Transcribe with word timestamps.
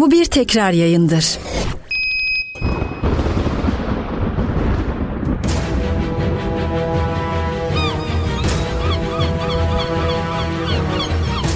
Bu 0.00 0.10
bir 0.10 0.24
tekrar 0.24 0.72
yayındır. 0.72 1.38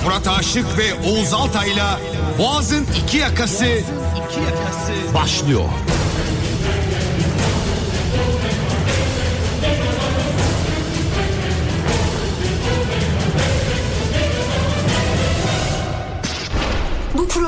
Murat 0.04 0.28
Aşık 0.38 0.64
ve 0.78 1.08
Oğuz 1.10 1.34
Altay'la 1.34 2.00
Boğaz'ın 2.38 2.86
iki 3.04 3.16
yakası, 3.18 3.64
iki 3.64 4.40
yakası 4.40 5.14
başlıyor. 5.14 5.64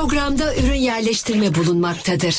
Programda 0.09 0.57
ürün 0.57 0.75
yerleştirme 0.75 1.55
bulunmaktadır. 1.55 2.35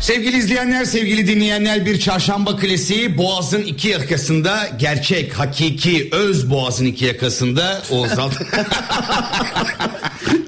Sevgili 0.00 0.36
izleyenler, 0.36 0.84
sevgili 0.84 1.26
dinleyenler 1.26 1.86
bir 1.86 2.00
çarşamba 2.00 2.56
klasiği 2.56 3.18
Boğaz'ın 3.18 3.62
iki 3.62 3.88
yakasında 3.88 4.68
gerçek, 4.78 5.32
hakiki, 5.32 6.08
öz 6.12 6.50
Boğaz'ın 6.50 6.84
iki 6.84 7.04
yakasında 7.04 7.82
Oğuz. 7.90 8.10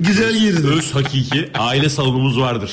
Güzel 0.01 0.37
girdin. 0.37 0.66
Öz 0.66 0.95
hakiki 0.95 1.51
aile 1.59 1.89
salonumuz 1.89 2.41
vardır. 2.41 2.70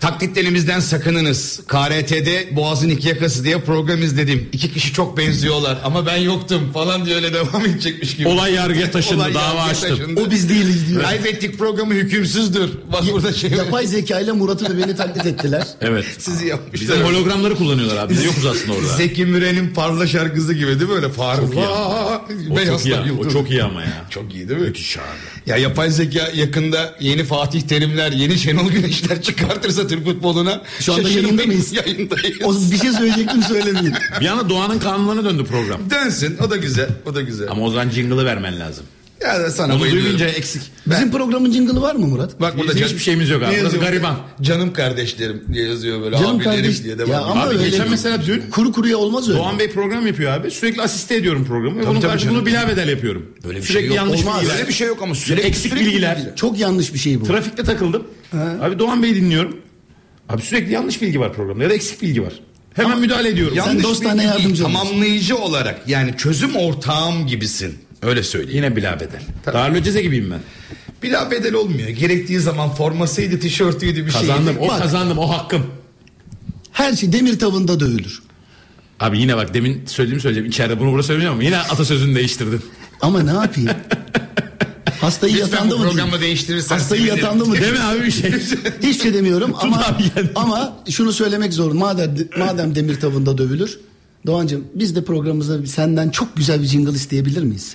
Taklitlerimizden 0.00 0.80
sakınınız. 0.80 1.60
KRT'de 1.68 2.56
Boğaz'ın 2.56 2.88
iki 2.88 3.08
yakası 3.08 3.44
diye 3.44 3.60
program 3.60 4.02
izledim. 4.02 4.48
İki 4.52 4.72
kişi 4.72 4.92
çok 4.92 5.18
benziyorlar 5.18 5.78
ama 5.84 6.06
ben 6.06 6.16
yoktum 6.16 6.72
falan 6.72 7.04
diye 7.06 7.16
öyle 7.16 7.34
devam 7.34 7.66
edecekmiş 7.66 8.16
gibi. 8.16 8.28
Olay 8.28 8.52
yargıya 8.54 8.90
taşındı, 8.90 9.16
Olay 9.20 9.34
dava 9.34 9.44
yargıya 9.44 9.64
açtım. 9.64 9.96
taşındı. 9.98 10.20
O 10.20 10.30
biz 10.30 10.48
değiliz 10.48 10.88
diyor. 10.88 11.02
Kaybettik 11.02 11.58
programı 11.58 11.94
hükümsüzdür. 11.94 12.70
Bak 12.92 13.02
burada 13.12 13.32
şey 13.32 13.50
Yapay 13.50 13.86
zeka 13.86 14.20
ile 14.20 14.32
Murat'ı 14.32 14.76
ve 14.78 14.82
beni 14.82 14.96
taklit 14.96 15.26
ettiler. 15.26 15.66
Evet. 15.80 16.04
Sizi 16.18 16.46
yapmışlar. 16.46 16.90
Bizim 16.96 17.06
hologramları 17.06 17.54
kullanıyorlar 17.54 17.96
abi. 17.96 18.12
Biz 18.12 18.24
yokuz 18.24 18.46
aslında 18.46 18.72
orada. 18.72 18.96
Zeki 18.96 19.24
Müren'in 19.26 19.68
parla 19.74 20.06
şarkısı 20.06 20.54
gibi 20.54 20.66
değil 20.80 20.90
mi 20.90 20.96
öyle 20.96 21.12
parla. 21.12 21.40
Çok 21.42 21.54
iyi. 21.54 21.66
O 22.52 22.64
çok 22.66 22.86
iyi, 22.86 22.94
o 22.94 23.04
yıldız. 23.06 23.32
çok 23.32 23.50
iyi 23.50 23.62
ama 23.62 23.82
ya. 23.82 24.04
Çok 24.10 24.34
iyi 24.34 24.48
değil 24.48 24.60
mi? 24.60 24.66
Müthiş 24.66 24.96
abi. 24.98 25.04
Ya 25.48 25.56
yapay 25.56 25.90
zeka 25.90 26.28
yakında 26.34 26.94
yeni 27.00 27.24
Fatih 27.24 27.60
Terimler, 27.60 28.12
yeni 28.12 28.38
Şenol 28.38 28.70
Güneşler 28.70 29.22
çıkartırsa 29.22 29.86
Türk 29.86 30.04
futboluna. 30.04 30.62
Şu 30.80 30.94
anda 30.94 31.08
yayında 31.08 31.42
mıyız? 31.46 31.72
Yayındayız. 31.72 32.36
O 32.44 32.72
bir 32.72 32.78
şey 32.78 32.92
söyleyecektim 32.92 33.42
söylemeyin. 33.42 33.94
Bir 34.20 34.26
anda 34.26 34.48
doğanın 34.48 34.78
kanunlarına 34.78 35.24
döndü 35.24 35.44
program. 35.44 35.90
Dönsün 35.90 36.38
o 36.46 36.50
da 36.50 36.56
güzel 36.56 36.88
o 37.06 37.14
da 37.14 37.20
güzel. 37.20 37.46
Ama 37.50 37.62
o 37.62 37.70
zaman 37.70 37.90
jingle'ı 37.90 38.24
vermen 38.24 38.60
lazım. 38.60 38.84
Ya 39.22 39.40
da 39.40 39.50
sana 39.50 39.80
bayılıyorum. 39.80 40.04
duyunca 40.04 40.26
eksik. 40.26 40.62
Bizim 40.86 41.10
programın 41.10 41.52
jingle'ı 41.52 41.82
var 41.82 41.94
mı 41.94 42.06
Murat? 42.06 42.40
Bak 42.40 42.58
burada 42.58 42.74
Bizim 42.74 42.86
hiçbir 42.86 42.98
şeyimiz 42.98 43.30
yok 43.30 43.42
abi. 43.42 43.56
Burası 43.60 43.78
gariban. 43.78 44.16
Canım 44.42 44.72
kardeşlerim 44.72 45.44
diye 45.52 45.68
yazıyor 45.68 46.00
böyle. 46.02 46.16
Canım 46.18 46.36
abilerim 46.36 46.56
kardeş. 46.56 46.84
diye 46.84 46.98
devam 46.98 47.10
Ya 47.10 47.20
ama 47.20 47.42
Abi 47.42 47.58
geçen 47.58 47.90
mesela 47.90 48.18
dün 48.26 48.42
kuru 48.50 48.72
kuruya 48.72 48.98
olmaz 48.98 49.28
öyle. 49.28 49.38
Doğan 49.38 49.58
Bey 49.58 49.70
program 49.70 50.06
yapıyor 50.06 50.32
abi. 50.32 50.50
Sürekli 50.50 50.82
asiste 50.82 51.14
ediyorum 51.16 51.44
programı. 51.44 51.78
Ve 51.80 51.86
bunun 51.86 52.00
tabii 52.00 52.10
karşılığını 52.12 52.32
canım. 52.32 52.46
bilabedel 52.46 52.88
yapıyorum. 52.88 53.26
Böyle 53.44 53.58
bir 53.58 53.62
sürekli 53.62 53.78
şey 53.80 53.86
yok. 53.88 53.96
yanlış 53.96 54.20
Olmaz. 54.20 54.40
bilgiler. 54.40 54.54
Öyle 54.58 54.68
bir 54.68 54.72
şey 54.72 54.88
yok 54.88 54.98
ama 55.02 55.14
sürekli 55.14 55.46
eksik 55.46 55.72
sürekli 55.72 55.86
bilgiler. 55.86 56.16
bilgiler. 56.16 56.36
Çok 56.36 56.58
yanlış 56.58 56.94
bir 56.94 56.98
şey 56.98 57.20
bu. 57.20 57.24
Trafikte 57.24 57.62
takıldım. 57.64 58.02
Abi 58.60 58.78
Doğan 58.78 59.02
Bey'i 59.02 59.14
dinliyorum. 59.14 59.56
Abi 60.28 60.42
sürekli 60.42 60.72
yanlış 60.72 61.02
bilgi 61.02 61.20
var 61.20 61.32
programda 61.32 61.64
ya 61.64 61.70
da 61.70 61.74
eksik 61.74 62.02
bilgi 62.02 62.22
var. 62.22 62.32
Hemen 62.74 62.98
müdahale 63.00 63.28
ediyorum. 63.28 63.56
Yanlış 63.56 63.84
dostane 63.84 64.24
yardımcı. 64.24 64.62
Tamamlayıcı 64.62 65.36
olarak 65.36 65.80
yani 65.88 66.14
çözüm 66.18 66.56
ortağım 66.56 67.26
gibisin. 67.26 67.78
Öyle 68.02 68.22
söyleyeyim. 68.22 68.56
Yine 68.64 68.76
bilabedel. 68.76 69.22
Darül 69.46 69.82
Ceze 69.82 70.02
gibiyim 70.02 70.30
ben. 70.30 70.40
Bila 71.02 71.30
bedel 71.30 71.54
olmuyor. 71.54 71.88
Gerektiği 71.88 72.40
zaman 72.40 72.74
formasıydı, 72.74 73.40
tişörtüydü 73.40 74.06
bir 74.06 74.10
şeydi. 74.10 74.26
Kazandım. 74.26 74.56
O 74.60 74.68
Bak. 74.68 74.82
kazandım. 74.82 75.18
O 75.18 75.30
hakkım. 75.30 75.66
Her 76.72 76.96
şey 76.96 77.12
demir 77.12 77.38
tavında 77.38 77.80
dövülür. 77.80 78.22
Abi 79.00 79.18
yine 79.20 79.36
bak 79.36 79.54
demin 79.54 79.86
söylediğimi 79.86 80.20
söyleyeceğim. 80.20 80.50
İçeride 80.50 80.80
bunu 80.80 80.90
burada 80.90 81.02
söyleyeceğim 81.02 81.34
ama 81.34 81.42
yine 81.42 81.58
atasözünü 81.58 82.14
değiştirdin. 82.14 82.60
Ama 83.00 83.22
ne 83.22 83.30
yapayım? 83.32 83.70
Hastayı 85.00 85.34
Lütfen 85.34 85.46
yatağında 85.46 85.74
bu 85.74 85.78
mı 85.78 85.90
programı 85.90 86.20
değiştirirsen 86.20 86.76
Hastayı 86.78 87.00
sevinirim. 87.02 87.24
yatağında 87.24 87.44
mı? 87.44 87.56
Deme 87.60 87.80
abi 87.80 88.02
bir 88.04 88.10
şey. 88.10 88.32
Hiçbir 88.82 89.02
şey 89.02 89.14
demiyorum 89.14 89.54
ama 89.60 89.84
ama 90.34 90.76
şunu 90.90 91.12
söylemek 91.12 91.52
zor. 91.52 91.72
Madem 91.72 92.16
madem 92.38 92.74
demir 92.74 93.00
tavında 93.00 93.38
dövülür. 93.38 93.78
Doğancığım 94.26 94.64
biz 94.74 94.96
de 94.96 95.04
programımıza 95.04 95.66
senden 95.66 96.10
çok 96.10 96.36
güzel 96.36 96.62
bir 96.62 96.66
jingle 96.66 96.92
isteyebilir 96.92 97.42
miyiz? 97.42 97.74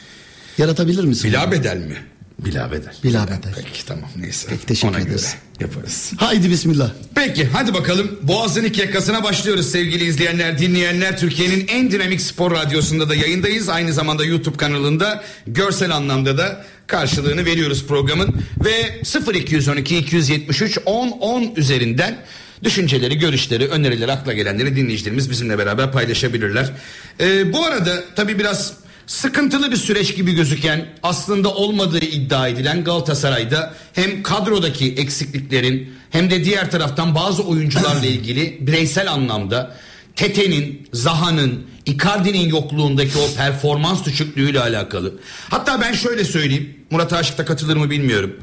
Yaratabilir 0.58 1.04
misin? 1.04 1.32
Bila 1.32 1.52
bedel 1.52 1.78
mi? 1.78 1.98
Bilabedel. 2.40 2.94
Bilabedel. 3.04 3.54
Peki 3.56 3.86
tamam 3.86 4.10
neyse. 4.16 4.48
Peki, 4.50 4.66
teşekkür 4.66 4.88
Ona 4.96 5.00
ederiz. 5.04 5.36
göre 5.60 5.70
yaparız. 5.70 6.12
Haydi 6.18 6.50
bismillah. 6.50 6.92
Peki 7.16 7.46
hadi 7.54 7.74
bakalım 7.74 8.20
Boğaz'ın 8.22 8.64
iki 8.64 8.82
yakasına 8.82 9.24
başlıyoruz 9.24 9.72
sevgili 9.72 10.04
izleyenler, 10.04 10.60
dinleyenler. 10.60 11.18
Türkiye'nin 11.20 11.68
en 11.68 11.92
dinamik 11.92 12.22
spor 12.22 12.52
radyosunda 12.52 13.10
da 13.10 13.16
yayındayız. 13.16 13.70
Aynı 13.70 13.94
zamanda 13.94 14.26
YouTube 14.26 14.58
kanalında 14.58 15.24
görsel 15.48 15.96
anlamda 15.96 16.38
da 16.38 16.66
karşılığını 16.88 17.46
veriyoruz 17.46 17.88
programın. 17.88 18.36
Ve 18.66 19.02
0212 19.34 19.98
273 19.98 20.78
10 20.86 21.08
10 21.10 21.54
üzerinden 21.56 22.18
düşünceleri, 22.64 23.20
görüşleri, 23.20 23.68
önerileri, 23.68 24.12
akla 24.12 24.34
gelenleri 24.34 24.76
dinleyicilerimiz 24.76 25.30
bizimle 25.30 25.58
beraber 25.58 25.92
paylaşabilirler. 25.92 26.72
Ee, 27.20 27.54
bu 27.54 27.66
arada 27.66 28.04
tabii 28.16 28.40
biraz 28.40 28.74
sıkıntılı 29.08 29.72
bir 29.72 29.78
süreç 29.78 30.16
gibi 30.16 30.34
gözüken 30.34 30.86
aslında 31.04 31.54
olmadığı 31.54 32.06
iddia 32.06 32.48
edilen 32.48 32.84
Galatasaray'da 32.84 33.74
hem 33.94 34.24
kadrodaki 34.24 34.94
eksikliklerin 34.94 35.94
hem 36.10 36.30
de 36.30 36.46
diğer 36.46 36.72
taraftan 36.72 37.16
bazı 37.16 37.44
oyuncularla 37.44 38.06
ilgili 38.06 38.58
bireysel 38.68 39.12
anlamda 39.12 39.76
Tete'nin, 40.16 40.88
Zaha'nın, 40.94 41.64
Icardi'nin 41.86 42.50
yokluğundaki 42.50 43.18
o 43.18 43.36
performans 43.38 44.06
düşüklüğüyle 44.06 44.60
alakalı. 44.60 45.14
Hatta 45.50 45.82
ben 45.82 45.94
şöyle 45.94 46.24
söyleyeyim. 46.24 46.78
Murat 46.90 47.14
Aşık'ta 47.14 47.46
katılır 47.46 47.78
mı 47.78 47.90
bilmiyorum. 47.90 48.36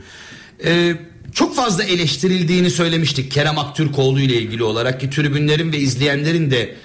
Ee, 0.65 0.97
çok 1.35 1.57
fazla 1.57 1.85
eleştirildiğini 1.85 2.71
söylemiştik 2.71 3.33
Kerem 3.33 3.59
Aktürkoğlu 3.59 4.21
ile 4.21 4.35
ilgili 4.35 4.63
olarak 4.63 5.01
ki 5.01 5.11
tribünlerin 5.11 5.73
ve 5.73 5.79
izleyenlerin 5.79 6.51
de 6.51 6.77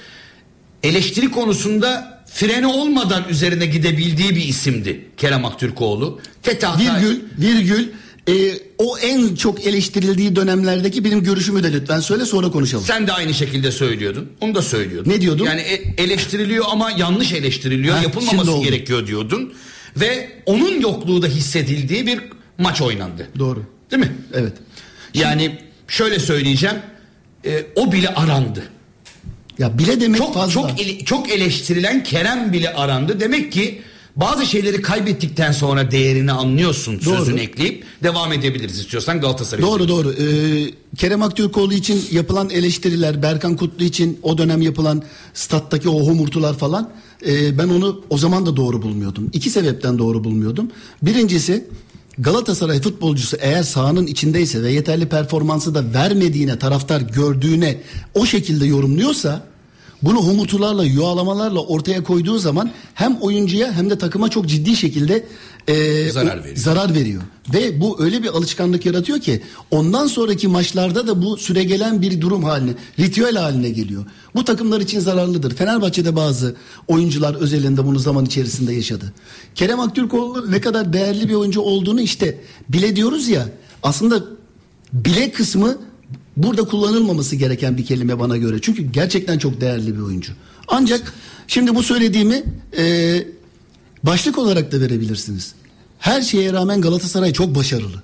eleştiri 0.83 1.31
konusunda 1.31 2.14
freni 2.35 2.67
olmadan 2.67 3.23
üzerine 3.29 3.65
gidebildiği 3.65 4.29
bir 4.29 4.45
isimdi 4.45 5.05
Kerem 5.17 5.45
Aktürkoğlu. 5.45 6.19
Hata- 6.45 6.79
Virgül 6.79 7.21
virgül 7.37 7.87
e, 8.29 8.33
o 8.77 8.97
en 8.97 9.35
çok 9.35 9.65
eleştirildiği 9.67 10.35
dönemlerdeki 10.35 11.05
benim 11.05 11.23
görüşümü 11.23 11.63
de 11.63 11.73
lütfen 11.73 11.99
söyle 11.99 12.25
sonra 12.25 12.51
konuşalım. 12.51 12.85
Sen 12.85 13.07
de 13.07 13.13
aynı 13.13 13.33
şekilde 13.33 13.71
söylüyordun. 13.71 14.29
Onu 14.41 14.55
da 14.55 14.61
söylüyordun. 14.61 15.11
Ne 15.11 15.21
diyordum? 15.21 15.45
Yani 15.47 15.61
e- 15.61 16.03
eleştiriliyor 16.03 16.65
ama 16.69 16.91
yanlış 16.91 17.33
eleştiriliyor. 17.33 17.95
Ha, 17.95 18.03
yapılmaması 18.03 18.59
gerekiyor 18.63 19.07
diyordun. 19.07 19.53
Ve 19.97 20.29
onun 20.45 20.81
yokluğu 20.81 21.21
da 21.21 21.27
hissedildiği 21.27 22.07
bir 22.07 22.19
maç 22.57 22.81
oynandı. 22.81 23.27
Doğru. 23.39 23.63
Değil 23.91 24.03
mi? 24.03 24.11
Evet. 24.33 24.53
Yani 25.13 25.57
şöyle 25.87 26.19
söyleyeceğim. 26.19 26.75
e, 27.45 27.65
o 27.75 27.91
bile 27.91 28.09
arandı. 28.09 28.63
Ya 29.59 29.77
bile 29.77 30.01
demek 30.01 30.17
Çok 30.17 30.33
fazla. 30.33 30.51
çok 30.51 30.81
ele- 30.81 31.05
çok 31.05 31.29
eleştirilen 31.29 32.03
Kerem 32.03 32.53
bile 32.53 32.73
arandı. 32.73 33.19
Demek 33.19 33.51
ki 33.51 33.81
bazı 34.15 34.45
şeyleri 34.45 34.81
kaybettikten 34.81 35.51
sonra 35.51 35.91
değerini 35.91 36.31
anlıyorsun 36.31 36.99
Doğru. 37.05 37.17
sözünü 37.17 37.39
ekleyip 37.41 37.83
devam 38.03 38.33
edebiliriz 38.33 38.79
istiyorsan 38.79 39.21
Galatasaray. 39.21 39.61
Doğru 39.63 39.87
doğru. 39.87 40.11
Ee, 40.13 40.25
Kerem 40.97 41.21
Aktürkoğlu 41.23 41.73
için 41.73 42.01
yapılan 42.11 42.49
eleştiriler, 42.49 43.21
Berkan 43.21 43.55
Kutlu 43.55 43.85
için 43.85 44.19
o 44.23 44.37
dönem 44.37 44.61
yapılan 44.61 45.03
stat'taki 45.33 45.89
o 45.89 46.07
homurtular 46.07 46.57
falan 46.57 46.89
e, 47.27 47.57
ben 47.57 47.67
onu 47.69 48.01
o 48.09 48.17
zaman 48.17 48.45
da 48.45 48.55
doğru 48.55 48.81
bulmuyordum. 48.81 49.29
İki 49.33 49.49
sebepten 49.49 49.97
doğru 49.99 50.23
bulmuyordum. 50.23 50.71
Birincisi 51.01 51.67
Galatasaray 52.17 52.81
futbolcusu 52.81 53.37
eğer 53.39 53.63
sahanın 53.63 54.07
içindeyse 54.07 54.63
ve 54.63 54.71
yeterli 54.71 55.09
performansı 55.09 55.75
da 55.75 55.93
vermediğine 55.93 56.59
taraftar 56.59 57.01
gördüğüne 57.01 57.77
o 58.13 58.25
şekilde 58.25 58.65
yorumluyorsa 58.65 59.43
bunu 60.01 60.17
humutularla, 60.17 60.83
yuvalamalarla 60.83 61.59
ortaya 61.59 62.03
koyduğu 62.03 62.37
zaman 62.37 62.71
hem 62.93 63.15
oyuncuya 63.15 63.73
hem 63.73 63.89
de 63.89 63.97
takıma 63.97 64.29
çok 64.29 64.47
ciddi 64.47 64.75
şekilde 64.75 65.25
e, 65.67 66.09
Zarar 66.09 66.39
veriyor. 66.43 66.55
zarar 66.57 66.93
veriyor. 66.93 67.21
Ve 67.53 67.81
bu 67.81 68.03
öyle 68.03 68.23
bir 68.23 68.27
alışkanlık 68.27 68.85
yaratıyor 68.85 69.19
ki 69.19 69.41
ondan 69.71 70.07
sonraki 70.07 70.47
maçlarda 70.47 71.07
da 71.07 71.21
bu 71.21 71.37
süregelen 71.37 72.01
bir 72.01 72.21
durum 72.21 72.43
haline, 72.43 72.71
ritüel 72.99 73.35
haline 73.35 73.69
geliyor. 73.69 74.05
Bu 74.35 74.43
takımlar 74.45 74.81
için 74.81 74.99
zararlıdır. 74.99 75.55
Fenerbahçe'de 75.55 76.15
bazı 76.15 76.55
oyuncular 76.87 77.35
özelinde 77.35 77.85
bunu 77.85 77.99
zaman 77.99 78.25
içerisinde 78.25 78.73
yaşadı. 78.73 79.13
Kerem 79.55 79.79
Aktürkoğlu 79.79 80.51
ne 80.51 80.61
kadar 80.61 80.93
değerli 80.93 81.29
bir 81.29 81.33
oyuncu 81.33 81.61
olduğunu 81.61 82.01
işte 82.01 82.39
bile 82.69 82.95
diyoruz 82.95 83.27
ya 83.27 83.49
aslında 83.83 84.23
bile 84.93 85.31
kısmı 85.31 85.77
burada 86.37 86.63
kullanılmaması 86.63 87.35
gereken 87.35 87.77
bir 87.77 87.85
kelime 87.85 88.19
bana 88.19 88.37
göre. 88.37 88.57
Çünkü 88.61 88.83
gerçekten 88.91 89.37
çok 89.37 89.61
değerli 89.61 89.95
bir 89.95 90.01
oyuncu. 90.01 90.33
Ancak 90.67 91.13
şimdi 91.47 91.75
bu 91.75 91.83
söylediğimi 91.83 92.43
e, 92.77 92.83
başlık 94.05 94.37
olarak 94.37 94.71
da 94.71 94.81
verebilirsiniz. 94.81 95.53
Her 95.99 96.21
şeye 96.21 96.53
rağmen 96.53 96.81
Galatasaray 96.81 97.33
çok 97.33 97.55
başarılı. 97.55 98.03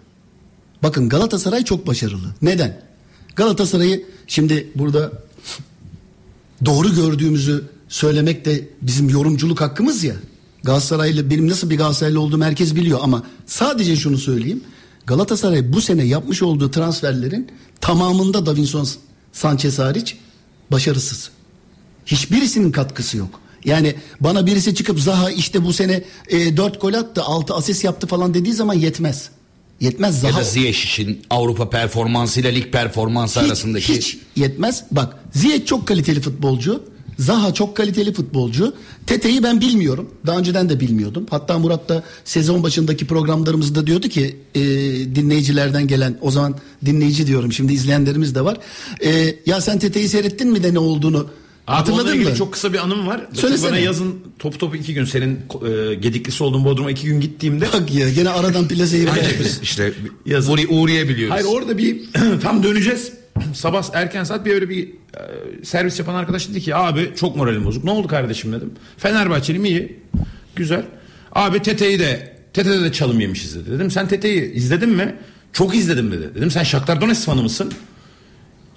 Bakın 0.84 1.10
Galatasaray 1.10 1.64
çok 1.64 1.88
başarılı. 1.88 2.28
Neden? 2.42 2.82
Galatasaray'ı 3.36 4.06
şimdi 4.28 4.72
burada 4.76 5.12
doğru 6.66 6.96
gördüğümüzü 6.96 7.64
söylemek 7.90 8.46
de 8.46 8.70
bizim 8.82 9.10
yorumculuk 9.10 9.62
hakkımız 9.62 10.04
ya. 10.04 10.16
Galatasaraylı 10.64 11.30
benim 11.30 11.50
nasıl 11.50 11.70
bir 11.70 11.78
Galatasaraylı 11.78 12.22
olduğumu 12.22 12.44
herkes 12.44 12.76
biliyor 12.76 13.00
ama 13.02 13.24
sadece 13.46 13.96
şunu 13.96 14.18
söyleyeyim. 14.18 14.64
Galatasaray 15.06 15.74
bu 15.74 15.82
sene 15.82 16.04
yapmış 16.04 16.42
olduğu 16.42 16.72
transferlerin 16.72 17.48
tamamında 17.82 18.46
Davinson 18.46 18.88
Sanchez 19.34 19.80
hariç 19.80 20.18
başarısız. 20.72 21.30
Hiçbirisinin 22.06 22.72
katkısı 22.72 23.18
yok. 23.18 23.40
Yani 23.66 23.96
bana 24.20 24.46
birisi 24.46 24.76
çıkıp 24.76 25.00
Zaha 25.00 25.32
işte 25.32 25.66
bu 25.66 25.74
sene 25.74 26.04
e, 26.30 26.58
4 26.58 26.82
gol 26.82 26.94
attı 26.94 27.22
6 27.24 27.54
asist 27.54 27.84
yaptı 27.84 28.08
falan 28.08 28.34
dediği 28.34 28.54
zaman 28.54 28.74
yetmez. 28.74 29.30
Yetmez 29.80 30.24
Ya 30.24 30.32
Zaha 30.32 30.40
da 30.40 30.44
Ziyech'in 30.44 31.22
Avrupa 31.30 31.70
performansıyla 31.70 32.52
lig 32.52 32.72
performansı 32.72 33.40
hiç, 33.40 33.48
arasındaki 33.48 33.94
hiç 33.94 34.18
yetmez. 34.36 34.84
Bak 34.92 35.18
Ziyech 35.34 35.66
çok 35.66 35.88
kaliteli 35.88 36.22
futbolcu. 36.22 36.84
Zaha 37.20 37.54
çok 37.54 37.78
kaliteli 37.78 38.14
futbolcu. 38.14 38.74
Tete'yi 39.08 39.44
ben 39.44 39.62
bilmiyorum. 39.62 40.10
Daha 40.26 40.38
önceden 40.38 40.70
de 40.70 40.80
bilmiyordum. 40.80 41.26
Hatta 41.30 41.60
Murat 41.60 41.90
da 41.90 42.04
sezon 42.26 42.64
başındaki 42.64 43.08
programlarımızda 43.08 43.88
diyordu 43.88 44.08
ki 44.08 44.36
e, 44.56 44.62
dinleyicilerden 45.16 45.88
gelen 45.88 46.18
o 46.22 46.32
zaman 46.32 46.56
dinleyici 46.86 47.28
diyorum 47.28 47.54
şimdi 47.54 47.74
izleyenlerimiz 47.74 48.36
de 48.36 48.46
var. 48.46 48.58
E, 49.04 49.36
ya 49.46 49.62
sen 49.62 49.80
Tete'yi 49.80 50.10
seyrettin 50.10 50.52
mi 50.52 50.64
de 50.64 50.74
ne 50.74 50.80
olduğunu 50.80 51.28
hatırladın 51.66 52.24
mı? 52.24 52.36
çok 52.36 52.54
kısa 52.54 52.74
bir 52.74 52.78
anım 52.78 53.08
var. 53.08 53.22
Söylesene. 53.34 53.70
Bana 53.72 53.80
yazın 53.80 54.16
top 54.40 54.60
topu 54.60 54.76
iki 54.76 54.94
gün 54.94 55.06
senin 55.06 55.34
e, 55.36 55.94
gediklisi 55.96 56.44
olduğun 56.44 56.66
Bodrum'a 56.66 56.92
iki 56.92 57.08
gün 57.08 57.22
gittiğimde. 57.22 57.66
Bak 57.74 57.94
ya 57.94 58.10
gene 58.10 58.30
aradan 58.30 58.68
plaseyi 58.68 59.08
Ancak 59.12 59.40
biz 59.40 59.60
işte 59.64 59.94
Yazın. 60.26 60.54
uğray- 60.54 60.68
uğrayabiliyoruz. 60.70 61.34
Hayır 61.36 61.46
orada 61.46 61.78
bir 61.78 62.02
tam 62.42 62.64
döneceğiz. 62.64 63.12
Sabah 63.54 63.84
erken 63.94 64.24
saat 64.24 64.46
bir 64.46 64.54
öyle 64.54 64.70
bir 64.70 64.88
e, 64.88 64.94
servis 65.66 66.00
yapan 66.00 66.16
arkadaş 66.16 66.50
dedi 66.50 66.62
ki 66.62 66.76
abi 66.76 67.12
çok 67.16 67.36
moralim 67.36 67.66
bozuk. 67.66 67.84
Ne 67.84 67.92
oldu 67.92 68.08
kardeşim 68.08 68.52
dedim. 68.54 68.72
Fenerbahçeliyim 68.98 69.66
iyi. 69.66 70.00
Güzel. 70.56 70.84
Abi 71.32 71.60
Tete'yi 71.62 72.00
de 72.00 72.38
Tete'de 72.54 72.84
de 72.84 72.92
çalım 72.92 73.20
yemişiz 73.20 73.56
dedi. 73.56 73.72
Dedim 73.72 73.92
sen 73.92 74.08
Tete'yi 74.08 74.54
izledin 74.54 74.90
mi? 74.90 75.16
Çok 75.54 75.76
izledim 75.76 76.12
dedi. 76.12 76.30
Dedim 76.36 76.52
sen 76.52 76.64
Shakhtar 76.64 77.02
Donetsk 77.02 77.26
fanı 77.26 77.42
mısın? 77.44 77.72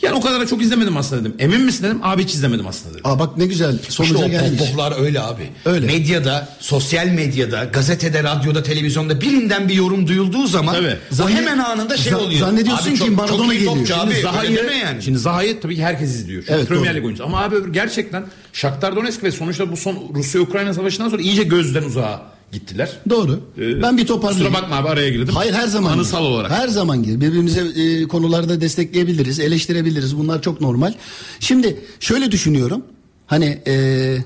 Yani 0.04 0.14
o 0.16 0.20
kadar 0.20 0.40
da 0.40 0.46
çok 0.46 0.62
izlemedim 0.62 0.96
aslında 0.96 1.20
dedim. 1.20 1.34
Emin 1.38 1.60
misin 1.60 1.84
dedim. 1.84 1.98
Abi 2.02 2.22
hiç 2.24 2.34
izlemedim 2.34 2.66
aslında 2.66 2.94
dedim. 2.94 3.06
Aa 3.10 3.18
bak 3.18 3.36
ne 3.36 3.46
güzel 3.46 3.78
sonuca 3.88 4.14
İşte 4.14 4.26
o 4.26 4.28
gelmiş. 4.28 4.60
pohpohlar 4.60 5.00
öyle 5.00 5.20
abi. 5.20 5.50
Öyle. 5.64 5.86
Medyada, 5.86 6.48
sosyal 6.60 7.06
medyada, 7.06 7.64
gazetede, 7.64 8.22
radyoda, 8.22 8.62
televizyonda 8.62 9.20
birinden 9.20 9.68
bir 9.68 9.74
yorum 9.74 10.06
duyulduğu 10.08 10.46
zaman 10.46 10.74
Tabii. 10.74 10.96
o 11.12 11.14
Zannet- 11.14 11.30
hemen 11.36 11.58
anında 11.58 11.96
şey 11.96 12.14
oluyor. 12.14 12.40
zannediyorsun 12.40 12.84
Abi 12.90 12.92
ki 12.92 12.98
çok, 12.98 13.10
Maradona 13.16 13.36
çok 13.42 13.52
iyi 13.52 13.58
geliyor. 13.58 13.74
topçu 13.76 13.94
Şimdi 13.94 14.14
abi. 14.14 14.20
Zaha'yı, 14.22 14.50
öyle 14.50 14.62
deme 14.64 14.76
yani. 14.76 15.02
Şimdi 15.02 15.18
Zaha'yı 15.18 15.60
tabii 15.60 15.76
ki 15.76 15.84
herkes 15.84 16.10
izliyor. 16.10 16.42
Çünkü 16.42 16.54
Evet, 16.54 16.68
Premier 16.68 16.90
doğru. 16.90 16.96
Lig 16.96 17.04
oyuncusu. 17.04 17.24
Ama 17.28 17.40
abi 17.40 17.56
öbür 17.56 17.72
gerçekten 17.72 18.24
Shakhtar 18.52 18.96
Donetsk 18.96 19.22
ve 19.24 19.30
sonuçta 19.30 19.72
bu 19.72 19.76
son 19.76 19.96
Rusya-Ukrayna 20.14 20.74
savaşından 20.74 21.08
sonra 21.08 21.22
iyice 21.22 21.42
gözden 21.42 21.82
uzağa 21.82 22.22
gittiler. 22.54 22.92
Doğru. 23.10 23.40
Ee, 23.58 23.82
ben 23.82 23.98
bir 23.98 24.06
toparlayayım. 24.06 24.52
Kusura 24.52 24.62
bakma 24.62 24.76
abi 24.76 24.88
araya 24.88 25.10
girdim. 25.10 25.34
Hayır 25.34 25.52
her 25.52 25.66
zaman. 25.66 25.92
Anısal 25.92 26.22
gir. 26.22 26.28
olarak. 26.30 26.50
Her 26.50 26.68
zaman 26.68 27.02
gir. 27.02 27.20
Birbirimize 27.20 27.60
e, 27.60 28.08
konularda 28.08 28.60
destekleyebiliriz, 28.60 29.40
eleştirebiliriz. 29.40 30.18
Bunlar 30.18 30.42
çok 30.42 30.60
normal. 30.60 30.92
Şimdi 31.40 31.80
şöyle 32.00 32.32
düşünüyorum. 32.32 32.82
Hani 33.26 33.62
e, 33.66 34.16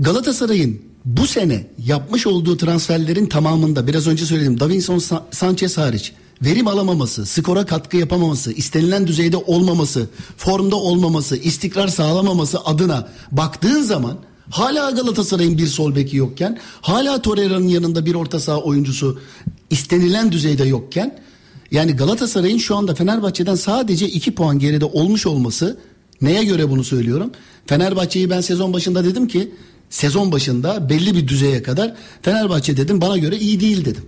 Galatasaray'ın 0.00 0.82
bu 1.04 1.26
sene 1.26 1.66
yapmış 1.86 2.26
olduğu 2.26 2.56
transferlerin 2.56 3.26
tamamında 3.26 3.86
biraz 3.86 4.06
önce 4.06 4.24
söyledim 4.26 4.60
Davinson 4.60 4.98
Sa- 4.98 5.22
Sanchez 5.30 5.78
hariç 5.78 6.12
verim 6.42 6.68
alamaması, 6.68 7.26
skora 7.26 7.66
katkı 7.66 7.96
yapamaması, 7.96 8.52
istenilen 8.52 9.06
düzeyde 9.06 9.36
olmaması, 9.36 10.08
formda 10.36 10.76
olmaması, 10.76 11.36
istikrar 11.36 11.88
sağlamaması 11.88 12.60
adına 12.60 13.08
baktığın 13.32 13.82
zaman 13.82 14.18
hala 14.50 14.90
Galatasaray'ın 14.90 15.58
bir 15.58 15.66
sol 15.66 15.94
beki 15.94 16.16
yokken, 16.16 16.58
hala 16.80 17.22
Torreira'nın 17.22 17.68
yanında 17.68 18.06
bir 18.06 18.14
orta 18.14 18.40
saha 18.40 18.58
oyuncusu 18.58 19.18
istenilen 19.70 20.32
düzeyde 20.32 20.64
yokken 20.64 21.18
yani 21.70 21.92
Galatasaray'ın 21.92 22.58
şu 22.58 22.76
anda 22.76 22.94
Fenerbahçe'den 22.94 23.54
sadece 23.54 24.08
2 24.08 24.34
puan 24.34 24.58
geride 24.58 24.84
olmuş 24.84 25.26
olması 25.26 25.78
neye 26.22 26.44
göre 26.44 26.70
bunu 26.70 26.84
söylüyorum? 26.84 27.30
Fenerbahçe'yi 27.66 28.30
ben 28.30 28.40
sezon 28.40 28.72
başında 28.72 29.04
dedim 29.04 29.28
ki 29.28 29.54
sezon 29.90 30.32
başında 30.32 30.88
belli 30.88 31.16
bir 31.16 31.28
düzeye 31.28 31.62
kadar 31.62 31.94
Fenerbahçe 32.22 32.76
dedim 32.76 33.00
bana 33.00 33.18
göre 33.18 33.38
iyi 33.38 33.60
değil 33.60 33.84
dedim. 33.84 34.02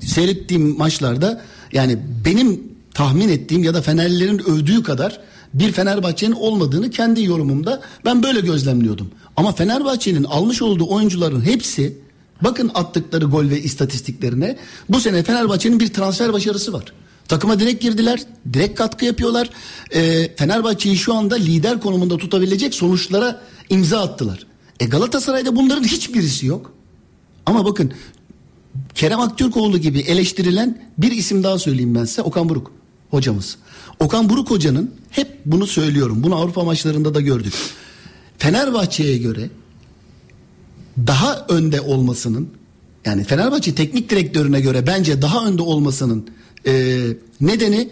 Seyrettiğim 0.00 0.78
maçlarda 0.78 1.42
yani 1.72 1.98
benim 2.24 2.62
tahmin 2.94 3.28
ettiğim 3.28 3.64
ya 3.64 3.74
da 3.74 3.82
Fenerlilerin 3.82 4.38
övdüğü 4.38 4.82
kadar 4.82 5.20
bir 5.54 5.72
Fenerbahçe'nin 5.72 6.32
olmadığını 6.32 6.90
kendi 6.90 7.24
yorumumda 7.24 7.80
ben 8.04 8.22
böyle 8.22 8.40
gözlemliyordum. 8.40 9.10
Ama 9.36 9.52
Fenerbahçe'nin 9.52 10.24
almış 10.24 10.62
olduğu 10.62 10.88
oyuncuların 10.88 11.40
hepsi 11.44 11.98
bakın 12.42 12.70
attıkları 12.74 13.24
gol 13.24 13.50
ve 13.50 13.62
istatistiklerine 13.62 14.58
bu 14.88 15.00
sene 15.00 15.22
Fenerbahçe'nin 15.22 15.80
bir 15.80 15.92
transfer 15.92 16.32
başarısı 16.32 16.72
var. 16.72 16.92
Takıma 17.28 17.60
direkt 17.60 17.82
girdiler, 17.82 18.20
direkt 18.52 18.78
katkı 18.78 19.04
yapıyorlar. 19.04 19.50
Ee, 19.94 20.36
Fenerbahçe'yi 20.36 20.96
şu 20.96 21.14
anda 21.14 21.34
lider 21.34 21.80
konumunda 21.80 22.16
tutabilecek 22.16 22.74
sonuçlara 22.74 23.40
imza 23.70 24.00
attılar. 24.00 24.46
E 24.80 24.84
Galatasaray'da 24.86 25.56
bunların 25.56 25.84
hiçbirisi 25.84 26.46
yok. 26.46 26.72
Ama 27.46 27.64
bakın 27.64 27.92
Kerem 28.94 29.20
Aktürkoğlu 29.20 29.78
gibi 29.78 30.00
eleştirilen 30.00 30.82
bir 30.98 31.12
isim 31.12 31.44
daha 31.44 31.58
söyleyeyim 31.58 31.94
ben 31.94 32.04
size. 32.04 32.22
Okan 32.22 32.48
Buruk 32.48 32.72
hocamız. 33.10 33.56
Okan 34.00 34.28
Buruk 34.28 34.50
hocanın 34.50 34.90
hep 35.10 35.28
bunu 35.44 35.66
söylüyorum. 35.66 36.22
Bunu 36.22 36.36
Avrupa 36.36 36.64
maçlarında 36.64 37.14
da 37.14 37.20
gördük. 37.20 37.54
Fenerbahçe'ye 38.38 39.18
göre 39.18 39.50
daha 41.06 41.46
önde 41.48 41.80
olmasının 41.80 42.48
yani 43.04 43.24
Fenerbahçe 43.24 43.74
teknik 43.74 44.10
direktörüne 44.10 44.60
göre 44.60 44.86
bence 44.86 45.22
daha 45.22 45.46
önde 45.46 45.62
olmasının 45.62 46.28
e, 46.66 47.02
nedeni 47.40 47.90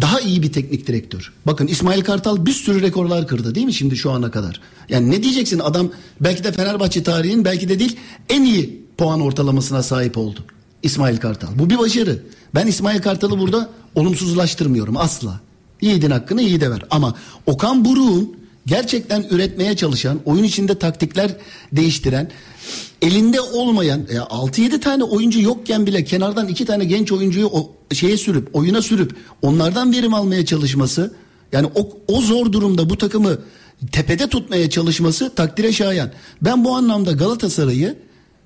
daha 0.00 0.20
iyi 0.20 0.42
bir 0.42 0.52
teknik 0.52 0.86
direktör. 0.86 1.32
Bakın 1.46 1.66
İsmail 1.66 2.04
Kartal 2.04 2.46
bir 2.46 2.52
sürü 2.52 2.82
rekorlar 2.82 3.26
kırdı 3.26 3.54
değil 3.54 3.66
mi 3.66 3.74
şimdi 3.74 3.96
şu 3.96 4.10
ana 4.10 4.30
kadar? 4.30 4.60
Yani 4.88 5.10
ne 5.10 5.22
diyeceksin 5.22 5.58
adam 5.58 5.90
belki 6.20 6.44
de 6.44 6.52
Fenerbahçe 6.52 7.02
tarihinin 7.02 7.44
belki 7.44 7.68
de 7.68 7.78
değil 7.78 7.96
en 8.28 8.44
iyi 8.44 8.86
puan 8.98 9.20
ortalamasına 9.20 9.82
sahip 9.82 10.18
oldu. 10.18 10.40
İsmail 10.82 11.16
Kartal. 11.16 11.48
Bu 11.58 11.70
bir 11.70 11.78
başarı. 11.78 12.22
Ben 12.54 12.66
İsmail 12.66 13.02
Kartal'ı 13.02 13.38
burada 13.38 13.70
olumsuzlaştırmıyorum 13.94 14.96
asla. 14.96 15.45
Yiğidin 15.80 16.10
hakkını 16.10 16.42
iyi 16.42 16.60
de 16.60 16.70
ver. 16.70 16.80
Ama 16.90 17.14
Okan 17.46 17.84
Buruk'un 17.84 18.36
gerçekten 18.66 19.24
üretmeye 19.30 19.76
çalışan, 19.76 20.20
oyun 20.24 20.44
içinde 20.44 20.78
taktikler 20.78 21.36
değiştiren, 21.72 22.30
elinde 23.02 23.40
olmayan 23.40 24.06
ya 24.14 24.22
6-7 24.22 24.80
tane 24.80 25.04
oyuncu 25.04 25.40
yokken 25.40 25.86
bile 25.86 26.04
kenardan 26.04 26.48
iki 26.48 26.64
tane 26.64 26.84
genç 26.84 27.12
oyuncuyu 27.12 27.46
o 27.46 27.72
şeye 27.92 28.16
sürüp, 28.16 28.56
oyuna 28.56 28.82
sürüp 28.82 29.16
onlardan 29.42 29.92
verim 29.92 30.14
almaya 30.14 30.46
çalışması 30.46 31.14
yani 31.52 31.68
o, 31.74 31.88
o 32.08 32.20
zor 32.20 32.52
durumda 32.52 32.90
bu 32.90 32.98
takımı 32.98 33.38
tepede 33.92 34.26
tutmaya 34.26 34.70
çalışması 34.70 35.34
takdire 35.34 35.72
şayan. 35.72 36.10
Ben 36.42 36.64
bu 36.64 36.76
anlamda 36.76 37.12
Galatasaray'ı 37.12 37.96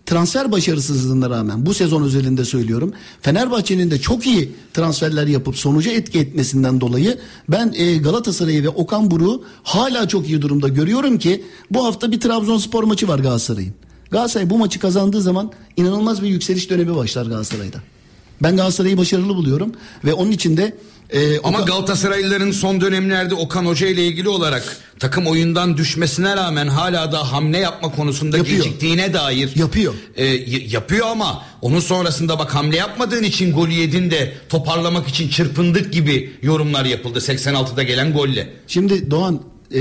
transfer 0.07 0.53
başarısızlığına 0.53 1.31
rağmen 1.31 1.67
bu 1.67 1.75
sezon 1.75 2.03
özelinde 2.03 2.45
söylüyorum. 2.45 2.93
Fenerbahçe'nin 3.21 3.91
de 3.91 4.01
çok 4.01 4.27
iyi 4.27 4.53
transferler 4.75 5.27
yapıp 5.27 5.57
sonuca 5.57 5.93
etki 5.93 6.19
etmesinden 6.19 6.81
dolayı 6.81 7.19
ben 7.49 7.73
e, 7.77 7.97
Galatasaray'ı 7.97 8.63
ve 8.63 8.69
Okan 8.69 9.11
Buruk'u 9.11 9.45
hala 9.63 10.09
çok 10.09 10.29
iyi 10.29 10.43
durumda 10.43 10.69
görüyorum 10.69 11.19
ki 11.19 11.45
bu 11.71 11.85
hafta 11.85 12.13
bir 12.13 12.21
Trabzonspor 12.21 12.85
maçı 12.85 13.09
var 13.09 13.19
Galatasaray'ın. 13.19 13.75
Galatasaray 14.11 14.51
bu 14.51 14.59
maçı 14.59 14.81
kazandığı 14.81 15.23
zaman 15.23 15.53
inanılmaz 15.77 16.23
bir 16.23 16.29
yükseliş 16.29 16.71
dönemi 16.71 16.97
başlar 16.97 17.27
Galatasaray'da. 17.27 17.79
Ben 18.43 18.57
Galatasaray'ı 18.57 18.99
başarılı 18.99 19.37
buluyorum 19.37 19.73
ve 20.05 20.13
onun 20.13 20.31
için 20.31 20.57
de 20.57 20.77
e, 21.13 21.39
Ama 21.39 21.59
Okan- 21.59 21.67
Galatasaraylıların 21.67 22.51
son 22.51 22.81
dönemlerde 22.81 23.35
Okan 23.35 23.67
Hoca 23.67 23.87
ile 23.87 24.07
ilgili 24.07 24.29
olarak 24.29 24.77
takım 24.99 25.27
oyundan 25.27 25.77
düşmesine 25.77 26.37
rağmen 26.37 26.67
hala 26.69 27.13
da 27.13 27.33
hamle 27.33 27.59
yapma 27.59 27.93
konusunda 27.97 28.37
Yapıyor. 28.39 28.57
geciktiğine 28.65 29.13
dair 29.15 29.51
Yapıyor. 29.57 29.95
e, 30.17 30.25
yapıyor 30.69 31.07
ama 31.07 31.43
onun 31.63 31.81
sonrasında 31.81 32.39
bak 32.39 32.55
hamle 32.55 32.77
yapmadığın 32.77 33.23
için 33.23 33.53
golü 33.53 33.73
yedin 33.73 34.11
de 34.11 34.33
toparlamak 34.49 35.09
için 35.09 35.29
çırpındık 35.29 35.93
gibi 35.93 36.33
yorumlar 36.43 36.85
yapıldı 36.85 37.19
86'da 37.19 37.83
gelen 37.83 38.13
golle. 38.13 38.49
Şimdi 38.67 39.11
Doğan 39.11 39.41
e, 39.75 39.81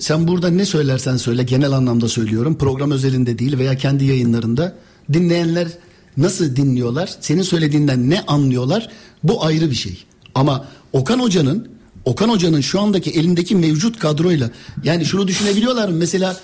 sen 0.00 0.28
burada 0.28 0.50
ne 0.50 0.64
söylersen 0.64 1.16
söyle 1.16 1.42
genel 1.42 1.72
anlamda 1.72 2.08
söylüyorum 2.08 2.58
program 2.58 2.90
özelinde 2.90 3.38
değil 3.38 3.58
veya 3.58 3.76
kendi 3.76 4.04
yayınlarında 4.04 4.74
dinleyenler 5.12 5.68
nasıl 6.16 6.56
dinliyorlar 6.56 7.10
senin 7.20 7.42
söylediğinden 7.42 8.10
ne 8.10 8.20
anlıyorlar 8.20 8.88
bu 9.22 9.44
ayrı 9.44 9.70
bir 9.70 9.74
şey 9.76 10.04
ama 10.38 10.64
Okan 10.92 11.18
Hoca'nın 11.18 11.68
Okan 12.04 12.28
Hoca'nın 12.28 12.60
şu 12.60 12.80
andaki 12.80 13.10
elindeki 13.10 13.56
mevcut 13.56 13.98
kadroyla 13.98 14.50
yani 14.84 15.04
şunu 15.04 15.28
düşünebiliyorlar 15.28 15.88
mı 15.88 15.96
mesela 15.96 16.36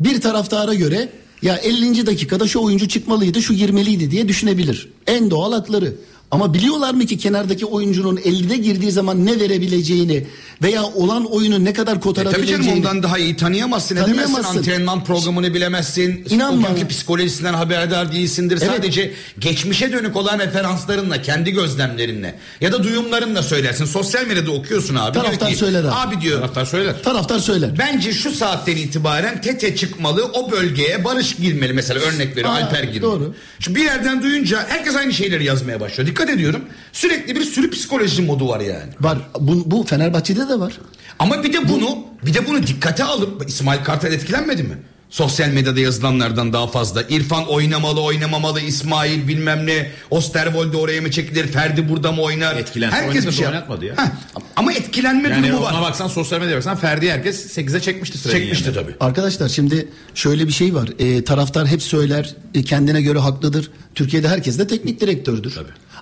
bir 0.00 0.20
taraftara 0.20 0.74
göre 0.74 1.08
ya 1.42 1.56
50. 1.56 2.06
dakikada 2.06 2.48
şu 2.48 2.60
oyuncu 2.60 2.88
çıkmalıydı 2.88 3.42
şu 3.42 3.54
girmeliydi 3.54 4.10
diye 4.10 4.28
düşünebilir 4.28 4.88
en 5.06 5.30
doğal 5.30 5.52
hakları 5.52 5.94
Ama 6.30 6.54
biliyorlar 6.54 6.94
mı 6.94 7.06
ki 7.06 7.18
kenardaki 7.18 7.66
oyuncunun 7.66 8.20
elde 8.24 8.56
girdiği 8.56 8.90
zaman 8.90 9.26
ne 9.26 9.40
verebileceğini 9.40 10.26
veya 10.64 10.82
olan 10.84 11.24
oyunu 11.24 11.64
ne 11.64 11.72
kadar 11.72 11.92
E 11.92 11.94
tabii 11.94 12.00
kotarabileceğini. 12.00 12.64
canım 12.64 12.78
ondan 12.78 13.02
daha 13.02 13.18
iyi 13.18 13.36
tanıyamazsın, 13.36 13.96
edemezsin. 13.96 14.16
Tanıyamazsın. 14.22 14.58
Antrenman 14.58 15.04
programını 15.04 15.54
bilemezsin. 15.54 16.26
İnan 16.30 16.58
o 16.58 16.62
bana. 16.62 16.68
günkü 16.68 16.88
psikolojisinden 16.88 17.54
haberdar 17.54 18.12
değilsindir. 18.12 18.58
Evet. 18.62 18.70
Sadece 18.76 19.12
geçmişe 19.38 19.92
dönük 19.92 20.16
olan 20.16 20.38
referanslarınla, 20.38 21.22
kendi 21.22 21.50
gözlemlerinle 21.50 22.38
ya 22.60 22.72
da 22.72 22.82
duyumlarınla 22.84 23.42
söylersin. 23.42 23.84
Sosyal 23.84 24.26
medyada 24.26 24.50
okuyorsun 24.50 24.94
abi. 24.94 25.18
Taraftar 25.18 25.48
ki, 25.50 25.56
söyler 25.56 25.84
abi. 25.84 25.90
Abi 25.94 26.20
diyor 26.20 26.38
Taraftar 26.38 26.64
söyler. 26.64 27.02
Taraftar 27.02 27.38
söyler. 27.38 27.70
Bence 27.78 28.12
şu 28.12 28.30
saatten 28.30 28.76
itibaren 28.76 29.40
Tete 29.40 29.76
çıkmalı 29.76 30.24
o 30.24 30.50
bölgeye 30.50 31.04
Barış 31.04 31.36
girmeli 31.36 31.72
mesela 31.72 32.00
örnek 32.00 32.36
veriyor 32.36 32.48
Aa, 32.52 32.56
Alper 32.56 32.82
girmeli. 32.82 33.02
doğru. 33.02 33.34
Şimdi 33.58 33.78
bir 33.78 33.84
yerden 33.84 34.22
duyunca 34.22 34.64
herkes 34.68 34.96
aynı 34.96 35.12
şeyleri 35.12 35.44
yazmaya 35.44 35.80
başlıyor. 35.80 36.08
Dikkat 36.10 36.30
ediyorum 36.30 36.64
sürekli 36.92 37.34
bir 37.36 37.44
sürü 37.44 37.70
psikoloji 37.70 38.22
modu 38.22 38.48
var 38.48 38.60
yani. 38.60 38.92
Var. 39.00 39.18
Bu, 39.40 39.62
bu 39.70 39.84
Fenerbahçe'de 39.86 40.48
de 40.48 40.53
var. 40.60 40.72
Ama 41.18 41.44
bir 41.44 41.52
de 41.52 41.68
bunu 41.68 41.98
bir 42.26 42.34
de 42.34 42.46
bunu 42.46 42.66
dikkate 42.66 43.04
alıp 43.04 43.48
İsmail 43.48 43.84
Kartal 43.84 44.12
etkilenmedi 44.12 44.62
mi? 44.62 44.78
Sosyal 45.10 45.48
medyada 45.48 45.80
yazılanlardan 45.80 46.52
daha 46.52 46.66
fazla. 46.66 47.02
İrfan 47.02 47.46
oynamalı 47.48 48.00
oynamamalı 48.00 48.60
İsmail 48.60 49.28
bilmem 49.28 49.66
ne. 49.66 49.90
Osterwolde 50.10 50.76
oraya 50.76 51.00
mı 51.00 51.10
çekilir? 51.10 51.46
Ferdi 51.46 51.88
burada 51.88 52.12
mı 52.12 52.22
oynar? 52.22 52.56
Etkilense 52.56 52.96
Herkes 52.96 53.26
bir 53.26 53.32
şey 53.32 53.44
da 53.44 53.48
oynatmadı 53.50 53.84
ya. 53.84 53.94
Heh, 53.96 54.10
Ama 54.56 54.72
etkilenme 54.72 55.28
Yani 55.28 55.48
durumu 55.48 55.64
ona 55.66 55.74
var. 55.74 55.82
baksan 55.82 56.08
sosyal 56.08 56.38
medyaya 56.38 56.56
baksan 56.56 56.76
Ferdi 56.76 57.10
herkes 57.10 57.58
8'e 57.58 57.80
çekmişti 57.80 58.18
sırayı. 58.18 58.38
Çekmişti 58.42 58.66
yani. 58.66 58.74
tabii. 58.74 58.94
Arkadaşlar 59.00 59.48
şimdi 59.48 59.88
şöyle 60.14 60.46
bir 60.48 60.52
şey 60.52 60.74
var. 60.74 60.88
E, 60.98 61.24
taraftar 61.24 61.66
hep 61.66 61.82
söyler 61.82 62.34
e, 62.54 62.62
kendine 62.62 63.02
göre 63.02 63.18
haklıdır. 63.18 63.70
Türkiye'de 63.94 64.28
herkes 64.28 64.58
de 64.58 64.66
teknik 64.66 65.00
direktördür. 65.00 65.56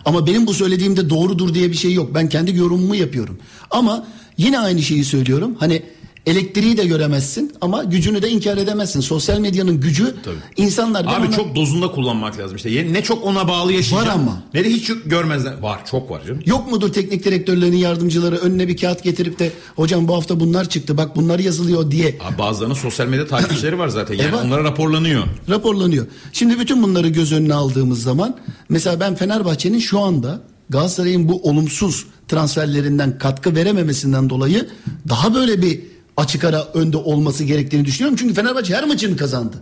Ama 0.05 0.27
benim 0.27 0.47
bu 0.47 0.55
söylediğimde 0.55 1.11
doğrudur 1.11 1.55
diye 1.55 1.71
bir 1.71 1.77
şey 1.77 1.93
yok. 1.93 2.15
Ben 2.15 2.29
kendi 2.29 2.57
yorumumu 2.57 2.95
yapıyorum. 2.95 3.39
Ama 3.71 4.07
yine 4.39 4.59
aynı 4.59 4.83
şeyi 4.83 5.05
söylüyorum. 5.05 5.57
Hani 5.61 5.83
elektriği 6.27 6.77
de 6.77 6.85
göremezsin 6.87 7.53
ama 7.61 7.85
gücünü 7.85 8.23
de 8.23 8.29
inkar 8.31 8.57
edemezsin. 8.57 9.01
Sosyal 9.01 9.39
medyanın 9.39 9.81
gücü 9.81 10.15
insanlar... 10.57 11.07
ben 11.07 11.11
Abi 11.13 11.27
ona- 11.27 11.37
çok 11.37 11.57
dozunda 11.57 11.89
kullanmak 11.91 12.39
lazım 12.39 12.57
işte. 12.57 12.93
Ne 12.93 13.03
çok 13.03 13.25
ona 13.25 13.49
bağlı 13.49 13.73
yaşayacağım. 13.73 14.09
Var 14.09 14.15
ama. 14.15 14.43
Ne 14.55 14.65
de 14.65 14.71
hiç 14.71 14.91
görmezler. 15.07 15.59
Var 15.59 15.87
çok 15.87 16.11
var 16.11 16.23
canım. 16.27 16.41
Yok 16.47 16.71
mudur 16.73 16.93
teknik 16.93 17.25
direktörlerin 17.25 17.77
yardımcıları 17.77 18.37
önüne 18.37 18.69
bir 18.69 18.77
kağıt 18.77 19.03
getirip 19.03 19.39
de 19.39 19.53
hocam 19.77 20.09
bu 20.09 20.15
hafta 20.17 20.41
bunlar 20.41 20.69
çıktı 20.69 20.97
bak 20.97 21.17
bunlar 21.17 21.39
yazılıyor 21.39 21.91
diye 21.91 22.19
Abi 22.29 22.39
bazılarının 22.39 22.75
sosyal 22.75 23.07
medya 23.07 23.27
takipçileri 23.27 23.79
var 23.79 23.89
zaten. 23.89 24.15
Yani 24.15 24.29
E 24.29 24.33
var. 24.33 24.43
onlara 24.45 24.65
raporlanıyor. 24.65 25.25
raporlanıyor. 25.49 26.07
Şimdi 26.33 26.59
bütün 26.59 26.83
bunları 26.83 27.09
göz 27.09 27.33
önüne 27.33 27.55
aldığımız 27.55 28.03
zaman 28.03 28.37
mesela 28.69 29.01
ben 29.01 29.15
Fenerbahçe'nin 29.15 29.79
şu 29.79 30.01
anda 30.01 30.41
Galatasaray'ın 30.71 31.29
bu 31.29 31.43
olumsuz 31.43 32.07
transferlerinden 32.29 33.19
katkı 33.19 33.55
verememesinden 33.55 34.31
dolayı 34.31 34.69
daha 35.09 35.35
böyle 35.35 35.63
bir 35.63 35.81
açık 36.17 36.45
ara 36.45 36.65
önde 36.75 36.97
olması 36.97 37.45
gerektiğini 37.45 37.85
düşünüyorum. 37.85 38.17
Çünkü 38.21 38.35
Fenerbahçe 38.35 38.75
her 38.75 38.85
maçını 38.85 39.17
kazandı. 39.17 39.57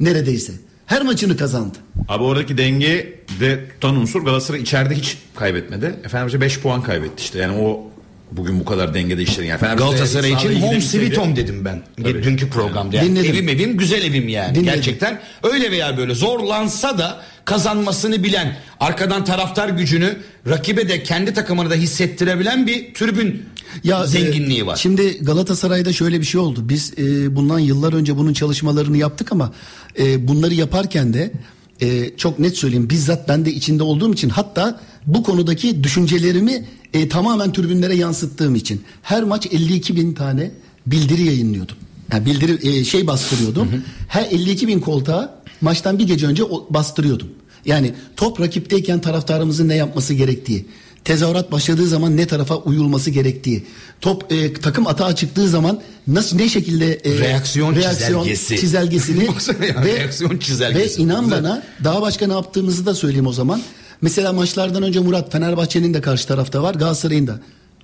Neredeyse. 0.00 0.52
Her 0.86 1.02
maçını 1.02 1.36
kazandı. 1.36 1.78
Abi 2.08 2.24
oradaki 2.24 2.58
denge 2.58 3.20
de 3.40 3.68
tutan 3.68 3.96
unsur 3.96 4.24
Galatasaray 4.24 4.60
içeride 4.60 4.94
hiç 4.94 5.18
kaybetmedi. 5.36 5.94
E, 6.04 6.08
Fenerbahçe 6.08 6.40
5 6.40 6.60
puan 6.60 6.82
kaybetti 6.82 7.22
işte. 7.22 7.38
Yani 7.38 7.62
o 7.62 7.86
bugün 8.32 8.60
bu 8.60 8.64
kadar 8.64 8.94
dengede 8.94 9.22
işleri. 9.22 9.46
Yani 9.46 9.60
Fenerbahçe 9.60 9.84
Galatasaray 9.84 10.32
için 10.32 10.60
home 10.60 10.80
sweet 10.80 11.18
home 11.18 11.36
dedim 11.36 11.64
ben. 11.64 11.82
Tabii. 12.02 12.22
Dünkü 12.22 12.50
programda. 12.50 12.96
Yani 12.96 13.08
Dinledim. 13.08 13.30
evim 13.30 13.48
evim 13.48 13.76
güzel 13.76 14.02
evim 14.02 14.28
yani. 14.28 14.54
Dinledim. 14.54 14.74
Gerçekten 14.74 15.20
öyle 15.42 15.70
veya 15.70 15.96
böyle 15.96 16.14
zorlansa 16.14 16.98
da 16.98 17.20
kazanmasını 17.44 18.24
bilen, 18.24 18.56
arkadan 18.80 19.24
taraftar 19.24 19.68
gücünü 19.68 20.16
rakibe 20.48 20.88
de 20.88 21.02
kendi 21.02 21.34
takımını 21.34 21.70
da 21.70 21.74
hissettirebilen 21.74 22.66
bir 22.66 22.94
tribün 22.94 23.42
Ya 23.84 24.06
zenginliği 24.06 24.60
e, 24.60 24.66
var. 24.66 24.76
Şimdi 24.76 25.18
Galatasaray'da 25.18 25.92
şöyle 25.92 26.20
bir 26.20 26.24
şey 26.24 26.40
oldu. 26.40 26.68
Biz 26.68 26.92
e, 26.98 27.36
bundan 27.36 27.58
yıllar 27.58 27.92
önce 27.92 28.16
bunun 28.16 28.32
çalışmalarını 28.32 28.96
yaptık 28.96 29.32
ama 29.32 29.52
e, 29.98 30.28
bunları 30.28 30.54
yaparken 30.54 31.14
de 31.14 31.32
e, 31.80 32.16
çok 32.16 32.38
net 32.38 32.56
söyleyeyim 32.56 32.90
bizzat 32.90 33.28
ben 33.28 33.44
de 33.44 33.52
içinde 33.52 33.82
olduğum 33.82 34.12
için 34.12 34.28
hatta 34.28 34.80
bu 35.06 35.22
konudaki 35.22 35.84
düşüncelerimi 35.84 36.64
e, 36.94 37.08
tamamen 37.08 37.52
tribünlere 37.52 37.94
yansıttığım 37.94 38.54
için 38.54 38.82
her 39.02 39.22
maç 39.22 39.46
52 39.46 39.96
bin 39.96 40.14
tane 40.14 40.50
bildiri 40.86 41.22
yayınlıyordum. 41.22 41.76
Yani 42.12 42.26
bildiri 42.26 42.68
e, 42.68 42.84
şey 42.84 43.06
bastırıyordum. 43.06 43.68
Her 44.08 44.24
52 44.24 44.68
bin 44.68 44.80
koltuğa 44.80 45.42
maçtan 45.60 45.98
bir 45.98 46.06
gece 46.06 46.26
önce 46.26 46.42
bastırıyordum. 46.70 47.28
Yani 47.64 47.94
top 48.16 48.40
rakipteyken 48.40 49.00
taraftarımızın 49.00 49.68
ne 49.68 49.74
yapması 49.74 50.14
gerektiği, 50.14 50.66
tezahürat 51.04 51.52
başladığı 51.52 51.86
zaman 51.86 52.16
ne 52.16 52.26
tarafa 52.26 52.56
uyulması 52.56 53.10
gerektiği, 53.10 53.64
top 54.00 54.32
e, 54.32 54.52
takım 54.52 54.86
atağa 54.86 55.16
çıktığı 55.16 55.48
zaman 55.48 55.80
nasıl 56.06 56.36
ne 56.36 56.48
şekilde 56.48 56.94
e, 56.94 57.18
Reaksiyon 57.18 57.74
çizelgesi. 57.74 58.56
çizelgesini 58.56 59.24
ya, 59.68 59.84
reaksiyon 59.84 60.38
çizelgesi. 60.38 60.98
Ve 60.98 61.02
inan 61.02 61.24
Güzel. 61.24 61.38
bana 61.44 61.62
daha 61.84 62.02
başka 62.02 62.26
ne 62.26 62.32
yaptığımızı 62.32 62.86
da 62.86 62.94
söyleyeyim 62.94 63.26
o 63.26 63.32
zaman. 63.32 63.62
Mesela 64.02 64.32
maçlardan 64.32 64.82
önce 64.82 65.00
Murat 65.00 65.32
Fenerbahçe'nin 65.32 65.94
de 65.94 66.00
karşı 66.00 66.28
tarafta 66.28 66.62
var, 66.62 66.74
Galatasaray'ın 66.74 67.26
da. 67.26 67.40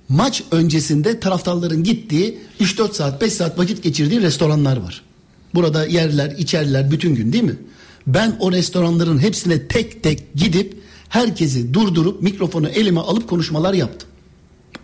Maç 0.09 0.43
öncesinde 0.51 1.19
taraftarların 1.19 1.83
gittiği 1.83 2.37
3-4 2.61 2.93
saat 2.93 3.21
5 3.21 3.33
saat 3.33 3.57
vakit 3.59 3.83
geçirdiği 3.83 4.21
restoranlar 4.21 4.77
var. 4.77 5.01
Burada 5.55 5.85
yerler, 5.85 6.31
içerler 6.37 6.91
bütün 6.91 7.15
gün 7.15 7.33
değil 7.33 7.43
mi? 7.43 7.55
Ben 8.07 8.35
o 8.39 8.51
restoranların 8.51 9.19
hepsine 9.19 9.67
tek 9.67 10.03
tek 10.03 10.33
gidip 10.35 10.84
herkesi 11.09 11.73
durdurup 11.73 12.21
mikrofonu 12.21 12.69
elime 12.69 12.99
alıp 12.99 13.29
konuşmalar 13.29 13.73
yaptım. 13.73 14.09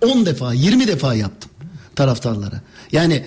10 0.01 0.25
defa, 0.25 0.53
20 0.53 0.87
defa 0.87 1.13
yaptım 1.15 1.51
taraftarlara. 1.95 2.61
Yani 2.91 3.25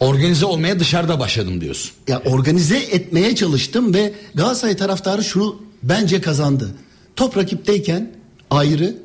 Organize 0.00 0.46
olmaya 0.46 0.80
dışarıda 0.80 1.20
başladım 1.20 1.60
diyorsun. 1.60 1.90
ya 2.08 2.22
organize 2.24 2.78
etmeye 2.78 3.34
çalıştım 3.36 3.94
ve 3.94 4.12
Galatasaray 4.34 4.76
taraftarı 4.76 5.24
şunu 5.24 5.62
bence 5.82 6.20
kazandı. 6.20 6.70
Top 7.16 7.36
rakipteyken 7.36 8.10
ayrı, 8.50 8.96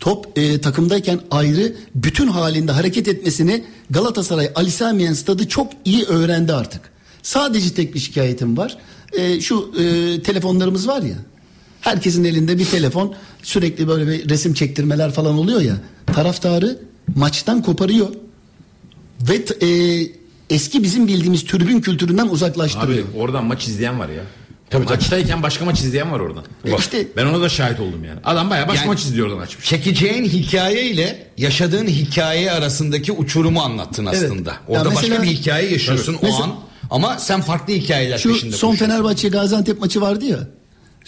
top 0.00 0.38
e, 0.38 0.60
takımdayken 0.60 1.20
ayrı 1.30 1.76
bütün 1.94 2.26
halinde 2.28 2.72
hareket 2.72 3.08
etmesini 3.08 3.64
Galatasaray 3.90 4.50
Ali 4.54 4.70
Sami 4.70 5.02
Yen 5.02 5.12
stadı 5.12 5.48
çok 5.48 5.72
iyi 5.84 6.04
öğrendi 6.04 6.52
artık. 6.52 6.80
Sadece 7.22 7.74
tek 7.74 7.94
bir 7.94 8.00
şikayetim 8.00 8.56
var. 8.56 8.78
E, 9.12 9.40
şu 9.40 9.72
e, 9.78 10.22
telefonlarımız 10.22 10.88
var 10.88 11.02
ya. 11.02 11.16
Herkesin 11.80 12.24
elinde 12.24 12.58
bir 12.58 12.64
telefon 12.66 13.14
sürekli 13.42 13.88
böyle 13.88 14.06
bir 14.12 14.28
resim 14.28 14.54
çektirmeler 14.54 15.10
falan 15.12 15.38
oluyor 15.38 15.60
ya. 15.60 15.74
Taraftarı 16.06 16.78
maçtan 17.14 17.62
koparıyor 17.62 18.08
ve 19.28 19.66
e, 19.66 20.06
eski 20.50 20.82
bizim 20.82 21.08
bildiğimiz 21.08 21.44
tribün 21.44 21.80
kültüründen 21.80 22.28
uzaklaştırıyor. 22.28 23.08
Abi 23.08 23.18
oradan 23.18 23.44
maç 23.44 23.68
izleyen 23.68 23.98
var 23.98 24.08
ya. 24.08 24.22
Tabii 24.70 24.84
Maçtayken 24.84 25.42
başka 25.42 25.64
maç 25.64 25.80
izleyen 25.80 26.12
var 26.12 26.20
oradan. 26.20 26.44
E 26.66 26.72
Bak, 26.72 26.80
işte- 26.80 27.06
ben 27.16 27.26
ona 27.26 27.40
da 27.40 27.48
şahit 27.48 27.80
oldum 27.80 28.04
yani. 28.04 28.20
Adam 28.24 28.50
bayağı 28.50 28.68
başka 28.68 28.80
Yani- 28.80 28.88
maç 28.88 29.00
izliyor 29.02 29.26
oradan 29.26 29.40
açmış. 29.42 29.66
Çekeceğin 29.66 30.24
hikaye 30.24 30.86
ile 30.90 31.26
yaşadığın 31.38 31.86
hikaye 31.86 32.50
arasındaki 32.52 33.12
uçurumu 33.12 33.60
anlattın 33.60 34.06
Evet. 34.06 34.22
aslında. 34.24 34.50
Ya 34.50 34.60
Orada 34.68 34.88
mesela- 34.90 35.10
başka 35.10 35.22
bir 35.22 35.28
hikaye 35.28 35.70
yaşıyorsun 35.70 36.12
Tabii. 36.14 36.26
o 36.26 36.28
Mesela- 36.28 36.44
an. 36.44 36.54
Ama 36.90 37.18
sen 37.18 37.40
farklı 37.40 37.72
hikayeler 37.74 38.18
Şu 38.18 38.32
peşinde 38.32 38.56
son. 38.56 38.74
Fenerbahçe 38.74 39.28
Gaziantep 39.28 39.80
maçı 39.80 40.00
vardı 40.00 40.24
ya. 40.24 40.38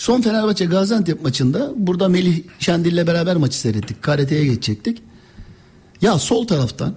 Son 0.02 0.22
Fenerbahçe 0.22 0.64
Gaziantep 0.64 1.22
maçında 1.22 1.72
burada 1.76 2.08
Melih 2.08 2.42
Şendil'le 2.58 3.06
beraber 3.06 3.36
maçı 3.36 3.58
seyrettik. 3.58 4.02
KRT'ye 4.02 4.44
geçecektik. 4.44 5.02
Ya 6.00 6.18
sol 6.18 6.46
taraftan 6.46 6.94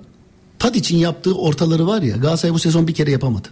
Tadic'in 0.59 0.97
yaptığı 0.97 1.35
ortaları 1.37 1.87
var 1.87 2.01
ya 2.01 2.17
Galatasaray 2.17 2.53
bu 2.53 2.59
sezon 2.59 2.87
bir 2.87 2.93
kere 2.93 3.11
yapamadı. 3.11 3.47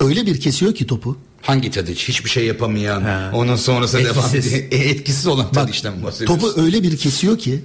Öyle 0.00 0.26
bir 0.26 0.40
kesiyor 0.40 0.74
ki 0.74 0.86
topu. 0.86 1.18
Hangi 1.42 1.70
Tadiç? 1.70 2.08
Hiçbir 2.08 2.30
şey 2.30 2.46
yapamayan. 2.46 3.02
He. 3.02 3.36
Onun 3.36 3.56
sonrası 3.56 3.98
devam 3.98 4.24
Etkisiz. 4.24 4.52
ediyor. 4.54 4.72
E, 4.72 4.88
etkisiz 4.88 5.26
olan 5.26 5.52
Tadiç'ten 5.52 6.02
bahsediyorsun. 6.02 6.40
topu 6.40 6.60
öyle 6.60 6.82
bir 6.82 6.96
kesiyor 6.96 7.38
ki 7.38 7.60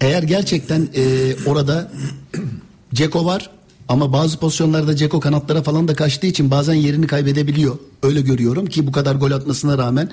eğer 0.00 0.22
gerçekten 0.22 0.88
e, 0.94 1.34
orada 1.46 1.92
Ceko 2.94 3.24
var 3.24 3.50
ama 3.90 4.12
bazı 4.12 4.38
pozisyonlarda 4.38 4.96
Ceko 4.96 5.20
kanatlara 5.20 5.62
falan 5.62 5.88
da 5.88 5.94
kaçtığı 5.94 6.26
için 6.26 6.50
bazen 6.50 6.74
yerini 6.74 7.06
kaybedebiliyor. 7.06 7.78
Öyle 8.02 8.20
görüyorum 8.20 8.66
ki 8.66 8.86
bu 8.86 8.92
kadar 8.92 9.14
gol 9.14 9.30
atmasına 9.30 9.78
rağmen 9.78 10.10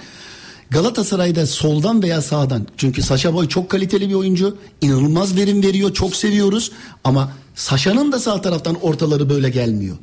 Galatasaray'da 0.69 1.48
soldan 1.48 2.03
veya 2.03 2.22
sağdan 2.22 2.67
çünkü 2.77 3.01
Saşa 3.01 3.34
Boy 3.34 3.48
çok 3.48 3.69
kaliteli 3.69 4.10
bir 4.10 4.13
oyuncu. 4.13 4.57
inanılmaz 4.81 5.36
verim 5.36 5.63
veriyor. 5.63 5.93
Çok 5.93 6.15
seviyoruz 6.15 6.72
ama 7.03 7.31
Saşa'nın 7.55 8.12
da 8.12 8.19
sağ 8.19 8.41
taraftan 8.41 8.75
ortaları 8.81 9.29
böyle 9.29 9.50
gelmiyor. 9.50 9.98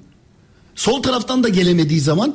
Sol 0.75 1.03
taraftan 1.03 1.45
da 1.45 1.49
gelemediği 1.49 2.01
zaman 2.01 2.35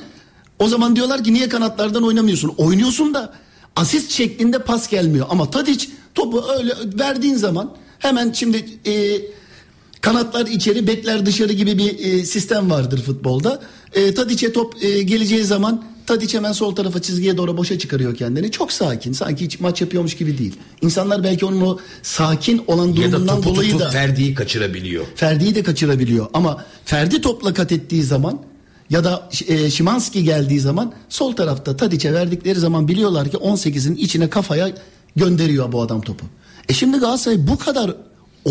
o 0.60 0.67
zaman 0.67 0.96
diyorlar 0.96 1.24
ki 1.24 1.34
niye 1.34 1.50
kanatlardan 1.50 2.03
oynamıyorsun? 2.03 2.53
Oynuyorsun 2.58 3.13
da 3.13 3.34
asist 3.75 4.12
şeklinde 4.12 4.60
pas 4.60 4.89
gelmiyor. 4.89 5.27
Ama 5.29 5.51
Tadic 5.51 5.88
topu 6.15 6.46
öyle 6.60 6.74
verdiğin 7.00 7.36
zaman 7.36 7.75
hemen 8.00 8.31
şimdi 8.31 8.65
e, 8.86 9.22
kanatlar 10.01 10.48
içeri 10.48 10.88
bekler 10.88 11.25
dışarı 11.25 11.53
gibi 11.53 11.77
bir 11.77 12.00
e, 12.00 12.25
sistem 12.25 12.72
vardır 12.72 13.01
futbolda. 13.01 13.62
E, 13.94 14.13
Tadic'e 14.13 14.53
top 14.53 14.84
e, 14.84 15.01
geleceği 15.01 15.44
zaman 15.44 15.84
Tadiç 16.10 16.34
hemen 16.34 16.51
sol 16.51 16.75
tarafa 16.75 17.01
çizgiye 17.01 17.38
doğru 17.38 17.58
boşa 17.58 17.79
çıkarıyor 17.79 18.15
kendini. 18.15 18.51
Çok 18.51 18.72
sakin. 18.72 19.13
Sanki 19.13 19.46
hiç 19.46 19.60
maç 19.60 19.82
yapıyormuş 19.82 20.18
gibi 20.18 20.38
değil. 20.38 20.56
İnsanlar 20.82 21.24
belki 21.24 21.46
onun 21.46 21.62
o 21.62 21.77
sakin 22.03 22.63
olan 22.68 22.88
Ya 22.88 22.94
da 22.94 23.12
durumundan 23.12 23.36
topu 23.41 23.56
dolayı 23.56 23.79
da 23.79 23.89
Ferdi'yi 23.89 24.34
kaçırabiliyor. 24.34 25.06
Ferdi'yi 25.15 25.56
de 25.56 25.63
kaçırabiliyor. 25.63 26.27
Ama 26.34 26.65
Ferdi 26.86 27.22
topla 27.22 27.53
kat 27.53 27.72
ettiği 27.72 28.03
zaman 28.03 28.39
ya 28.89 29.03
da 29.03 29.29
e, 29.48 29.70
Şimanski 29.70 30.24
geldiği 30.24 30.60
zaman 30.60 30.94
sol 31.10 31.36
tarafta 31.36 31.77
Tadiç'e 31.77 32.13
verdikleri 32.13 32.60
zaman 32.60 32.88
biliyorlar 32.88 33.32
ki 33.32 33.38
18'in 33.38 33.96
içine 33.96 34.29
kafaya 34.29 34.72
gönderiyor 35.15 35.72
bu 35.72 35.82
adam 35.82 36.01
topu. 36.01 36.25
E 36.70 36.74
şimdi 36.74 36.98
Galatasaray 36.98 37.48
bu 37.48 37.58
kadar 37.58 37.96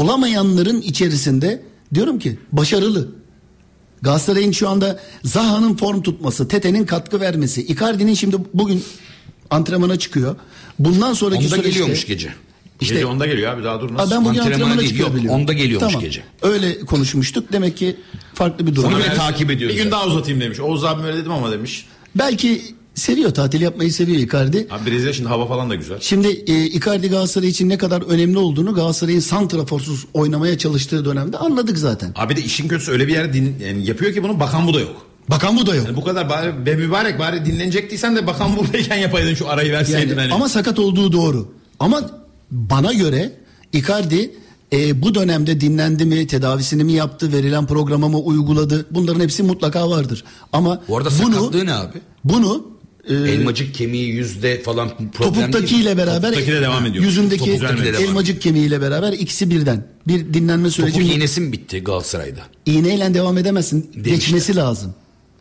olamayanların 0.00 0.80
içerisinde 0.80 1.62
diyorum 1.94 2.18
ki 2.18 2.38
başarılı. 2.52 3.08
Galatasaray'ın 4.02 4.52
şu 4.52 4.68
anda 4.68 5.00
Zaha'nın 5.24 5.76
form 5.76 6.02
tutması, 6.02 6.48
Tete'nin 6.48 6.86
katkı 6.86 7.20
vermesi, 7.20 7.62
Icardi'nin 7.62 8.14
şimdi 8.14 8.36
bugün 8.54 8.84
antrenmana 9.50 9.98
çıkıyor. 9.98 10.36
Bundan 10.78 11.12
sonraki 11.12 11.38
Onda 11.38 11.48
süreçte 11.48 11.70
geliyormuş 11.70 12.06
gece. 12.06 12.28
İşte, 12.80 12.94
gece 12.94 13.06
onda 13.06 13.26
geliyor 13.26 13.52
abi 13.52 13.64
daha 13.64 13.80
dur 13.80 13.94
nasıl? 13.94 14.10
ben 14.10 14.24
bugün 14.24 14.38
Antrenmana 14.38 14.54
antrenmana 14.54 14.78
değil, 14.80 14.88
çıkıyor 14.90 15.08
yok, 15.08 15.16
biliyorum. 15.18 15.40
onda 15.40 15.52
geliyormuş 15.52 15.98
gece. 16.00 16.22
Öyle 16.42 16.80
konuşmuştuk. 16.80 17.52
Demek 17.52 17.76
ki 17.76 17.96
farklı 18.34 18.66
bir 18.66 18.74
durum. 18.74 18.92
Onu 18.92 18.98
bile 18.98 19.14
takip 19.14 19.50
ediyoruz 19.50 19.76
Bir 19.76 19.82
gün 19.82 19.90
daha 19.90 20.06
uzatayım 20.06 20.40
demiş. 20.40 20.60
Oğuz 20.60 20.84
abim 20.84 21.04
öyle 21.04 21.16
dedim 21.16 21.32
ama 21.32 21.52
demiş. 21.52 21.86
Belki 22.14 22.62
seviyor 22.98 23.30
tatil 23.30 23.60
yapmayı 23.60 23.92
seviyor 23.92 24.18
Icardi. 24.18 24.66
Abi 24.70 24.90
Brezilya 24.90 25.12
şimdi 25.12 25.28
hava 25.28 25.46
falan 25.46 25.70
da 25.70 25.74
güzel. 25.74 25.98
Şimdi 26.00 26.28
e, 26.28 26.66
Icardi 26.66 27.08
Galatasaray 27.08 27.48
için 27.48 27.68
ne 27.68 27.78
kadar 27.78 28.02
önemli 28.02 28.38
olduğunu 28.38 28.74
Galatasaray'ın 28.74 29.20
santraforsuz 29.20 30.06
oynamaya 30.14 30.58
çalıştığı 30.58 31.04
dönemde 31.04 31.38
anladık 31.38 31.78
zaten. 31.78 32.12
Abi 32.16 32.36
de 32.36 32.42
işin 32.42 32.68
kötüsü 32.68 32.92
öyle 32.92 33.08
bir 33.08 33.12
yerde 33.12 33.32
din, 33.32 33.56
yani 33.66 33.86
yapıyor 33.86 34.12
ki 34.14 34.22
bunu 34.22 34.40
bakan 34.40 34.66
bu 34.66 34.74
da 34.74 34.80
yok. 34.80 35.06
Bakan 35.30 35.56
bu 35.56 35.66
da 35.66 35.74
yok. 35.74 35.86
Yani 35.86 35.96
bu 35.96 36.04
kadar 36.04 36.28
bari 36.28 36.66
be 36.66 36.74
mübarek 36.74 37.18
bari 37.18 37.44
dinlenecektiysen 37.44 38.16
de 38.16 38.26
bakan 38.26 38.56
buradayken 38.56 38.96
yapaydın 38.96 39.34
şu 39.34 39.48
arayı 39.48 39.72
verseydin 39.72 40.08
Yani, 40.08 40.20
hani. 40.20 40.32
Ama 40.32 40.48
sakat 40.48 40.78
olduğu 40.78 41.12
doğru. 41.12 41.48
Ama 41.80 42.10
bana 42.50 42.92
göre 42.92 43.32
Icardi 43.72 44.30
e, 44.72 45.02
bu 45.02 45.14
dönemde 45.14 45.60
dinlendi 45.60 46.04
mi, 46.04 46.26
tedavisini 46.26 46.84
mi 46.84 46.92
yaptı, 46.92 47.32
verilen 47.32 47.66
programı 47.66 48.08
mı 48.08 48.18
uyguladı? 48.18 48.86
Bunların 48.90 49.20
hepsi 49.20 49.42
mutlaka 49.42 49.90
vardır. 49.90 50.24
Ama 50.52 50.80
Bu 50.88 50.96
arada 50.96 51.08
bunu 51.22 51.34
sakatlığı 51.34 51.66
ne 51.66 51.74
abi? 51.74 51.98
bunu 52.24 52.66
e, 53.10 53.14
Elmacık 53.14 53.74
kemiği 53.74 54.08
yüzde 54.14 54.62
falan 54.62 54.88
problem? 54.88 55.10
Topuktakiyle 55.34 55.96
beraber 55.96 56.20
Topuktaki 56.30 56.52
de 56.52 56.62
devam 56.62 56.86
ediyor. 56.86 57.04
yüzündeki 57.04 57.44
Topuktaki 57.44 57.82
de 57.84 57.92
devam 57.92 58.02
elmacık 58.04 58.42
kemiğiyle 58.42 58.80
beraber 58.80 59.12
ikisi 59.12 59.50
birden. 59.50 59.86
Bir 60.08 60.34
dinlenme 60.34 60.70
süreci 60.70 60.98
Topuk 60.98 61.14
iğnesi 61.16 61.40
mi 61.40 61.52
bitti 61.52 61.84
Galatasaray'da? 61.84 62.40
iğneyle 62.66 63.14
devam 63.14 63.38
edemezsin. 63.38 63.90
Demişler. 63.94 64.14
Geçmesi 64.14 64.56
lazım. 64.56 64.94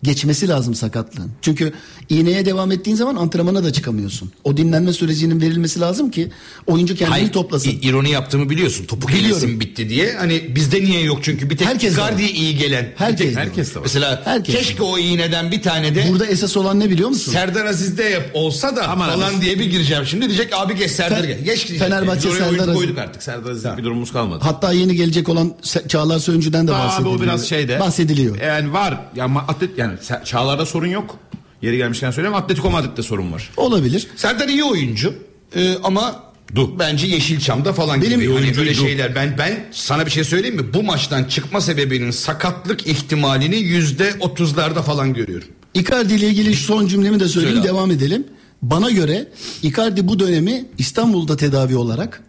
Geçmesi 0.03 0.47
lazım 0.47 0.75
sakatlığın. 0.75 1.31
Çünkü 1.41 1.73
iğneye 2.09 2.45
devam 2.45 2.71
ettiğin 2.71 2.97
zaman 2.97 3.15
antrenmana 3.15 3.63
da 3.63 3.73
çıkamıyorsun. 3.73 4.31
O 4.43 4.57
dinlenme 4.57 4.93
sürecinin 4.93 5.41
verilmesi 5.41 5.79
lazım 5.79 6.11
ki 6.11 6.29
oyuncu 6.67 6.95
kendini 6.95 7.13
Hayır, 7.13 7.31
toplasın. 7.31 7.69
i- 7.69 7.73
ironi 7.73 8.09
yaptığımı 8.11 8.49
biliyorsun. 8.49 8.85
Topuk 8.85 9.09
Biliyorum. 9.09 9.29
iğnesi 9.31 9.47
mi 9.47 9.59
bitti 9.59 9.89
diye. 9.89 10.13
Hani 10.17 10.55
bizde 10.55 10.81
niye 10.83 11.01
yok 11.01 11.19
çünkü 11.23 11.49
bir 11.49 11.57
tek 11.57 11.67
Herkes 11.67 11.91
de 11.91 11.95
Icardi'ye 11.95 12.29
var. 12.29 12.35
iyi 12.35 12.57
gelen. 12.57 12.93
Herkes 12.97 13.19
bir 13.19 13.25
tek, 13.25 13.35
de. 13.35 13.39
Herkes 13.39 13.71
de 13.71 13.75
var. 13.75 13.83
Mesela 13.83 14.21
Herkes 14.25 14.55
de 14.55 14.59
keşke 14.59 14.83
o 14.83 14.97
iğneden 14.97 15.51
bir 15.51 15.61
tane 15.61 15.95
de 15.95 16.05
Burada 16.09 16.25
esas 16.25 16.57
olan 16.57 16.79
ne 16.79 16.89
biliyor 16.89 17.09
musun? 17.09 17.31
Serdar 17.31 17.65
Aziz'de 17.65 18.03
yap 18.03 18.29
olsa 18.33 18.75
da 18.75 18.87
Aman 18.87 19.09
falan 19.09 19.33
abi. 19.33 19.41
diye 19.41 19.59
bir 19.59 19.65
gireceğim. 19.65 20.05
Şimdi 20.05 20.25
diyecek 20.27 20.53
abi 20.53 20.75
geç 20.75 20.91
Serdar 20.91 21.23
Fe-. 21.23 21.43
Geç 21.43 21.67
diyecek. 21.67 21.79
Fenerbahçe 21.79 22.29
Biz 22.29 22.35
Serdar 22.37 22.59
Aziz. 22.63 22.73
koyduk 22.75 22.97
artık. 22.97 23.23
Serdar 23.23 23.51
Aziz'lik 23.51 23.77
bir 23.77 23.83
durumumuz 23.83 24.11
kalmadı. 24.11 24.43
Hatta 24.43 24.71
yeni 24.73 24.95
gelecek 24.95 25.29
olan 25.29 25.53
Çağlar 25.87 26.19
Söyüncü'den 26.19 26.67
de 26.67 26.71
Abi 26.73 26.79
bahsediliyor. 26.87 27.19
o 27.19 27.21
biraz 27.21 27.45
şeyde. 27.49 27.79
Bahsediliyor. 27.79 28.41
Yani 28.41 28.73
var. 28.73 29.01
Yani 29.15 29.39
atlet 29.39 29.77
yani 29.77 29.86
Se- 29.95 30.25
Çağlar'da 30.25 30.65
sorun 30.65 30.87
yok. 30.87 31.17
Yeri 31.61 31.77
gelmişken 31.77 32.11
söyleyeyim. 32.11 32.35
Atletico 32.35 32.69
Madrid'de 32.71 33.03
sorun 33.03 33.31
var. 33.31 33.49
Olabilir. 33.57 34.07
Serdar 34.15 34.47
iyi 34.47 34.63
oyuncu 34.63 35.13
Ee, 35.55 35.75
ama 35.83 36.23
Du. 36.55 36.79
bence 36.79 37.07
Yeşilçam'da 37.07 37.73
falan 37.73 38.01
Benim- 38.01 38.19
gibi. 38.19 38.33
Hani 38.33 38.57
böyle 38.57 38.73
şeyler. 38.73 39.15
Ben 39.15 39.35
ben 39.37 39.65
sana 39.71 40.05
bir 40.05 40.11
şey 40.11 40.23
söyleyeyim 40.23 40.55
mi? 40.55 40.73
Bu 40.73 40.83
maçtan 40.83 41.23
çıkma 41.23 41.61
sebebinin 41.61 42.11
sakatlık 42.11 42.87
ihtimalini 42.87 43.55
yüzde 43.55 44.13
otuzlarda 44.19 44.81
falan 44.81 45.13
görüyorum. 45.13 45.47
Icardi 45.73 46.13
ile 46.13 46.27
ilgili 46.27 46.55
son 46.55 46.87
cümlemi 46.87 47.19
de 47.19 47.27
söyleyeyim 47.27 47.55
Söyle 47.57 47.69
devam 47.69 47.91
edelim. 47.91 48.27
Bana 48.61 48.91
göre 48.91 49.27
Icardi 49.63 50.07
bu 50.07 50.19
dönemi 50.19 50.65
İstanbul'da 50.77 51.37
tedavi 51.37 51.75
olarak 51.75 52.23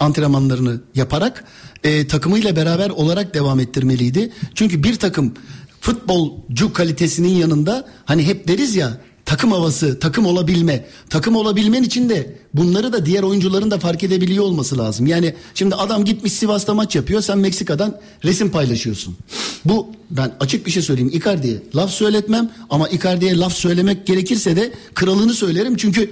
antrenmanlarını 0.00 0.80
yaparak 0.94 1.44
e, 1.84 2.06
takımıyla 2.06 2.56
beraber 2.56 2.90
olarak 2.90 3.34
devam 3.34 3.60
ettirmeliydi. 3.60 4.32
Çünkü 4.54 4.84
bir 4.84 4.94
takım 4.94 5.34
futbolcu 5.80 6.72
kalitesinin 6.72 7.34
yanında 7.34 7.86
hani 8.04 8.26
hep 8.26 8.48
deriz 8.48 8.76
ya 8.76 9.00
takım 9.30 9.52
havası, 9.52 9.98
takım 9.98 10.26
olabilme. 10.26 10.84
Takım 11.10 11.36
olabilmen 11.36 11.82
için 11.82 12.08
de 12.08 12.36
bunları 12.54 12.92
da 12.92 13.06
diğer 13.06 13.22
oyuncuların 13.22 13.70
da 13.70 13.78
fark 13.78 14.04
edebiliyor 14.04 14.44
olması 14.44 14.78
lazım. 14.78 15.06
Yani 15.06 15.34
şimdi 15.54 15.74
adam 15.74 16.04
gitmiş 16.04 16.32
Sivas'ta 16.32 16.74
maç 16.74 16.96
yapıyor, 16.96 17.20
sen 17.20 17.38
Meksika'dan 17.38 18.00
resim 18.24 18.50
paylaşıyorsun. 18.50 19.16
Bu 19.64 19.86
ben 20.10 20.32
açık 20.40 20.66
bir 20.66 20.70
şey 20.70 20.82
söyleyeyim. 20.82 21.10
Icardi'ye 21.14 21.62
laf 21.74 21.90
söyletmem 21.90 22.50
ama 22.70 22.88
Icardi'ye 22.88 23.36
laf 23.36 23.52
söylemek 23.52 24.06
gerekirse 24.06 24.56
de 24.56 24.72
kralını 24.94 25.34
söylerim. 25.34 25.76
Çünkü 25.76 26.10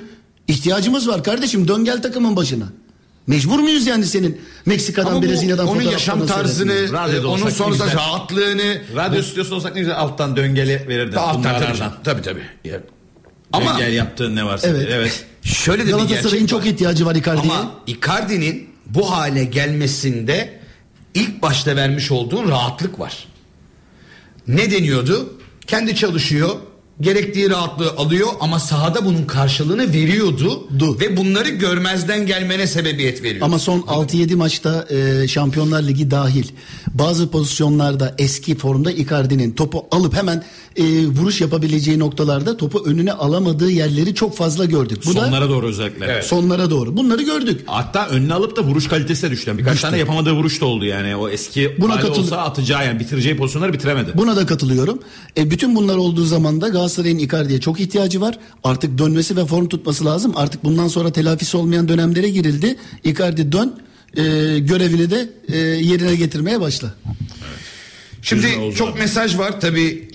ihtiyacımız 0.48 1.08
var 1.08 1.24
kardeşim. 1.24 1.68
Dön 1.68 1.84
gel 1.84 2.02
takımın 2.02 2.36
başına. 2.36 2.64
Mecbur 3.28 3.58
muyuz 3.58 3.86
yani 3.86 4.06
senin 4.06 4.40
Meksika'dan, 4.66 5.10
Ama 5.10 5.22
bu, 5.22 5.26
Brezilya'dan 5.26 5.66
onun 5.66 5.82
yaşam 5.82 6.26
tarzını, 6.26 6.72
e, 6.72 7.26
onun 7.26 7.48
sonrasında 7.48 7.92
rahatlığını 7.92 8.82
Radyo 8.96 9.22
stüdyosu 9.22 9.54
olsak 9.54 9.74
ne 9.74 9.80
güzel 9.80 9.96
alttan 9.96 10.36
döngeli 10.36 10.84
verirdin. 10.88 11.16
Alttan 11.16 11.58
tabii, 11.60 11.78
tabii 12.04 12.22
tabii. 12.22 12.42
Ya. 12.64 12.80
Ama 13.52 13.72
Döngel 13.72 13.92
yaptığın 13.92 14.36
ne 14.36 14.44
varsa. 14.44 14.68
Evet. 14.68 14.88
evet. 14.92 15.26
şöyle 15.42 15.86
de 15.86 15.90
Galatasaray'ın 15.90 16.46
çok 16.46 16.66
ihtiyacı 16.66 17.06
var 17.06 17.14
Icardi'ye. 17.14 17.52
Ama 17.52 17.72
Icardi'nin 17.86 18.68
bu 18.86 19.10
hale 19.10 19.44
gelmesinde 19.44 20.60
ilk 21.14 21.42
başta 21.42 21.76
vermiş 21.76 22.10
olduğun 22.10 22.48
rahatlık 22.48 23.00
var. 23.00 23.26
Ne 24.48 24.70
deniyordu? 24.70 25.38
Kendi 25.66 25.96
çalışıyor, 25.96 26.56
gerektiği 27.00 27.50
rahatlığı 27.50 27.90
alıyor 27.90 28.28
ama 28.40 28.58
sahada 28.58 29.04
bunun 29.04 29.24
karşılığını 29.24 29.92
veriyordu 29.92 30.68
Du. 30.78 31.00
ve 31.00 31.16
bunları 31.16 31.48
görmezden 31.48 32.26
gelmene 32.26 32.66
sebebiyet 32.66 33.22
veriyor. 33.22 33.44
Ama 33.44 33.58
son 33.58 33.80
6-7 33.80 34.36
maçta 34.36 34.86
e, 34.90 35.28
Şampiyonlar 35.28 35.82
Ligi 35.82 36.10
dahil 36.10 36.48
bazı 36.94 37.30
pozisyonlarda 37.30 38.14
eski 38.18 38.56
formda 38.56 38.90
Icardi'nin 38.90 39.52
topu 39.52 39.86
alıp 39.90 40.14
hemen 40.14 40.44
e, 40.78 41.06
vuruş 41.06 41.40
yapabileceği 41.40 41.98
noktalarda 41.98 42.56
topu 42.56 42.82
önüne 42.86 43.12
alamadığı 43.12 43.70
yerleri 43.70 44.14
çok 44.14 44.36
fazla 44.36 44.64
gördük. 44.64 44.98
Bu 45.06 45.12
Sonlara 45.12 45.44
da 45.44 45.48
doğru 45.48 45.66
özellikle. 45.66 46.04
Evet. 46.06 46.24
sonlara 46.24 46.70
doğru. 46.70 46.96
Bunları 46.96 47.22
gördük. 47.22 47.60
Hatta 47.66 48.08
önüne 48.08 48.34
alıp 48.34 48.56
da 48.56 48.62
vuruş 48.64 48.88
kalitesi 48.88 49.22
de 49.26 49.30
düştü. 49.30 49.58
Birkaç 49.58 49.80
tane 49.80 49.98
yapamadığı 49.98 50.32
vuruş 50.32 50.60
da 50.60 50.66
oldu 50.66 50.84
yani. 50.84 51.16
O 51.16 51.28
eski 51.28 51.76
Buna 51.78 52.00
katıl- 52.00 52.20
olsa 52.22 52.36
atacağı 52.36 52.86
yani 52.86 53.00
bitireceği 53.00 53.36
pozisyonları 53.36 53.72
bitiremedi. 53.72 54.10
Buna 54.14 54.36
da 54.36 54.46
katılıyorum. 54.46 54.98
E, 55.36 55.50
bütün 55.50 55.76
bunlar 55.76 55.96
olduğu 55.96 56.24
zaman 56.24 56.60
da 56.60 56.68
Galatasaray'ın 56.68 57.18
Icardi'ye 57.18 57.60
çok 57.60 57.80
ihtiyacı 57.80 58.20
var. 58.20 58.38
Artık 58.64 58.98
dönmesi 58.98 59.36
ve 59.36 59.46
form 59.46 59.68
tutması 59.68 60.04
lazım. 60.04 60.32
Artık 60.36 60.64
bundan 60.64 60.88
sonra 60.88 61.12
telafisi 61.12 61.56
olmayan 61.56 61.88
dönemlere 61.88 62.28
girildi. 62.28 62.76
Icardi 63.04 63.52
dön 63.52 63.74
e, 64.16 64.22
görevini 64.58 65.10
de 65.10 65.28
e, 65.48 65.56
yerine 65.58 66.14
getirmeye 66.16 66.60
başla. 66.60 66.94
Şimdi 68.22 68.42
Güzel 68.42 68.60
oldu 68.60 68.74
çok 68.74 68.98
mesaj 68.98 69.38
var 69.38 69.60
tabi 69.60 70.08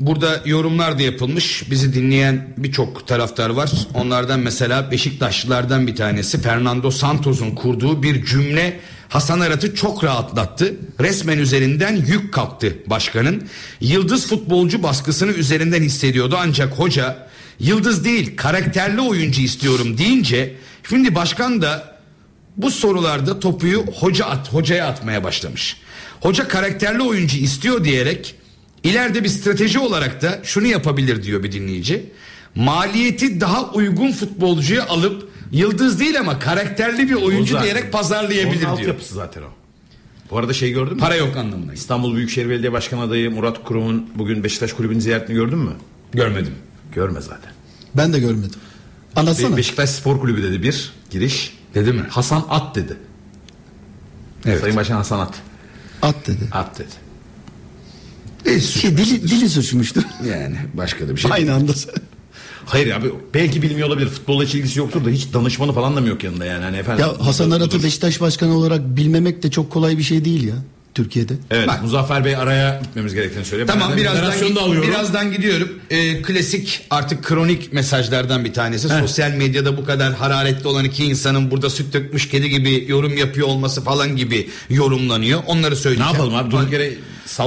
burada 0.00 0.42
yorumlar 0.44 0.98
da 0.98 1.02
yapılmış. 1.02 1.70
Bizi 1.70 1.94
dinleyen 1.94 2.54
birçok 2.56 3.06
taraftar 3.06 3.50
var. 3.50 3.70
Onlardan 3.94 4.40
mesela 4.40 4.90
Beşiktaşlılardan 4.90 5.86
bir 5.86 5.96
tanesi 5.96 6.40
Fernando 6.40 6.90
Santos'un 6.90 7.50
kurduğu 7.50 8.02
bir 8.02 8.24
cümle 8.24 8.80
Hasan 9.08 9.40
Arat'ı 9.40 9.74
çok 9.74 10.04
rahatlattı. 10.04 10.74
Resmen 11.00 11.38
üzerinden 11.38 11.96
yük 11.96 12.34
kalktı 12.34 12.76
başkanın. 12.86 13.48
Yıldız 13.80 14.26
futbolcu 14.26 14.82
baskısını 14.82 15.32
üzerinden 15.32 15.82
hissediyordu. 15.82 16.36
Ancak 16.40 16.78
hoca 16.78 17.28
yıldız 17.58 18.04
değil 18.04 18.36
karakterli 18.36 19.00
oyuncu 19.00 19.40
istiyorum 19.42 19.98
deyince 19.98 20.54
şimdi 20.88 21.14
başkan 21.14 21.62
da 21.62 22.00
bu 22.56 22.70
sorularda 22.70 23.40
topuyu 23.40 23.84
hoca 24.00 24.24
at, 24.26 24.52
hocaya 24.52 24.86
atmaya 24.86 25.24
başlamış. 25.24 25.76
Hoca 26.20 26.48
karakterli 26.48 27.02
oyuncu 27.02 27.38
istiyor 27.38 27.84
diyerek 27.84 28.34
ileride 28.84 29.24
bir 29.24 29.28
strateji 29.28 29.78
olarak 29.78 30.22
da 30.22 30.40
şunu 30.42 30.66
yapabilir 30.66 31.22
diyor 31.22 31.42
bir 31.42 31.52
dinleyici. 31.52 32.10
Maliyeti 32.54 33.40
daha 33.40 33.70
uygun 33.70 34.12
futbolcuyu 34.12 34.82
alıp 34.88 35.28
yıldız 35.52 36.00
değil 36.00 36.20
ama 36.20 36.38
karakterli 36.38 37.08
bir 37.08 37.14
oyuncu 37.14 37.52
zaten. 37.52 37.64
diyerek 37.64 37.92
pazarlayabilir 37.92 38.46
Onun 38.54 38.60
diyor. 38.60 38.70
altyapısı 38.70 39.14
zaten 39.14 39.42
o. 39.42 39.46
Bu 40.30 40.38
arada 40.38 40.52
şey 40.52 40.72
gördün 40.72 40.94
mü? 40.94 41.00
Para 41.00 41.14
yok 41.14 41.36
anlamına. 41.36 41.72
İstanbul 41.72 42.16
Büyükşehir 42.16 42.48
Belediye 42.48 42.72
Başkanı 42.72 43.00
adayı 43.00 43.30
Murat 43.30 43.64
Kurum'un 43.64 44.10
bugün 44.14 44.44
Beşiktaş 44.44 44.72
Kulübü'nün 44.72 45.00
ziyaretini 45.00 45.34
gördün 45.36 45.58
mü? 45.58 45.72
Görmedim. 46.12 46.54
Görme 46.94 47.20
zaten. 47.20 47.52
Ben 47.94 48.12
de 48.12 48.18
görmedim. 48.20 48.50
Be- 49.16 49.20
Anlatsana. 49.20 49.56
Beşiktaş 49.56 49.90
Spor 49.90 50.20
Kulübü 50.20 50.42
dedi 50.42 50.62
bir 50.62 50.92
giriş. 51.10 51.56
Dedi 51.74 51.92
mi? 51.92 52.02
Hasan 52.08 52.44
At 52.48 52.74
dedi. 52.76 52.96
Evet. 54.46 54.60
Sayın 54.60 54.76
Başkan 54.76 54.96
Hasan 54.96 55.18
At. 55.20 55.34
At 56.02 56.26
dedi. 56.26 56.44
At 56.52 56.78
dedi. 56.78 56.88
E, 58.46 58.60
Şey, 58.60 58.90
dili, 58.96 59.22
dili 59.28 59.48
suçmuştur. 59.48 60.02
yani 60.32 60.56
başka 60.74 61.08
da 61.08 61.16
bir 61.16 61.20
şey. 61.20 61.32
Aynı 61.32 61.54
anda. 61.54 61.72
Hayır 62.66 62.90
abi 62.94 63.10
belki 63.34 63.62
bilmiyor 63.62 63.88
olabilir. 63.88 64.08
Futbolla 64.08 64.44
hiç 64.44 64.54
ilgisi 64.54 64.78
yoktur 64.78 65.04
da 65.04 65.10
hiç 65.10 65.32
danışmanı 65.32 65.72
falan 65.72 65.96
da 65.96 66.00
mı 66.00 66.08
yok 66.08 66.24
yanında 66.24 66.44
yani? 66.44 66.64
Hani 66.64 66.76
efendim, 66.76 67.04
Ya 67.04 67.26
Hasan 67.26 67.50
Arat'ı 67.50 67.82
Beşiktaş 67.82 68.20
Başkanı 68.20 68.56
olarak 68.56 68.96
bilmemek 68.96 69.42
de 69.42 69.50
çok 69.50 69.70
kolay 69.70 69.98
bir 69.98 70.02
şey 70.02 70.24
değil 70.24 70.48
ya 70.48 70.54
Türkiye'de. 70.94 71.32
Evet 71.50 71.68
Bak. 71.68 71.82
Muzaffer 71.82 72.24
Bey 72.24 72.36
araya 72.36 72.80
gitmemiz 72.82 73.14
gerektiğini 73.14 73.44
söylüyor. 73.44 73.68
Tamam 73.68 73.90
Ben 73.90 73.96
birazdan 73.98 74.56
da 74.56 74.60
alıyorum. 74.60 74.88
birazdan 74.90 75.32
gidiyorum. 75.32 75.68
Ee, 75.90 76.22
klasik 76.22 76.80
artık 76.90 77.24
kronik 77.24 77.72
mesajlardan 77.72 78.44
bir 78.44 78.52
tanesi. 78.52 78.88
Sosyal 78.88 79.30
medyada 79.30 79.76
bu 79.76 79.84
kadar 79.84 80.14
hararetli 80.14 80.68
olan 80.68 80.84
iki 80.84 81.04
insanın 81.04 81.50
burada 81.50 81.70
süt 81.70 81.92
dökmüş 81.94 82.28
kedi 82.28 82.48
gibi 82.50 82.84
yorum 82.88 83.16
yapıyor 83.16 83.48
olması 83.48 83.84
falan 83.84 84.16
gibi 84.16 84.48
yorumlanıyor. 84.70 85.42
Onları 85.46 85.70
Ne 85.70 85.76
söyleyeceğim. 85.76 86.12
yapalım 86.12 86.34
abi 86.34 86.50
durduk 86.50 86.72
yere 86.72 86.92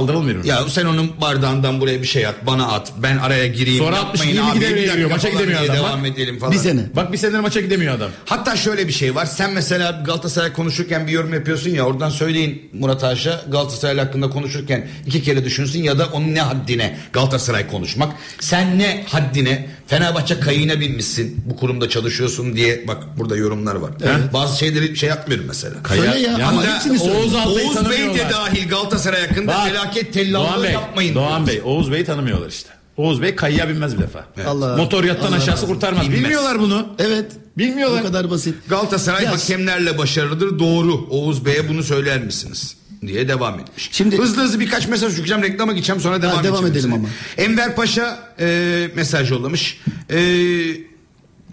birbirine. 0.02 0.48
Ya 0.48 0.68
sen 0.68 0.84
onun 0.86 1.20
bardağından 1.20 1.80
buraya 1.80 2.02
bir 2.02 2.06
şey 2.06 2.26
at, 2.26 2.34
bana 2.46 2.66
at. 2.72 2.92
Ben 3.02 3.16
araya 3.16 3.46
gireyim. 3.46 3.84
Sonra 3.84 3.96
yapmayın 3.96 4.36
60 4.36 4.64
abi, 4.64 4.76
gidemiyor, 4.76 5.10
maça 5.10 5.28
gidemiyor 5.28 5.60
adam, 5.64 5.76
Devam 5.76 6.02
bak. 6.02 6.08
edelim 6.10 6.38
falan. 6.38 6.52
Bir 6.52 6.58
sene. 6.58 6.80
Bak 6.96 7.12
bir 7.12 7.18
senedir 7.18 7.38
maça 7.38 7.60
gidemiyor 7.60 7.94
adam. 7.94 8.10
Hatta 8.24 8.56
şöyle 8.56 8.88
bir 8.88 8.92
şey 8.92 9.14
var. 9.14 9.26
Sen 9.26 9.52
mesela 9.52 10.02
Galatasaray 10.06 10.52
konuşurken 10.52 11.06
bir 11.06 11.12
yorum 11.12 11.34
yapıyorsun 11.34 11.70
ya 11.70 11.82
oradan 11.84 12.10
söyleyin 12.10 12.70
Murat 12.72 13.04
Aşa 13.04 13.44
Galatasaray 13.48 13.98
hakkında 13.98 14.30
konuşurken 14.30 14.88
iki 15.06 15.22
kere 15.22 15.44
düşünsün 15.44 15.82
ya 15.82 15.98
da 15.98 16.06
onun 16.06 16.34
ne 16.34 16.40
haddine 16.40 16.98
Galatasaray 17.12 17.66
konuşmak. 17.66 18.12
Sen 18.40 18.78
ne 18.78 19.04
haddine 19.08 19.66
Fenerbahçe 19.86 20.40
kayığına 20.40 20.80
binmişsin 20.80 21.44
bu 21.46 21.56
kurumda 21.56 21.88
çalışıyorsun 21.88 22.56
diye 22.56 22.88
bak 22.88 23.02
burada 23.18 23.36
yorumlar 23.36 23.74
var. 23.74 23.90
Bazı 24.32 24.58
şeyleri 24.58 24.96
şey 24.96 25.08
yapmıyorum 25.08 25.46
mesela. 25.48 25.74
Söyle 25.88 26.18
ya, 26.18 26.48
ama 26.48 26.64
hepsini 26.66 26.98
söyle. 26.98 27.12
Oğuz 27.18 27.34
Oğuz 27.34 27.90
Bey 27.90 28.14
de 28.14 28.26
dahil 28.32 28.68
Galatasaray 28.68 29.26
hakkında 29.28 29.52
Bak, 29.52 29.68
felaket 29.68 30.04
Doğan 30.04 30.12
tellallığı 30.12 30.64
Bey, 30.64 30.72
yapmayın. 30.72 31.14
Doğan 31.14 31.46
diyoruz. 31.46 31.64
Bey, 31.64 31.72
Oğuz 31.72 31.92
Bey'i 31.92 32.04
tanımıyorlar 32.04 32.48
işte. 32.48 32.68
Oğuz 32.96 33.22
Bey 33.22 33.34
kayıya 33.36 33.68
binmez 33.68 33.96
bir 33.96 34.02
defa. 34.02 34.24
Allah- 34.46 34.76
Motor 34.76 35.04
yattan 35.04 35.26
Allah 35.26 35.36
aşağısı 35.36 35.62
razı 35.62 35.66
kurtarmaz. 35.66 36.02
Bilmez. 36.02 36.20
Bilmiyorlar 36.20 36.60
bunu. 36.60 36.86
Evet. 36.98 37.32
Bilmiyorlar. 37.58 38.02
Bu 38.02 38.06
kadar 38.06 38.30
basit. 38.30 38.54
Galatasaray 38.68 39.24
Ya- 39.24 39.32
hakemlerle 39.32 39.98
başarılıdır 39.98 40.58
doğru. 40.58 41.06
Oğuz 41.10 41.44
Bey'e 41.44 41.68
bunu 41.68 41.82
söyler 41.82 42.22
misiniz? 42.22 42.76
Diye 43.08 43.28
devam 43.28 43.60
etmiş. 43.60 43.88
Şimdi- 43.92 44.18
hızlı 44.18 44.42
hızlı 44.42 44.60
birkaç 44.60 44.88
mesaj 44.88 45.12
okuyacağım 45.12 45.42
reklama 45.42 45.72
gideceğim 45.72 46.00
sonra 46.00 46.22
devam, 46.22 46.44
devam 46.44 46.66
edeceğim 46.66 46.92
edelim 46.96 47.08
hepsine. 47.36 47.46
Enver 47.46 47.76
Paşa 47.76 48.18
e, 48.40 48.88
mesaj 48.96 49.30
yollamış. 49.30 49.80
E, 50.10 50.18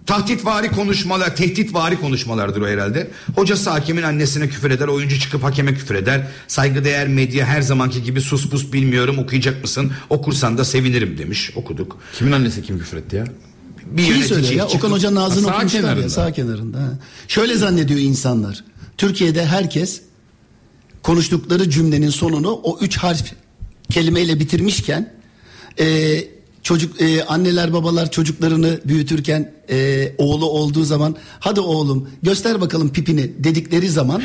tahtitvari 0.05 0.67
konuşmalar, 0.71 1.35
tehditvari 1.35 1.99
konuşmalardır 1.99 2.61
o 2.61 2.67
herhalde. 2.67 3.07
Hocası 3.35 3.69
hakemin 3.69 4.03
annesine 4.03 4.49
küfür 4.49 4.71
eder, 4.71 4.87
oyuncu 4.87 5.19
çıkıp 5.19 5.43
hakeme 5.43 5.73
küfür 5.73 5.95
eder. 5.95 6.27
Saygıdeğer 6.47 7.07
medya 7.07 7.45
her 7.45 7.61
zamanki 7.61 8.03
gibi 8.03 8.21
sus 8.21 8.49
pus 8.49 8.73
bilmiyorum 8.73 9.19
okuyacak 9.19 9.61
mısın? 9.61 9.91
Okursan 10.09 10.57
da 10.57 10.65
sevinirim 10.65 11.17
demiş. 11.17 11.51
Okuduk. 11.55 11.97
Kimin 12.13 12.31
annesi 12.31 12.63
kim 12.63 12.79
küfür 12.79 12.97
etti 12.97 13.15
ya? 13.15 13.25
Bir 13.91 14.03
yönetici 14.03 14.27
söyle 14.27 14.47
ya 14.55 14.67
çıkıp- 14.67 14.75
Okan 14.77 14.91
Hoca'nın 14.91 15.15
ağzını 15.15 15.45
Sağ 15.47 15.55
okumuşlar 15.55 15.79
ya 15.79 15.85
kenarında. 15.85 16.09
sağ 16.09 16.31
kenarında. 16.31 16.77
ha. 16.77 16.89
Şöyle 17.27 17.55
zannediyor 17.55 17.99
insanlar. 17.99 18.63
Türkiye'de 18.97 19.45
herkes 19.45 20.01
konuştukları 21.03 21.69
cümlenin 21.69 22.09
sonunu 22.09 22.51
o 22.63 22.79
üç 22.81 22.97
harf 22.97 23.33
kelimeyle 23.91 24.39
bitirmişken 24.39 25.13
e, 25.79 26.17
çocuk 26.63 27.01
e, 27.01 27.23
anneler 27.23 27.73
babalar 27.73 28.11
çocuklarını 28.11 28.79
büyütürken 28.85 29.53
e, 29.69 30.11
oğlu 30.17 30.49
olduğu 30.49 30.83
zaman 30.83 31.15
hadi 31.39 31.59
oğlum 31.59 32.09
göster 32.23 32.61
bakalım 32.61 32.93
pipini 32.93 33.43
dedikleri 33.43 33.89
zaman 33.89 34.23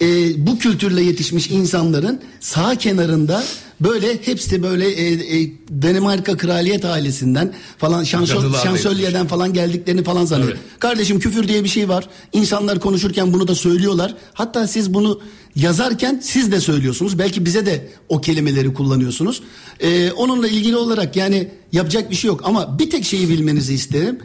e, 0.00 0.06
bu 0.46 0.58
kültürle 0.58 1.02
yetişmiş 1.02 1.50
insanların 1.50 2.20
sağ 2.40 2.74
kenarında 2.74 3.44
böyle 3.80 4.26
hepsi 4.26 4.62
böyle 4.62 4.88
e, 4.88 5.12
e, 5.12 5.50
Danimarka 5.82 6.36
kraliyet 6.36 6.84
ailesinden 6.84 7.52
falan 7.78 8.04
şansöl, 8.04 8.54
şansölyeden 8.54 9.26
falan 9.26 9.52
geldiklerini 9.52 10.04
falan 10.04 10.24
zannediyor. 10.24 10.56
Evet. 10.56 10.78
Kardeşim 10.78 11.20
küfür 11.20 11.48
diye 11.48 11.64
bir 11.64 11.68
şey 11.68 11.88
var. 11.88 12.08
İnsanlar 12.32 12.80
konuşurken 12.80 13.32
bunu 13.32 13.48
da 13.48 13.54
söylüyorlar. 13.54 14.14
Hatta 14.34 14.66
siz 14.66 14.94
bunu 14.94 15.20
yazarken 15.56 16.20
siz 16.22 16.52
de 16.52 16.60
söylüyorsunuz. 16.60 17.18
Belki 17.18 17.44
bize 17.44 17.66
de 17.66 17.88
o 18.08 18.20
kelimeleri 18.20 18.74
kullanıyorsunuz. 18.74 19.42
Ee, 19.80 20.12
onunla 20.12 20.48
ilgili 20.48 20.76
olarak 20.76 21.16
yani 21.16 21.48
yapacak 21.72 22.10
bir 22.10 22.16
şey 22.16 22.28
yok. 22.28 22.40
Ama 22.44 22.78
bir 22.78 22.90
tek 22.90 23.04
şeyi 23.04 23.28
bilmenizi 23.28 23.74
isterim. 23.74 24.18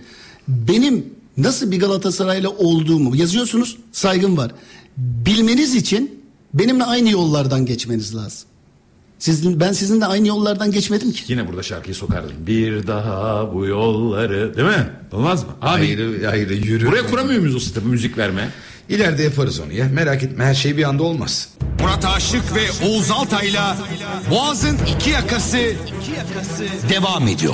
Benim 0.47 1.05
nasıl 1.37 1.71
bir 1.71 1.79
Galatasaraylı 1.79 2.49
olduğumu 2.49 3.15
yazıyorsunuz. 3.15 3.77
Saygım 3.91 4.37
var. 4.37 4.51
Bilmeniz 4.97 5.75
için 5.75 6.21
benimle 6.53 6.83
aynı 6.83 7.09
yollardan 7.09 7.65
geçmeniz 7.65 8.15
lazım. 8.15 8.47
Sizin, 9.19 9.59
ben 9.59 9.71
sizinle 9.71 10.05
aynı 10.05 10.27
yollardan 10.27 10.71
geçmedim 10.71 11.11
ki. 11.11 11.23
Yine 11.27 11.47
burada 11.47 11.63
şarkıyı 11.63 11.95
sokardım. 11.95 12.31
Bir 12.47 12.87
daha 12.87 13.53
bu 13.53 13.65
yolları 13.65 14.57
değil 14.57 14.67
mi? 14.67 14.89
Olmaz 15.11 15.43
mı? 15.43 15.49
Abi 15.61 15.67
Hayır, 15.69 16.23
hayır 16.23 16.49
yürü. 16.49 16.87
buraya 16.87 17.07
kuramıyor 17.07 17.39
muyuz 17.39 17.55
o 17.55 17.59
sistemi 17.59 17.87
müzik 17.87 18.17
verme? 18.17 18.49
İleride 18.89 19.23
yaparız 19.23 19.59
onu 19.59 19.73
ya. 19.73 19.85
Merak 19.93 20.23
etme 20.23 20.45
her 20.45 20.53
şey 20.53 20.77
bir 20.77 20.83
anda 20.83 21.03
olmaz. 21.03 21.49
Murat 21.81 22.05
Aşık 22.05 22.55
ve 22.55 22.87
Oğuz 22.87 23.11
Altay'la 23.11 23.77
Boğaz'ın 24.31 24.77
iki 24.95 25.09
yakası, 25.09 25.57
devam 26.89 27.27
ediyor. 27.27 27.53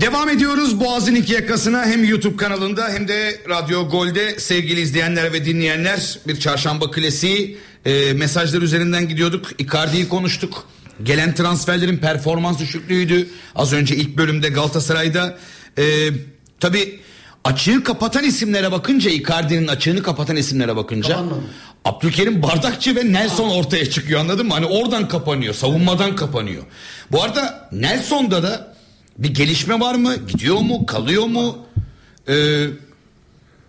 Devam 0.00 0.28
ediyoruz 0.28 0.80
Boğaz'ın 0.80 1.14
iki 1.14 1.32
yakasına 1.32 1.86
hem 1.86 2.04
YouTube 2.04 2.36
kanalında 2.36 2.88
hem 2.88 3.08
de 3.08 3.40
Radyo 3.48 3.88
Gol'de 3.88 4.40
sevgili 4.40 4.80
izleyenler 4.80 5.32
ve 5.32 5.44
dinleyenler 5.44 6.18
bir 6.26 6.40
çarşamba 6.40 6.90
klasiği 6.90 7.58
e, 7.84 8.12
mesajlar 8.12 8.62
üzerinden 8.62 9.08
gidiyorduk. 9.08 9.60
Icardi'yi 9.60 10.08
konuştuk. 10.08 10.66
Gelen 11.02 11.34
transferlerin 11.34 11.96
performans 11.96 12.58
düşüklüğüydü. 12.58 13.28
Az 13.54 13.72
önce 13.72 13.96
ilk 13.96 14.16
bölümde 14.16 14.48
Galatasaray'da 14.48 15.38
e, 15.78 16.08
tabi 16.60 17.00
açığı 17.44 17.84
kapatan 17.84 18.24
isimlere 18.24 18.72
bakınca 18.72 19.10
Icardi'nin 19.10 19.68
açığını 19.68 20.02
kapatan 20.02 20.36
isimlere 20.36 20.76
bakınca 20.76 21.08
Kapanmadı. 21.08 21.40
Abdülkerim 21.84 22.42
Bardakçı 22.42 22.96
ve 22.96 23.12
Nelson 23.12 23.48
ortaya 23.48 23.90
çıkıyor 23.90 24.20
anladın 24.20 24.46
mı? 24.46 24.54
Hani 24.54 24.66
oradan 24.66 25.08
kapanıyor 25.08 25.54
savunmadan 25.54 26.16
kapanıyor. 26.16 26.62
Bu 27.12 27.22
arada 27.22 27.68
Nelson'da 27.72 28.42
da 28.42 28.77
bir 29.18 29.34
gelişme 29.34 29.80
var 29.80 29.94
mı? 29.94 30.14
Gidiyor 30.28 30.56
mu? 30.60 30.86
Kalıyor 30.86 31.24
mu? 31.26 31.58
Ee, 32.28 32.66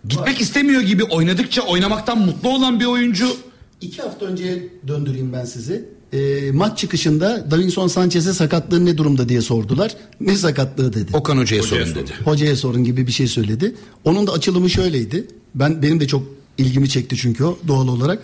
gitmek 0.08 0.40
istemiyor 0.40 0.80
gibi 0.82 1.04
oynadıkça 1.04 1.62
oynamaktan 1.62 2.18
mutlu 2.18 2.48
olan 2.48 2.80
bir 2.80 2.84
oyuncu. 2.84 3.36
İki 3.80 4.02
hafta 4.02 4.26
önce 4.26 4.68
döndüreyim 4.88 5.32
ben 5.32 5.44
sizi. 5.44 5.88
Ee, 6.12 6.50
maç 6.52 6.78
çıkışında 6.78 7.50
Davinson 7.50 7.88
Sanchez'e 7.88 8.32
sakatlığın 8.32 8.86
ne 8.86 8.98
durumda 8.98 9.28
diye 9.28 9.40
sordular. 9.40 9.94
Ne 10.20 10.36
sakatlığı 10.36 10.92
dedi. 10.92 11.16
Okan 11.16 11.36
Hoca'ya 11.38 11.62
Hocaya 11.62 11.76
sorun 11.86 11.92
sorun. 11.92 12.06
dedi. 12.06 12.14
Hocaya 12.24 12.56
sorun 12.56 12.84
gibi 12.84 13.06
bir 13.06 13.12
şey 13.12 13.26
söyledi. 13.26 13.74
Onun 14.04 14.26
da 14.26 14.32
açılımı 14.32 14.70
şöyleydi. 14.70 15.26
Ben 15.54 15.82
benim 15.82 16.00
de 16.00 16.06
çok 16.06 16.22
ilgimi 16.58 16.88
çekti 16.88 17.16
çünkü 17.16 17.44
o 17.44 17.58
doğal 17.68 17.88
olarak. 17.88 18.22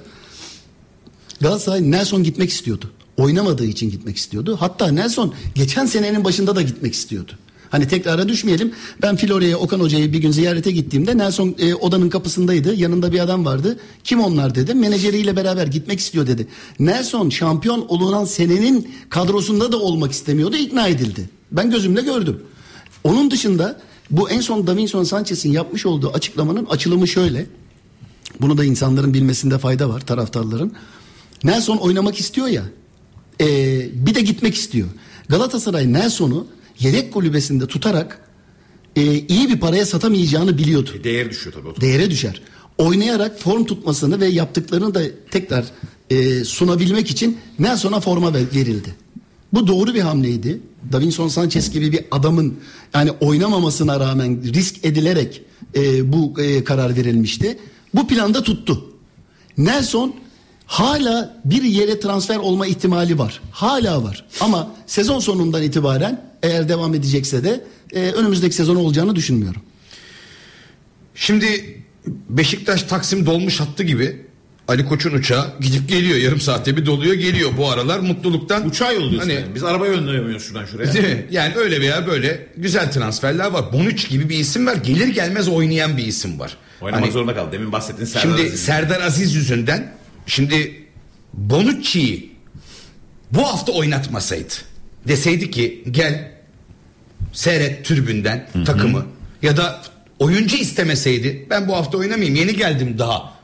Galatasaray 1.40 1.90
Nelson 1.90 2.22
gitmek 2.24 2.50
istiyordu. 2.50 2.90
Oynamadığı 3.16 3.64
için 3.64 3.90
gitmek 3.90 4.16
istiyordu. 4.16 4.56
Hatta 4.60 4.88
Nelson 4.88 5.34
geçen 5.54 5.86
senenin 5.86 6.24
başında 6.24 6.56
da 6.56 6.62
gitmek 6.62 6.94
istiyordu. 6.94 7.32
Hani 7.70 7.88
tekrara 7.88 8.28
düşmeyelim. 8.28 8.72
Ben 9.02 9.16
Florya'ya 9.16 9.58
Okan 9.58 9.80
Hoca'yı 9.80 10.12
bir 10.12 10.18
gün 10.18 10.30
ziyarete 10.30 10.70
gittiğimde 10.70 11.18
Nelson 11.18 11.54
e, 11.58 11.74
odanın 11.74 12.08
kapısındaydı. 12.08 12.74
Yanında 12.74 13.12
bir 13.12 13.20
adam 13.20 13.44
vardı. 13.44 13.78
Kim 14.04 14.20
onlar 14.20 14.54
dedim. 14.54 14.80
Menajeriyle 14.80 15.36
beraber 15.36 15.66
gitmek 15.66 15.98
istiyor 16.00 16.26
dedi. 16.26 16.48
Nelson 16.78 17.30
şampiyon 17.30 17.86
olunan 17.88 18.24
senenin 18.24 18.94
kadrosunda 19.10 19.72
da 19.72 19.78
olmak 19.78 20.12
istemiyordu. 20.12 20.56
ikna 20.56 20.88
edildi. 20.88 21.30
Ben 21.52 21.70
gözümle 21.70 22.02
gördüm. 22.02 22.42
Onun 23.04 23.30
dışında 23.30 23.80
bu 24.10 24.30
en 24.30 24.40
son 24.40 24.66
Davinson 24.66 25.04
Sanchez'in 25.04 25.52
yapmış 25.52 25.86
olduğu 25.86 26.12
açıklamanın 26.12 26.66
açılımı 26.66 27.08
şöyle. 27.08 27.46
Bunu 28.40 28.58
da 28.58 28.64
insanların 28.64 29.14
bilmesinde 29.14 29.58
fayda 29.58 29.88
var 29.88 30.00
taraftarların. 30.00 30.72
Nelson 31.44 31.76
oynamak 31.76 32.20
istiyor 32.20 32.46
ya. 32.46 32.62
E, 33.40 33.46
bir 34.06 34.14
de 34.14 34.20
gitmek 34.20 34.54
istiyor. 34.54 34.88
Galatasaray 35.28 35.92
Nelson'u 35.92 36.46
yedek 36.78 37.12
kulübesinde 37.12 37.66
tutarak 37.66 38.20
e, 38.96 39.18
iyi 39.18 39.48
bir 39.48 39.60
paraya 39.60 39.86
satamayacağını 39.86 40.58
biliyordu. 40.58 40.90
Değer 41.04 41.30
düşüyor 41.30 41.54
tabii. 41.54 41.68
o. 41.68 41.80
Değere 41.80 42.10
düşer. 42.10 42.42
Oynayarak 42.78 43.40
form 43.40 43.64
tutmasını 43.64 44.20
ve 44.20 44.26
yaptıklarını 44.26 44.94
da 44.94 45.00
tekrar 45.30 45.64
e, 46.10 46.44
sunabilmek 46.44 47.10
için 47.10 47.38
Nelson'a 47.58 48.00
forma 48.00 48.34
ver- 48.34 48.54
verildi. 48.54 48.94
Bu 49.52 49.66
doğru 49.66 49.94
bir 49.94 50.00
hamleydi. 50.00 50.60
Davinson 50.92 51.28
Sanchez 51.28 51.70
gibi 51.70 51.92
bir 51.92 52.04
adamın 52.10 52.54
yani 52.94 53.10
oynamamasına 53.10 54.00
rağmen 54.00 54.54
risk 54.54 54.84
edilerek 54.84 55.42
e, 55.76 56.12
bu 56.12 56.40
e, 56.40 56.64
karar 56.64 56.96
verilmişti. 56.96 57.58
Bu 57.94 58.06
planda 58.08 58.42
tuttu. 58.42 58.84
Nelson 59.58 60.14
hala 60.66 61.36
bir 61.44 61.62
yere 61.62 62.00
transfer 62.00 62.36
olma 62.36 62.66
ihtimali 62.66 63.18
var. 63.18 63.40
Hala 63.50 64.02
var. 64.04 64.24
Ama 64.40 64.70
sezon 64.86 65.20
sonundan 65.20 65.62
itibaren 65.62 66.30
eğer 66.42 66.68
devam 66.68 66.94
edecekse 66.94 67.44
de 67.44 67.64
e, 67.92 68.10
önümüzdeki 68.10 68.54
sezon 68.54 68.76
olacağını 68.76 69.16
düşünmüyorum. 69.16 69.62
Şimdi 71.14 71.76
Beşiktaş 72.28 72.82
Taksim 72.82 73.26
dolmuş 73.26 73.60
hattı 73.60 73.82
gibi 73.82 74.26
Ali 74.68 74.84
Koç'un 74.84 75.12
uçağı 75.14 75.46
gidip 75.60 75.88
geliyor 75.88 76.18
yarım 76.18 76.40
saatte 76.40 76.76
bir 76.76 76.86
doluyor 76.86 77.14
geliyor 77.14 77.50
bu 77.56 77.70
aralar 77.70 77.98
mutluluktan. 77.98 78.68
Uçağı 78.68 78.94
yolluyorsun. 78.94 79.18
Hani- 79.18 79.32
yani. 79.40 79.54
Biz 79.54 79.64
araba 79.64 79.86
yollayamıyoruz 79.86 80.42
şuradan 80.44 80.66
şuraya. 80.66 80.92
Değil 80.92 81.04
mi? 81.04 81.26
Yani 81.30 81.54
öyle 81.56 81.80
veya 81.80 82.06
böyle 82.06 82.46
güzel 82.56 82.92
transferler 82.92 83.46
var. 83.50 83.72
Bonucci 83.72 84.08
gibi 84.08 84.28
bir 84.28 84.38
isim 84.38 84.66
var. 84.66 84.74
Gelir 84.74 85.08
gelmez 85.08 85.48
oynayan 85.48 85.96
bir 85.96 86.06
isim 86.06 86.38
var. 86.40 86.56
Oynamak 86.80 87.04
Hani 87.04 87.12
zorunda 87.12 87.34
kaldı. 87.34 87.52
Demin 87.52 87.72
bahsettiğin 87.72 88.06
Serdar 88.06 88.22
şimdi 88.22 88.48
Aziz. 88.48 88.60
Serdar 88.60 89.00
Aziz 89.00 89.34
yüzünden 89.34 89.92
şimdi 90.26 90.86
Bonucci'yi 91.34 92.32
bu 93.32 93.42
hafta 93.48 93.72
oynatmasaydı 93.72 94.54
deseydi 95.08 95.50
ki 95.50 95.84
gel 95.90 96.32
seyret 97.32 97.84
tribünden 97.84 98.48
takımı 98.66 99.06
ya 99.42 99.56
da 99.56 99.82
oyuncu 100.18 100.56
istemeseydi 100.56 101.46
ben 101.50 101.68
bu 101.68 101.76
hafta 101.76 101.98
oynamayayım 101.98 102.34
yeni 102.36 102.56
geldim 102.56 102.98
daha. 102.98 103.35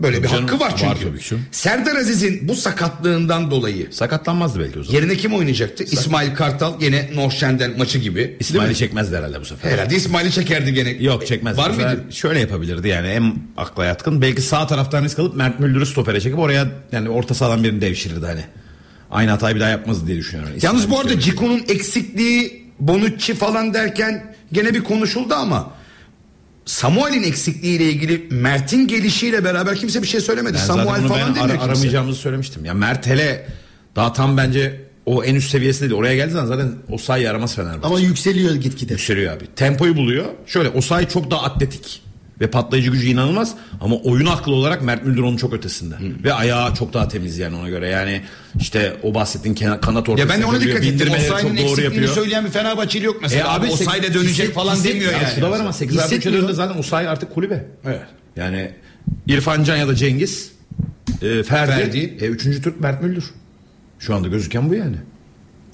Böyle 0.00 0.22
bir 0.22 0.28
Tabii 0.28 0.40
hakkı 0.40 0.46
canım, 0.46 0.60
var 0.60 0.70
çünkü. 0.76 1.12
var 1.12 1.18
ki. 1.18 1.34
Serdar 1.50 1.96
Aziz'in 1.96 2.48
bu 2.48 2.54
sakatlığından 2.54 3.50
dolayı 3.50 3.88
Sakatlanmazdı 3.90 4.60
belki 4.60 4.78
o 4.78 4.84
zaman. 4.84 5.00
yerine 5.00 5.16
kim 5.16 5.34
oynayacaktı? 5.34 5.84
İsmail 5.84 6.34
Kartal 6.34 6.80
gene 6.80 7.10
Norşen'den 7.14 7.78
maçı 7.78 7.98
gibi. 7.98 8.36
İsmail'i 8.40 8.74
çekmezdi 8.76 9.16
herhalde 9.16 9.40
bu 9.40 9.44
sefer. 9.44 9.70
Herhalde 9.70 9.96
İsmail'i 9.96 10.30
çekerdi 10.30 10.74
gene. 10.74 10.90
Yok 10.90 11.26
çekmez. 11.26 11.58
Var 11.58 11.70
mıydı? 11.70 12.04
Şöyle 12.10 12.40
yapabilirdi 12.40 12.88
yani 12.88 13.08
en 13.08 13.34
akla 13.56 13.84
yatkın. 13.84 14.22
Belki 14.22 14.42
sağ 14.42 14.66
taraftan 14.66 15.04
risk 15.04 15.18
alıp 15.18 15.36
Mert 15.36 15.60
Müldür'ü 15.60 15.86
stopere 15.86 16.20
çekip 16.20 16.38
oraya 16.38 16.66
yani 16.92 17.08
orta 17.08 17.34
sahadan 17.34 17.64
birini 17.64 17.80
devşirirdi 17.80 18.26
hani. 18.26 18.44
Aynı 19.10 19.30
hatayı 19.30 19.54
bir 19.54 19.60
daha 19.60 19.68
yapmaz 19.68 20.06
diye 20.06 20.16
düşünüyorum. 20.18 20.54
Yalnız 20.62 20.80
İsmail 20.82 20.96
bu 20.96 21.00
arada. 21.00 21.20
Ciko'nun 21.20 21.62
eksikliği 21.68 22.66
Bonucci 22.80 23.34
falan 23.34 23.74
derken 23.74 24.34
gene 24.52 24.74
bir 24.74 24.84
konuşuldu 24.84 25.34
ama 25.34 25.70
Samuel'in 26.66 27.22
eksikliğiyle 27.22 27.84
ilgili 27.84 28.26
Mert'in 28.30 28.86
gelişiyle 28.88 29.44
beraber 29.44 29.76
kimse 29.76 30.02
bir 30.02 30.06
şey 30.06 30.20
söylemedi. 30.20 30.58
Zaten 30.58 30.74
Samuel 30.84 31.00
bunu 31.00 31.08
falan 31.08 31.20
ben 31.20 31.28
demiyor 31.28 31.44
ara- 31.44 31.52
kimse. 31.52 31.64
aramayacağımızı 31.72 32.20
söylemiştim. 32.20 32.64
Ya 32.64 32.74
Mert 32.74 33.06
hele 33.06 33.46
daha 33.96 34.12
tam 34.12 34.36
bence 34.36 34.80
o 35.06 35.24
en 35.24 35.34
üst 35.34 35.50
seviyesinde 35.50 35.90
değil. 35.90 36.00
Oraya 36.00 36.16
geldiği 36.16 36.32
zaman 36.32 36.46
zaten 36.46 36.72
o 36.90 36.98
sayı 36.98 37.30
aramaz 37.30 37.54
Fenerbahçe. 37.54 37.86
Ama 37.86 38.00
yükseliyor 38.00 38.54
gitgide. 38.54 38.92
Yükseliyor 38.92 39.36
abi. 39.36 39.44
Tempoyu 39.56 39.96
buluyor. 39.96 40.26
Şöyle 40.46 40.68
o 40.68 40.80
sayı 40.80 41.08
çok 41.08 41.30
daha 41.30 41.42
atletik. 41.42 42.02
Ve 42.40 42.46
patlayıcı 42.50 42.90
gücü 42.90 43.06
inanılmaz. 43.06 43.54
Ama 43.80 43.96
oyun 43.96 44.26
aklı 44.26 44.52
olarak 44.52 44.82
Mert 44.82 45.04
Müldür 45.04 45.22
onun 45.22 45.36
çok 45.36 45.52
ötesinde. 45.52 45.94
Ve 46.24 46.32
ayağı 46.32 46.74
çok 46.74 46.92
daha 46.94 47.08
temiz 47.08 47.38
yani 47.38 47.56
ona 47.56 47.68
göre. 47.68 47.88
Yani 47.88 48.22
işte 48.60 48.96
o 49.02 49.14
bahsettiğin 49.14 49.54
kanat 49.54 50.08
ortası. 50.08 50.18
Ya 50.20 50.28
ben 50.28 50.42
de 50.42 50.46
ona 50.46 50.60
dikkat 50.60 50.84
ettim. 50.84 51.08
Osayi'nin 51.16 51.56
eksikliğini 51.56 51.84
yapıyor. 51.84 52.14
söyleyen 52.14 52.44
bir 52.44 52.50
Fenerbahçeli 52.50 53.04
yok 53.04 53.16
mesela. 53.22 53.42
E 53.42 53.50
abi 53.50 53.66
Osayi'yle 53.66 54.06
sek- 54.06 54.14
dönecek 54.14 54.32
hisset- 54.46 54.52
falan 54.54 54.74
hisset- 54.74 54.94
demiyor 54.94 55.12
Ya 55.12 55.18
yani. 55.18 55.34
Şu 55.34 55.42
da 55.42 55.50
var 55.50 55.60
ama 55.60 55.72
8 55.72 55.98
artı 55.98 56.14
Hissetmiyor. 56.14 56.44
üçe 56.44 56.52
zaten 56.54 56.78
Osayi 56.78 57.08
artık 57.08 57.34
kulübe. 57.34 57.66
Evet. 57.84 58.00
Yani 58.36 58.70
İrfan 59.26 59.64
Can 59.64 59.76
ya 59.76 59.88
da 59.88 59.94
Cengiz 59.94 60.52
e, 61.22 61.42
Ferdi, 61.42 61.72
Ferdi. 61.72 61.98
E, 62.20 62.26
üçüncü 62.26 62.62
Türk 62.62 62.80
Mert 62.80 63.02
Müldür. 63.02 63.24
Şu 63.98 64.14
anda 64.14 64.28
gözüken 64.28 64.70
bu 64.70 64.74
yani. 64.74 64.96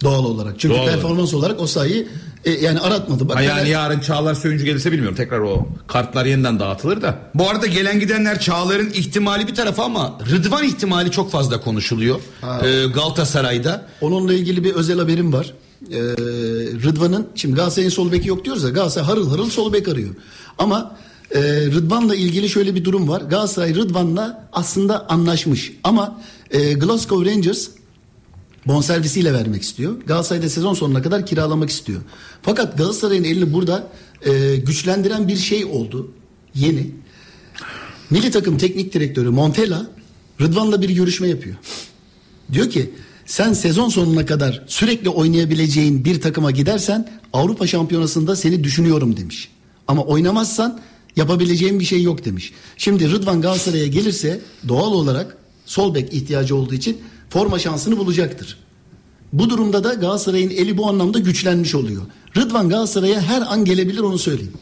Doğal 0.03 0.25
olarak. 0.25 0.55
Çünkü 0.61 0.75
Doğal 0.75 0.87
performans 0.87 1.35
olarak 1.35 1.61
o 1.61 1.67
sayıyı 1.67 2.09
e, 2.45 2.51
yani 2.51 2.81
aratmadı. 2.81 3.29
Bak, 3.29 3.37
Ha 3.37 3.43
yani 3.43 3.61
Fener- 3.61 3.71
yarın 3.71 4.01
Çağlar 4.01 4.35
Söyüncü 4.35 4.65
gelirse 4.65 4.93
bilmiyorum. 4.93 5.17
Tekrar 5.17 5.39
o 5.39 5.69
kartlar 5.87 6.27
yeniden 6.27 6.61
dağıtılır 6.61 7.03
da. 7.03 7.19
Bu 7.35 7.51
arada 7.51 7.67
gelen 7.67 8.01
gidenler 8.01 8.41
Çağlar'ın 8.41 8.91
ihtimali 8.91 9.47
bir 9.47 9.55
tarafa 9.55 9.85
ama 9.85 10.19
Rıdvan 10.31 10.65
ihtimali 10.65 11.11
çok 11.11 11.31
fazla 11.31 11.61
konuşuluyor. 11.61 12.21
Ee, 12.43 12.85
Galatasaray'da. 12.95 13.87
Onunla 14.01 14.35
ilgili 14.35 14.65
bir 14.65 14.75
özel 14.75 14.99
haberim 14.99 15.33
var. 15.33 15.55
Ee, 15.91 15.97
Rıdvan'ın 16.85 17.29
şimdi 17.35 17.55
Galatasaray'ın 17.55 17.91
sol 17.91 18.13
beki 18.13 18.29
yok 18.29 18.45
diyoruz 18.45 18.63
ya 18.63 18.71
Galatasaray 18.71 19.07
harıl 19.07 19.31
harıl 19.31 19.51
sol 19.51 19.73
bek 19.73 19.89
arıyor. 19.89 20.11
Ama 20.59 20.97
e, 21.35 21.41
Rıdvan'la 21.67 22.15
ilgili 22.15 22.49
şöyle 22.49 22.75
bir 22.75 22.85
durum 22.85 23.09
var. 23.09 23.21
Galatasaray 23.21 23.75
Rıdvan'la 23.75 24.49
aslında 24.53 25.09
anlaşmış 25.11 25.73
ama 25.85 26.21
e, 26.51 26.73
Glasgow 26.73 27.31
Rangers 27.31 27.69
bonservisiyle 28.67 29.33
vermek 29.33 29.63
istiyor. 29.63 30.01
Galatasaray 30.07 30.43
da 30.43 30.49
sezon 30.49 30.75
sonuna 30.75 31.03
kadar 31.03 31.27
kiralamak 31.27 31.71
istiyor. 31.71 32.01
Fakat 32.43 32.79
Galatasaray'ın 32.79 33.25
elini 33.25 33.53
burada 33.53 33.89
e, 34.27 34.57
güçlendiren 34.57 35.29
bir 35.29 35.37
şey 35.37 35.65
oldu. 35.65 36.11
Yeni. 36.55 36.91
Milli 38.11 38.31
takım 38.31 38.59
teknik 38.59 38.95
direktörü 38.95 39.31
Montella 39.31 39.87
Rıdvan'la 40.41 40.83
bir 40.83 40.91
görüşme 40.91 41.29
yapıyor. 41.29 41.57
Diyor 42.53 42.71
ki 42.71 42.91
sen 43.27 43.53
sezon 43.53 43.89
sonuna 43.89 44.27
kadar 44.27 44.65
sürekli 44.67 45.09
oynayabileceğin 45.09 46.05
bir 46.05 46.21
takıma 46.21 46.51
gidersen 46.51 47.09
Avrupa 47.33 47.67
Şampiyonası'nda 47.67 48.37
seni 48.37 48.65
düşünüyorum 48.65 49.17
demiş. 49.17 49.49
Ama 49.89 50.03
oynamazsan 50.03 50.81
yapabileceğin 51.17 51.81
bir 51.81 51.85
şey 51.85 52.03
yok 52.03 52.25
demiş. 52.25 52.53
Şimdi 52.77 53.11
Rıdvan 53.11 53.43
Galatasaray'a 53.43 53.87
gelirse 53.87 54.41
doğal 54.69 54.93
olarak 54.93 55.37
sol 55.67 55.95
bek 55.95 56.13
ihtiyacı 56.13 56.57
olduğu 56.57 56.75
için 56.75 56.99
forma 57.33 57.59
şansını 57.59 57.99
bulacaktır. 57.99 58.59
Bu 59.33 59.51
durumda 59.51 59.85
da 59.85 59.95
Galatasaray'ın 59.95 60.51
eli 60.51 60.77
bu 60.77 60.89
anlamda 60.89 61.19
güçlenmiş 61.19 61.75
oluyor. 61.75 62.03
Rıdvan 62.37 62.69
Galatasaray'a 62.69 63.21
her 63.21 63.43
an 63.43 63.65
gelebilir 63.65 64.01
onu 64.01 64.19
söyleyeyim. 64.19 64.53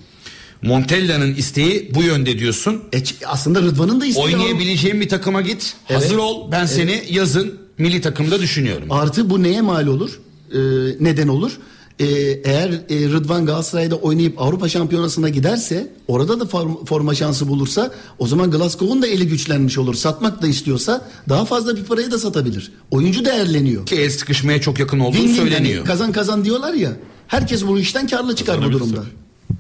Montella'nın 0.63 1.35
isteği 1.35 1.91
bu 1.95 2.03
yönde 2.03 2.39
diyorsun. 2.39 2.83
E, 2.93 3.03
aslında 3.27 3.63
Rıdvan'ın 3.63 4.01
da 4.01 4.07
isteği 4.07 4.25
var. 4.25 4.33
Oynayabileceğin 4.33 5.01
bir 5.01 5.09
takıma 5.09 5.41
git. 5.41 5.75
Hazır 5.85 6.17
ol. 6.17 6.53
Ben 6.53 6.67
seni 6.67 7.03
yazın 7.11 7.59
milli 7.79 8.01
takımda 8.01 8.41
düşünüyorum. 8.41 8.93
Artı 8.93 9.31
bu 9.31 9.43
neye 9.43 9.61
mal 9.61 9.87
olur? 9.87 10.21
Ee, 10.53 10.59
neden 11.01 11.29
olur? 11.29 11.53
Ee, 12.01 12.05
eğer 12.45 12.71
e, 12.71 13.09
Rıdvan 13.09 13.47
Galatasaray'da 13.47 13.97
oynayıp 13.97 14.41
Avrupa 14.43 14.69
Şampiyonası'na 14.69 15.29
giderse 15.29 15.93
orada 16.09 16.41
da 16.41 16.45
form- 16.45 16.85
forma 16.87 17.15
şansı 17.15 17.49
bulursa 17.49 17.91
o 18.19 18.27
zaman 18.27 18.51
Glasgow'un 18.51 19.03
da 19.03 19.07
eli 19.07 19.29
güçlenmiş 19.29 19.79
olur. 19.79 19.95
Satmak 19.95 20.43
da 20.43 20.47
istiyorsa 20.47 21.09
daha 21.29 21.45
fazla 21.45 21.77
bir 21.77 21.85
parayı 21.85 22.11
da 22.11 22.19
satabilir. 22.19 22.73
Oyuncu 22.91 23.25
değerleniyor. 23.25 23.87
Ki 23.87 23.97
el 23.97 24.11
sıkışmaya 24.11 24.61
çok 24.61 24.79
yakın 24.79 25.01
olduğu 25.01 25.17
Win-win 25.17 25.37
söyleniyor. 25.37 25.75
yani 25.77 25.87
kazan 25.87 26.13
kazan 26.13 26.45
diyorlar 26.45 26.75
ya. 26.75 26.91
Herkes 27.27 27.67
bu 27.67 27.79
işten 27.79 28.07
karlı 28.07 28.37
çıkar 28.37 28.65
bu 28.65 28.73
durumda. 28.73 28.97
tabii. 28.97 29.57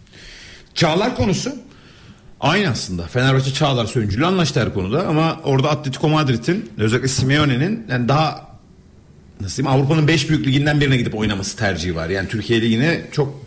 Çağlar 0.75 1.17
konusu. 1.17 1.51
Aynı 2.41 2.69
aslında. 2.69 3.03
Fenerbahçe 3.07 3.53
Çağlar 3.53 3.87
Söyüncü'yle 3.87 4.27
anlaştı 4.27 4.61
her 4.61 4.75
konuda 4.75 5.07
ama 5.07 5.41
orada 5.45 5.71
Atletico 5.71 6.09
Madrid'in 6.09 6.71
özellikle 6.79 7.09
Simeone'nin 7.09 7.87
yani 7.91 8.09
daha 8.09 8.50
nasıl 9.41 9.63
diyeyim 9.63 9.81
Avrupa'nın 9.81 10.09
5 10.09 10.29
büyük 10.29 10.47
liginden 10.47 10.81
birine 10.81 10.97
gidip 10.97 11.15
oynaması 11.15 11.57
tercihi 11.57 11.97
var. 11.97 12.09
Yani 12.09 12.29
Türkiye 12.29 12.63
Ligi'ni 12.63 13.01
çok 13.13 13.41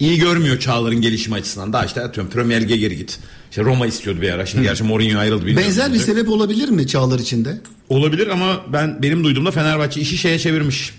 iyi 0.00 0.18
görmüyor 0.18 0.58
Çağlar'ın 0.58 1.00
gelişimi 1.00 1.36
açısından. 1.36 1.72
Daha 1.72 1.84
işte 1.84 2.00
atıyorum 2.02 2.32
Premier 2.32 2.62
Lig'e 2.62 2.76
geri 2.76 2.96
git. 2.96 3.18
İşte 3.50 3.62
Roma 3.62 3.86
istiyordu 3.86 4.20
bir 4.22 4.30
ara. 4.30 4.46
Şimdi 4.46 4.64
gerçi 4.64 4.84
Mourinho 4.84 5.18
ayrıldı. 5.18 5.56
Benzer 5.56 5.94
bir 5.94 5.98
sebep 5.98 6.28
olabilir 6.28 6.68
mi 6.68 6.86
Çağlar 6.86 7.18
içinde? 7.18 7.60
Olabilir 7.88 8.26
ama 8.26 8.60
ben 8.72 9.02
benim 9.02 9.24
duyduğumda 9.24 9.50
Fenerbahçe 9.50 10.00
işi 10.00 10.18
şeye 10.18 10.38
çevirmiş. 10.38 10.94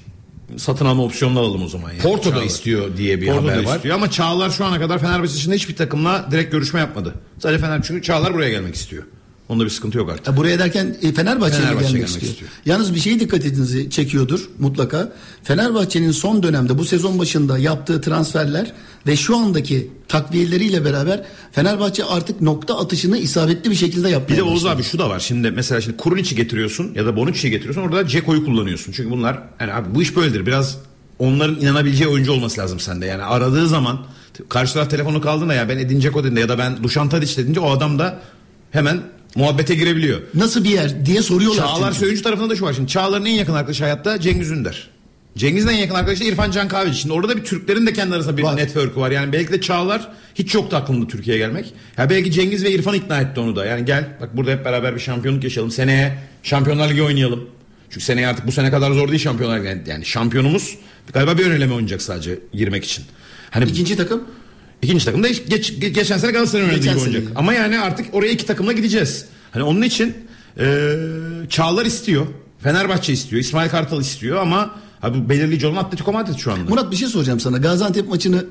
Satın 0.58 0.86
alma 0.86 1.04
opsiyonunu 1.04 1.40
alalım 1.40 1.64
o 1.64 1.68
zaman. 1.68 1.90
Yani. 1.92 2.02
Porto 2.02 2.36
da 2.36 2.44
istiyor 2.44 2.98
diye 2.98 3.22
bir 3.22 3.28
Porto 3.28 3.44
haber 3.44 3.64
var. 3.64 3.76
istiyor 3.76 3.96
ama 3.96 4.12
Çağlar 4.12 4.50
şu 4.50 4.66
ana 4.66 4.80
kadar 4.80 5.00
Fenerbahçe 5.00 5.34
dışında 5.34 5.56
hiçbir 5.56 5.76
takımla 5.76 6.28
direkt 6.32 6.52
görüşme 6.52 6.80
yapmadı. 6.80 7.14
Sadece 7.40 7.62
Fener 7.62 7.82
çünkü 7.84 8.02
Çağlar 8.02 8.34
buraya 8.34 8.50
gelmek 8.50 8.76
istiyor. 8.76 9.04
Onda 9.52 9.66
bir 9.66 9.70
sıkıntı 9.70 9.98
yok 9.98 10.10
artık. 10.10 10.28
Ya 10.28 10.38
buraya 10.38 10.60
derken 10.60 10.96
e, 11.02 11.14
Fenerbahçe'ye 11.14 11.62
Fenerbahçe 11.62 11.68
gelmek, 11.68 11.92
gelmek 11.92 12.08
istiyor. 12.08 12.32
istiyor. 12.32 12.52
Yalnız 12.66 12.96
bir 12.96 13.00
şey 13.00 13.20
dikkatinizi 13.20 13.90
çekiyordur 13.90 14.50
mutlaka. 14.60 15.14
Fenerbahçe'nin 15.44 16.12
son 16.12 16.44
dönemde 16.44 16.78
bu 16.78 16.86
sezon 16.86 17.20
başında 17.20 17.58
yaptığı 17.58 18.02
transferler 18.02 18.74
ve 19.08 19.16
şu 19.16 19.38
andaki 19.38 19.90
takviyeleriyle 20.08 20.86
beraber 20.86 21.24
Fenerbahçe 21.52 22.06
artık 22.06 22.42
nokta 22.42 22.80
atışını 22.80 23.18
isabetli 23.18 23.70
bir 23.70 23.76
şekilde 23.76 24.10
yapmaya 24.10 24.34
Bir 24.34 24.38
de 24.38 24.44
Oğuz 24.44 24.66
abi 24.66 24.84
şu 24.84 25.00
da 25.00 25.10
var. 25.10 25.20
Şimdi 25.20 25.52
mesela 25.52 25.82
şimdi 25.82 25.98
Kuruniç'i 25.98 26.36
getiriyorsun 26.36 26.92
ya 26.96 27.06
da 27.06 27.16
Bonucci'yi 27.16 27.52
getiriyorsun. 27.52 27.82
Orada 27.82 28.08
Ceko'yu 28.08 28.46
kullanıyorsun. 28.46 28.92
Çünkü 28.92 29.12
bunlar 29.12 29.44
yani 29.60 29.74
abi 29.74 29.96
bu 29.96 30.02
iş 30.02 30.16
böyledir. 30.16 30.46
Biraz 30.46 30.78
onların 31.20 31.62
inanabileceği 31.62 32.10
oyuncu 32.10 32.32
olması 32.32 32.62
lazım 32.62 32.80
sende. 32.80 33.06
Yani 33.06 33.24
aradığı 33.24 33.68
zaman 33.68 34.06
karşı 34.50 34.74
taraf 34.74 34.90
telefonu 34.90 35.22
kaldığında 35.22 35.54
ya 35.54 35.70
ben 35.70 35.78
Edin 35.78 36.02
Dzeko 36.02 36.20
dediğinde 36.20 36.40
ya 36.40 36.50
da 36.50 36.58
ben 36.58 36.84
Dušan 36.84 37.10
Tadić 37.10 37.38
dediğince 37.38 37.60
o 37.60 37.72
adam 37.72 38.00
da 38.00 38.20
hemen 38.72 39.02
muhabbete 39.36 39.76
girebiliyor. 39.76 40.20
Nasıl 40.34 40.64
bir 40.64 40.70
yer 40.70 41.06
diye 41.06 41.22
soruyorlar. 41.22 41.64
Çağlar 41.68 41.88
çünkü. 41.92 42.00
Söyüncü 42.00 42.22
tarafında 42.24 42.50
da 42.50 42.56
şu 42.56 42.66
var. 42.66 42.74
Şimdi 42.74 42.88
Çağlar'ın 42.88 43.26
en 43.26 43.32
yakın 43.34 43.54
arkadaşı 43.54 43.84
hayatta 43.84 44.20
Cengiz 44.20 44.52
Ünder. 44.52 44.90
Cengiz'in 45.38 45.68
en 45.68 45.78
yakın 45.78 45.96
arkadaşı 45.96 46.24
İrfan 46.24 46.52
Can 46.52 46.68
Kahveci. 46.68 46.98
Şimdi 47.00 47.14
orada 47.14 47.38
bir 47.38 47.44
Türklerin 47.44 47.88
de 47.88 47.94
kendi 47.94 48.16
arasında 48.16 48.38
bir 48.38 48.44
Var. 48.44 48.58
network'ü 48.58 49.00
var. 49.00 49.12
Yani 49.12 49.34
belki 49.34 49.52
de 49.52 49.62
Çağlar 49.62 50.08
hiç 50.36 50.56
yoktu 50.56 50.76
aklında 50.78 51.08
Türkiye'ye 51.08 51.44
gelmek. 51.46 51.74
Ya 51.98 52.10
belki 52.10 52.32
Cengiz 52.32 52.64
ve 52.64 52.72
İrfan 52.72 52.94
ikna 52.94 53.22
etti 53.22 53.40
onu 53.40 53.56
da. 53.56 53.66
Yani 53.66 53.86
gel 53.86 54.08
bak 54.22 54.38
burada 54.38 54.52
hep 54.52 54.66
beraber 54.66 54.96
bir 54.96 55.00
şampiyonluk 55.00 55.44
yaşayalım. 55.44 55.72
Seneye 55.72 56.18
Şampiyonlar 56.44 56.90
Ligi 56.90 57.04
oynayalım. 57.04 57.50
Çünkü 57.90 58.06
seneye 58.06 58.28
artık 58.28 58.48
bu 58.48 58.52
sene 58.52 58.72
kadar 58.72 58.92
zor 58.92 59.08
değil 59.10 59.20
Şampiyonlar 59.22 59.60
Ligi. 59.60 59.90
Yani- 59.90 60.06
şampiyonumuz 60.06 60.78
galiba 61.14 61.38
bir 61.38 61.46
öneleme 61.46 61.74
oynayacak 61.74 62.02
sadece 62.02 62.40
girmek 62.54 62.86
için. 62.86 63.06
Hani 63.52 63.70
İkinci 63.70 63.96
takım 63.98 64.24
İkinci 64.82 65.06
takım 65.06 65.24
da 65.24 65.28
geç, 65.28 65.44
geç- 65.50 65.94
geçen 65.96 66.18
sene 66.18 66.32
Galatasaray'ın 66.32 66.70
oynadığı 66.70 66.82
gibi 66.88 67.00
oynayacak. 67.00 67.32
Ama 67.36 67.54
yani 67.54 67.80
artık 67.80 68.06
oraya 68.14 68.32
iki 68.32 68.46
takımla 68.46 68.72
gideceğiz. 68.72 69.26
Hani 69.52 69.64
onun 69.64 69.82
için 69.82 70.14
e, 70.60 70.96
Çağlar 71.50 71.86
istiyor. 71.86 72.26
Fenerbahçe 72.60 73.14
istiyor. 73.14 73.42
İsmail 73.42 73.70
Kartal 73.70 74.02
istiyor 74.02 74.38
ama 74.38 74.76
abi 75.02 75.18
bu 75.26 75.30
belirleyici 75.30 75.68
olan 75.68 75.76
Atletico 75.84 76.12
Madrid 76.14 76.36
şu 76.38 76.52
anda. 76.52 76.70
Murat 76.70 76.92
bir 76.92 76.96
şey 76.96 77.08
soracağım 77.08 77.40
sana. 77.40 77.58
Gaziantep 77.58 78.10
maçını 78.10 78.46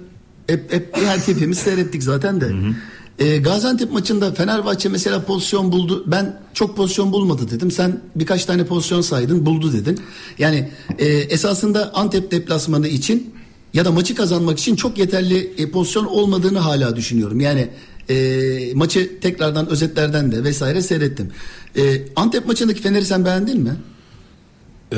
hep, 0.46 0.72
hep 0.72 0.96
her 0.96 1.18
hepimiz 1.18 1.58
seyrettik 1.58 2.02
zaten 2.02 2.40
de. 2.40 2.52
E, 3.18 3.38
Gaziantep 3.38 3.92
maçında 3.92 4.34
Fenerbahçe 4.34 4.88
mesela 4.88 5.24
pozisyon 5.24 5.72
buldu. 5.72 6.04
Ben 6.06 6.40
çok 6.54 6.76
pozisyon 6.76 7.12
bulmadı 7.12 7.50
dedim. 7.50 7.70
Sen 7.70 8.00
birkaç 8.16 8.44
tane 8.44 8.64
pozisyon 8.64 9.00
saydın 9.00 9.46
buldu 9.46 9.72
dedin. 9.72 10.00
Yani 10.38 10.70
e, 10.98 11.06
esasında 11.06 11.94
Antep 11.94 12.30
deplasmanı 12.30 12.88
için 12.88 13.34
ya 13.74 13.84
da 13.84 13.90
maçı 13.90 14.14
kazanmak 14.14 14.58
için 14.58 14.76
çok 14.76 14.98
yeterli 14.98 15.52
e, 15.58 15.70
pozisyon 15.70 16.04
olmadığını 16.04 16.58
hala 16.58 16.96
düşünüyorum. 16.96 17.40
Yani 17.40 17.68
e, 18.08 18.14
maçı 18.74 19.20
tekrardan 19.20 19.68
özetlerden 19.68 20.32
de 20.32 20.44
vesaire 20.44 20.82
seyrettim. 20.82 21.30
E, 21.76 22.02
Antep 22.16 22.46
maçındaki 22.46 22.82
Fener'i 22.82 23.04
sen 23.04 23.24
beğendin 23.24 23.60
mi? 23.60 23.76
Ee, 24.92 24.96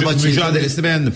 müca- 0.00 0.06
mücadelesini 0.30 0.84
beğendim. 0.84 1.14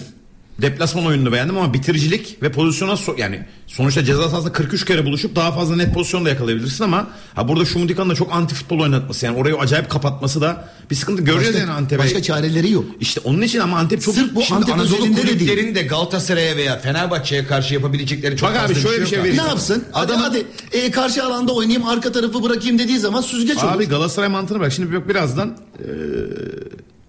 Deplasman 0.59 1.07
oyununu 1.07 1.33
beğendim 1.33 1.59
ama 1.59 1.75
bitiricilik 1.75 2.43
ve 2.43 2.53
pozisyona 2.53 2.93
so- 2.93 3.21
yani 3.21 3.47
sonuçta 3.67 4.05
ceza 4.05 4.29
sahasında 4.29 4.53
43 4.53 4.85
kere 4.85 5.05
buluşup 5.07 5.37
daha 5.37 5.53
fazla 5.53 5.77
net 5.77 5.95
pozisyon 5.95 6.25
da 6.25 6.29
yakalayabilirsin 6.29 6.85
ama 6.85 7.07
ha 7.35 7.49
burada 7.49 7.65
Şumudika'nın 7.65 8.11
da 8.11 8.15
çok 8.15 8.33
anti 8.33 8.55
futbol 8.55 8.81
oynatması 8.81 9.27
yani 9.27 9.39
orayı 9.39 9.57
acayip 9.57 9.91
kapatması 9.91 10.41
da 10.41 10.69
bir 10.91 10.95
sıkıntı 10.95 11.23
görüyoruz 11.23 11.47
Başka, 11.47 11.59
yani 11.59 11.71
Antep'e. 11.71 12.03
başka 12.03 12.23
çareleri 12.23 12.71
yok. 12.71 12.85
İşte 13.01 13.21
onun 13.25 13.41
için 13.43 13.59
ama 13.61 13.79
Antep 13.79 14.03
çok 14.03 14.15
Sırf 14.15 14.35
bu 14.35 14.43
Şimdi 14.43 14.61
Antep 14.61 14.75
Anadolu 14.75 14.97
özelinde 14.97 15.41
de 15.71 15.75
de 15.75 15.83
Galatasaray'a 15.83 16.57
veya 16.57 16.79
Fenerbahçe'ye 16.79 17.47
karşı 17.47 17.75
yapabilecekleri 17.75 18.37
çok 18.37 18.49
Bak 18.49 18.57
abi, 18.57 18.75
fazla 18.75 18.81
şöyle 18.81 18.97
bir 18.97 19.01
yok 19.01 19.09
şey 19.09 19.19
abi. 19.19 19.25
vereyim. 19.29 19.45
Ne 19.45 19.49
yapsın? 19.49 19.85
Hadi 19.93 20.13
Adamın- 20.13 20.23
hadi 20.23 20.47
e, 20.73 20.91
karşı 20.91 21.25
alanda 21.25 21.53
oynayayım 21.53 21.89
arka 21.89 22.13
tarafı 22.13 22.43
bırakayım 22.43 22.79
dediği 22.79 22.99
zaman 22.99 23.21
süzgeç 23.21 23.57
olur. 23.59 23.73
Abi 23.73 23.89
Galatasaray 23.89 24.29
mantığını 24.29 24.61
bak. 24.61 24.73
Şimdi 24.73 25.09
birazdan 25.09 25.57
e, 25.79 25.87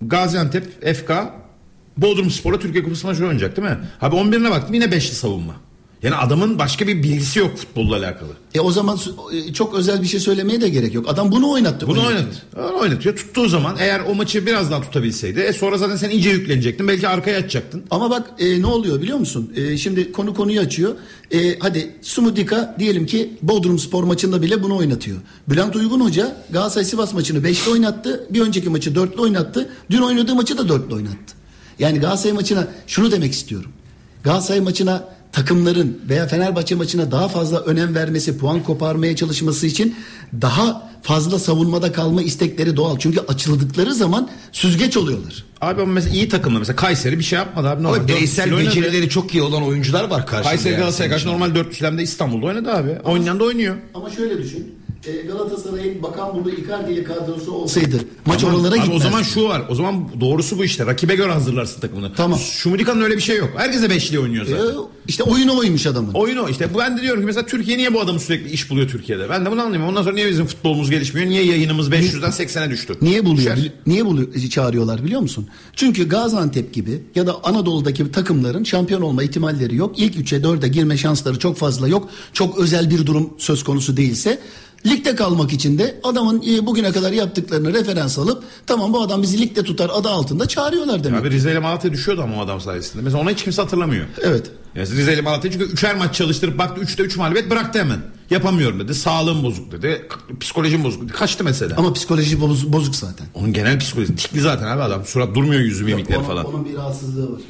Gaziantep, 0.01 0.85
FK, 0.95 1.11
Bodrum 1.97 2.31
Spor'a 2.31 2.59
Türkiye 2.59 2.83
Kupası 2.83 3.07
maçı 3.07 3.23
oynayacak 3.23 3.57
değil 3.57 3.67
mi? 3.67 3.77
Abi 4.01 4.15
11'ine 4.15 4.51
baktım 4.51 4.73
yine 4.73 4.91
beşli 4.91 5.15
savunma. 5.15 5.53
Yani 6.03 6.15
adamın 6.15 6.59
başka 6.59 6.87
bir 6.87 7.03
bilgisi 7.03 7.39
yok 7.39 7.57
futbolla 7.57 7.97
alakalı. 7.97 8.29
E 8.53 8.59
o 8.59 8.71
zaman 8.71 8.97
e, 9.33 9.53
çok 9.53 9.73
özel 9.73 10.01
bir 10.01 10.07
şey 10.07 10.19
söylemeye 10.19 10.61
de 10.61 10.69
gerek 10.69 10.93
yok. 10.93 11.05
Adam 11.09 11.31
bunu 11.31 11.51
oynattı. 11.51 11.87
Bunu 11.87 12.05
oynattı. 12.05 12.41
Öyle 12.55 12.73
Oynatıyor. 12.73 13.15
Tuttuğu 13.15 13.47
zaman 13.47 13.75
eğer 13.79 13.99
o 13.99 14.15
maçı 14.15 14.45
biraz 14.45 14.71
daha 14.71 14.81
tutabilseydi 14.81 15.39
e 15.39 15.53
sonra 15.53 15.77
zaten 15.77 15.95
sen 15.95 16.09
iyice 16.09 16.29
yüklenecektin. 16.29 16.87
Belki 16.87 17.07
arkaya 17.07 17.39
atacaktın. 17.39 17.83
Ama 17.91 18.09
bak 18.09 18.29
e, 18.39 18.61
ne 18.61 18.65
oluyor 18.65 19.01
biliyor 19.01 19.17
musun? 19.17 19.53
E, 19.55 19.77
şimdi 19.77 20.11
konu 20.11 20.33
konuyu 20.33 20.59
açıyor. 20.59 20.95
E, 21.31 21.59
hadi 21.59 21.95
Sumudika 22.01 22.75
diyelim 22.79 23.05
ki 23.05 23.33
Bodrum 23.41 23.79
Spor 23.79 24.03
maçında 24.03 24.41
bile 24.41 24.63
bunu 24.63 24.77
oynatıyor. 24.77 25.17
Bülent 25.49 25.75
Uygun 25.75 25.99
Hoca 25.99 26.37
Galatasaray 26.49 26.85
Sivas 26.85 27.13
maçını 27.13 27.39
5'te 27.39 27.71
oynattı. 27.71 28.27
Bir 28.29 28.41
önceki 28.41 28.69
maçı 28.69 28.89
4'te 28.89 29.21
oynattı. 29.21 29.69
Dün 29.89 30.01
oynadığı 30.01 30.35
maçı 30.35 30.57
da 30.57 30.61
4'te 30.61 30.95
oynattı. 30.95 31.42
Yani 31.79 31.99
Galatasaray 31.99 32.33
maçına 32.35 32.67
şunu 32.87 33.11
demek 33.11 33.33
istiyorum. 33.33 33.71
Galatasaray 34.23 34.61
maçına 34.61 35.03
takımların 35.31 36.01
veya 36.09 36.27
Fenerbahçe 36.27 36.75
maçına 36.75 37.11
daha 37.11 37.27
fazla 37.27 37.59
önem 37.59 37.95
vermesi, 37.95 38.37
puan 38.37 38.63
koparmaya 38.63 39.15
çalışması 39.15 39.67
için 39.67 39.95
daha 40.41 40.91
fazla 41.01 41.39
savunmada 41.39 41.91
kalma 41.91 42.21
istekleri 42.21 42.77
doğal. 42.77 42.99
Çünkü 42.99 43.19
açıldıkları 43.19 43.93
zaman 43.93 44.29
süzgeç 44.51 44.97
oluyorlar. 44.97 45.43
Abi 45.61 45.81
ama 45.81 45.91
mesela 45.93 46.15
iyi 46.15 46.29
takımla 46.29 46.59
mesela 46.59 46.75
Kayseri 46.75 47.19
bir 47.19 47.23
şey 47.23 47.39
yapmadı 47.39 47.69
abi. 47.69 47.83
Normal 47.83 47.95
Ama 47.95 48.07
dört 48.07 48.17
bireysel 48.17 48.57
becerileri 48.57 49.09
çok 49.09 49.33
iyi 49.33 49.41
olan 49.41 49.63
oyuncular 49.63 50.03
var 50.03 50.25
karşında. 50.25 50.49
Kayseri 50.49 50.73
yani 50.73 50.79
Galatasaray 50.79 51.09
karşı 51.09 51.27
normal 51.27 51.55
4 51.55 51.81
de 51.81 52.03
İstanbul'da 52.03 52.45
oynadı 52.45 52.71
abi. 52.71 52.97
Oynayan 53.03 53.39
da 53.39 53.43
oynuyor. 53.43 53.75
Ama 53.93 54.09
şöyle 54.09 54.37
düşün. 54.37 54.75
E, 55.07 55.11
Galatasaray'ın 55.27 56.03
Bakan 56.03 56.33
Bulu 56.35 56.51
Icardi'li 56.51 57.03
kadrosu 57.03 57.51
olsaydı 57.51 57.95
maç 58.25 58.41
Tamam. 58.41 58.55
oralara 58.55 58.77
gitmez. 58.77 58.95
O 58.95 58.99
zaman 58.99 59.23
şu 59.23 59.43
var. 59.43 59.61
O 59.69 59.75
zaman 59.75 60.07
doğrusu 60.21 60.57
bu 60.57 60.65
işte. 60.65 60.85
Rakibe 60.85 61.15
göre 61.15 61.31
hazırlarsın 61.31 61.81
takımını. 61.81 62.13
Tamam. 62.15 62.39
Şumudika'nın 62.39 63.01
öyle 63.01 63.17
bir 63.17 63.21
şey 63.21 63.37
yok. 63.37 63.49
Herkese 63.57 63.89
beşli 63.89 64.19
oynuyor 64.19 64.45
E, 64.45 64.49
zaten. 64.49 64.65
işte 65.07 65.23
oyunu 65.23 65.57
oymuş 65.57 65.87
adamın. 65.87 66.13
Oyun 66.13 66.37
o 66.37 66.49
işte. 66.49 66.69
Ben 66.79 66.97
de 66.97 67.01
diyorum 67.01 67.19
ki 67.21 67.25
mesela 67.25 67.45
Türkiye 67.45 67.77
niye 67.77 67.93
bu 67.93 68.01
adamı 68.01 68.19
sürekli 68.19 68.49
iş 68.51 68.69
buluyor 68.69 68.89
Türkiye'de? 68.89 69.29
Ben 69.29 69.45
de 69.45 69.51
bunu 69.51 69.59
anlamıyorum. 69.61 69.89
Ondan 69.89 70.03
sonra 70.03 70.13
niye 70.13 70.29
bizim 70.29 70.45
futbolumuz 70.45 70.89
gelişmiyor? 70.89 71.27
Niye 71.29 71.43
yayınımız 71.45 71.89
500'den 71.89 72.31
80'e 72.31 72.69
düştü? 72.69 72.93
Niye 73.01 73.25
buluyor? 73.25 73.55
Düşer. 73.57 73.71
Niye 73.87 74.05
buluyor, 74.05 74.33
çağırıyorlar 74.49 75.03
biliyor 75.03 75.21
musun? 75.21 75.47
Çünkü 75.75 76.09
Gaziantep 76.09 76.73
gibi 76.73 77.01
ya 77.15 77.27
da 77.27 77.43
Anadolu'daki 77.43 78.11
takımların 78.11 78.63
şampiyon 78.63 79.01
olma 79.01 79.23
ihtimalleri 79.23 79.75
yok. 79.75 79.99
İlk 79.99 80.15
3'e 80.15 80.39
4'e 80.39 80.67
girme 80.67 80.97
şansları 80.97 81.39
çok 81.39 81.57
fazla 81.57 81.87
yok. 81.87 82.09
Çok 82.33 82.59
özel 82.59 82.89
bir 82.89 83.05
durum 83.05 83.29
söz 83.37 83.63
konusu 83.63 83.97
değilse 83.97 84.39
ligde 84.85 85.15
kalmak 85.15 85.53
için 85.53 85.77
de 85.77 85.99
adamın 86.03 86.43
e, 86.47 86.65
bugüne 86.65 86.91
kadar 86.91 87.11
yaptıklarını 87.11 87.73
referans 87.73 88.19
alıp 88.19 88.43
tamam 88.67 88.93
bu 88.93 89.01
adam 89.01 89.21
bizi 89.21 89.39
ligde 89.41 89.63
tutar 89.63 89.89
adı 89.93 90.09
altında 90.09 90.47
çağırıyorlar 90.47 91.03
demek. 91.03 91.21
Abi 91.21 91.29
Rize 91.31 91.51
ile 91.51 91.59
Malatya 91.59 91.91
düşüyordu 91.93 92.21
ama 92.21 92.37
o 92.37 92.41
adam 92.45 92.61
sayesinde. 92.61 93.03
Mesela 93.03 93.21
ona 93.21 93.29
hiç 93.31 93.43
kimse 93.43 93.61
hatırlamıyor. 93.61 94.05
Evet. 94.21 94.51
Yani 94.75 94.89
Rize 94.89 95.13
ile 95.13 95.21
Malatya 95.21 95.51
çünkü 95.51 95.65
üçer 95.65 95.95
maç 95.95 96.15
çalıştırıp 96.15 96.57
baktı 96.57 96.81
3'te 96.81 97.03
3 97.03 97.17
mağlubiyet 97.17 97.49
bıraktı 97.49 97.79
hemen. 97.79 97.99
Yapamıyorum 98.29 98.79
dedi. 98.79 98.95
Sağlığım 98.95 99.43
bozuk 99.43 99.71
dedi. 99.71 100.07
Psikolojim 100.39 100.83
bozuk 100.83 101.03
dedi. 101.03 101.11
Kaçtı 101.13 101.43
mesela. 101.43 101.75
Ama 101.77 101.93
psikoloji 101.93 102.37
boz- 102.41 102.73
bozuk 102.73 102.95
zaten. 102.95 103.27
Onun 103.33 103.53
genel 103.53 103.79
psikolojisi 103.79 104.15
tikli 104.15 104.41
zaten 104.41 104.67
abi 104.67 104.81
adam. 104.81 105.05
Surat 105.05 105.35
durmuyor 105.35 105.61
yüzü 105.61 105.83
mimikleri 105.83 106.23
falan. 106.23 106.45
Onun 106.45 106.65
bir 106.65 106.73
rahatsızlığı 106.73 107.31
var. 107.33 107.41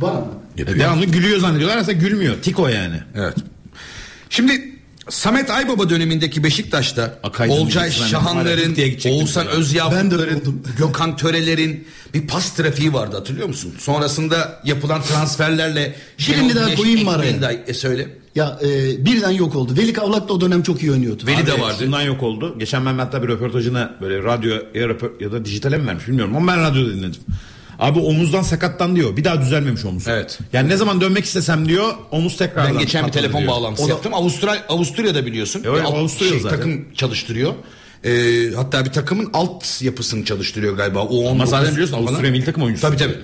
Var 0.00 0.12
mı? 0.12 0.26
Ya 0.56 0.66
devamlı 0.66 1.04
gülüyor 1.06 1.38
zannediyorlar 1.40 1.76
aslında 1.76 1.92
gülmüyor. 1.92 2.34
Tik 2.42 2.58
o 2.58 2.68
yani. 2.68 3.00
Evet. 3.14 3.34
Şimdi 4.30 4.73
Samet 5.08 5.50
Aybaba 5.50 5.90
dönemindeki 5.90 6.44
Beşiktaş'ta 6.44 7.18
Akaydın 7.22 7.52
Olcay 7.52 7.88
de 7.88 7.92
Şahanların, 7.92 8.76
Oğuzhan 9.08 9.46
de 9.46 9.50
Özyavruların. 9.50 10.62
Gökhan 10.78 11.16
Töreler'in 11.16 11.86
bir 12.14 12.26
pas 12.26 12.52
trafiği 12.54 12.92
vardı 12.92 13.16
hatırlıyor 13.16 13.48
musun? 13.48 13.74
Sonrasında 13.78 14.60
yapılan 14.64 15.02
transferlerle 15.02 15.94
Birini 16.28 16.54
daha 16.54 16.64
Güneş 16.64 16.78
koyayım 16.78 17.04
mı 17.04 17.10
araya? 17.10 17.42
de- 17.42 17.64
E 17.66 17.74
söyle. 17.74 18.08
Ya 18.34 18.58
e, 18.62 18.68
birden 19.06 19.30
yok 19.30 19.56
oldu. 19.56 19.76
Veli 19.76 19.92
Kavlak 19.92 20.28
da 20.28 20.32
o 20.32 20.40
dönem 20.40 20.62
çok 20.62 20.82
iyi 20.82 20.92
oynuyordu. 20.92 21.26
Veli 21.26 21.46
de 21.46 21.52
Abi, 21.52 21.60
vardı. 21.60 21.76
Şundan 21.78 22.02
yok 22.02 22.22
oldu. 22.22 22.58
Geçen 22.58 22.86
ben 22.86 22.98
hatta 22.98 23.22
bir 23.22 23.28
röportajını 23.28 23.90
böyle 24.00 24.22
radyo 24.22 24.54
ya, 24.74 24.88
ya 25.20 25.32
da 25.32 25.44
dijitale 25.44 25.78
mi 25.78 25.86
vermiş 25.86 26.08
bilmiyorum 26.08 26.36
ama 26.36 26.52
ben 26.52 26.62
radyoda 26.62 26.90
dinledim. 26.94 27.20
Abi 27.78 27.98
omuzdan 27.98 28.42
sakattan 28.42 28.96
diyor. 28.96 29.16
Bir 29.16 29.24
daha 29.24 29.40
düzelmemiş 29.40 29.84
omuz. 29.84 30.08
Evet. 30.08 30.38
Yani 30.52 30.68
ne 30.68 30.76
zaman 30.76 31.00
dönmek 31.00 31.24
istesem 31.24 31.68
diyor 31.68 31.94
omuz 32.10 32.36
tekrar. 32.36 32.66
Ben 32.74 32.78
geçen 32.78 33.06
bir 33.06 33.12
telefon 33.12 33.46
bağlantısı 33.46 33.84
O 33.84 33.88
da- 33.88 33.92
yaptım. 33.92 34.14
Avusturya, 34.14 34.64
Avusturya'da 34.68 35.26
biliyorsun. 35.26 35.62
Evet, 35.66 35.80
Bir 35.80 35.84
alt- 35.84 35.94
Avusturya 35.94 36.38
zaten. 36.40 36.56
takım 36.56 36.84
çalıştırıyor. 36.94 37.54
Ee, 38.04 38.10
hatta 38.56 38.84
bir 38.84 38.90
takımın 38.90 39.30
alt 39.32 39.82
yapısını 39.82 40.24
çalıştırıyor 40.24 40.76
galiba. 40.76 41.00
O 41.02 41.30
Ama 41.30 41.46
zaten 41.46 41.72
biliyorsun 41.72 41.96
Avusturya 41.96 42.30
milli 42.30 42.44
takım 42.44 42.62
oyuncusu. 42.62 42.86
Tabii 42.86 42.96
tabii. 42.96 43.16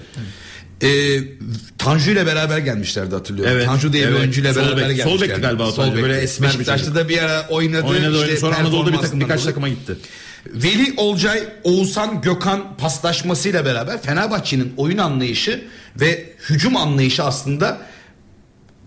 Ee, 0.83 1.21
Tanju 1.79 2.11
ile 2.11 2.27
beraber 2.27 2.59
gelmişlerdi 2.59 3.15
hatırlıyorum. 3.15 3.53
Evet, 3.57 3.67
Tanju 3.67 3.93
diye 3.93 4.03
bir 4.03 4.09
evet. 4.09 4.21
oyuncu 4.21 4.41
ile 4.41 4.57
beraber 4.57 4.83
bek- 4.83 4.89
sol 4.89 4.95
gelmişlerdi. 4.97 5.23
bekti 5.23 5.41
galiba 5.41 5.69
o 5.71 5.85
bekti. 5.87 6.03
böyle 6.03 6.21
esmer 6.21 6.49
bir 6.51 6.55
Beşiktaş'ta 6.55 6.87
çocuk. 6.87 6.95
da 7.05 7.09
bir 7.09 7.19
ara 7.23 7.47
oynadı. 7.49 7.83
Oynadı 7.87 8.07
oynadı. 8.07 8.25
İşte 8.25 8.37
Sonra 8.37 8.57
Anadolu'da 8.57 8.93
bir 8.93 8.99
takım 8.99 9.21
birkaç 9.21 9.43
takıma 9.45 9.69
gitti. 9.69 9.97
Veli 10.47 10.95
Olcay, 10.97 11.49
Oğuzhan 11.65 12.21
Gökhan 12.23 12.77
paslaşmasıyla 12.77 13.65
beraber 13.65 14.03
Fenerbahçe'nin 14.03 14.75
oyun 14.77 14.99
anlayışı 14.99 15.65
ve 15.97 16.33
hücum 16.51 16.77
anlayışı 16.77 17.25
aslında 17.25 17.79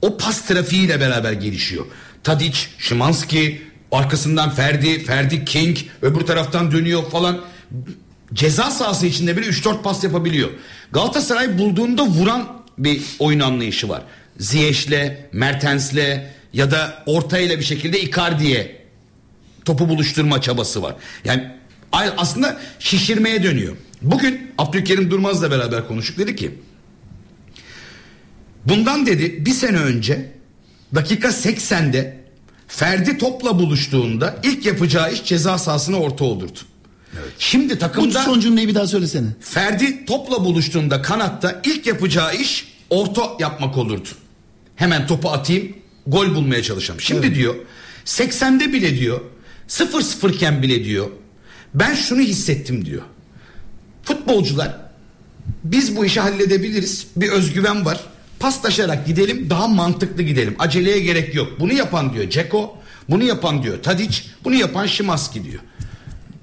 o 0.02 0.18
pas 0.18 0.42
trafiğiyle 0.42 1.00
beraber 1.00 1.32
gelişiyor. 1.32 1.86
Tadic, 2.24 2.58
Şimanski, 2.80 3.62
arkasından 3.92 4.50
Ferdi, 4.50 5.04
Ferdi 5.04 5.46
King, 5.46 5.78
öbür 6.02 6.22
taraftan 6.22 6.72
dönüyor 6.72 7.10
falan. 7.10 7.42
Ceza 8.34 8.72
sahası 8.72 9.06
içinde 9.06 9.38
bile 9.38 9.46
3-4 9.46 9.82
pas 9.82 10.04
yapabiliyor. 10.04 10.50
Galatasaray 10.92 11.58
bulduğunda 11.58 12.04
vuran 12.06 12.64
bir 12.78 13.02
oyun 13.20 13.40
anlayışı 13.40 13.90
var. 13.90 14.02
Ziyech'le, 14.38 15.18
Mertens'le 15.32 16.22
ya 16.54 16.72
da 16.72 17.04
ortayla 17.06 17.60
bir 17.60 17.64
şekilde 17.64 18.02
Icardi'ye 18.02 18.83
topu 19.66 19.90
buluşturma 19.90 20.42
çabası 20.42 20.82
var. 20.84 20.96
Yani 21.26 21.52
aslında 22.18 22.60
şişirmeye 22.80 23.44
dönüyor. 23.44 23.76
Bugün 24.02 24.52
Abdülkerim 24.58 25.12
Durmaz'la 25.12 25.52
beraber 25.52 25.88
konuştuk 25.88 26.18
dedi 26.18 26.36
ki 26.36 26.52
bundan 28.66 29.06
dedi 29.06 29.46
bir 29.46 29.52
sene 29.52 29.78
önce 29.78 30.32
dakika 30.96 31.28
80'de 31.28 32.24
Ferdi 32.68 33.18
topla 33.18 33.60
buluştuğunda 33.60 34.36
ilk 34.44 34.66
yapacağı 34.66 35.14
iş 35.14 35.24
ceza 35.24 35.58
sahasına 35.58 35.98
orta 35.98 36.26
olurdu. 36.26 36.60
Şimdi 37.40 37.74
Bu 37.74 37.80
takımda 37.80 38.24
son 38.24 38.40
cümleyi 38.40 38.68
bir 38.68 38.76
daha 38.76 38.88
söylesene. 38.88 39.28
Ferdi 39.42 40.06
topla 40.06 40.46
buluştuğunda 40.46 41.02
kanatta 41.02 41.62
ilk 41.64 41.88
yapacağı 41.88 42.36
iş 42.36 42.68
orta 42.90 43.22
yapmak 43.40 43.78
olurdu. 43.78 44.10
Hemen 44.76 45.08
topu 45.08 45.30
atayım, 45.30 45.74
gol 46.08 46.36
bulmaya 46.36 46.64
çalışacağım. 46.64 47.02
Şimdi 47.02 47.36
diyor 47.36 47.56
80'de 48.06 48.74
bile 48.74 49.00
diyor 49.00 49.22
0-0 49.74 50.34
iken 50.34 50.62
bile 50.62 50.86
diyor 50.86 51.08
ben 51.74 51.94
şunu 51.94 52.22
hissettim 52.22 52.86
diyor. 52.86 53.02
Futbolcular 54.04 54.78
biz 55.64 55.96
bu 55.96 56.06
işi 56.06 56.20
halledebiliriz. 56.20 57.08
Bir 57.16 57.30
özgüven 57.30 57.86
var. 57.86 58.00
Paslaşarak 58.40 59.08
gidelim 59.08 59.50
daha 59.50 59.68
mantıklı 59.68 60.24
gidelim. 60.24 60.56
Aceleye 60.60 61.00
gerek 61.00 61.36
yok. 61.36 61.60
Bunu 61.60 61.74
yapan 61.74 62.14
diyor 62.14 62.30
Ceko. 62.30 62.78
Bunu 63.10 63.24
yapan 63.24 63.64
diyor 63.64 63.84
Tadic. 63.84 64.22
Bunu 64.44 64.56
yapan 64.56 64.86
Şimanski 64.86 65.44
diyor. 65.44 65.62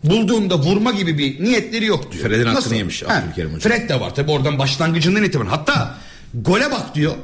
Bulduğunda 0.04 0.58
vurma 0.58 0.92
gibi 0.92 1.18
bir 1.18 1.44
niyetleri 1.44 1.84
yok 1.84 2.12
diyor. 2.12 2.24
Fred'in 2.24 2.44
hakkını 2.46 2.76
yemiş 2.76 3.02
Abdülkerim 3.02 3.54
Hoca. 3.54 3.68
Fred 3.68 3.88
de 3.88 4.00
var 4.00 4.14
tabi 4.14 4.30
oradan 4.30 4.58
başlangıcından 4.58 5.24
itibaren. 5.24 5.48
Hatta 5.50 5.98
gole 6.34 6.70
bak 6.70 6.94
diyor. 6.94 7.14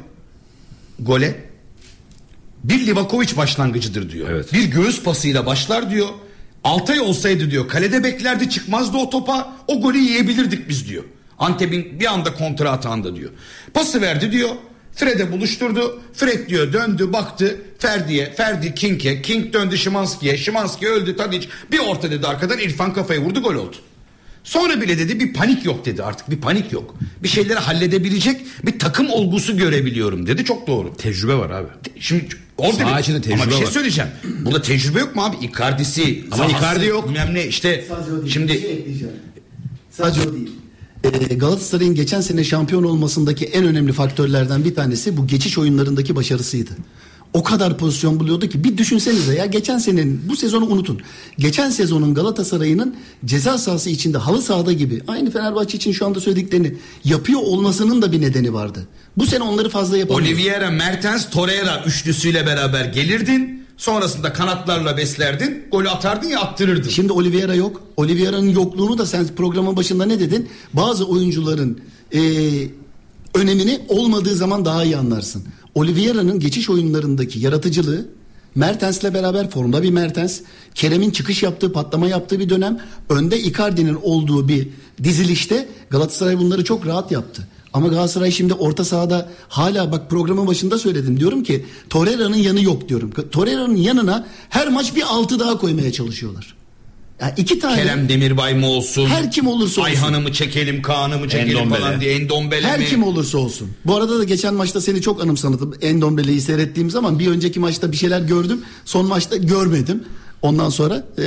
Gole. 1.01 1.47
Bir 2.65 2.87
Livakovic 2.87 3.37
başlangıcıdır 3.37 4.11
diyor. 4.11 4.29
Evet. 4.31 4.53
Bir 4.53 4.65
göğüs 4.65 5.03
pasıyla 5.03 5.47
başlar 5.47 5.91
diyor. 5.91 6.09
Altay 6.65 7.01
olsaydı 7.01 7.51
diyor 7.51 7.69
kalede 7.69 8.05
beklerdi 8.05 8.51
çıkmazdı 8.51 8.97
o 8.97 9.11
topa 9.11 9.57
o 9.67 9.81
golü 9.81 9.99
yiyebilirdik 9.99 10.69
biz 10.69 10.89
diyor. 10.89 11.05
Antep'in 11.39 12.01
bir 12.01 12.07
anda 12.07 12.35
kontra 12.35 12.71
atağında 12.71 13.17
diyor. 13.17 13.31
Pası 13.75 14.01
verdi 14.01 14.33
diyor. 14.33 14.51
Fred'e 14.95 15.33
buluşturdu. 15.33 16.03
Fred 16.13 16.49
diyor 16.49 16.73
döndü 16.73 17.13
baktı 17.13 17.61
Ferdi'ye. 17.79 18.33
Ferdi 18.33 18.75
King'e. 18.75 19.23
King 19.23 19.53
döndü 19.53 19.79
Şimanski'ye. 19.79 20.37
Şimanski 20.37 20.89
öldü 20.89 21.17
Tadic. 21.17 21.49
Bir 21.73 21.79
orta 21.79 22.11
dedi 22.11 22.27
arkadan 22.27 22.59
İrfan 22.59 22.93
kafayı 22.95 23.21
vurdu 23.21 23.43
gol 23.43 23.55
oldu. 23.55 23.77
Sonra 24.45 24.81
bile 24.81 24.99
dedi 24.99 25.21
bir 25.21 25.33
panik 25.33 25.65
yok 25.65 25.85
dedi 25.85 26.03
artık 26.03 26.31
bir 26.31 26.41
panik 26.41 26.73
yok. 26.73 26.95
Bir 27.23 27.29
şeyleri 27.29 27.59
halledebilecek 27.59 28.41
bir 28.67 28.79
takım 28.79 29.11
olgusu 29.11 29.57
görebiliyorum 29.57 30.27
dedi 30.27 30.45
çok 30.45 30.67
doğru. 30.67 30.97
Tecrübe 30.97 31.35
var 31.35 31.51
abi. 31.51 31.69
Şimdi 32.01 32.29
orada 32.59 32.97
bir, 32.97 33.01
içinde 33.03 33.21
tecrübe 33.21 33.43
ama 33.43 33.51
bir 33.51 33.57
şey 33.57 33.67
var. 33.67 33.71
söyleyeceğim. 33.71 34.11
Burada 34.41 34.63
tecrübe 34.63 35.01
yok 35.01 35.17
mu 35.17 35.23
abi? 35.25 35.37
Icardi'si, 35.47 36.25
Ama 36.31 36.37
sahası, 36.37 36.57
Icardi 36.59 36.87
yok. 36.87 37.09
Bilmem 37.09 37.35
ne 37.35 37.47
işte 37.47 37.85
Sadece 37.89 38.13
o 38.13 38.17
değil. 38.23 38.33
şimdi 38.33 38.53
Bir 38.53 38.61
şey 38.61 38.73
ekleyeceğim. 38.73 39.15
Sadece 39.91 40.21
o 40.29 40.33
değil. 40.35 40.51
Ee, 41.05 41.35
Galatasaray'ın 41.35 41.95
geçen 41.95 42.21
sene 42.21 42.45
şampiyon 42.45 42.83
olmasındaki 42.85 43.45
en 43.45 43.65
önemli 43.65 43.93
faktörlerden 43.93 44.65
bir 44.65 44.75
tanesi 44.75 45.17
bu 45.17 45.27
geçiş 45.27 45.59
oyunlarındaki 45.59 46.17
başarısıydı. 46.17 46.71
O 47.37 47.43
kadar 47.43 47.79
pozisyon 47.79 48.21
buluyordu 48.21 48.49
ki 48.49 48.65
bir 48.65 48.77
düşünsenize 48.79 49.35
ya 49.35 49.47
geçen 49.47 49.79
senenin 49.79 50.23
bu 50.29 50.37
sezonu 50.37 50.67
unutun. 50.67 51.01
Geçen 51.39 51.71
sezonun 51.71 52.15
Galatasaray'ının 52.15 52.97
ceza 53.25 53.59
sahası 53.59 53.91
içinde 53.91 54.19
halı 54.19 54.43
sahada 54.43 54.73
gibi 54.73 55.03
aynı 55.09 55.31
Fenerbahçe 55.31 55.77
için 55.77 55.93
şu 55.93 56.07
anda 56.07 56.21
söylediklerini 56.21 56.75
yapıyor 57.05 57.41
olmasının 57.41 58.03
da 58.03 58.13
bir 58.13 58.21
nedeni 58.21 58.55
vardı. 58.55 58.89
Bu 59.17 59.27
sene 59.27 59.43
onları 59.43 59.69
fazla 59.69 59.97
yapamıyor. 59.99 60.29
Oliveira, 60.29 60.71
Mertens, 60.71 61.31
Torreira 61.31 61.83
üçlüsüyle 61.87 62.47
beraber 62.47 62.85
gelirdin. 62.85 63.67
Sonrasında 63.77 64.33
kanatlarla 64.33 64.97
beslerdin. 64.97 65.65
Golü 65.73 65.89
atardın 65.89 66.29
ya 66.29 66.41
attırırdın. 66.41 66.89
Şimdi 66.89 67.13
Oliveira 67.13 67.55
yok. 67.55 67.83
Oliveira'nın 67.97 68.49
yokluğunu 68.49 68.99
da 68.99 69.07
sen 69.07 69.27
programın 69.37 69.77
başında 69.77 70.05
ne 70.05 70.21
dedin? 70.21 70.49
Bazı 70.73 71.05
oyuncuların 71.07 71.81
eee, 72.13 72.71
önemini 73.35 73.81
olmadığı 73.89 74.35
zaman 74.35 74.65
daha 74.65 74.85
iyi 74.85 74.97
anlarsın. 74.97 75.45
Oliveira'nın 75.77 76.41
geçiş 76.41 76.71
oyunlarındaki 76.71 77.39
yaratıcılığı 77.39 78.07
Mertens'le 78.55 79.15
beraber 79.15 79.51
formda 79.51 79.83
bir 79.83 79.91
Mertens, 79.91 80.41
Kerem'in 80.75 81.11
çıkış 81.11 81.43
yaptığı, 81.43 81.73
patlama 81.73 82.09
yaptığı 82.09 82.39
bir 82.39 82.49
dönem, 82.49 82.81
önde 83.09 83.41
Icardi'nin 83.41 83.99
olduğu 84.03 84.49
bir 84.49 84.69
dizilişte 85.03 85.69
Galatasaray 85.91 86.39
bunları 86.39 86.65
çok 86.65 86.87
rahat 86.87 87.13
yaptı. 87.13 87.49
Ama 87.73 87.89
Galatasaray 87.89 88.31
şimdi 88.31 88.55
orta 88.55 88.85
sahada 88.85 89.29
hala 89.49 89.93
bak 89.93 90.11
programın 90.11 90.47
başında 90.47 90.79
söyledim 90.79 91.21
diyorum 91.21 91.43
ki 91.43 91.65
Torreira'nın 91.91 92.37
yanı 92.37 92.63
yok 92.63 92.89
diyorum. 92.89 93.13
Torreira'nın 93.33 93.77
yanına 93.77 94.27
her 94.49 94.69
maç 94.69 94.97
bir 94.97 95.03
altı 95.03 95.39
daha 95.39 95.59
koymaya 95.59 95.93
çalışıyorlar. 95.93 96.56
Yani 97.21 97.33
iki 97.37 97.59
tane 97.59 97.77
Kerem 97.77 98.09
Demirbay 98.09 98.55
mı 98.55 98.67
olsun? 98.67 99.07
Her 99.07 99.31
kim 99.31 99.47
olursa 99.47 99.81
olsun. 99.81 99.83
Ayhan'ı 99.91 100.21
mı 100.21 100.33
çekelim, 100.33 100.83
Kaan'ı 100.83 101.19
mı 101.19 101.29
çekelim 101.29 101.57
Endombele. 101.57 101.81
falan 101.81 102.01
diye. 102.01 102.15
Endombele 102.15 102.67
her 102.67 102.79
mi? 102.79 102.87
kim 102.87 103.03
olursa 103.03 103.39
olsun. 103.39 103.69
Bu 103.85 103.97
arada 103.97 104.19
da 104.19 104.25
geçen 104.25 104.55
maçta 104.55 104.81
seni 104.81 105.03
çok 105.03 105.23
anımsadım. 105.23 105.75
Endombele'yi 105.83 106.41
seyrettiğim 106.41 106.91
zaman 106.91 107.19
bir 107.19 107.27
önceki 107.29 107.61
maçta 107.61 107.93
bir 107.93 107.97
şeyler 107.97 108.21
gördüm. 108.21 108.61
Son 108.85 109.07
maçta 109.07 109.37
görmedim. 109.37 110.05
Ondan 110.43 110.69
sonra 110.69 111.05
e, 111.19 111.23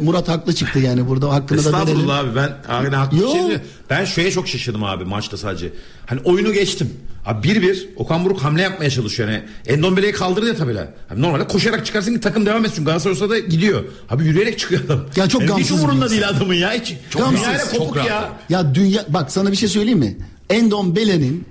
Murat 0.00 0.28
haklı 0.28 0.54
çıktı 0.54 0.78
yani 0.78 1.08
burada 1.08 1.32
hakkını 1.32 1.58
da 1.64 1.72
verelim. 1.72 1.80
Estağfurullah 1.88 2.18
abi 2.18 2.36
ben 2.36 2.52
abi 2.68 2.90
haklı 2.96 3.18
Yo. 3.18 3.32
şey. 3.32 3.58
Ben 3.90 4.04
şeye 4.04 4.30
çok 4.30 4.48
şaşırdım 4.48 4.84
abi 4.84 5.04
maçta 5.04 5.36
sadece. 5.36 5.72
Hani 6.06 6.20
oyunu 6.24 6.52
geçtim. 6.52 6.90
Abi 7.26 7.48
bir 7.48 7.62
bir 7.62 7.88
Okan 7.96 8.24
Buruk 8.24 8.40
hamle 8.44 8.62
yapmaya 8.62 8.90
çalışıyor. 8.90 9.28
Yani 9.28 9.42
Endombele'yi 9.66 10.12
kaldırdı 10.12 10.46
ya 10.46 10.56
tabii. 10.56 10.76
Hani 11.08 11.22
normalde 11.22 11.46
koşarak 11.46 11.86
çıkarsın 11.86 12.14
ki 12.14 12.20
takım 12.20 12.46
devam 12.46 12.64
etsin. 12.64 12.84
Galatasaray 12.84 13.12
olsa 13.16 13.30
da 13.30 13.38
gidiyor. 13.38 13.84
Abi 14.10 14.24
yürüyerek 14.24 14.58
çıkıyor 14.58 14.84
adam. 14.84 15.00
Ya 15.16 15.28
çok 15.28 15.40
Yani 15.40 15.50
hiç 15.50 15.56
gamsız 15.68 15.76
bir 15.76 15.82
umurunda 15.82 16.10
değil 16.10 16.28
adamın 16.28 16.54
ya. 16.54 16.72
Hiç, 16.72 16.94
çok 17.10 17.22
Gamsız, 17.22 17.70
çok 17.72 17.78
kopuk 17.78 17.96
rahat. 17.96 18.08
ya. 18.08 18.32
Ya 18.48 18.74
dünya 18.74 19.04
bak 19.08 19.32
sana 19.32 19.52
bir 19.52 19.56
şey 19.56 19.68
söyleyeyim 19.68 19.98
mi? 19.98 20.16
Endombele'nin 20.50 21.44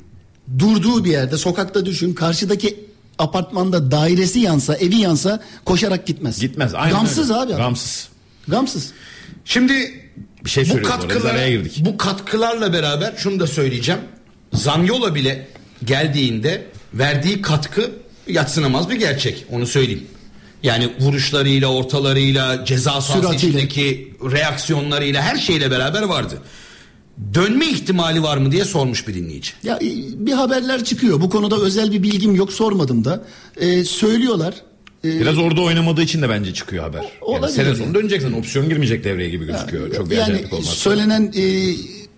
durduğu 0.60 1.06
bir 1.06 1.12
yerde 1.12 1.38
sokakta 1.38 1.86
düşün 1.86 2.14
karşıdaki 2.14 2.86
apartmanda 3.20 3.92
dairesi 3.92 4.40
yansa 4.40 4.76
evi 4.76 4.96
yansa 4.96 5.40
koşarak 5.66 6.08
gitmez. 6.08 6.40
Gitmez. 6.40 6.74
Aynen 6.76 6.94
Gamsız 6.98 7.32
öyle. 7.32 7.40
abi. 7.40 7.54
adam. 7.54 7.58
Gamsız. 7.64 8.08
Gamsız. 8.48 8.92
Şimdi 9.46 9.74
Bir 10.46 10.50
şey 10.50 10.64
bu 10.64 10.68
söylüyoruz 10.68 10.96
oraya, 11.00 11.08
katkılar, 11.08 11.32
araya 11.36 11.50
girdik. 11.52 11.78
bu 11.86 11.98
katkılarla 11.98 12.74
beraber 12.74 13.14
şunu 13.18 13.40
da 13.40 13.48
söyleyeceğim. 13.48 14.02
Zanyola 14.54 15.16
bile 15.16 15.48
geldiğinde 15.84 16.66
verdiği 16.94 17.42
katkı 17.42 17.92
yatsınamaz 18.28 18.90
bir 18.90 18.96
gerçek. 18.96 19.46
Onu 19.52 19.68
söyleyeyim. 19.68 20.08
Yani 20.64 20.90
vuruşlarıyla, 21.00 21.68
ortalarıyla, 21.68 22.66
ceza 22.66 23.02
sahası 23.02 23.36
içindeki 23.36 24.14
reaksiyonlarıyla 24.32 25.22
her 25.22 25.36
şeyle 25.38 25.72
beraber 25.72 26.02
vardı. 26.02 26.38
Dönme 27.34 27.68
ihtimali 27.68 28.24
var 28.24 28.38
mı 28.38 28.52
diye 28.52 28.66
sormuş 28.66 29.08
bir 29.08 29.14
dinleyici. 29.14 29.52
Ya 29.64 29.76
e, 29.76 29.88
bir 30.26 30.32
haberler 30.32 30.84
çıkıyor. 30.84 31.22
Bu 31.22 31.30
konuda 31.30 31.58
özel 31.62 31.92
bir 31.92 32.04
bilgim 32.04 32.36
yok 32.36 32.54
sormadım 32.54 33.06
da. 33.06 33.24
E, 33.58 33.84
söylüyorlar. 33.84 34.54
E, 35.06 35.20
Biraz 35.20 35.38
orada 35.38 35.62
oynamadığı 35.62 36.02
için 36.02 36.22
de 36.22 36.30
bence 36.30 36.54
çıkıyor 36.54 36.84
haber. 36.84 37.06
Yani 37.34 37.52
sene 37.52 37.76
sonu 37.76 37.94
döneceksin. 37.94 38.34
Opsiyon 38.34 38.70
girmeyecek 38.70 39.04
devreye 39.04 39.30
gibi 39.30 39.46
gözüküyor. 39.46 39.96
Çok 39.96 40.10
bir 40.10 40.18
yani 40.18 40.42
olmaz. 40.52 40.66
söylenen 40.66 41.34
e, 41.38 41.74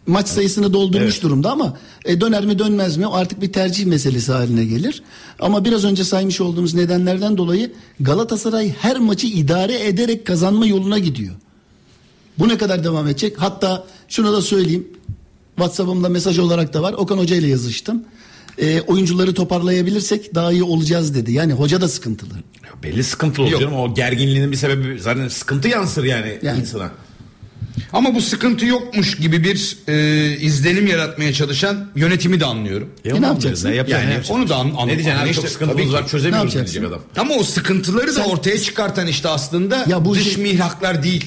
maç 0.07 0.27
sayısını 0.27 0.73
doldurmuş 0.73 1.13
Evet. 1.13 1.23
durumda 1.23 1.51
ama 1.51 1.77
e, 2.05 2.21
döner 2.21 2.45
mi 2.45 2.59
dönmez 2.59 2.97
mi 2.97 3.07
o 3.07 3.13
artık 3.13 3.41
bir 3.41 3.53
tercih 3.53 3.85
meselesi 3.85 4.31
haline 4.31 4.65
gelir. 4.65 5.03
Ama 5.39 5.65
biraz 5.65 5.85
önce 5.85 6.03
saymış 6.03 6.41
olduğumuz 6.41 6.73
nedenlerden 6.73 7.37
dolayı 7.37 7.71
Galatasaray 7.99 8.73
her 8.81 8.97
maçı 8.99 9.27
idare 9.27 9.87
ederek 9.87 10.25
kazanma 10.25 10.65
yoluna 10.65 10.99
gidiyor. 10.99 11.33
Bu 12.39 12.47
ne 12.47 12.57
kadar 12.57 12.83
devam 12.83 13.07
edecek? 13.07 13.33
Hatta 13.37 13.85
şunu 14.09 14.33
da 14.33 14.41
söyleyeyim. 14.41 14.87
WhatsApp'ımda 15.55 16.09
mesaj 16.09 16.39
olarak 16.39 16.73
da 16.73 16.81
var. 16.81 16.93
Okan 16.93 17.17
Hoca 17.17 17.35
ile 17.35 17.47
yazıştım. 17.47 18.03
E, 18.57 18.81
oyuncuları 18.81 19.33
toparlayabilirsek 19.33 20.35
daha 20.35 20.51
iyi 20.51 20.63
olacağız 20.63 21.15
dedi. 21.15 21.31
Yani 21.33 21.53
hoca 21.53 21.81
da 21.81 21.87
sıkıntılı. 21.87 22.33
Ya 22.63 22.83
Belli 22.83 23.03
sıkıntılı 23.03 23.49
Yok. 23.49 23.61
canım. 23.61 23.73
O 23.75 23.93
gerginliğinin 23.95 24.51
bir 24.51 24.57
sebebi 24.57 24.99
zaten 24.99 25.27
sıkıntı 25.27 25.67
yansır 25.67 26.03
yani, 26.03 26.39
Yani. 26.41 26.59
insana. 26.59 26.91
Ama 27.93 28.15
bu 28.15 28.21
sıkıntı 28.21 28.65
yokmuş 28.65 29.17
gibi 29.17 29.43
bir 29.43 29.77
e, 29.87 30.37
izlenim 30.37 30.87
yaratmaya 30.87 31.33
çalışan 31.33 31.91
yönetimi 31.95 32.39
de 32.39 32.45
anlıyorum. 32.45 32.89
E, 33.05 33.21
ne 33.21 33.25
yapacaksın? 33.25 33.69
Ne 33.71 33.75
yapacaksın? 33.75 34.01
Yani 34.01 34.09
ne 34.09 34.13
yapacaksın? 34.13 34.33
onu 34.41 34.49
da 34.49 34.55
an- 34.55 34.71
an- 34.77 34.87
Ne 34.87 34.93
diyeceksin 34.93 35.21
abi 35.25 35.33
çok 35.33 35.49
sıkıntımız 35.49 35.93
var 35.93 36.07
çözemiyoruz 36.07 36.55
Ne 36.55 36.61
diyecek 36.65 36.83
adam. 36.83 37.01
Ama 37.17 37.33
o 37.35 37.43
sıkıntıları 37.43 38.07
da 38.07 38.11
Sen- 38.13 38.23
ortaya 38.29 38.57
çıkartan 38.61 39.07
işte 39.07 39.29
aslında 39.29 39.85
Ya 39.89 40.05
bu 40.05 40.15
dış 40.15 40.33
şey- 40.33 40.43
mihraklar 40.43 41.03
değil. 41.03 41.25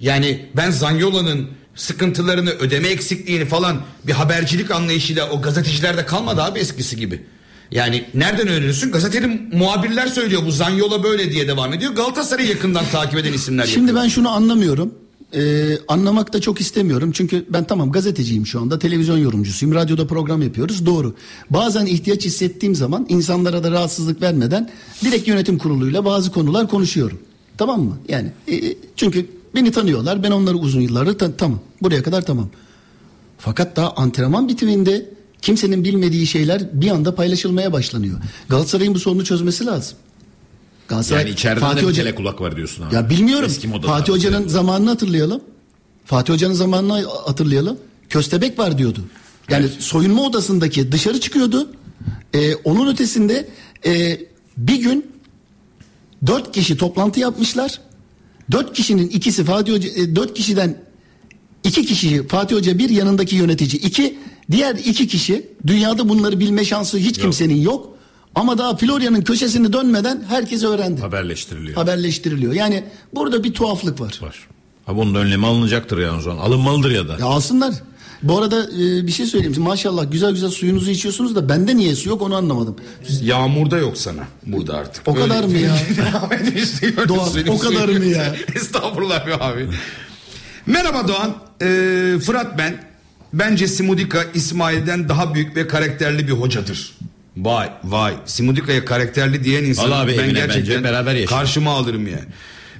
Yani 0.00 0.46
ben 0.56 0.70
Zanyola'nın 0.70 1.48
sıkıntılarını, 1.74 2.50
ödeme 2.50 2.88
eksikliğini 2.88 3.44
falan 3.44 3.80
bir 4.06 4.12
habercilik 4.12 4.70
anlayışıyla 4.70 5.30
o 5.30 5.42
gazetecilerde 5.42 6.06
kalmadı 6.06 6.42
abi 6.42 6.58
eskisi 6.58 6.96
gibi. 6.96 7.22
Yani 7.70 8.04
nereden 8.14 8.48
öğreniyorsun? 8.48 8.90
Gazetenin 8.90 9.48
muhabirler 9.58 10.06
söylüyor 10.06 10.42
bu 10.46 10.50
Zanyola 10.50 11.02
böyle 11.02 11.32
diye 11.32 11.48
devam 11.48 11.72
ediyor. 11.72 11.92
Galatasaray'ı 11.92 12.48
yakından 12.48 12.84
takip 12.92 13.18
eden 13.18 13.32
isimler 13.32 13.66
Şimdi 13.66 13.86
yapıyor. 13.86 14.04
ben 14.04 14.08
şunu 14.08 14.28
anlamıyorum. 14.30 14.94
Ee, 15.34 15.78
anlamak 15.88 16.32
da 16.32 16.40
çok 16.40 16.60
istemiyorum. 16.60 17.12
Çünkü 17.12 17.44
ben 17.48 17.64
tamam 17.64 17.92
gazeteciyim 17.92 18.46
şu 18.46 18.60
anda. 18.60 18.78
Televizyon 18.78 19.18
yorumcusuyum. 19.18 19.74
Radyoda 19.74 20.06
program 20.06 20.42
yapıyoruz. 20.42 20.86
Doğru. 20.86 21.14
Bazen 21.50 21.86
ihtiyaç 21.86 22.24
hissettiğim 22.24 22.74
zaman 22.74 23.06
insanlara 23.08 23.64
da 23.64 23.70
rahatsızlık 23.70 24.22
vermeden 24.22 24.70
direkt 25.04 25.28
yönetim 25.28 25.58
kuruluyla 25.58 26.04
bazı 26.04 26.32
konular 26.32 26.68
konuşuyorum. 26.68 27.18
Tamam 27.58 27.82
mı? 27.82 27.98
Yani 28.08 28.28
e, 28.52 28.74
çünkü 28.96 29.26
beni 29.54 29.70
tanıyorlar. 29.72 30.22
Ben 30.22 30.30
onları 30.30 30.56
uzun 30.56 30.80
yıllardır 30.80 31.18
tan- 31.18 31.32
tamam. 31.38 31.60
Buraya 31.82 32.02
kadar 32.02 32.26
tamam. 32.26 32.48
Fakat 33.38 33.76
daha 33.76 33.90
antrenman 33.92 34.48
bitiminde 34.48 35.10
kimsenin 35.42 35.84
bilmediği 35.84 36.26
şeyler 36.26 36.62
bir 36.80 36.90
anda 36.90 37.14
paylaşılmaya 37.14 37.72
başlanıyor. 37.72 38.18
Galatasaray'ın 38.48 38.94
bu 38.94 38.98
sorunu 38.98 39.24
çözmesi 39.24 39.66
lazım. 39.66 39.98
Galatasaray 40.88 41.22
Yani 41.22 41.32
içeriden 41.32 41.60
Fatih 41.60 41.76
de 41.76 41.82
bir 41.82 41.86
Hoca- 41.92 42.02
tele 42.02 42.14
kulak 42.14 42.40
var 42.40 42.56
diyorsun 42.56 42.82
abi. 42.86 42.94
ya 42.94 43.10
bilmiyorum. 43.10 43.50
Fatih. 43.86 44.12
Hoca'nın 44.12 44.48
zamanını 44.48 44.88
hatırlayalım. 44.90 45.40
Fatih 46.04 46.32
Hoca'nın 46.34 46.54
zamanını 46.54 47.06
hatırlayalım. 47.26 47.78
Köstebek 48.08 48.58
var 48.58 48.78
diyordu. 48.78 49.00
Yani 49.50 49.68
soyunma 49.78 50.22
odasındaki 50.22 50.92
dışarı 50.92 51.20
çıkıyordu. 51.20 51.70
Ee, 52.34 52.54
onun 52.54 52.92
ötesinde 52.92 53.48
e, 53.86 54.20
bir 54.56 54.76
gün 54.82 55.06
dört 56.26 56.52
kişi 56.52 56.76
toplantı 56.76 57.20
yapmışlar. 57.20 57.80
Dört 58.50 58.72
kişinin 58.72 59.08
ikisi 59.08 59.44
Fatih 59.44 59.72
Hoca, 59.72 59.88
e, 59.88 60.16
dört 60.16 60.34
kişiden 60.34 60.76
iki 61.64 61.86
kişi 61.86 62.26
Fatih 62.28 62.56
Hoca 62.56 62.78
bir 62.78 62.90
yanındaki 62.90 63.36
yönetici 63.36 63.82
iki 63.82 64.18
diğer 64.50 64.74
iki 64.74 65.06
kişi 65.08 65.46
dünyada 65.66 66.08
bunları 66.08 66.40
bilme 66.40 66.64
şansı 66.64 66.98
hiç 66.98 67.18
kimsenin 67.18 67.60
yok. 67.62 67.98
Ama 68.34 68.58
daha 68.58 68.76
Florya'nın 68.76 69.22
köşesini 69.22 69.72
dönmeden 69.72 70.24
herkes 70.28 70.64
öğrendi. 70.64 71.00
Haberleştiriliyor. 71.00 71.76
Haberleştiriliyor. 71.76 72.52
Yani 72.52 72.84
burada 73.14 73.44
bir 73.44 73.54
tuhaflık 73.54 74.00
var. 74.00 74.18
Var. 74.22 74.48
Abi 74.86 75.00
onun 75.00 75.14
önlemi 75.14 75.46
alınacaktır 75.46 75.98
yani 75.98 76.18
o 76.18 76.20
zaman. 76.20 76.38
Alınmalıdır 76.44 76.90
ya 76.90 77.08
da. 77.08 77.16
Ya 77.20 77.26
alsınlar. 77.26 77.74
Bu 78.22 78.38
arada 78.38 78.64
e, 78.64 79.06
bir 79.06 79.12
şey 79.12 79.26
söyleyeyim. 79.26 79.62
Maşallah 79.62 80.10
güzel 80.12 80.32
güzel 80.32 80.50
suyunuzu 80.50 80.90
içiyorsunuz 80.90 81.36
da 81.36 81.48
bende 81.48 81.76
niye 81.76 81.94
su 81.94 82.08
yok 82.08 82.22
onu 82.22 82.36
anlamadım. 82.36 82.76
Yağmurda 83.22 83.78
yok 83.78 83.98
sana 83.98 84.22
burada 84.46 84.76
artık. 84.76 85.08
O 85.08 85.14
kadar 85.14 85.44
mı 85.44 85.58
ya? 85.58 85.76
Doğan, 87.08 87.30
o 87.48 87.58
kadar 87.58 87.88
mı 87.88 88.04
ya? 88.04 88.34
Estağfurullah 88.54 89.26
be 89.26 89.34
abi. 89.40 89.68
Merhaba 90.66 91.08
Doğan. 91.08 91.34
Ee, 91.62 92.18
Fırat 92.26 92.58
ben. 92.58 92.88
Bence 93.32 93.68
Simudika 93.68 94.24
İsmail'den 94.34 95.08
daha 95.08 95.34
büyük 95.34 95.56
ve 95.56 95.66
karakterli 95.66 96.28
bir 96.28 96.32
hocadır. 96.32 96.94
Vay 97.36 97.70
vay. 97.84 98.14
Simudika'ya 98.26 98.84
karakterli 98.84 99.44
diyen 99.44 99.64
insan 99.64 99.90
Vallahi 99.90 100.04
abi 100.04 100.18
ben 100.18 100.24
Emine 100.24 100.32
gerçekten 100.38 100.74
bence 100.74 100.84
beraber 100.84 101.14
yaşayın. 101.14 101.26
karşıma 101.40 101.70
alırım 101.70 102.06
ya. 102.06 102.20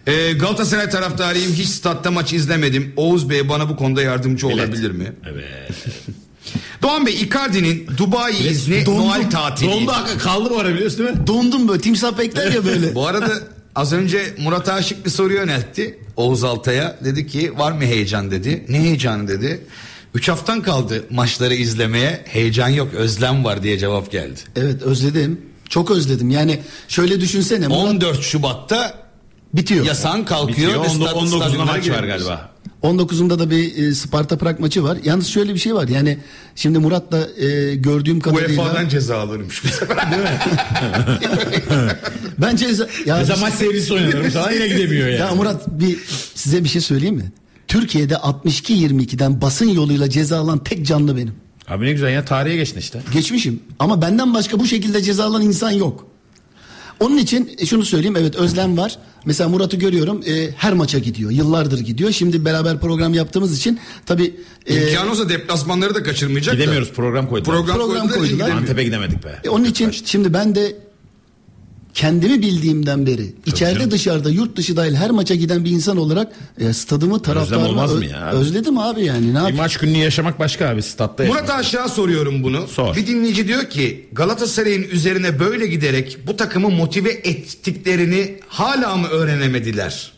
Ee, 0.07 0.33
Galatasaray 0.33 0.91
taraftarıyım. 0.91 1.53
Hiç 1.53 1.69
statta 1.69 2.11
maç 2.11 2.33
izlemedim. 2.33 2.93
Oğuz 2.97 3.31
Bey 3.31 3.49
bana 3.49 3.69
bu 3.69 3.77
konuda 3.77 4.03
yardımcı 4.03 4.47
olabilir 4.49 4.91
mi? 4.91 5.13
Evet. 5.33 5.47
Doğan 6.83 7.07
Bey 7.07 7.15
Icardi'nin 7.15 7.87
Dubai 7.97 8.37
izni 8.51 8.87
dondum. 8.87 9.07
Noel 9.09 9.31
tatili. 9.31 9.71
Dondu 9.71 9.93
hakikaten 9.93 10.19
kaldı 10.19 10.51
bu 10.51 10.59
ara 10.59 10.75
biliyorsun 10.75 10.99
değil 10.99 11.11
mi? 11.11 11.27
Dondum 11.27 11.69
böyle 11.69 11.81
timsah 11.81 12.19
bekler 12.19 12.53
ya 12.53 12.65
böyle. 12.65 12.95
Bu 12.95 13.07
arada 13.07 13.33
az 13.75 13.93
önce 13.93 14.35
Murat 14.39 14.69
Aşık 14.69 15.05
bir 15.05 15.11
soru 15.11 15.33
yöneltti 15.33 15.99
Oğuz 16.17 16.45
Altay'a. 16.45 16.97
Dedi 17.05 17.27
ki 17.27 17.59
var 17.59 17.73
mı 17.73 17.83
heyecan 17.85 18.31
dedi. 18.31 18.65
Ne 18.69 18.79
heyecanı 18.81 19.29
dedi. 19.29 19.61
Üç 20.15 20.29
haftan 20.29 20.63
kaldı 20.63 21.05
maçları 21.11 21.55
izlemeye. 21.55 22.25
Heyecan 22.29 22.69
yok 22.69 22.95
özlem 22.95 23.45
var 23.45 23.63
diye 23.63 23.79
cevap 23.79 24.11
geldi. 24.13 24.41
evet 24.57 24.83
özledim. 24.83 25.41
Çok 25.69 25.91
özledim. 25.91 26.31
Yani 26.31 26.61
şöyle 26.89 27.21
düşünsene. 27.21 27.69
Murat 27.69 27.81
14 27.81 28.23
Şubat'ta 28.23 29.08
bitiyor. 29.55 29.85
yasan 29.87 30.25
kalkıyor. 30.25 30.57
Bitiyor. 30.59 30.73
ve 30.85 30.89
Onda- 30.89 31.05
stat- 31.05 31.17
19'unda 31.17 31.37
stadyumlara 31.37 31.65
maç 31.77 31.91
var 31.91 32.05
galiba. 32.05 32.51
19'unda 32.83 33.39
da 33.39 33.51
bir 33.51 33.77
e, 33.89 33.95
Sparta 33.95 34.39
Prag 34.39 34.61
maçı 34.61 34.83
var. 34.85 34.99
Yalnız 35.05 35.27
şöyle 35.27 35.55
bir 35.55 35.59
şey 35.59 35.75
var. 35.75 35.89
Yani 35.89 36.19
şimdi 36.57 36.79
Murat'la 36.79 37.29
e, 37.47 37.75
gördüğüm 37.75 38.21
kadarıyla 38.21 38.63
UEFA'dan 38.63 38.89
ceza 38.89 39.19
alırmış 39.19 39.65
bu 39.65 39.69
sefer. 39.69 39.97
bence 42.39 42.67
ya, 43.07 43.17
Mesela 43.19 43.37
maç 43.41 43.55
serisi 43.55 43.95
oynanır 43.95 44.31
sana 44.31 44.51
yine 44.51 44.69
gidemiyor 44.69 45.09
yani. 45.09 45.21
ya 45.21 45.35
Murat 45.35 45.69
bir 45.69 45.99
size 46.35 46.65
bir 46.65 46.69
şey 46.69 46.81
söyleyeyim 46.83 47.17
mi? 47.17 47.33
Türkiye'de 47.69 48.15
62-22'den 48.15 49.41
basın 49.41 49.69
yoluyla 49.69 50.11
ceza 50.11 50.39
alan 50.39 50.65
tek 50.65 50.87
canlı 50.87 51.17
benim. 51.17 51.35
Abi 51.69 51.85
ne 51.87 51.93
güzel 51.93 52.13
ya 52.13 52.25
tarihe 52.25 52.57
geçtin 52.57 52.79
işte. 52.81 53.01
Geçmişim 53.13 53.61
ama 53.79 54.03
benden 54.03 54.35
başka 54.35 54.59
bu 54.61 54.67
şekilde 54.67 55.03
ceza 55.03 55.25
alan 55.25 55.43
insan 55.43 55.71
yok. 55.71 56.07
Onun 57.01 57.17
için 57.17 57.51
e, 57.59 57.67
şunu 57.67 57.85
söyleyeyim 57.85 58.17
evet 58.17 58.37
özlem 58.37 58.77
var. 58.77 58.99
Mesela 59.25 59.49
Murat'ı 59.49 59.77
görüyorum 59.77 60.23
e, 60.27 60.51
her 60.57 60.73
maça 60.73 60.99
gidiyor. 60.99 61.31
Yıllardır 61.31 61.81
gidiyor. 61.81 62.13
Şimdi 62.13 62.45
beraber 62.45 62.81
program 62.81 63.15
yaptığımız 63.15 63.59
için 63.59 63.81
tabii 64.07 64.35
e, 64.67 64.91
İmkanı 64.91 65.11
olsa 65.11 65.29
deplasmanları 65.29 65.95
da 65.95 66.03
kaçırmayacak 66.03 66.55
da. 66.55 66.59
Gidemiyoruz 66.59 66.93
program 66.93 67.29
koydular. 67.29 67.57
Program, 67.57 67.77
Program 67.77 68.09
koydular, 68.09 68.29
koydular. 68.29 68.51
Antep'e 68.51 68.85
gidemedik 68.85 69.25
be. 69.25 69.41
E, 69.45 69.49
onun 69.49 69.65
için 69.65 69.91
şimdi 69.91 70.33
ben 70.33 70.55
de 70.55 70.77
kendimi 71.99 72.43
bildiğimden 72.43 73.07
beri 73.07 73.33
içeride 73.47 73.79
canım. 73.79 73.91
dışarıda 73.91 74.31
yurt 74.31 74.57
dışı 74.57 74.77
dahil 74.77 74.95
her 74.95 75.11
maça 75.11 75.35
giden 75.35 75.65
bir 75.65 75.71
insan 75.71 75.97
olarak 75.97 76.33
e, 76.59 76.73
stadımı 76.73 77.23
taraftarımı 77.23 77.69
olmaz 77.69 77.95
mı 77.95 78.01
ö- 78.05 78.09
ya? 78.09 78.31
özledim 78.31 78.79
abi 78.79 79.05
yani 79.05 79.35
ne 79.35 79.49
Bir 79.49 79.55
maç 79.55 79.77
gününü 79.77 79.99
yaşamak 79.99 80.39
başka 80.39 80.69
abi 80.69 80.83
statta 80.83 81.25
yaşamak. 81.25 81.43
Murat 81.49 81.61
Aşağı 81.61 81.89
soruyorum 81.89 82.43
bunu. 82.43 82.69
Sor. 82.69 82.97
Bir 82.97 83.07
dinleyici 83.07 83.49
diyor 83.49 83.65
ki 83.71 84.09
Galatasaray'ın 84.13 84.83
üzerine 84.83 85.41
böyle 85.41 85.67
giderek 85.67 86.19
bu 86.27 86.37
takımı 86.37 86.69
motive 86.71 87.11
ettiklerini 87.11 88.41
hala 88.49 88.97
mı 88.97 89.07
öğrenemediler? 89.09 90.13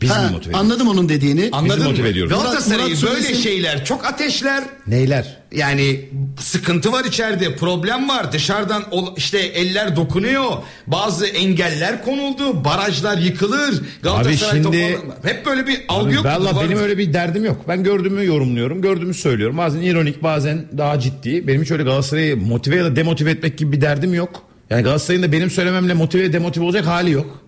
Biz 0.00 0.10
Ha, 0.10 0.22
mi 0.22 0.30
motive 0.30 0.38
ediyoruz? 0.50 0.60
anladım 0.60 0.88
onun 0.88 1.08
dediğini. 1.08 1.48
Anladın 1.52 1.84
motive 1.84 2.02
mı? 2.02 2.08
ediyoruz. 2.08 2.32
Galatasaray'ı 2.32 2.88
Murat- 2.94 3.02
böyle 3.02 3.22
söylesin. 3.22 3.42
şeyler 3.42 3.84
çok 3.84 4.06
ateşler. 4.06 4.64
Neyler? 4.86 5.36
Yani 5.52 6.00
sıkıntı 6.40 6.92
var 6.92 7.04
içeride, 7.04 7.56
problem 7.56 8.08
var. 8.08 8.32
Dışarıdan 8.32 8.84
ol- 8.90 9.14
işte 9.16 9.38
eller 9.38 9.96
dokunuyor. 9.96 10.44
Bazı 10.86 11.26
engeller 11.26 12.04
konuldu, 12.04 12.64
barajlar 12.64 13.18
yıkılır. 13.18 13.82
Galatasaray 14.02 14.34
Abi 14.34 14.62
şimdi- 14.62 14.62
toparlan- 14.92 15.14
hep 15.34 15.46
böyle 15.46 15.66
bir 15.66 15.80
algı 15.88 16.14
yok. 16.14 16.24
Valla 16.24 16.56
Var- 16.56 16.64
benim 16.66 16.78
öyle 16.78 16.98
bir 16.98 17.12
derdim 17.12 17.44
yok. 17.44 17.56
Ben 17.68 17.82
gördüğümü 17.84 18.26
yorumluyorum. 18.26 18.82
Gördüğümü 18.82 19.14
söylüyorum. 19.14 19.58
Bazen 19.58 19.80
ironik 19.80 20.22
bazen 20.22 20.64
daha 20.78 21.00
ciddi. 21.00 21.46
Benim 21.48 21.62
hiç 21.62 21.70
öyle 21.70 21.82
Galatasaray'ı 21.82 22.36
motive 22.36 22.76
ya 22.76 22.84
da 22.84 22.96
demotive 22.96 23.30
etmek 23.30 23.58
gibi 23.58 23.72
bir 23.72 23.80
derdim 23.80 24.14
yok. 24.14 24.42
Yani 24.70 24.82
Galatasaray'ın 24.82 25.22
da 25.22 25.32
benim 25.32 25.50
söylememle 25.50 25.94
motive 25.94 26.32
demotive 26.32 26.64
olacak 26.64 26.86
hali 26.86 27.10
yok. 27.10 27.40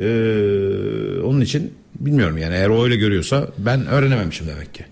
Ee, 0.00 1.20
onun 1.24 1.40
için 1.40 1.72
bilmiyorum 2.00 2.38
yani 2.38 2.54
eğer 2.54 2.68
o 2.68 2.84
öyle 2.84 2.96
görüyorsa 2.96 3.48
ben 3.58 3.86
öğrenememişim 3.86 4.46
demek 4.46 4.74
ki. 4.74 4.84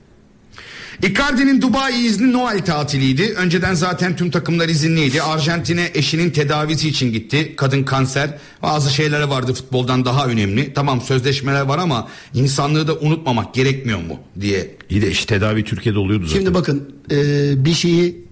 Icardi'nin 1.02 1.62
Dubai 1.62 2.06
izni 2.06 2.32
Noel 2.32 2.64
tatiliydi. 2.64 3.34
Önceden 3.36 3.74
zaten 3.74 4.16
tüm 4.16 4.30
takımlar 4.30 4.68
izinliydi. 4.68 5.22
Arjantin'e 5.22 5.90
eşinin 5.94 6.30
tedavisi 6.30 6.88
için 6.88 7.12
gitti. 7.12 7.54
Kadın 7.56 7.82
kanser. 7.82 8.30
Bazı 8.62 8.94
şeylere 8.94 9.28
vardı 9.28 9.54
futboldan 9.54 10.04
daha 10.04 10.26
önemli. 10.26 10.72
Tamam 10.74 11.00
sözleşmeler 11.00 11.61
var 11.61 11.78
ama 11.78 12.09
insanlığı 12.34 12.88
da 12.88 12.98
unutmamak 12.98 13.54
gerekmiyor 13.54 13.98
mu 13.98 14.20
diye. 14.40 14.76
İyi 14.90 15.02
de 15.02 15.11
iş 15.11 15.24
tedavi 15.24 15.64
Türkiye'de 15.64 15.98
oluyordu 15.98 16.26
zaten. 16.26 16.40
Şimdi 16.40 16.54
bakın 16.54 16.94
e, 17.11 17.64
bir 17.64 17.74
şeyi 17.74 18.28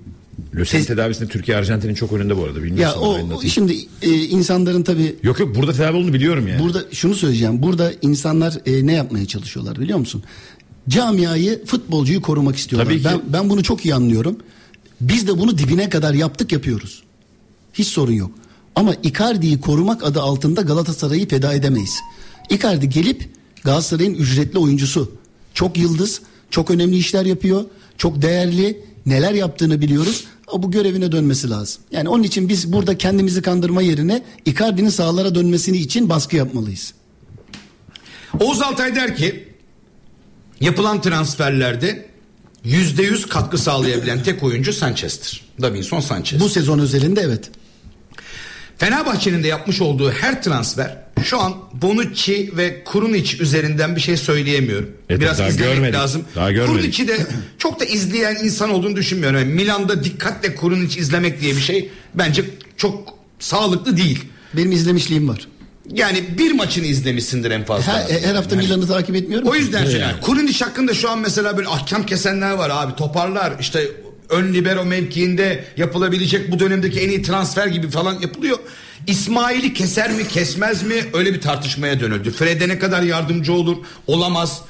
Lösemi 0.54 0.82
Ses- 0.82 0.86
tedavisinde 0.86 1.28
Türkiye 1.28 1.56
Arjantin'in 1.56 1.94
çok 1.94 2.12
önünde 2.12 2.36
bu 2.36 2.44
arada 2.44 2.58
ya 2.58 2.64
bilmiyorsun. 2.64 3.00
o, 3.00 3.34
o 3.34 3.42
şimdi 3.42 3.76
e, 4.02 4.10
insanların 4.14 4.82
tabii 4.82 5.16
Yok 5.22 5.40
yok 5.40 5.56
burada 5.56 5.72
tedavi 5.72 5.96
olduğunu 5.96 6.12
biliyorum 6.12 6.48
yani. 6.48 6.62
Burada 6.62 6.84
şunu 6.92 7.14
söyleyeceğim. 7.14 7.62
Burada 7.62 7.92
insanlar 8.02 8.58
e, 8.66 8.86
ne 8.86 8.92
yapmaya 8.92 9.26
çalışıyorlar 9.26 9.80
biliyor 9.80 9.98
musun? 9.98 10.22
Camiayı, 10.88 11.64
futbolcuyu 11.64 12.22
korumak 12.22 12.56
istiyorlar. 12.56 12.86
Tabii 12.90 13.02
ki. 13.02 13.04
Ben 13.04 13.20
ben 13.32 13.50
bunu 13.50 13.62
çok 13.62 13.84
iyi 13.84 13.94
anlıyorum. 13.94 14.36
Biz 15.00 15.28
de 15.28 15.38
bunu 15.38 15.58
dibine 15.58 15.88
kadar 15.88 16.14
yaptık, 16.14 16.52
yapıyoruz. 16.52 17.02
Hiç 17.74 17.86
sorun 17.88 18.12
yok. 18.12 18.30
Ama 18.74 18.94
Icardi'yi 19.02 19.60
korumak 19.60 20.04
adı 20.04 20.20
altında 20.20 20.60
Galatasaray'ı 20.62 21.28
feda 21.28 21.54
edemeyiz. 21.54 22.00
Icardi 22.50 22.88
gelip 22.88 23.28
Galatasaray'ın 23.64 24.14
ücretli 24.14 24.58
oyuncusu. 24.58 25.12
Çok 25.54 25.78
yıldız, 25.78 26.20
çok 26.50 26.70
önemli 26.70 26.96
işler 26.96 27.26
yapıyor. 27.26 27.64
Çok 27.98 28.22
değerli, 28.22 28.82
neler 29.06 29.34
yaptığını 29.34 29.80
biliyoruz. 29.80 30.24
O 30.46 30.62
bu 30.62 30.70
görevine 30.70 31.12
dönmesi 31.12 31.50
lazım. 31.50 31.82
Yani 31.90 32.08
onun 32.08 32.22
için 32.22 32.48
biz 32.48 32.72
burada 32.72 32.98
kendimizi 32.98 33.42
kandırma 33.42 33.82
yerine 33.82 34.22
Icardi'nin 34.44 34.88
sahalara 34.88 35.34
dönmesini 35.34 35.76
için 35.76 36.08
baskı 36.08 36.36
yapmalıyız. 36.36 36.94
Oğuz 38.40 38.62
Altay 38.62 38.94
der 38.94 39.16
ki 39.16 39.48
yapılan 40.60 41.00
transferlerde 41.00 42.06
yüzde 42.64 43.02
yüz 43.02 43.26
katkı 43.26 43.58
sağlayabilen 43.58 44.22
tek 44.22 44.42
oyuncu 44.42 44.72
Sanchez'tir. 44.72 45.46
Davinson 45.62 46.00
Sanchez. 46.00 46.40
Bu 46.40 46.48
sezon 46.48 46.78
özelinde 46.78 47.20
evet. 47.20 47.50
Fenerbahçe'nin 48.78 49.42
de 49.42 49.48
yapmış 49.48 49.80
olduğu 49.80 50.12
her 50.12 50.42
transfer 50.42 50.96
şu 51.24 51.40
an 51.40 51.54
Bonucci 51.72 52.50
ve 52.56 52.84
Kurunic 52.84 53.42
üzerinden 53.42 53.96
bir 53.96 54.00
şey 54.00 54.16
söyleyemiyorum. 54.16 54.90
Evet, 55.10 55.20
Biraz 55.20 55.38
daha 55.38 55.48
izlemek 55.48 55.74
görmedik. 55.74 55.94
lazım. 55.94 56.24
Daha 56.34 56.52
görmedik. 56.52 56.74
Kurunic'i 56.76 57.08
de 57.08 57.26
çok 57.58 57.80
da 57.80 57.84
izleyen 57.84 58.36
insan 58.44 58.70
olduğunu 58.70 58.96
düşünmüyorum. 58.96 59.38
Yani 59.38 59.52
Milan'da 59.52 60.04
dikkatle 60.04 60.54
Kurunic 60.54 61.00
izlemek 61.00 61.40
diye 61.40 61.56
bir 61.56 61.60
şey 61.60 61.90
bence 62.14 62.44
çok 62.76 63.14
sağlıklı 63.38 63.96
değil. 63.96 64.24
Benim 64.56 64.72
izlemişliğim 64.72 65.28
var. 65.28 65.48
Yani 65.92 66.24
bir 66.38 66.52
maçını 66.52 66.86
izlemişsindir 66.86 67.50
en 67.50 67.64
fazla. 67.64 67.92
Her, 68.08 68.20
her 68.20 68.34
hafta 68.34 68.56
Milan'ı 68.56 68.86
takip 68.86 69.16
etmiyorum. 69.16 69.48
O 69.48 69.54
yüzden 69.54 69.84
söylüyorum. 69.84 70.16
Kurunic 70.22 70.64
hakkında 70.64 70.94
şu 70.94 71.10
an 71.10 71.18
mesela 71.18 71.56
böyle 71.56 71.68
ahkam 71.68 72.06
kesenler 72.06 72.52
var 72.52 72.70
abi. 72.72 72.96
Toparlar 72.96 73.52
işte 73.60 73.88
ön 74.30 74.54
libero 74.54 74.84
mevkiinde 74.84 75.64
yapılabilecek 75.76 76.52
bu 76.52 76.58
dönemdeki 76.58 77.00
en 77.00 77.08
iyi 77.08 77.22
transfer 77.22 77.66
gibi 77.66 77.90
falan 77.90 78.20
yapılıyor. 78.20 78.58
İsmail'i 79.06 79.74
keser 79.74 80.12
mi 80.12 80.28
kesmez 80.28 80.82
mi 80.82 80.94
öyle 81.14 81.34
bir 81.34 81.40
tartışmaya 81.40 82.00
dönüldü. 82.00 82.30
Fred'e 82.30 82.68
ne 82.68 82.78
kadar 82.78 83.02
yardımcı 83.02 83.52
olur 83.52 83.76
olamaz. 84.06 84.62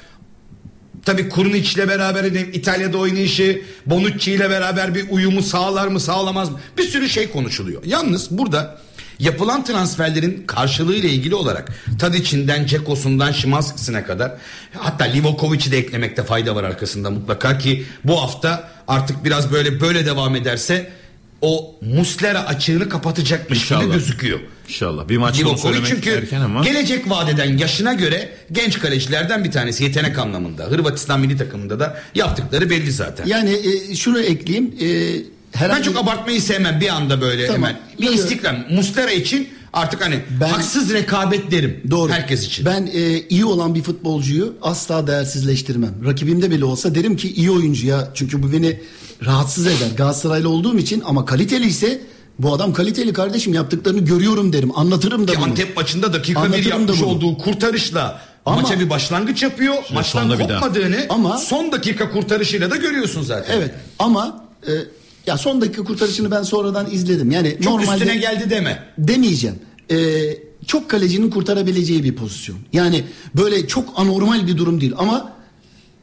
Tabii 1.05 1.29
Kurunic 1.29 1.73
ile 1.75 1.89
beraber 1.89 2.25
İtalya'da 2.25 2.99
oynayışı, 2.99 3.63
Bonucci 3.87 4.33
ile 4.33 4.51
beraber 4.51 4.95
bir 4.95 5.11
uyumu 5.11 5.43
sağlar 5.43 5.89
mı 5.89 6.01
sağlamaz 6.01 6.51
mı? 6.51 6.61
Bir 6.79 6.83
sürü 6.83 7.09
şey 7.09 7.31
konuşuluyor. 7.31 7.85
Yalnız 7.85 8.31
burada 8.31 8.79
yapılan 9.19 9.65
transferlerin 9.65 10.45
karşılığı 10.47 10.95
ile 10.95 11.09
ilgili 11.09 11.35
olarak 11.35 11.73
Tadic'inden, 11.99 12.67
Ceko'sundan, 12.67 13.33
Şimanski'sine 13.33 14.05
kadar 14.05 14.33
hatta 14.75 15.05
Livakovic'i 15.05 15.73
de 15.73 15.79
eklemekte 15.79 16.23
fayda 16.25 16.57
var 16.57 16.65
arkasında 16.65 17.11
mutlaka 17.11 17.59
ki 17.59 17.85
bu 18.05 18.23
hafta 18.23 18.69
artık 18.89 19.25
biraz 19.25 19.53
böyle 19.53 19.81
böyle 19.81 20.07
devam 20.07 20.37
ederse 20.37 20.91
o 21.41 21.75
Muslera 21.81 22.47
açığını 22.47 22.89
kapatacakmış 22.89 23.69
gibi 23.69 23.75
İnşallah. 23.79 23.95
gözüküyor. 23.95 24.41
İnşallah. 24.69 25.09
Bir 25.09 25.17
onu 25.17 25.33
Livakovic 25.39 25.59
söylemek 25.59 25.87
çünkü 25.87 26.11
erken 26.11 26.41
ama. 26.41 26.63
gelecek 26.65 27.11
vadeden 27.11 27.59
yaşına 27.59 27.95
göre 27.95 28.29
genç 28.53 28.79
kalecilerden 28.79 29.45
bir 29.45 29.51
tanesi 29.51 29.85
yetenek 29.85 30.19
anlamında. 30.19 30.65
Hırvatistan 30.65 31.21
milli 31.21 31.37
takımında 31.37 31.81
da 31.81 32.03
yaptıkları 32.15 32.71
belli 32.71 32.93
zaten. 32.93 33.27
Yani 33.27 33.59
e, 33.91 33.95
şunu 33.95 34.21
ekleyeyim. 34.21 34.75
E, 34.81 34.87
herhangi 35.53 35.87
ben 35.87 35.93
çok 35.93 36.03
abartmayı 36.03 36.43
sevmem 36.43 36.81
bir 36.81 36.89
anda 36.89 37.21
böyle 37.21 37.47
Tamam. 37.47 37.63
hemen. 37.63 37.81
Bir 38.01 38.11
istikrar. 38.13 38.67
Mustera 38.71 39.11
için 39.11 39.49
Artık 39.73 40.05
hani 40.05 40.21
Ben- 40.41 40.49
haksız 40.49 40.93
rekabet 40.93 41.51
derim. 41.51 41.81
Doğru. 41.91 42.13
Herkes 42.13 42.47
için. 42.47 42.67
Ben 42.67 42.87
e, 42.93 43.21
iyi 43.21 43.45
olan 43.45 43.75
bir 43.75 43.83
futbolcuyu 43.83 44.55
asla 44.63 45.07
değersizleştirmem. 45.07 45.95
Rakibimde 46.05 46.51
bile 46.51 46.65
olsa 46.65 46.95
derim 46.95 47.17
ki 47.17 47.33
iyi 47.33 47.51
oyuncuya 47.51 48.09
çünkü 48.15 48.43
bu 48.43 48.53
beni 48.53 48.81
rahatsız 49.25 49.67
eder. 49.67 49.89
Galatasaraylı 49.97 50.49
olduğum 50.49 50.79
için 50.79 51.03
ama 51.07 51.25
kaliteli 51.25 51.67
ise 51.67 52.01
bu 52.39 52.55
adam 52.55 52.73
kaliteli 52.73 53.13
kardeşim 53.13 53.55
yaptıklarını 53.55 54.01
görüyorum 54.01 54.53
derim. 54.53 54.79
Anlatırım 54.79 55.29
da 55.29 55.33
Ki 55.33 55.39
bunu. 55.39 55.45
Antep 55.51 55.77
maçında 55.77 56.13
dakika 56.13 56.41
bir 56.41 56.47
Anlatırım 56.47 56.65
da 56.67 56.93
yapmış 56.93 57.03
olduğu 57.03 57.39
kurtarışla 57.39 58.21
Ama- 58.47 58.61
maça 58.61 58.81
bir 58.81 58.91
başlangıç 58.91 59.43
yapıyor. 59.43 59.75
Maçtan 59.95 60.33
bir 60.33 60.49
daha. 60.49 60.61
kopmadığını 60.61 61.07
Ama- 61.09 61.39
son 61.39 61.73
dakika 61.73 62.11
kurtarışıyla 62.11 62.71
da 62.71 62.77
görüyorsun 62.77 63.23
zaten. 63.23 63.59
Evet 63.59 63.71
ama 63.99 64.45
e, 64.67 64.73
ya 65.27 65.39
son 65.39 65.61
dakika 65.61 65.85
kurtarışını 65.85 66.31
ben 66.31 66.43
sonradan 66.43 66.91
izledim. 66.91 67.31
Yani 67.31 67.57
Çok 67.63 67.73
normalde 67.73 68.05
üstüne 68.05 68.17
geldi 68.17 68.51
deme. 68.51 68.83
demeyeceğim. 68.99 69.57
E, 69.91 69.97
çok 70.67 70.91
kalecinin 70.91 71.31
kurtarabileceği 71.31 72.05
bir 72.05 72.17
pozisyon. 72.17 72.59
Yani 72.73 73.05
böyle 73.37 73.67
çok 73.67 73.93
anormal 73.97 74.47
bir 74.47 74.57
durum 74.57 74.81
değil 74.81 74.93
ama 74.99 75.33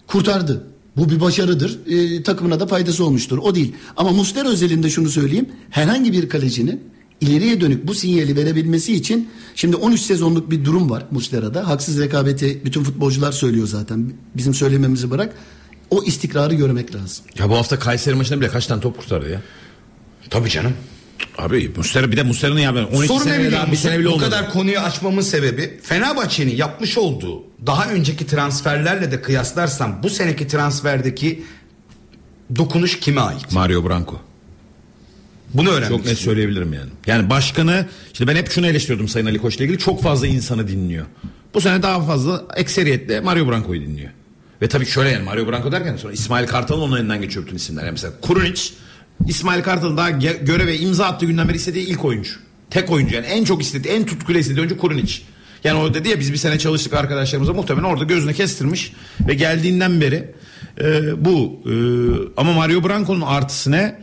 kurtardı. 0.08 0.68
Bu 0.98 1.10
bir 1.10 1.22
başarıdır. 1.22 1.80
E, 1.88 2.24
takımına 2.24 2.60
da 2.60 2.68
faydası 2.68 3.06
olmuştur. 3.06 3.38
O 3.38 3.56
değil. 3.56 3.74
Ama 3.98 4.12
Muslera 4.12 4.50
özelinde 4.50 4.90
şunu 4.90 5.10
söyleyeyim. 5.10 5.50
Herhangi 5.70 6.12
bir 6.14 6.30
kalecinin 6.30 6.82
ileriye 7.22 7.62
dönük 7.62 7.88
bu 7.88 7.94
sinyali 7.94 8.36
verebilmesi 8.36 8.94
için 8.94 9.30
şimdi 9.56 9.76
13 9.76 10.02
sezonluk 10.02 10.52
bir 10.52 10.66
durum 10.66 10.90
var 10.90 11.06
Muslera'da. 11.12 11.68
Haksız 11.68 12.00
rekabeti 12.00 12.62
bütün 12.66 12.84
futbolcular 12.84 13.32
söylüyor 13.32 13.68
zaten. 13.68 14.14
Bizim 14.36 14.54
söylememizi 14.54 15.12
bırak. 15.12 15.34
O 15.94 16.04
istikrarı 16.04 16.54
görmek 16.54 16.96
lazım. 16.96 17.26
Ya 17.40 17.50
bu 17.50 17.58
hafta 17.58 17.80
Kayseri 17.80 18.16
maçında 18.16 18.40
bile 18.42 18.50
kaç 18.50 18.68
tane 18.68 18.82
top 18.82 18.98
kurtardı 18.98 19.30
ya? 19.32 19.42
Tabii 20.30 20.50
canım. 20.50 20.74
Abi 21.38 21.72
Mustera 21.78 22.12
bir 22.12 22.18
de 22.18 22.24
Mustera'nın 22.24 22.60
ya 22.60 22.76
ben 22.76 22.84
12 22.84 23.08
Sorun 23.08 23.20
ne 23.20 23.24
sene 23.24 23.52
daha 23.52 23.72
bir 23.72 23.76
sene 23.78 24.00
bile 24.00 24.08
Bu 24.08 24.12
olmadı. 24.12 24.26
kadar 24.26 24.50
konuyu 24.52 24.80
açmamın 24.80 25.22
sebebi 25.22 25.80
Fenerbahçe'nin 25.84 26.56
yapmış 26.56 26.98
olduğu 26.98 27.44
daha 27.66 27.90
önceki 27.90 28.28
transferlerle 28.28 29.12
de 29.12 29.22
kıyaslarsam 29.22 30.00
bu 30.04 30.10
seneki 30.10 30.48
transferdeki 30.48 31.44
dokunuş 32.56 33.00
kime 33.00 33.22
ait? 33.22 33.52
Mario 33.52 33.90
Branco. 33.90 34.22
Bunu 35.54 35.70
öğrenmek 35.70 35.90
Çok 35.90 36.06
net 36.06 36.14
istiyorum. 36.14 36.24
söyleyebilirim 36.26 36.74
yani. 36.74 36.90
Yani 37.08 37.30
başkanı 37.30 37.86
işte 38.14 38.28
ben 38.28 38.36
hep 38.36 38.52
şunu 38.52 38.68
eleştiriyordum 38.68 39.08
Sayın 39.08 39.26
Ali 39.26 39.38
Koç'la 39.40 39.64
ilgili 39.64 39.78
çok 39.80 40.04
fazla 40.04 40.28
insanı 40.28 40.68
dinliyor. 40.68 41.06
Bu 41.54 41.62
sene 41.62 41.84
daha 41.84 42.02
fazla 42.02 42.44
ekseriyetle 42.56 43.20
Mario 43.22 43.48
Branco'yu 43.48 43.82
dinliyor. 43.82 44.12
Ve 44.64 44.68
tabii 44.68 44.86
şöyle 44.86 45.10
yani 45.10 45.24
Mario 45.24 45.48
Branco 45.48 45.72
derken 45.72 45.96
sonra 45.98 46.14
İsmail 46.14 46.48
Kartal'ın 46.48 46.82
onun 46.82 46.98
elinden 46.98 47.22
geçiyor 47.22 47.46
bütün 47.46 47.56
isimler. 47.56 47.82
Yani 47.84 47.92
mesela 47.92 48.14
Kurunic 48.22 48.62
İsmail 49.28 49.64
Kartal'ın 49.64 49.98
daha 49.98 50.10
göreve 50.42 50.78
imza 50.78 51.06
attığı 51.06 51.26
günden 51.26 51.50
beri 51.50 51.58
istediği 51.58 51.88
ilk 51.88 52.06
oyuncu. 52.06 52.32
Tek 52.70 52.92
oyuncu 52.92 53.16
yani 53.16 53.26
en 53.26 53.44
çok 53.44 53.62
istediği 53.62 53.90
en 53.90 54.06
tutkuyla 54.06 54.42
istediği 54.42 54.60
oyuncu 54.60 54.78
Kurunic. 54.78 55.22
Yani 55.64 55.80
o 55.80 55.94
dedi 55.94 56.10
ya 56.10 56.20
biz 56.20 56.32
bir 56.32 56.38
sene 56.38 56.60
çalıştık 56.60 56.94
arkadaşlarımıza 56.94 57.54
muhtemelen 57.54 57.86
orada 57.86 58.04
gözüne 58.04 58.34
kestirmiş 58.34 58.94
ve 59.28 59.34
geldiğinden 59.34 60.02
beri 60.02 60.32
e, 60.82 61.26
bu 61.26 61.62
e, 61.66 61.74
ama 62.38 62.54
Mario 62.54 62.84
Branco'nun 62.84 63.22
artısı 63.22 63.72
ne? 63.72 64.00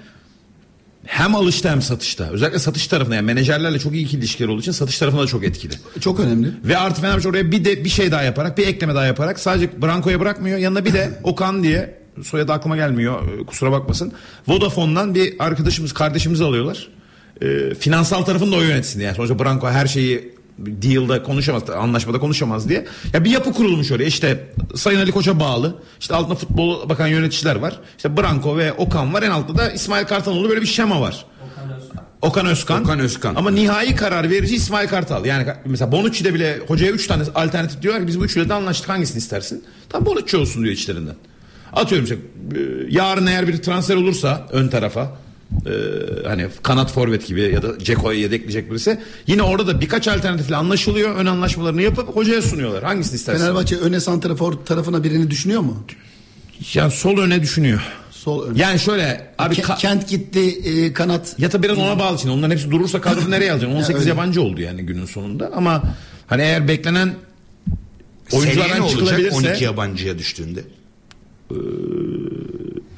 Hem 1.07 1.35
alışta 1.35 1.71
hem 1.71 1.83
satışta. 1.83 2.29
Özellikle 2.31 2.59
satış 2.59 2.87
tarafında 2.87 3.15
yani 3.15 3.27
menajerlerle 3.27 3.79
çok 3.79 3.95
iyi 3.95 4.17
ilişkileri 4.17 4.51
olduğu 4.51 4.61
için 4.61 4.73
satış 4.73 4.99
tarafında 4.99 5.23
da 5.23 5.27
çok 5.27 5.45
etkili. 5.45 5.73
Çok 6.01 6.21
önemli. 6.21 6.49
Ve 6.65 6.79
artı 6.79 7.01
Fenerbahçe 7.01 7.29
oraya 7.29 7.51
bir 7.51 7.65
de 7.65 7.85
bir 7.85 7.89
şey 7.89 8.13
daha 8.13 8.23
yaparak 8.23 8.59
bir 8.59 8.67
ekleme 8.67 8.95
daha 8.95 9.07
yaparak 9.07 9.39
sadece 9.39 9.83
Branko'ya 9.83 10.21
bırakmıyor. 10.21 10.59
Yanına 10.59 10.85
bir 10.85 10.93
de 10.93 11.19
Okan 11.23 11.63
diye 11.63 12.01
soyadı 12.23 12.53
aklıma 12.53 12.77
gelmiyor 12.77 13.47
kusura 13.47 13.73
bakmasın. 13.73 14.13
Vodafone'dan 14.49 15.15
bir 15.15 15.35
arkadaşımız 15.39 15.93
kardeşimizi 15.93 16.45
alıyorlar. 16.45 16.89
E, 17.43 17.75
finansal 17.75 18.23
tarafını 18.23 18.53
da 18.53 18.57
o 18.57 18.61
yönetsin. 18.61 19.01
Yani 19.01 19.15
sonuçta 19.15 19.39
Branko 19.39 19.69
her 19.69 19.87
şeyi 19.87 20.40
deal'da 20.67 21.23
konuşamaz, 21.23 21.71
anlaşmada 21.71 22.21
konuşamaz 22.21 22.69
diye. 22.69 22.87
Ya 23.13 23.25
bir 23.25 23.31
yapı 23.31 23.53
kurulmuş 23.53 23.93
oraya. 23.93 24.05
İşte 24.05 24.53
Sayın 24.75 24.99
Ali 24.99 25.13
Koç'a 25.13 25.41
bağlı. 25.41 25.75
İşte 26.01 26.15
altında 26.15 26.35
futbol 26.35 26.89
bakan 26.89 27.07
yöneticiler 27.07 27.57
var. 27.57 27.81
İşte 27.97 28.17
Branko 28.17 28.57
ve 28.57 28.73
Okan 28.73 29.15
var. 29.15 29.23
En 29.23 29.31
altta 29.31 29.59
da 29.59 29.71
İsmail 29.71 30.05
Kartanoğlu 30.05 30.49
böyle 30.49 30.61
bir 30.61 30.67
şema 30.67 31.01
var. 31.01 31.25
Okan 32.23 32.47
Özkan. 32.47 32.83
Okan 32.83 32.99
Özkan. 32.99 33.35
Ama 33.35 33.51
nihai 33.51 33.97
karar 33.97 34.31
verici 34.31 34.55
İsmail 34.55 34.89
Kartal. 34.89 35.25
Yani 35.25 35.47
mesela 35.65 35.93
Bonucci'de 35.93 36.35
bile 36.35 36.59
hocaya 36.69 36.93
3 36.93 37.07
tane 37.07 37.23
alternatif 37.35 37.83
diyorlar 37.83 38.03
ki 38.03 38.09
biz 38.09 38.21
bu 38.21 38.25
üçüyle 38.25 38.49
de 38.49 38.55
anlaştık 38.55 38.89
hangisini 38.89 39.19
istersin? 39.19 39.65
Tam 39.89 40.07
Bonucci 40.07 40.37
olsun 40.37 40.63
diyor 40.63 40.75
içlerinden. 40.75 41.15
Atıyorum 41.73 42.05
işte 42.05 42.15
e, 42.15 42.61
yarın 42.89 43.27
eğer 43.27 43.49
bir 43.49 43.63
transfer 43.63 43.97
olursa 43.97 44.47
ön 44.53 44.69
tarafa 44.69 45.17
e, 45.67 45.73
hani 46.29 46.47
kanat 46.63 46.93
forvet 46.93 47.27
gibi 47.27 47.41
ya 47.41 47.63
da 47.63 47.79
Ceko'ya 47.79 48.19
yedekleyecek 48.19 48.71
birisi 48.71 49.01
yine 49.27 49.43
orada 49.43 49.67
da 49.67 49.81
birkaç 49.81 50.09
alternatifle 50.09 50.57
anlaşılıyor. 50.57 51.17
Ön 51.17 51.27
anlaşmalarını 51.27 51.83
yapıp 51.83 52.17
hocaya 52.17 52.43
sunuyorlar. 52.43 52.85
Hangisini 52.85 53.17
istersin? 53.17 53.41
Fenerbahçe 53.41 53.77
öne 53.77 54.01
santrafor 54.01 54.53
tarafına 54.53 55.05
birini 55.05 55.31
düşünüyor 55.31 55.61
mu? 55.61 55.85
Yani 56.75 56.91
sol 56.91 57.19
öne 57.19 57.43
düşünüyor. 57.43 57.81
Sol 58.11 58.47
öne. 58.47 58.61
Yani 58.61 58.79
şöyle 58.79 59.35
abi 59.39 59.55
Ke- 59.55 59.63
ka- 59.63 59.79
Kent 59.79 60.09
gitti 60.09 60.41
e, 60.41 60.93
kanat. 60.93 61.35
Ya 61.39 61.49
tabii 61.49 61.63
biraz 61.63 61.79
ona 61.79 61.99
bağlı 61.99 62.19
şimdi. 62.19 62.35
Onların 62.35 62.51
hepsi 62.51 62.71
durursa 62.71 63.01
kadroyu 63.01 63.31
nereye 63.31 63.53
alacaksın? 63.53 63.77
18 63.79 64.01
öyle. 64.01 64.09
yabancı 64.09 64.43
oldu 64.43 64.61
yani 64.61 64.83
günün 64.83 65.05
sonunda. 65.07 65.51
Ama 65.55 65.83
hani 66.27 66.43
eğer 66.43 66.69
beklenen 66.69 67.15
oyunculardan 68.33 68.89
çıkılabilirse 68.89 69.37
12 69.37 69.65
yabancıya 69.65 70.19
düştüğünde? 70.19 70.61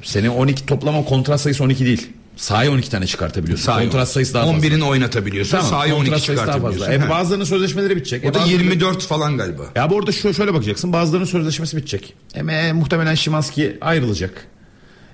sene 0.02 0.30
12 0.30 0.66
toplama 0.66 1.04
kontrat 1.04 1.40
sayısı 1.40 1.64
12 1.64 1.86
değil. 1.86 2.06
Sahaya 2.36 2.70
12 2.70 2.90
tane 2.90 3.06
çıkartabiliyorsun. 3.06 3.64
Sahaya 3.64 3.86
kontrat 3.90 4.08
sayısı 4.08 4.34
daha 4.34 4.44
fazla. 4.52 4.66
11'ini 4.66 4.82
oynatabiliyorsun. 4.84 5.50
Tamam, 5.50 5.66
sahaya 5.70 5.94
kontrat 5.94 6.12
12 6.12 6.26
sayısı 6.26 6.46
daha 6.46 6.52
fazla. 6.52 6.70
çıkartabiliyorsun. 6.72 7.06
E, 7.06 7.10
bazılarının 7.10 7.44
sözleşmeleri 7.44 7.96
bitecek. 7.96 8.24
O 8.24 8.28
E, 8.28 8.34
da 8.34 8.38
bazıları- 8.38 8.62
24 8.62 9.06
falan 9.06 9.36
galiba. 9.38 9.62
Ya 9.76 9.90
bu 9.90 9.98
arada 9.98 10.12
şöyle, 10.12 10.34
şöyle 10.34 10.54
bakacaksın. 10.54 10.92
Bazılarının 10.92 11.26
sözleşmesi 11.26 11.76
bitecek. 11.76 12.14
E, 12.34 12.40
e, 12.40 12.72
muhtemelen 12.72 13.14
Şimanski 13.14 13.78
ayrılacak. 13.80 14.46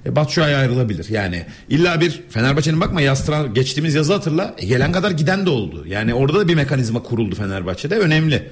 E, 0.06 0.16
Batshuayi 0.16 0.56
ayrılabilir. 0.56 1.06
Yani 1.10 1.46
illa 1.68 2.00
bir 2.00 2.20
Fenerbahçe'nin 2.30 2.80
bakma 2.80 3.00
yaz 3.00 3.28
tra- 3.28 3.54
geçtiğimiz 3.54 3.94
yazı 3.94 4.12
hatırla. 4.12 4.54
E, 4.58 4.66
gelen 4.66 4.92
kadar 4.92 5.10
giden 5.10 5.46
de 5.46 5.50
oldu. 5.50 5.84
Yani 5.88 6.14
orada 6.14 6.38
da 6.40 6.48
bir 6.48 6.54
mekanizma 6.54 7.02
kuruldu 7.02 7.34
Fenerbahçe'de. 7.34 7.98
Önemli. 7.98 8.50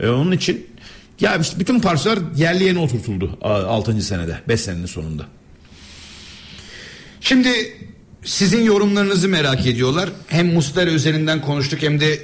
E, 0.00 0.08
onun 0.08 0.32
için 0.32 0.66
ya 1.20 1.36
işte 1.36 1.60
bütün 1.60 1.80
parçalar 1.80 2.18
yerli 2.36 2.64
yeni 2.64 2.78
oturtuldu 2.78 3.38
6. 3.42 4.02
senede. 4.02 4.38
5 4.48 4.60
senenin 4.60 4.86
sonunda. 4.86 5.22
Şimdi 7.20 7.48
sizin 8.24 8.64
yorumlarınızı 8.64 9.28
merak 9.28 9.66
ediyorlar. 9.66 10.10
Hem 10.26 10.52
Muslera 10.52 10.90
üzerinden 10.90 11.40
konuştuk 11.40 11.82
hem 11.82 12.00
de 12.00 12.22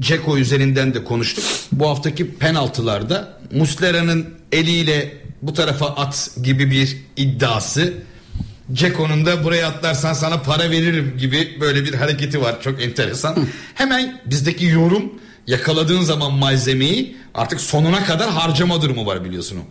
Ceko 0.00 0.38
üzerinden 0.38 0.94
de 0.94 1.04
konuştuk. 1.04 1.44
Bu 1.72 1.88
haftaki 1.88 2.34
penaltılarda 2.34 3.38
Muslera'nın 3.52 4.26
eliyle 4.52 5.12
bu 5.42 5.52
tarafa 5.52 5.86
at 5.86 6.30
gibi 6.42 6.70
bir 6.70 6.96
iddiası. 7.16 7.94
Ceko'nun 8.72 9.26
da 9.26 9.44
buraya 9.44 9.68
atlarsan 9.68 10.12
sana 10.12 10.42
para 10.42 10.70
veririm 10.70 11.16
gibi 11.18 11.56
böyle 11.60 11.84
bir 11.84 11.94
hareketi 11.94 12.40
var. 12.40 12.60
Çok 12.62 12.82
enteresan. 12.82 13.36
Hemen 13.74 14.20
bizdeki 14.26 14.64
yorum 14.64 15.12
yakaladığın 15.46 16.02
zaman 16.02 16.32
malzemeyi 16.32 17.16
artık 17.34 17.60
sonuna 17.60 18.04
kadar 18.04 18.30
harcama 18.30 18.82
durumu 18.82 19.06
var 19.06 19.24
biliyorsun 19.24 19.58
o. 19.58 19.62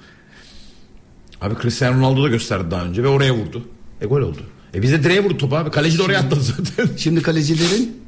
Abi 1.45 1.55
Cristiano 1.61 1.97
Ronaldo 1.97 2.23
da 2.23 2.27
gösterdi 2.27 2.71
daha 2.71 2.85
önce 2.85 3.03
ve 3.03 3.07
oraya 3.07 3.33
vurdu. 3.33 3.67
E 4.01 4.05
gol 4.05 4.21
oldu. 4.21 4.41
E 4.73 4.81
bize 4.81 5.03
direğe 5.03 5.23
vurdu 5.23 5.37
topu 5.37 5.55
abi. 5.55 5.71
Kaleci 5.71 5.97
de 5.97 6.03
oraya 6.03 6.19
atladı 6.19 6.41
zaten. 6.41 6.89
Şimdi 6.97 7.21
kalecilerin 7.21 8.02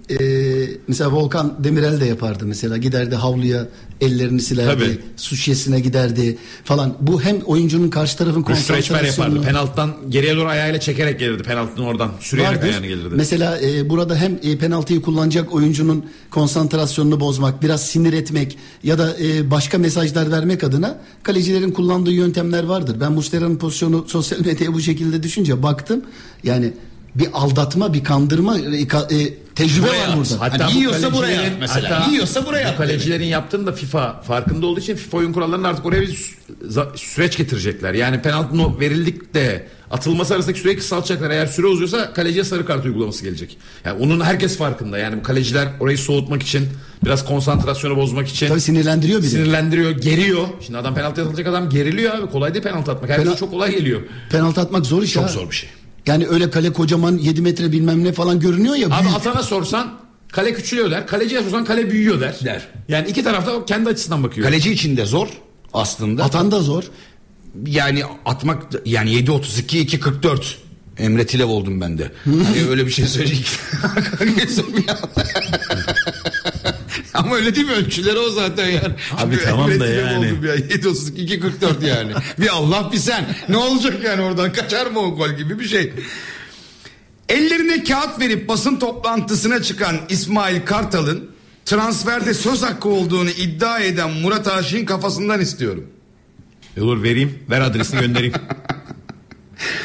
mesela 0.88 1.12
Volkan 1.12 1.54
Demirel 1.60 2.02
de 2.02 2.06
yapardı 2.06 2.46
mesela 2.46 2.78
giderdi 2.78 3.16
havluya 3.16 3.68
ellerini 4.02 4.42
silerdi 4.42 4.84
Tabii. 4.84 5.00
su 5.18 5.36
şişesine 5.36 5.80
giderdi 5.80 6.38
falan 6.64 6.94
bu 7.02 7.22
hem 7.22 7.42
oyuncunun 7.42 7.90
karşı 7.90 8.18
tarafın 8.18 8.42
Reçber 8.42 8.76
yapardı. 8.76 8.88
konsantrasyonunu 8.90 9.42
Penaltıdan 9.42 9.96
geriye 10.10 10.36
doğru 10.36 10.48
ayağıyla 10.48 10.80
çekerek 10.80 11.20
gelirdi. 11.20 11.44
Penaltının 11.44 11.86
oradan 11.86 12.12
sürüyerek 12.20 12.58
vardır. 12.58 12.68
ayağını 12.68 12.88
gelirdi. 12.88 13.16
Mesela 13.16 13.62
e, 13.62 13.90
burada 13.90 14.16
hem 14.16 14.40
e, 14.44 14.58
penaltıyı 14.58 15.02
kullanacak 15.02 15.54
oyuncunun 15.54 16.06
konsantrasyonunu 16.32 17.20
bozmak, 17.20 17.64
biraz 17.64 17.88
sinir 17.88 18.14
etmek 18.14 18.58
ya 18.84 18.98
da 18.98 19.16
e, 19.24 19.52
başka 19.52 19.78
mesajlar 19.78 20.32
vermek 20.32 20.64
adına 20.64 21.00
kalecilerin 21.24 21.72
kullandığı 21.72 22.12
yöntemler 22.12 22.64
vardır. 22.64 22.98
Ben 23.00 23.12
Muslera'nın 23.12 23.58
pozisyonu 23.58 24.06
sosyal 24.08 24.40
medyaya 24.40 24.74
bu 24.74 24.82
şekilde 24.82 25.24
düşünce 25.24 25.64
baktım. 25.64 26.02
Yani 26.44 26.74
bir 27.16 27.28
aldatma, 27.34 27.94
bir 27.94 28.04
kandırma, 28.04 28.60
e, 28.60 28.82
e, 28.82 29.34
tecrübe 29.56 29.88
Buraya 29.88 30.10
var 30.10 30.18
burada. 30.18 30.40
Hani 30.40 30.74
bu 30.74 30.78
yiyorsa 30.78 31.14
buraya 31.14 31.42
at 31.42 31.52
mesela. 31.60 32.08
Yiyorsa 32.12 32.46
buraya 32.46 32.66
bu 32.68 32.70
at 32.70 32.78
Kalecilerin 32.78 33.26
yaptığını 33.26 33.68
da 33.68 33.72
FIFA 33.72 34.22
farkında 34.22 34.66
olduğu 34.66 34.80
için 34.80 34.96
FIFA 34.96 35.18
oyun 35.18 35.34
kurallarını 35.34 35.68
artık 35.68 35.86
oraya 35.86 36.02
bir 36.02 36.36
süreç 36.96 37.38
getirecekler. 37.38 37.94
Yani 37.94 38.22
penaltı 38.22 38.80
verildik 38.80 39.34
de 39.34 39.68
atılması 39.92 40.34
arasındaki 40.36 40.60
süreyi 40.60 40.78
kısaltacaklar. 40.78 41.30
Eğer 41.30 41.48
süre 41.48 41.68
uzuyorsa 41.68 42.14
kaleciye 42.14 42.44
sarı 42.44 42.66
kart 42.66 42.86
uygulaması 42.86 43.24
gelecek. 43.24 43.58
Yani 43.86 44.04
onun 44.04 44.22
herkes 44.22 44.58
farkında. 44.58 44.98
Yani 44.98 45.24
kaleciler 45.24 45.68
orayı 45.80 45.98
soğutmak 45.98 46.44
için 46.44 46.68
biraz 47.06 47.26
konsantrasyonu 47.26 47.96
bozmak 47.96 48.28
için 48.28 48.48
Tabii 48.48 48.62
sinirlendiriyor 48.62 49.22
biri. 49.22 49.30
sinirlendiriyor, 49.30 49.92
geriyor. 49.92 50.48
Şimdi 50.66 50.78
adam 50.78 50.96
penaltı 50.96 51.22
atılacak 51.22 51.48
adam 51.48 51.70
geriliyor 51.70 52.16
abi. 52.16 52.32
Kolay 52.32 52.54
değil 52.54 52.64
penaltı 52.64 52.92
atmak. 52.92 53.10
Herkese 53.10 53.30
Penal- 53.30 53.40
çok 53.40 53.52
kolay 53.52 53.72
geliyor. 53.72 54.02
Penaltı 54.30 54.62
atmak 54.62 54.86
zor 54.86 55.04
iş 55.04 55.14
Çok 55.14 55.24
ha. 55.24 55.28
zor 55.28 55.50
bir 55.50 55.56
şey. 55.56 55.70
Yani 56.08 56.28
öyle 56.28 56.50
kale 56.50 56.74
kocaman 56.74 57.18
7 57.18 57.42
metre 57.42 57.72
bilmem 57.72 58.04
ne 58.04 58.14
falan 58.14 58.40
görünüyor 58.40 58.76
ya. 58.76 58.88
Abi 58.88 59.04
büyük. 59.04 59.16
atana 59.16 59.44
sorsan 59.44 60.06
Kale 60.36 60.54
küçülüyor 60.54 60.92
der. 60.92 61.08
Kaleciye 61.08 61.42
sorsan 61.42 61.66
kale 61.66 61.92
büyüyor 61.92 62.22
der. 62.22 62.36
Der. 62.44 62.68
Yani 62.90 63.08
iki 63.10 63.24
tarafta 63.24 63.66
kendi 63.66 63.90
açısından 63.90 64.24
bakıyor. 64.24 64.48
Kaleci 64.48 64.72
için 64.72 64.98
de 64.98 65.06
zor 65.06 65.28
aslında. 65.74 66.24
Atan 66.24 66.52
da 66.52 66.62
zor. 66.62 66.84
yani 67.66 68.04
atmak 68.26 68.64
yani 68.86 69.12
7.32 69.12 69.86
2.44 69.86 70.42
Emre 70.98 71.26
Tilev 71.26 71.46
oldum 71.48 71.82
ben 71.82 71.98
de. 71.98 72.12
Hani 72.26 72.70
öyle 72.70 72.86
bir 72.86 72.92
şey 72.92 73.06
söyleyecek. 73.06 73.48
Ama 77.24 77.36
öyle 77.36 77.56
değil 77.56 77.68
mi 77.68 77.74
ölçüleri 77.74 78.20
o 78.20 78.30
zaten 78.30 78.66
yani. 78.66 78.94
Abi 79.18 79.38
tamam 79.44 79.72
Emre 79.72 79.80
da 79.80 79.88
yani. 79.88 80.18
oldum 80.18 80.46
ya 80.46 80.56
7.32 80.56 81.40
2.44 81.40 81.88
yani. 81.88 82.12
bir 82.40 82.48
Allah 82.48 82.90
bir 82.92 82.98
sen. 82.98 83.26
Ne 83.50 83.58
olacak 83.58 84.04
yani 84.04 84.22
oradan 84.22 84.54
kaçar 84.54 84.88
mı 84.88 85.00
o 85.00 85.16
gol 85.16 85.30
gibi 85.30 85.60
bir 85.60 85.68
şey. 85.68 85.94
Ellerine 87.30 87.84
kağıt 87.84 88.20
verip 88.20 88.48
basın 88.48 88.76
toplantısına 88.80 89.62
çıkan 89.62 89.96
İsmail 90.10 90.62
Kartal'ın 90.66 91.30
transferde 91.66 92.34
söz 92.34 92.64
hakkı 92.64 92.90
olduğunu 92.90 93.30
iddia 93.30 93.80
eden 93.80 94.12
Murat 94.12 94.48
Aşık'ın 94.48 94.86
kafasından 94.86 95.42
istiyorum. 95.42 95.88
E 96.78 96.82
Olur 96.82 97.04
vereyim. 97.04 97.40
Ver 97.50 97.62
adresini 97.62 98.00
göndereyim. 98.02 98.34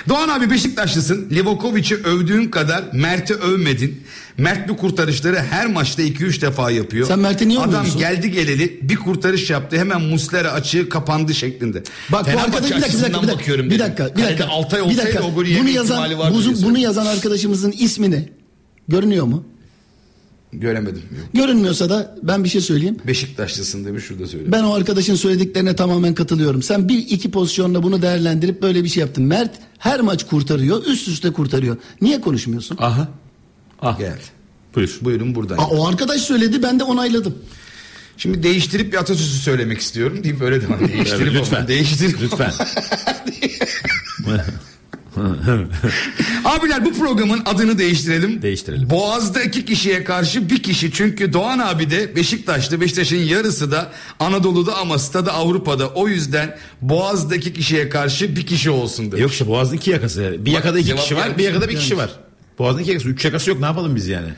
Doğan 0.08 0.28
abi 0.28 0.50
Beşiktaşlısın. 0.50 1.30
Livakovic'i 1.30 1.96
övdüğün 1.96 2.48
kadar 2.48 2.84
Mert'i 2.92 3.34
övmedin. 3.34 4.02
Mert 4.38 4.68
bu 4.68 4.76
kurtarışları 4.76 5.38
her 5.50 5.66
maçta 5.66 6.02
2-3 6.02 6.40
defa 6.40 6.70
yapıyor. 6.70 7.06
Sen 7.06 7.18
Mert'i 7.18 7.48
niye 7.48 7.60
Adam 7.60 7.86
geldi 7.98 8.30
geleli 8.30 8.78
bir 8.82 8.96
kurtarış 8.96 9.50
yaptı. 9.50 9.78
Hemen 9.78 10.00
Muslera 10.00 10.52
açığı 10.52 10.88
kapandı 10.88 11.34
şeklinde. 11.34 11.82
Bak 12.12 12.26
bu 12.34 12.38
arkadaş 12.40 12.70
bir 12.70 12.82
dakika 12.82 13.22
bir 13.22 13.28
dakika 13.28 13.70
bir 13.70 13.70
dakika 13.70 13.70
bir 13.70 13.78
dakika 13.78 14.16
bir 14.16 14.22
dakika 14.22 14.46
Altay 14.46 14.80
bir 14.80 14.84
olsaydı 14.84 15.02
dakika 15.06 15.24
o 15.24 15.34
golü 15.34 15.58
bunu 15.60 15.68
yazan 15.68 16.10
bunu, 16.34 16.62
bunu 16.62 16.78
yazan 16.78 17.06
arkadaşımızın 17.06 17.72
ismi 17.72 18.10
ne? 18.10 18.28
Görünüyor 18.88 19.26
mu? 19.26 19.44
Göremedim. 20.52 21.02
Yok. 21.18 21.28
Görünmüyorsa 21.34 21.90
da 21.90 22.16
ben 22.22 22.44
bir 22.44 22.48
şey 22.48 22.60
söyleyeyim. 22.60 22.96
Beşiktaşlısın 23.06 23.84
demiş 23.84 24.04
şurada 24.04 24.26
söyle. 24.26 24.52
Ben 24.52 24.62
o 24.62 24.74
arkadaşın 24.74 25.14
söylediklerine 25.14 25.76
tamamen 25.76 26.14
katılıyorum. 26.14 26.62
Sen 26.62 26.88
bir 26.88 26.98
iki 26.98 27.30
pozisyonla 27.30 27.82
bunu 27.82 28.02
değerlendirip 28.02 28.62
böyle 28.62 28.84
bir 28.84 28.88
şey 28.88 29.00
yaptın. 29.00 29.24
Mert 29.24 29.54
her 29.78 30.00
maç 30.00 30.26
kurtarıyor, 30.26 30.84
üst 30.84 31.08
üste 31.08 31.32
kurtarıyor. 31.32 31.76
Niye 32.00 32.20
konuşmuyorsun? 32.20 32.76
Aha. 32.80 33.08
Ah. 33.82 33.98
Geldi. 33.98 34.20
Buyur. 34.74 34.98
Buyurun 35.00 35.34
buradan. 35.34 35.58
Aa, 35.58 35.66
o 35.66 35.88
arkadaş 35.88 36.20
söyledi, 36.20 36.62
ben 36.62 36.80
de 36.80 36.84
onayladım. 36.84 37.34
Şimdi 38.16 38.42
değiştirip 38.42 38.92
bir 38.92 38.98
atasözü 38.98 39.38
söylemek 39.38 39.78
istiyorum 39.78 40.24
deyip 40.24 40.42
öyle 40.42 40.62
devam. 40.62 40.88
Değiştirip 40.88 41.22
Evet, 41.22 41.34
lütfen. 41.34 41.68
Değiştirip. 41.68 42.22
Lütfen. 42.22 42.52
Abiler 46.44 46.84
bu 46.84 46.92
programın 46.92 47.42
adını 47.44 47.78
değiştirelim. 47.78 48.42
Değiştirelim. 48.42 48.90
Boğaz'da 48.90 49.42
iki 49.42 49.64
kişiye 49.64 50.04
karşı 50.04 50.50
bir 50.50 50.62
kişi. 50.62 50.92
Çünkü 50.92 51.32
Doğan 51.32 51.58
abi 51.58 51.90
de 51.90 52.16
Beşiktaş'ta. 52.16 52.80
Beşiktaş'ın 52.80 53.16
yarısı 53.16 53.70
da 53.72 53.92
Anadolu'da 54.20 54.76
ama 54.76 54.98
stadı 54.98 55.30
Avrupa'da. 55.30 55.88
O 55.88 56.08
yüzden 56.08 56.56
Boğaz'da 56.80 57.36
iki 57.36 57.52
kişiye 57.52 57.88
karşı 57.88 58.36
bir 58.36 58.46
kişi 58.46 58.70
olsun 58.70 59.12
demiş. 59.12 59.22
Yok 59.22 59.32
işte 59.32 59.46
Boğaz'ın 59.46 59.76
iki 59.76 59.90
yakası. 59.90 60.36
Bir 60.38 60.52
yakada 60.52 60.78
iki 60.78 60.96
kişi 60.96 61.16
var, 61.16 61.38
bir 61.38 61.44
yakada 61.44 61.68
bir 61.68 61.76
kişi 61.76 61.96
var. 61.96 62.10
Boğaz'ın 62.58 62.78
iki 62.78 62.90
yakası. 62.90 63.08
Üç 63.08 63.24
yakası 63.24 63.50
yok. 63.50 63.60
Ne 63.60 63.66
yapalım 63.66 63.96
biz 63.96 64.08
yani? 64.08 64.28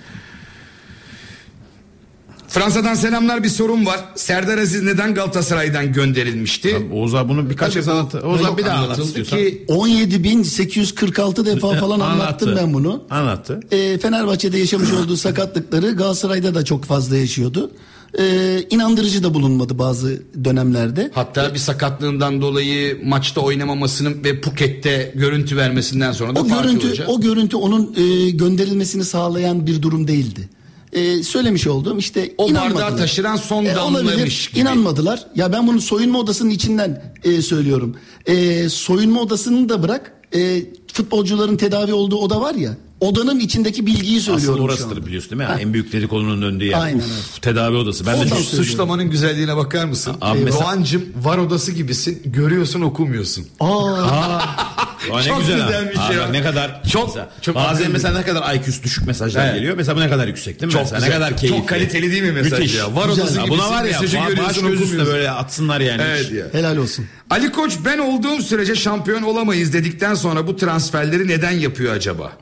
Fransa'dan 2.53 2.95
selamlar 2.95 3.45
bir 3.45 3.49
sorun 3.49 3.87
var. 3.87 4.01
Serdar 4.15 4.59
Aziz 4.59 4.83
neden 4.83 5.15
Galatasaray'dan 5.15 5.93
gönderilmişti? 5.93 6.89
Oğuz 6.93 7.15
abi 7.15 7.29
bunu 7.29 7.51
birkaç 7.51 7.73
kez 7.75 7.89
anlattı. 7.89 8.21
Oğuz 8.27 8.45
abi 8.45 8.59
bir 8.59 8.67
daha 8.67 8.77
anlat 8.77 8.85
anlatıldı 8.99 9.07
istiyorsan. 9.21 9.39
ki 9.39 9.65
17.846 9.69 11.47
defa 11.47 11.75
falan 11.75 12.01
anlattım 12.01 12.49
Anlattı. 12.49 12.67
ben 12.67 12.75
bunu. 12.75 13.03
Anlattı. 13.11 13.61
Ee, 13.71 13.99
Fenerbahçe'de 13.99 14.59
yaşamış 14.59 14.93
olduğu 14.93 15.17
sakatlıkları 15.27 15.93
Galatasaray'da 15.93 16.55
da 16.55 16.65
çok 16.65 16.85
fazla 16.85 17.17
yaşıyordu. 17.17 17.71
Ee, 18.19 18.63
inandırıcı 18.71 19.23
da 19.23 19.35
bulunmadı 19.35 19.79
bazı 19.79 20.23
dönemlerde. 20.45 21.11
hatta 21.15 21.55
bir 21.55 21.59
sakatlığından 21.59 22.41
dolayı 22.43 23.01
maçta 23.05 23.41
oynamamasının 23.41 24.25
ve 24.25 24.41
Phuket'te 24.41 25.13
görüntü 25.17 25.57
vermesinden 25.57 26.13
sonra 26.13 26.37
da 26.37 26.41
O 26.41 26.49
görüntü 26.49 26.89
Hoca- 26.91 27.07
o 27.07 27.21
görüntü 27.21 27.57
onun 27.57 27.95
e, 27.97 28.31
gönderilmesini 28.31 29.05
sağlayan 29.05 29.67
bir 29.67 29.83
durum 29.83 30.09
değildi. 30.09 30.49
E, 30.93 31.23
söylemiş 31.23 31.67
olduğum 31.67 31.99
işte 31.99 32.35
O 32.39 32.49
inanmadılar. 32.49 32.83
bardağı 32.85 32.99
taşıran 32.99 33.37
son 33.37 33.65
E, 33.65 33.79
olabilir. 33.79 34.49
gibi. 34.53 34.61
İnanmadılar. 34.61 35.27
Ya 35.35 35.53
ben 35.53 35.67
bunu 35.67 35.81
soyunma 35.81 36.19
odasının 36.19 36.51
içinden 36.51 37.13
e, 37.25 37.43
söylüyorum. 37.43 37.97
E, 38.27 38.69
soyunma 38.69 39.21
odasını 39.21 39.69
da 39.69 39.83
bırak. 39.83 40.13
E, 40.35 40.63
futbolcuların 40.93 41.57
tedavi 41.57 41.93
olduğu 41.93 42.17
oda 42.17 42.41
var 42.41 42.55
ya. 42.55 42.77
Odanın 43.01 43.41
içindeki 43.41 43.87
bilgiyi 43.87 44.21
söylüyorum 44.21 44.59
şu 44.59 44.63
orasıdır 44.65 45.07
biliyorsun 45.07 45.31
değil 45.31 45.39
mi? 45.43 45.45
Ha. 45.47 45.61
En 45.61 45.73
büyük 45.73 45.93
dedikodunun 45.93 46.43
döndüğü 46.43 46.65
yer. 46.65 46.83
Aynen 46.83 46.99
Uf, 46.99 47.43
tedavi 47.43 47.77
odası. 47.77 48.07
Ben 48.07 48.15
de 48.15 48.19
Ondan 48.19 48.29
çok. 48.29 48.39
Suçlamanın 48.45 49.11
güzelliğine 49.11 49.57
bakar 49.57 49.85
mısın? 49.85 50.15
Abi 50.21 50.39
Ee, 50.39 50.45
mesela- 50.45 50.65
Doğancım 50.65 51.03
var 51.23 51.39
odası 51.39 51.73
gibisin. 51.73 52.23
Görüyorsun 52.25 52.81
okumuyorsun. 52.81 53.47
Aa, 53.61 53.93
Aa, 53.95 54.43
ne 55.11 55.23
Çok 55.23 55.41
güzel, 55.41 55.57
güzel 55.67 55.91
bir 55.91 55.99
Aa, 55.99 56.07
şey 56.07 56.17
ya. 56.17 56.29
ne 56.29 56.43
kadar 56.43 56.83
Çok- 56.85 57.07
mesela, 57.09 57.31
çok 57.41 57.55
bazen 57.55 57.75
akıllı. 57.75 57.89
mesela 57.93 58.19
ne 58.19 58.25
kadar 58.25 58.55
IQ'su 58.55 58.83
düşük 58.83 59.07
mesajlar 59.07 59.45
Evet. 59.45 59.55
geliyor. 59.55 59.77
Mesela 59.77 59.97
bu 59.97 60.01
ne 60.01 60.09
kadar 60.11 60.27
yüksek 60.27 60.61
değil 60.61 60.67
mi? 60.67 60.73
Çok 60.73 60.83
mesela 60.83 60.99
güzel. 60.99 61.09
ne 61.13 61.15
kadar 61.15 61.37
keyifli. 61.37 61.59
Çok 61.59 61.69
kaliteli 61.69 62.11
değil 62.11 62.23
mi 62.23 62.33
mesaj 62.33 62.53
Müthiş. 62.59 62.75
ya? 62.75 62.97
Var 62.97 63.09
Güzel. 63.09 63.25
odası 63.25 63.35
gibisin. 63.41 63.51
buna 63.59 63.71
var 63.71 63.85
ya 63.85 64.01
mesajı 64.01 64.17
ba- 64.17 64.21
baş 64.27 64.29
görüyorsun 64.37 64.69
göz 64.69 64.81
üstüne 64.83 65.07
böyle 65.07 65.31
atsınlar 65.31 65.81
yani. 65.81 66.03
Evet 66.07 66.33
ya. 66.33 66.45
helal 66.53 66.77
olsun. 66.77 67.07
Ali 67.31 67.53
Koç 67.53 67.73
ben 67.85 67.99
olduğum 67.99 68.43
sürece 68.43 68.75
şampiyon 68.75 69.23
olamayız 69.23 69.73
dedikten 69.73 70.15
sonra 70.15 70.47
bu 70.47 70.57
transferleri 70.57 71.29
neden 71.29 71.51
yapıyor 71.51 71.95
acaba? 71.95 72.33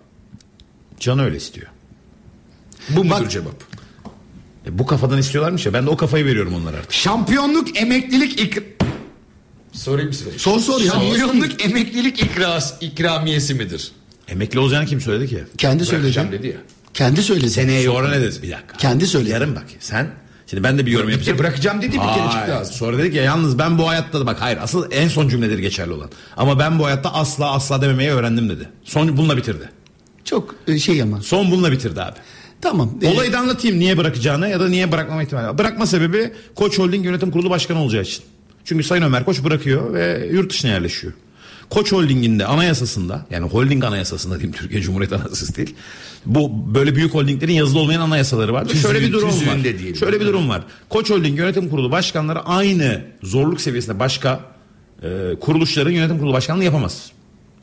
Can 1.00 1.18
öyle 1.18 1.36
istiyor. 1.36 1.66
Bu 2.88 3.04
mudur 3.04 3.20
Bak- 3.24 3.30
cevap? 3.30 3.54
E, 4.66 4.78
bu 4.78 4.86
kafadan 4.86 5.18
istiyorlarmış 5.18 5.66
ya 5.66 5.72
ben 5.72 5.86
de 5.86 5.90
o 5.90 5.96
kafayı 5.96 6.24
veriyorum 6.24 6.54
onlara 6.54 6.76
artık. 6.76 6.92
Şampiyonluk 6.92 7.80
emeklilik 7.80 8.40
ik... 8.40 8.58
Sorayım 9.72 10.08
mı 10.08 10.14
size? 10.14 10.38
Sor 10.38 10.60
sor 10.60 10.80
ya. 10.80 10.92
Şampiyonluk 10.92 11.64
emeklilik 11.64 12.22
ikras, 12.22 12.74
ikramiyesi 12.80 13.54
midir? 13.54 13.92
Emekli 14.28 14.58
olacağını 14.58 14.86
kim 14.86 15.00
söyledi 15.00 15.28
ki? 15.28 15.44
Kendi 15.58 15.84
söyledi. 15.86 16.32
dedi 16.32 16.46
ya. 16.46 16.56
Kendi 16.94 17.22
söyledi. 17.22 17.50
Seneye 17.50 17.84
sonra 17.84 18.08
ne 18.08 18.20
dedi? 18.20 18.42
Bir 18.42 18.50
dakika. 18.50 18.76
Kendi 18.76 19.06
söyledi. 19.06 19.30
Yarın 19.30 19.56
bak 19.56 19.64
sen. 19.80 20.10
Şimdi 20.46 20.62
ben 20.62 20.78
de 20.78 20.86
bir 20.86 20.92
yorum 20.92 21.10
yapacağım. 21.10 21.38
bırakacağım 21.38 21.82
dedi 21.82 21.92
bir 21.92 21.98
kere 21.98 22.30
çıktı 22.32 22.54
ağzı. 22.54 22.72
Sonra 22.72 22.98
dedi 22.98 23.10
ki 23.10 23.16
yalnız 23.16 23.58
ben 23.58 23.78
bu 23.78 23.88
hayatta 23.88 24.20
da 24.20 24.26
bak 24.26 24.36
hayır 24.40 24.58
asıl 24.62 24.86
en 24.92 25.08
son 25.08 25.28
cümledir 25.28 25.58
geçerli 25.58 25.92
olan. 25.92 26.10
Ama 26.36 26.58
ben 26.58 26.78
bu 26.78 26.86
hayatta 26.86 27.14
asla 27.14 27.52
asla 27.52 27.82
dememeyi 27.82 28.10
öğrendim 28.10 28.48
dedi. 28.48 28.68
Son 28.84 29.16
bununla 29.16 29.36
bitirdi. 29.36 29.68
Çok 30.24 30.54
e, 30.68 30.78
şey 30.78 31.02
ama. 31.02 31.22
Son 31.22 31.50
bununla 31.50 31.72
bitirdi 31.72 32.02
abi. 32.02 32.16
Tamam. 32.60 32.90
e, 33.02 33.08
Olayı 33.08 33.32
da 33.32 33.38
anlatayım 33.38 33.78
niye 33.78 33.96
bırakacağını 33.96 34.48
ya 34.48 34.60
da 34.60 34.68
niye 34.68 34.92
bırakmama 34.92 35.22
ihtimali 35.22 35.46
var. 35.46 35.58
Bırakma 35.58 35.86
sebebi 35.86 36.32
Koç 36.54 36.78
Holding 36.78 37.04
Yönetim 37.04 37.30
Kurulu 37.30 37.50
Başkanı 37.50 37.82
olacağı 37.82 38.02
için. 38.02 38.24
Çünkü 38.64 38.84
Sayın 38.84 39.02
Ömer 39.02 39.24
Koç 39.24 39.44
bırakıyor 39.44 39.94
ve 39.94 40.28
yurt 40.32 40.50
dışına 40.50 40.70
yerleşiyor. 40.70 41.12
Koç 41.70 41.92
Holding'in 41.92 42.38
de 42.38 42.46
anayasasında 42.46 43.26
yani 43.30 43.46
holding 43.46 43.84
anayasasında 43.84 44.34
diyeyim 44.34 44.56
Türkiye 44.56 44.80
Cumhuriyeti 44.82 45.14
Anayasası 45.14 45.56
değil. 45.56 45.74
Bu 46.26 46.74
böyle 46.74 46.94
büyük 46.96 47.14
holdinglerin 47.14 47.52
yazılı 47.52 47.78
olmayan 47.78 48.00
anayasaları 48.00 48.52
var. 48.52 48.64
Tüzüğü- 48.64 48.82
Şöyle 48.82 49.00
bir 49.00 49.12
durum 49.12 49.28
var. 49.28 49.34
diyelim. 49.78 49.96
Şöyle 49.96 50.20
bir 50.20 50.26
durum 50.26 50.48
var. 50.48 50.62
Koç 50.88 51.10
Holding 51.10 51.38
Yönetim 51.38 51.68
Kurulu 51.68 51.90
başkanları 51.90 52.40
aynı 52.40 53.00
zorluk 53.22 53.60
seviyesinde 53.60 53.98
başka 53.98 54.40
e, 55.02 55.08
kuruluşların 55.40 55.90
yönetim 55.90 56.18
kurulu 56.18 56.32
başkanlığı 56.32 56.64
yapamaz. 56.64 57.10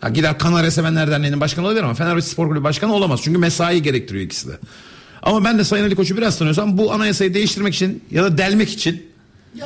Ya 0.03 0.09
gider 0.09 0.37
Kanarya 0.39 0.71
Sevenler 0.71 1.11
Derneği'nin 1.11 1.41
başkanı 1.41 1.65
olabilir 1.65 1.83
ama 1.83 1.93
Fenerbahçe 1.93 2.25
Spor 2.27 2.47
Kulübü 2.49 2.63
başkanı 2.63 2.93
olamaz. 2.93 3.19
Çünkü 3.23 3.37
mesai 3.39 3.81
gerektiriyor 3.81 4.25
ikisi 4.25 4.47
de. 4.47 4.51
Ama 5.23 5.43
ben 5.43 5.57
de 5.59 5.63
Sayın 5.63 5.83
Ali 5.85 5.95
Koç'u 5.95 6.17
biraz 6.17 6.37
tanıyorsam 6.37 6.77
bu 6.77 6.91
anayasayı 6.93 7.33
değiştirmek 7.33 7.73
için 7.75 8.03
ya 8.11 8.23
da 8.23 8.37
delmek 8.37 8.69
için 8.69 9.05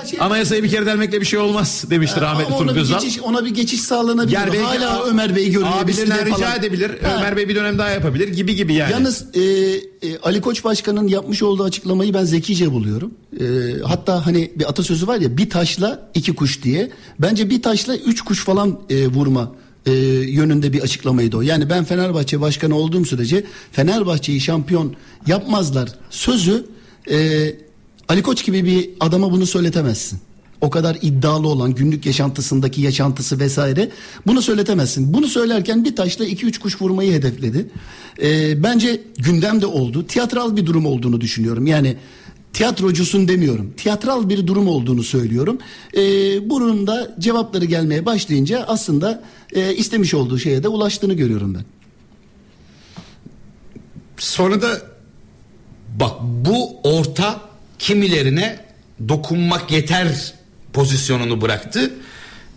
şey- 0.09 0.19
anayasayı 0.21 0.63
bir 0.63 0.69
kere 0.69 0.85
delmekle 0.85 1.21
bir 1.21 1.25
şey 1.25 1.39
olmaz 1.39 1.85
demiştir 1.89 2.21
rahmetli 2.21 2.47
Ama 2.47 2.57
ona 2.57 2.67
Turgut 2.67 2.81
Özal. 2.81 2.99
geçiş, 2.99 3.19
ona 3.21 3.45
bir 3.45 3.49
geçiş 3.49 3.81
sağlanabilir. 3.81 4.33
Yani 4.35 4.53
belki 4.53 4.63
Hala 4.65 4.99
a- 5.03 5.05
Ömer 5.07 5.35
Bey 5.35 5.49
görülebilir 5.51 5.81
Abiliğinden 5.83 6.25
rica 6.25 6.35
falan. 6.35 6.59
edebilir. 6.59 6.89
Ha. 7.03 7.15
Ömer 7.19 7.37
Bey 7.37 7.49
bir 7.49 7.55
dönem 7.55 7.77
daha 7.77 7.89
yapabilir 7.89 8.27
gibi 8.27 8.55
gibi 8.55 8.73
yani. 8.73 8.91
Yalnız 8.91 9.25
e, 9.35 9.41
e, 9.41 10.17
Ali 10.23 10.41
Koç 10.41 10.63
Başkan'ın 10.63 11.07
yapmış 11.07 11.43
olduğu 11.43 11.63
açıklamayı 11.63 12.13
ben 12.13 12.23
zekice 12.23 12.71
buluyorum. 12.71 13.11
E, 13.39 13.43
hatta 13.85 14.25
hani 14.25 14.51
bir 14.55 14.69
atasözü 14.69 15.07
var 15.07 15.19
ya 15.19 15.37
bir 15.37 15.49
taşla 15.49 16.11
iki 16.13 16.35
kuş 16.35 16.63
diye. 16.63 16.91
Bence 17.19 17.49
bir 17.49 17.61
taşla 17.61 17.95
üç 17.95 18.21
kuş 18.21 18.43
falan 18.45 18.79
e, 18.89 19.07
vurma 19.07 19.51
e, 19.85 19.91
yönünde 19.91 20.73
bir 20.73 20.81
açıklamaydı 20.81 21.37
o. 21.37 21.41
Yani 21.41 21.69
ben 21.69 21.83
Fenerbahçe 21.83 22.41
Başkanı 22.41 22.75
olduğum 22.75 23.05
sürece 23.05 23.43
Fenerbahçe'yi 23.71 24.41
şampiyon 24.41 24.95
yapmazlar 25.27 25.89
sözü 26.09 26.65
e, 27.11 27.47
Ali 28.11 28.23
Koç 28.23 28.45
gibi 28.45 28.65
bir 28.65 28.89
adama 28.99 29.31
bunu 29.31 29.45
söyletemezsin. 29.45 30.19
O 30.61 30.69
kadar 30.69 30.97
iddialı 31.01 31.47
olan 31.47 31.75
günlük 31.75 32.05
yaşantısındaki 32.05 32.81
yaşantısı 32.81 33.39
vesaire 33.39 33.89
bunu 34.27 34.41
söyletemezsin. 34.41 35.13
Bunu 35.13 35.27
söylerken 35.27 35.85
bir 35.85 35.95
taşla 35.95 36.25
iki 36.25 36.45
üç 36.45 36.59
kuş 36.59 36.81
vurmayı 36.81 37.13
hedefledi. 37.13 37.69
Ee, 38.21 38.63
bence 38.63 39.01
gündemde 39.17 39.65
oldu. 39.65 40.07
Tiyatral 40.07 40.55
bir 40.55 40.65
durum 40.65 40.85
olduğunu 40.85 41.21
düşünüyorum. 41.21 41.67
Yani 41.67 41.97
tiyatrocusun 42.53 43.27
demiyorum. 43.27 43.73
Tiyatral 43.77 44.29
bir 44.29 44.47
durum 44.47 44.67
olduğunu 44.67 45.03
söylüyorum. 45.03 45.57
Ee, 45.93 45.99
bunun 46.49 46.87
da 46.87 47.15
cevapları 47.19 47.65
gelmeye 47.65 48.05
başlayınca 48.05 48.65
aslında 48.67 49.23
e, 49.53 49.75
istemiş 49.75 50.13
olduğu 50.13 50.39
şeye 50.39 50.63
de 50.63 50.67
ulaştığını 50.67 51.13
görüyorum 51.13 51.53
ben. 51.53 51.65
Sonra 54.17 54.61
da 54.61 54.91
Bak 55.99 56.11
bu 56.21 56.75
orta 56.83 57.50
kimilerine 57.81 58.59
dokunmak 59.09 59.71
yeter 59.71 60.33
pozisyonunu 60.73 61.41
bıraktı. 61.41 61.91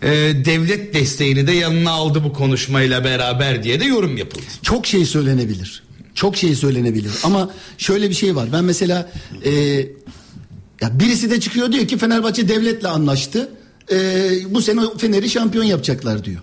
Ee, 0.01 0.09
devlet 0.45 0.93
desteğini 0.93 1.47
de 1.47 1.51
yanına 1.51 1.91
aldı 1.91 2.23
bu 2.23 2.33
konuşmayla 2.33 3.03
beraber 3.03 3.63
diye 3.63 3.79
de 3.79 3.85
yorum 3.85 4.17
yapıldı. 4.17 4.45
Çok 4.61 4.87
şey 4.87 5.05
söylenebilir. 5.05 5.83
Çok 6.15 6.37
şey 6.37 6.55
söylenebilir. 6.55 7.11
Ama 7.23 7.51
şöyle 7.77 8.09
bir 8.09 8.15
şey 8.15 8.35
var. 8.35 8.49
Ben 8.53 8.63
mesela 8.63 9.11
e, 9.45 9.51
ya 10.81 10.99
birisi 10.99 11.31
de 11.31 11.39
çıkıyor 11.39 11.71
diyor 11.71 11.87
ki 11.87 11.97
Fenerbahçe 11.97 12.47
devletle 12.47 12.87
anlaştı. 12.87 13.49
E, 13.91 13.97
bu 14.49 14.61
sene 14.61 14.81
Fener'i 14.97 15.29
şampiyon 15.29 15.63
yapacaklar 15.63 16.23
diyor. 16.23 16.41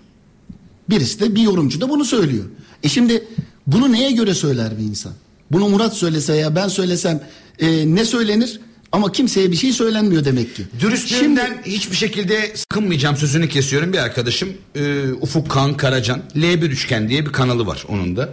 Birisi 0.90 1.20
de 1.20 1.34
bir 1.34 1.42
yorumcu 1.42 1.80
da 1.80 1.88
bunu 1.88 2.04
söylüyor. 2.04 2.44
E 2.82 2.88
şimdi 2.88 3.24
bunu 3.66 3.92
neye 3.92 4.12
göre 4.12 4.34
söyler 4.34 4.78
bir 4.78 4.82
insan? 4.82 5.12
Bunu 5.52 5.68
Murat 5.68 5.96
söylese 5.96 6.34
ya 6.34 6.56
ben 6.56 6.68
söylesem 6.68 7.20
e, 7.58 7.94
ne 7.94 8.04
söylenir? 8.04 8.60
Ama 8.92 9.12
kimseye 9.12 9.50
bir 9.50 9.56
şey 9.56 9.72
söylenmiyor 9.72 10.24
demek 10.24 10.56
ki. 10.56 10.62
Dürüstlüğümden 10.80 11.62
hiçbir 11.66 11.96
şekilde 11.96 12.52
sıkılmayacağım 12.56 13.16
sözünü 13.16 13.48
kesiyorum 13.48 13.92
bir 13.92 13.98
arkadaşım 13.98 14.48
e, 14.74 15.12
Ufuk 15.20 15.50
Kan 15.50 15.76
Karacan 15.76 16.22
L1 16.36 16.64
Üçgen 16.66 17.08
diye 17.08 17.26
bir 17.26 17.32
kanalı 17.32 17.66
var 17.66 17.84
onun 17.88 18.16
da 18.16 18.28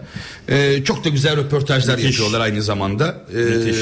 E, 0.49 0.83
çok 0.83 1.03
da 1.05 1.09
güzel 1.09 1.37
röportajlar 1.37 1.95
Müthiş. 1.95 2.11
yapıyorlar 2.11 2.39
aynı 2.41 2.63
zamanda 2.63 3.25
E, 3.33 3.37
Müthiş. 3.37 3.77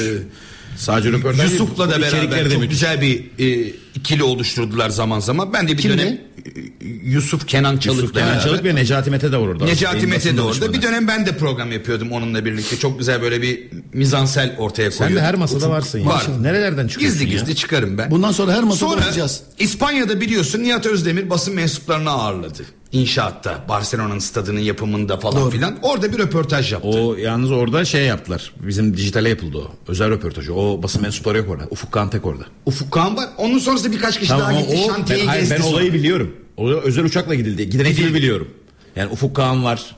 Sadece 0.78 1.12
röportaj 1.12 1.52
Yusuf'la 1.52 1.88
da 1.90 2.00
beraber 2.00 2.50
çok 2.50 2.70
güzel 2.70 3.00
bir 3.00 3.24
e, 3.38 3.72
ikili 3.94 4.22
oluşturdular 4.22 4.90
zaman 4.90 5.20
zaman 5.20 5.52
ben 5.52 5.68
de 5.68 5.72
bir 5.72 5.82
Kimle? 5.82 5.98
dönem 5.98 6.12
e, 6.12 6.86
Yusuf 7.04 7.46
Kenan 7.46 7.78
Çalık'la 7.78 8.02
Yusuf 8.02 8.14
Kenan 8.18 8.38
Çalık 8.40 8.64
ve 8.64 8.74
Necati 8.74 9.10
Mete 9.10 9.32
de 9.32 9.36
orada. 9.36 9.64
Necati 9.64 10.06
Mete 10.06 10.36
de 10.36 10.40
orada. 10.42 10.72
Bir 10.72 10.82
dönem 10.82 11.08
ben 11.08 11.26
de 11.26 11.36
program 11.36 11.72
yapıyordum 11.72 12.12
onunla 12.12 12.44
birlikte. 12.44 12.76
Çok 12.78 12.98
güzel 12.98 13.22
böyle 13.22 13.42
bir 13.42 13.68
mizansel 13.92 14.54
ortaya 14.58 14.90
Sen 14.90 14.98
koyuyordum. 14.98 15.22
de 15.22 15.26
her 15.28 15.34
masada 15.34 15.70
varsın 15.70 15.98
ya. 15.98 16.06
Var. 16.06 16.24
Nerelerden 16.40 16.88
çıkıyorsun 16.88 17.20
Gizli 17.20 17.34
ya? 17.34 17.40
gizli 17.40 17.56
çıkarım 17.56 17.98
ben. 17.98 18.10
Bundan 18.10 18.32
sonra 18.32 18.52
her 18.52 18.62
masada 18.62 18.90
Sonra 18.90 19.06
olacağız. 19.06 19.40
İspanya'da 19.58 20.20
biliyorsun 20.20 20.62
Nihat 20.62 20.86
Özdemir 20.86 21.30
basın 21.30 21.54
mensuplarını 21.54 22.10
ağırladı. 22.10 22.62
İnşaatta, 22.92 23.64
Barcelona'nın 23.68 24.18
stadının 24.18 24.60
yapımında 24.60 25.16
falan 25.20 25.42
Doğru. 25.42 25.50
filan. 25.50 25.78
Orada 25.82 26.12
bir 26.12 26.18
röportaj 26.18 26.72
yaptı. 26.72 26.88
O 26.88 27.14
yalnız 27.16 27.50
orada 27.52 27.84
şey 27.84 28.04
yaptılar. 28.04 28.52
Bizim 28.62 28.96
dijitale 28.96 29.28
yapıldı 29.28 29.58
o. 29.58 29.72
Özel 29.88 30.10
röportajı. 30.10 30.54
O 30.54 30.82
basın 30.82 31.02
mensupları 31.02 31.38
yok 31.38 31.48
orada. 31.50 31.64
Ufuk 31.70 31.92
Kantek 31.92 32.26
orada. 32.26 32.44
Ufuk 32.66 32.92
Kağan 32.92 33.16
var. 33.16 33.28
Onun 33.38 33.58
sonrasında 33.58 33.92
birkaç 33.92 34.18
kişi 34.18 34.28
Tamam 34.28 34.50
daha 34.52 34.60
gitti. 34.60 34.76
o, 34.84 34.88
ben, 34.88 34.94
şantiyeyi 34.94 35.26
hayır, 35.26 35.40
gezdi 35.40 35.54
ben 35.54 35.60
sonra. 35.62 35.72
olayı 35.74 35.92
biliyorum. 35.92 36.36
O 36.56 36.68
özel 36.70 37.04
uçakla 37.04 37.34
gidildi. 37.34 37.70
Giden 37.70 37.84
ekibi 37.84 38.14
biliyorum. 38.14 38.48
Yani 38.96 39.10
Ufuk 39.12 39.36
Kağan 39.36 39.64
var. 39.64 39.96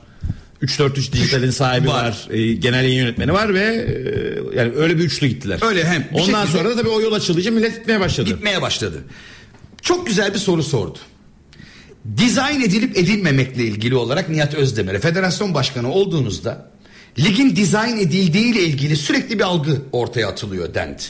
343 0.61 1.11
Dijital'in 1.13 1.49
sahibi 1.51 1.87
Var. 1.87 2.03
var. 2.03 2.27
e, 2.29 2.53
genel 2.53 2.83
yayın 2.83 2.97
yönetmeni 3.03 3.33
var 3.33 3.53
ve 3.53 3.59
e, 4.53 4.57
yani 4.59 4.71
öyle 4.75 4.97
bir 4.97 5.03
üçlü 5.03 5.27
gittiler. 5.27 5.59
Öyle 5.61 5.85
hem. 5.85 6.07
Ondan 6.13 6.25
şekilde- 6.45 6.57
sonra 6.57 6.69
da 6.69 6.75
tabii 6.75 6.89
o 6.89 7.01
yol 7.01 7.13
açılınca 7.13 7.51
millet 7.51 7.75
gitmeye 7.75 7.99
başladı. 7.99 8.29
Gitmeye 8.29 8.61
başladı. 8.61 9.03
Çok 9.81 10.07
güzel 10.07 10.33
bir 10.33 10.39
soru 10.39 10.63
sordu. 10.63 10.97
Dizayn 12.17 12.61
edilip 12.61 12.97
edilmemekle 12.97 13.63
ilgili 13.63 13.95
olarak 13.95 14.29
Nihat 14.29 14.53
Özdemir'e 14.53 14.99
federasyon 14.99 15.53
başkanı 15.53 15.91
olduğunuzda 15.91 16.71
ligin 17.19 17.55
dizayn 17.55 17.97
edildiğiyle 17.97 18.63
ilgili 18.63 18.95
sürekli 18.95 19.39
bir 19.39 19.43
algı 19.43 19.81
ortaya 19.91 20.27
atılıyor 20.27 20.73
dendi. 20.73 21.01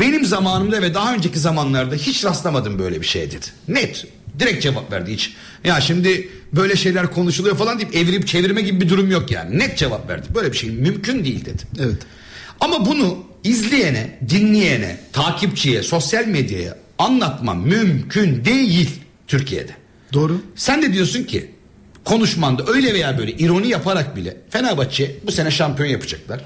Benim 0.00 0.24
zamanımda 0.24 0.82
ve 0.82 0.94
daha 0.94 1.14
önceki 1.14 1.38
zamanlarda 1.38 1.94
hiç 1.94 2.24
rastlamadım 2.24 2.78
böyle 2.78 3.00
bir 3.00 3.06
şey 3.06 3.30
dedi. 3.30 3.46
Net. 3.68 4.06
Direkt 4.38 4.62
cevap 4.62 4.92
verdi 4.92 5.12
hiç. 5.12 5.34
Ya 5.64 5.80
şimdi 5.80 6.28
böyle 6.52 6.76
şeyler 6.76 7.12
konuşuluyor 7.12 7.56
falan 7.56 7.78
deyip 7.78 7.96
evirip 7.96 8.26
çevirme 8.26 8.62
gibi 8.62 8.80
bir 8.80 8.88
durum 8.88 9.10
yok 9.10 9.30
yani. 9.30 9.58
Net 9.58 9.78
cevap 9.78 10.08
verdi. 10.08 10.26
Böyle 10.34 10.52
bir 10.52 10.56
şey 10.56 10.70
mümkün 10.70 11.24
değil 11.24 11.44
dedi. 11.44 11.62
Evet. 11.80 12.02
Ama 12.60 12.86
bunu 12.86 13.18
izleyene, 13.44 14.18
dinleyene, 14.28 15.00
takipçiye, 15.12 15.82
sosyal 15.82 16.26
medyaya 16.26 16.78
anlatmam 16.98 17.60
mümkün 17.66 18.44
değil 18.44 18.90
Türkiye'de. 19.26 19.83
Doğru. 20.14 20.40
Sen 20.56 20.82
de 20.82 20.92
diyorsun 20.92 21.24
ki 21.24 21.50
konuşmanda 22.04 22.64
öyle 22.66 22.94
veya 22.94 23.18
böyle 23.18 23.32
ironi 23.32 23.68
yaparak 23.68 24.16
bile 24.16 24.36
Fenerbahçe 24.50 25.16
bu 25.26 25.32
sene 25.32 25.50
şampiyon 25.50 25.88
yapacaklar. 25.88 26.40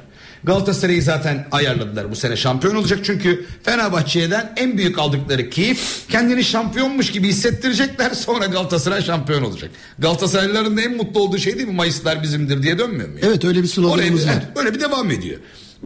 Galatasaray'ı 0.45 1.03
zaten 1.03 1.49
ayarladılar 1.53 2.11
bu 2.11 2.17
sene 2.17 2.37
şampiyon 2.37 2.75
olacak 2.75 2.99
çünkü 3.03 3.47
Fenerbahçe'den 3.63 4.53
en 4.57 4.79
büyük 4.79 4.99
aldıkları 4.99 5.51
keyif 5.51 6.09
kendini 6.09 6.45
şampiyonmuş 6.45 7.13
gibi 7.13 7.29
hissettirecekler 7.29 8.11
sonra 8.11 8.47
Galatasaray 8.47 9.03
şampiyon 9.03 9.43
olacak. 9.43 9.71
Galatasaraylıların 9.99 10.77
da 10.77 10.81
en 10.81 10.97
mutlu 10.97 11.21
olduğu 11.21 11.39
şey 11.39 11.55
değil 11.57 11.69
mi 11.69 11.75
Mayıslar 11.75 12.23
bizimdir 12.23 12.63
diye 12.63 12.79
dönmüyor 12.79 13.09
mu? 13.09 13.15
Evet 13.23 13.45
öyle 13.45 13.63
bir 13.63 13.69
sloganımız 13.69 14.27
var. 14.27 14.35
böyle 14.57 14.75
bir 14.75 14.81
devam 14.81 15.11
ediyor. 15.11 15.39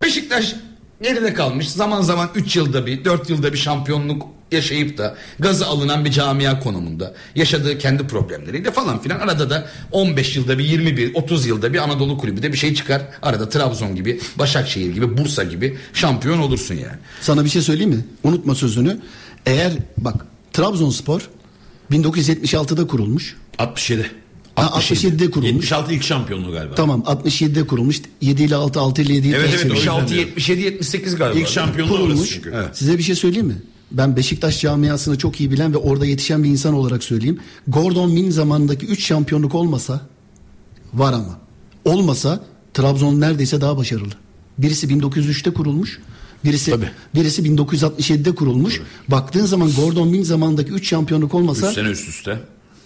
Beşiktaş 0.03 0.55
geride 1.03 1.35
kalmış. 1.35 1.71
Zaman 1.71 2.03
zaman 2.03 2.31
3 2.35 2.57
yılda 2.57 2.87
bir 2.87 3.05
4 3.05 3.31
yılda 3.31 3.53
bir 3.53 3.59
şampiyonluk 3.59 4.27
yaşayıp 4.53 4.99
da 4.99 5.17
gazı 5.39 5.67
alınan 5.67 6.05
bir 6.05 6.11
camia 6.11 6.61
konumunda 6.61 7.15
yaşadığı 7.35 7.79
kendi 7.79 8.07
problemleriyle 8.07 8.71
falan 8.71 9.03
filan 9.03 9.21
arada 9.21 9.51
da 9.51 9.67
15 9.93 10.37
yılda 10.37 10.59
bir 10.59 10.65
21 10.65 11.15
30 11.15 11.47
yılda 11.47 11.73
bir 11.73 11.79
Anadolu 11.79 12.19
kulübü 12.19 12.43
de 12.43 12.53
bir 12.53 12.59
şey 12.59 12.75
çıkar 12.75 13.03
arada 13.23 13.49
Trabzon 13.49 13.97
gibi 13.97 14.21
Başakşehir 14.39 14.95
gibi 14.95 15.19
Bursa 15.19 15.45
gibi 15.45 15.79
şampiyon 15.95 16.39
olursun 16.39 16.75
yani. 16.75 16.97
Sana 17.21 17.45
bir 17.45 17.51
şey 17.51 17.63
söyleyeyim 17.63 17.91
mi? 17.91 18.05
Unutma 18.25 18.55
sözünü. 18.55 18.99
Eğer 19.47 19.73
bak 19.97 20.27
Trabzonspor 20.53 21.29
1976'da 21.91 22.87
kurulmuş. 22.87 23.37
67. 23.59 24.11
Ha, 24.55 24.63
67'de 24.63 25.31
kurulmuş. 25.31 25.53
76 25.53 25.93
ilk 25.93 26.03
şampiyonluğu 26.03 26.53
galiba. 26.53 26.75
Tamam 26.75 27.01
67'de 27.01 27.67
kurulmuş. 27.67 28.01
7 28.21 28.43
ile 28.43 28.55
6 28.57 28.81
6 28.81 29.03
ile 29.03 29.15
7 29.15 29.29
ile 29.29 29.37
Evet, 29.37 29.49
evet, 29.49 29.73
o 29.73 29.75
yüzden 29.75 29.93
76 29.93 30.09
diyorum. 30.09 30.29
77 30.29 30.61
78 30.63 31.17
galiba. 31.17 31.39
İlk 31.39 31.49
şampiyonluğu 31.49 31.95
orası 31.95 32.07
kurulmuş. 32.07 32.31
çünkü. 32.31 32.53
Evet. 32.55 32.77
Size 32.77 32.99
bir 32.99 33.03
şey 33.03 33.15
söyleyeyim 33.15 33.47
mi? 33.47 33.57
Ben 33.93 34.17
Beşiktaş 34.17 34.61
camiasını 34.61 35.19
çok 35.19 35.41
iyi 35.41 35.51
bilen 35.51 35.73
ve 35.73 35.77
orada 35.77 36.07
yetişen 36.07 36.45
bir 36.45 36.49
insan 36.49 36.75
olarak 36.75 37.05
söyleyeyim. 37.05 37.39
Gordon 37.69 38.13
Min 38.13 38.31
zamanındaki 38.31 38.87
3 38.87 39.07
şampiyonluk 39.07 39.55
olmasa 39.55 40.01
var 40.95 41.13
ama 41.13 41.39
olmasa 41.85 42.45
Trabzon 42.75 43.21
neredeyse 43.21 43.61
daha 43.61 43.77
başarılı. 43.77 44.13
Birisi 44.59 44.87
1903'te 44.87 45.51
kurulmuş. 45.51 45.99
Birisi 46.45 46.71
Tabii. 46.71 46.91
birisi 47.15 47.43
1967'de 47.43 48.35
kurulmuş. 48.35 48.81
Baktığın 49.09 49.47
zaman 49.47 49.71
Gordon 49.73 50.09
Min 50.09 50.23
zamanındaki 50.23 50.71
3 50.71 50.89
şampiyonluk 50.89 51.35
olmasa 51.35 51.69
3 51.69 51.75
sene 51.75 51.89
üst 51.89 52.09
üste. 52.09 52.41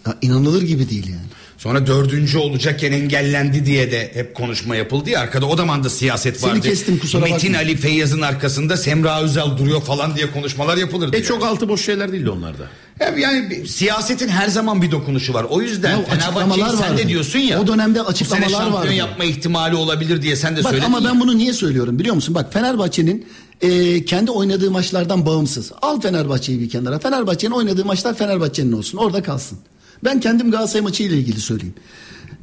Ya 0.06 0.14
inanılır 0.22 0.62
gibi 0.62 0.90
değil 0.90 1.08
yani. 1.08 1.20
Sonra 1.58 1.86
dördüncü 1.86 2.38
olacakken 2.38 2.92
engellendi 2.92 3.66
diye 3.66 3.92
de 3.92 4.10
hep 4.14 4.34
konuşma 4.34 4.76
yapıldı 4.76 5.10
ya 5.10 5.20
arkada 5.20 5.46
o 5.46 5.56
zaman 5.56 5.84
da 5.84 5.90
siyaset 5.90 6.40
Seni 6.40 6.50
vardı. 6.50 6.60
kestim, 6.60 6.98
kusura 6.98 7.22
Metin 7.22 7.52
bakma. 7.52 7.58
Ali 7.58 7.76
Feyyaz'ın 7.76 8.20
arkasında 8.20 8.76
Semra 8.76 9.22
Özel 9.22 9.58
duruyor 9.58 9.82
falan 9.82 10.16
diye 10.16 10.30
konuşmalar 10.30 10.76
yapılırdı. 10.76 11.16
E 11.16 11.18
yani. 11.18 11.26
çok 11.26 11.44
altı 11.44 11.68
boş 11.68 11.84
şeyler 11.84 12.12
değildi 12.12 12.30
onlarda. 12.30 12.62
Yani, 13.00 13.20
yani 13.20 13.50
bir- 13.50 13.66
siyasetin 13.66 14.28
her 14.28 14.48
zaman 14.48 14.82
bir 14.82 14.90
dokunuşu 14.90 15.34
var. 15.34 15.46
O 15.50 15.60
yüzden 15.62 15.90
Ya 15.90 16.04
Fenerbahçe'yi 16.04 16.24
açıklamalar 16.44 16.70
sen 16.70 16.90
vardı. 16.90 16.98
de 17.02 17.08
diyorsun 17.08 17.38
ya. 17.38 17.60
O 17.60 17.66
dönemde 17.66 17.98
bu 17.98 18.02
sene 18.02 18.08
açıklamalar 18.08 18.48
şampiyon 18.50 18.72
vardı. 18.74 18.94
yapma 18.94 19.24
ihtimali 19.24 19.76
olabilir 19.76 20.22
diye 20.22 20.36
sen 20.36 20.56
de 20.56 20.64
Bak 20.64 20.70
söyledin 20.70 20.86
ama 20.86 20.98
ya. 20.98 21.04
ben 21.04 21.20
bunu 21.20 21.38
niye 21.38 21.52
söylüyorum 21.52 21.98
biliyor 21.98 22.14
musun? 22.14 22.34
Bak 22.34 22.52
Fenerbahçe'nin 22.52 23.26
e, 23.60 24.04
kendi 24.04 24.30
oynadığı 24.30 24.70
maçlardan 24.70 25.26
bağımsız. 25.26 25.72
Al 25.82 26.00
Fenerbahçe'yi 26.00 26.60
bir 26.60 26.68
kenara. 26.70 26.98
Fenerbahçe'nin 26.98 27.52
oynadığı 27.52 27.84
maçlar 27.84 28.14
Fenerbahçe'nin 28.16 28.72
olsun. 28.72 28.98
Orada 28.98 29.22
kalsın. 29.22 29.58
Ben 30.04 30.20
kendim 30.20 30.50
Galatasaray 30.50 30.82
maçı 30.82 31.02
ile 31.02 31.18
ilgili 31.18 31.40
söyleyeyim. 31.40 31.74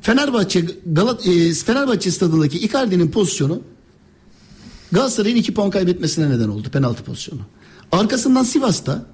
Fenerbahçe 0.02 0.66
Galat 0.86 1.28
e, 1.28 1.54
Fenerbahçe 1.54 2.12
stadındaki 2.12 2.60
Icardi'nin 2.60 3.12
pozisyonu 3.12 3.62
Galatasaray'ın 4.92 5.36
iki 5.36 5.54
puan 5.54 5.70
kaybetmesine 5.70 6.30
neden 6.30 6.50
oldu 6.50 6.70
penaltı 6.70 7.04
pozisyonu. 7.04 7.42
Arkasından 7.92 8.44
Sivas'ta 8.44 9.06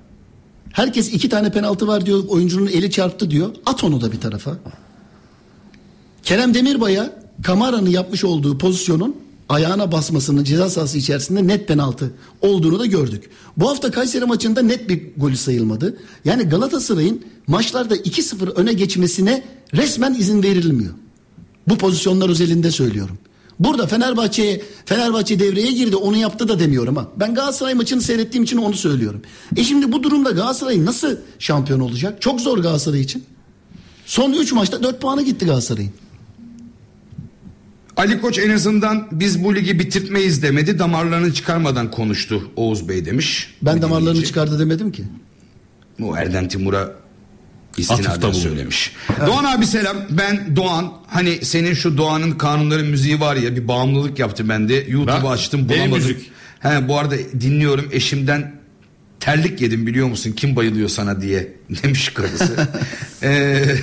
herkes 0.72 1.14
iki 1.14 1.30
tane 1.30 1.52
penaltı 1.52 1.88
var 1.88 2.06
diyor. 2.06 2.24
Oyuncunun 2.28 2.68
eli 2.68 2.92
çarptı 2.92 3.32
diyor. 3.32 3.56
At 3.66 3.84
onu 3.84 4.02
da 4.02 4.12
bir 4.12 4.20
tarafa. 4.20 4.58
Kerem 6.24 6.54
Demirbay'a 6.54 7.20
Kamara'nın 7.44 7.90
yapmış 7.90 8.24
olduğu 8.24 8.58
pozisyonun 8.58 9.16
ayağına 9.50 9.92
basmasının 9.92 10.44
ceza 10.44 10.70
sahası 10.70 10.98
içerisinde 10.98 11.48
net 11.48 11.68
penaltı 11.68 12.12
olduğunu 12.42 12.80
da 12.80 12.86
gördük. 12.86 13.30
Bu 13.58 13.70
hafta 13.70 13.92
Kayseri 13.92 14.26
maçında 14.26 14.62
net 14.62 14.90
bir 14.90 15.02
golü 15.18 15.38
sayılmadı. 15.38 15.98
Yani 16.26 16.44
Galatasaray'ın 16.44 17.22
maçlarda 17.48 17.96
2-0 17.96 18.50
öne 18.50 18.74
geçmesine 18.74 19.44
resmen 19.74 20.14
izin 20.14 20.44
verilmiyor. 20.44 20.94
Bu 21.68 21.78
pozisyonlar 21.78 22.30
özelinde 22.30 22.72
söylüyorum. 22.72 23.18
Burada 23.60 23.88
Fenerbahçe'ye 23.88 24.62
Fenerbahçe 24.86 25.40
devreye 25.40 25.72
girdi 25.72 25.96
onu 25.96 26.18
yaptı 26.18 26.48
da 26.48 26.60
demiyorum 26.60 26.96
ha. 26.96 27.08
Ben 27.16 27.36
Galatasaray 27.36 27.74
maçını 27.74 28.02
seyrettiğim 28.02 28.44
için 28.44 28.58
onu 28.58 28.74
söylüyorum. 28.74 29.22
E 29.56 29.64
şimdi 29.64 29.92
bu 29.92 30.04
durumda 30.04 30.32
Galatasaray 30.32 30.86
nasıl 30.86 31.16
şampiyon 31.40 31.80
olacak? 31.80 32.22
Çok 32.22 32.42
zor 32.42 32.58
Galatasaray 32.58 33.02
için. 33.02 33.24
Son 34.06 34.34
3 34.34 34.52
maçta 34.52 34.84
4 34.84 35.02
puanı 35.02 35.22
gitti 35.22 35.46
Galatasaray'ın. 35.46 35.92
Ali 37.98 38.22
Koç 38.22 38.40
en 38.40 38.50
azından 38.50 39.08
biz 39.12 39.44
bu 39.44 39.56
ligi 39.56 39.80
bitirtmeyiz 39.80 40.44
demedi. 40.44 40.80
Damarlarını 40.80 41.34
çıkarmadan 41.34 41.92
konuştu 41.92 42.52
Oğuz 42.56 42.90
Bey 42.90 43.06
demiş. 43.06 43.56
Ben 43.62 43.78
Bir 43.78 43.82
damarlarını 43.82 44.10
dinleyici. 44.10 44.28
çıkardı 44.28 44.60
demedim 44.60 44.92
ki. 44.92 45.04
Bu 46.00 46.18
Erden 46.18 46.48
Timur'a 46.48 46.92
istinaden 47.78 48.32
söylemiş. 48.32 48.94
Doğan 49.28 49.44
abi 49.44 49.66
selam. 49.66 49.98
Ben 50.10 50.56
Doğan. 50.56 50.94
Hani 51.08 51.46
senin 51.46 51.74
şu 51.74 51.98
Doğan'ın 51.98 52.32
kanunları 52.32 52.84
müziği 52.84 53.20
var 53.20 53.36
ya 53.36 53.56
bir 53.56 53.68
bağımlılık 53.68 54.20
yaptı 54.20 54.50
bende. 54.50 54.74
YouTube'u 54.88 55.30
açtım 55.30 55.70
bulamadım. 55.70 56.18
He, 56.60 56.88
bu 56.88 56.98
arada 56.98 57.16
dinliyorum 57.42 57.90
eşimden 57.92 58.56
terlik 59.20 59.62
yedim 59.62 59.88
biliyor 59.88 60.08
musun 60.08 60.32
kim 60.32 60.56
bayılıyor 60.56 60.90
sana 60.90 61.22
diye 61.22 61.54
demiş 61.84 62.10
karısı. 62.10 62.68
Ee, 63.24 63.76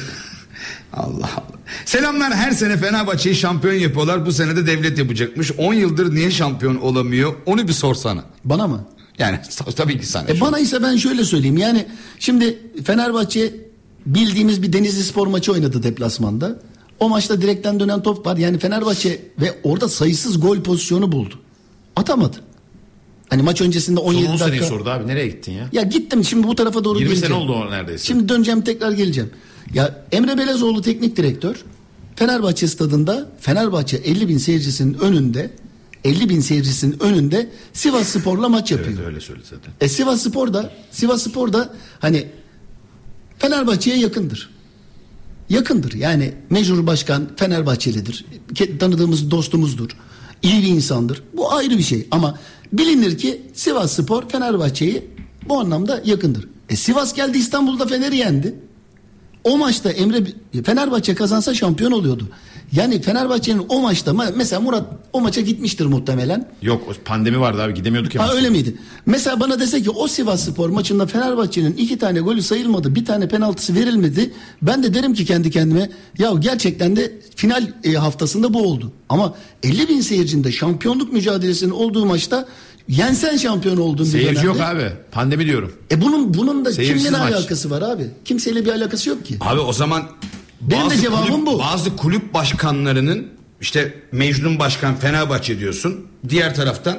Allah 0.96 1.30
Allah. 1.36 1.56
Selamlar 1.84 2.34
her 2.34 2.50
sene 2.50 2.76
Fenerbahçe'yi 2.76 3.34
şampiyon 3.36 3.74
yapıyorlar. 3.74 4.26
Bu 4.26 4.32
sene 4.32 4.56
de 4.56 4.66
devlet 4.66 4.98
yapacakmış. 4.98 5.52
10 5.58 5.74
yıldır 5.74 6.14
niye 6.14 6.30
şampiyon 6.30 6.76
olamıyor? 6.76 7.34
Onu 7.46 7.68
bir 7.68 7.72
sorsana. 7.72 8.24
Bana 8.44 8.66
mı? 8.66 8.84
Yani 9.18 9.38
tabii 9.76 10.00
ki 10.00 10.06
sana. 10.06 10.28
E 10.30 10.40
bana 10.40 10.58
ise 10.58 10.82
ben 10.82 10.96
şöyle 10.96 11.24
söyleyeyim. 11.24 11.56
Yani 11.56 11.86
şimdi 12.18 12.58
Fenerbahçe 12.84 13.54
bildiğimiz 14.06 14.62
bir 14.62 14.72
Denizli 14.72 15.02
Spor 15.04 15.26
maçı 15.26 15.52
oynadı 15.52 15.82
deplasmanda. 15.82 16.60
O 17.00 17.08
maçta 17.08 17.42
direkten 17.42 17.80
dönen 17.80 18.02
top 18.02 18.26
var. 18.26 18.36
Yani 18.36 18.58
Fenerbahçe 18.58 19.22
ve 19.40 19.54
orada 19.62 19.88
sayısız 19.88 20.40
gol 20.40 20.60
pozisyonu 20.62 21.12
buldu. 21.12 21.34
Atamadı. 21.96 22.36
Hani 23.30 23.42
maç 23.42 23.60
öncesinde 23.60 24.00
Son 24.00 24.06
17 24.06 24.28
10 24.28 24.36
seneyi 24.36 24.50
dakika. 24.60 24.66
sordu 24.66 24.90
abi 24.90 25.06
nereye 25.06 25.28
gittin 25.28 25.52
ya? 25.52 25.68
Ya 25.72 25.82
gittim 25.82 26.24
şimdi 26.24 26.46
bu 26.46 26.54
tarafa 26.54 26.84
doğru 26.84 26.98
20 26.98 27.16
sene 27.16 27.20
geleceğim. 27.20 27.42
oldu 27.42 27.52
o 27.52 27.70
neredeyse. 27.70 28.04
Şimdi 28.04 28.28
döneceğim 28.28 28.60
tekrar 28.62 28.92
geleceğim. 28.92 29.30
Ya 29.74 30.04
Emre 30.12 30.38
Belezoğlu 30.38 30.82
teknik 30.82 31.16
direktör 31.16 31.64
Fenerbahçe 32.16 32.68
stadında 32.68 33.30
Fenerbahçe 33.40 33.96
50 33.96 34.28
bin 34.28 34.38
seyircisinin 34.38 34.94
önünde 34.94 35.50
50 36.04 36.28
bin 36.28 36.40
seyircisinin 36.40 37.02
önünde 37.02 37.50
Sivas 37.72 38.08
Spor'la 38.08 38.48
maç 38.48 38.72
yapıyor. 38.72 38.96
Evet 38.98 39.06
öyle 39.06 39.20
söyledi 39.20 39.46
zaten. 39.50 39.72
E 39.80 39.88
Sivas 39.88 40.22
Spor 40.22 40.54
da 40.54 40.72
Sivas 40.90 41.22
Spor 41.22 41.52
da 41.52 41.74
hani 41.98 42.26
Fenerbahçe'ye 43.38 43.96
yakındır. 43.96 44.50
Yakındır. 45.48 45.92
Yani 45.92 46.34
mecbur 46.50 46.86
başkan 46.86 47.28
Fenerbahçelidir. 47.36 48.24
Tanıdığımız 48.80 49.30
dostumuzdur. 49.30 49.90
İyi 50.42 50.62
bir 50.62 50.68
insandır. 50.68 51.22
Bu 51.32 51.52
ayrı 51.52 51.78
bir 51.78 51.82
şey 51.82 52.06
ama 52.10 52.38
bilinir 52.72 53.18
ki 53.18 53.42
Sivas 53.54 53.92
Spor 53.92 54.28
Fenerbahçe'yi 54.28 55.10
bu 55.48 55.60
anlamda 55.60 56.02
yakındır. 56.04 56.48
E 56.68 56.76
Sivas 56.76 57.14
geldi 57.14 57.38
İstanbul'da 57.38 57.86
Fener'i 57.86 58.16
yendi. 58.16 58.54
O 59.46 59.56
maçta 59.58 59.90
Emre 59.90 60.22
Fenerbahçe 60.64 61.14
kazansa 61.14 61.54
şampiyon 61.54 61.92
oluyordu. 61.92 62.28
Yani 62.72 63.02
Fenerbahçe'nin 63.02 63.66
o 63.68 63.80
maçta 63.80 64.10
ma- 64.10 64.32
mesela 64.36 64.60
Murat 64.60 64.84
o 65.12 65.20
maça 65.20 65.40
gitmiştir 65.40 65.86
muhtemelen. 65.86 66.48
Yok 66.62 67.04
pandemi 67.04 67.40
vardı 67.40 67.62
abi 67.62 67.74
gidemiyorduk 67.74 68.14
ya. 68.14 68.28
Ha 68.28 68.34
öyle 68.34 68.50
miydi? 68.50 68.76
Mesela 69.06 69.40
bana 69.40 69.60
dese 69.60 69.82
ki 69.82 69.90
o 69.90 70.08
Sivas 70.08 70.44
Spor 70.44 70.68
maçında 70.70 71.06
Fenerbahçe'nin 71.06 71.76
iki 71.76 71.98
tane 71.98 72.20
golü 72.20 72.42
sayılmadı, 72.42 72.94
bir 72.94 73.04
tane 73.04 73.28
penaltısı 73.28 73.74
verilmedi. 73.74 74.32
Ben 74.62 74.82
de 74.82 74.94
derim 74.94 75.14
ki 75.14 75.24
kendi 75.24 75.50
kendime 75.50 75.90
ya 76.18 76.32
gerçekten 76.38 76.96
de 76.96 77.12
final 77.36 77.66
e, 77.84 77.92
haftasında 77.92 78.54
bu 78.54 78.62
oldu. 78.62 78.92
Ama 79.08 79.34
50 79.62 79.88
bin 79.88 80.00
seyircinde 80.00 80.52
şampiyonluk 80.52 81.12
mücadelesinin 81.12 81.70
olduğu 81.70 82.06
maçta 82.06 82.48
yensen 82.88 83.36
şampiyon 83.36 83.76
oldun 83.76 84.06
bir 84.06 84.10
Seyirci 84.10 84.34
dönemde. 84.42 84.46
yok 84.46 84.60
abi. 84.60 84.92
Pandemi 85.12 85.46
diyorum. 85.46 85.72
E 85.90 86.00
bunun 86.00 86.34
bunun 86.34 86.64
da 86.64 86.72
Seyirsiz 86.72 87.04
kimle 87.04 87.18
maç. 87.18 87.32
alakası 87.32 87.70
var 87.70 87.82
abi? 87.82 88.06
Kimseyle 88.24 88.64
bir 88.64 88.70
alakası 88.72 89.08
yok 89.10 89.24
ki. 89.26 89.36
Abi 89.40 89.60
o 89.60 89.72
zaman 89.72 90.02
Benim 90.60 90.90
de 90.90 90.96
cevabım 90.98 91.26
kulüp- 91.26 91.46
bu. 91.46 91.58
Bazı 91.58 91.96
kulüp 91.96 92.34
başkanlarının 92.34 93.26
işte 93.60 93.94
Mecnun 94.12 94.58
Başkan 94.58 94.96
Fenerbahçe 94.96 95.58
diyorsun. 95.58 96.06
Diğer 96.28 96.54
taraftan 96.54 96.98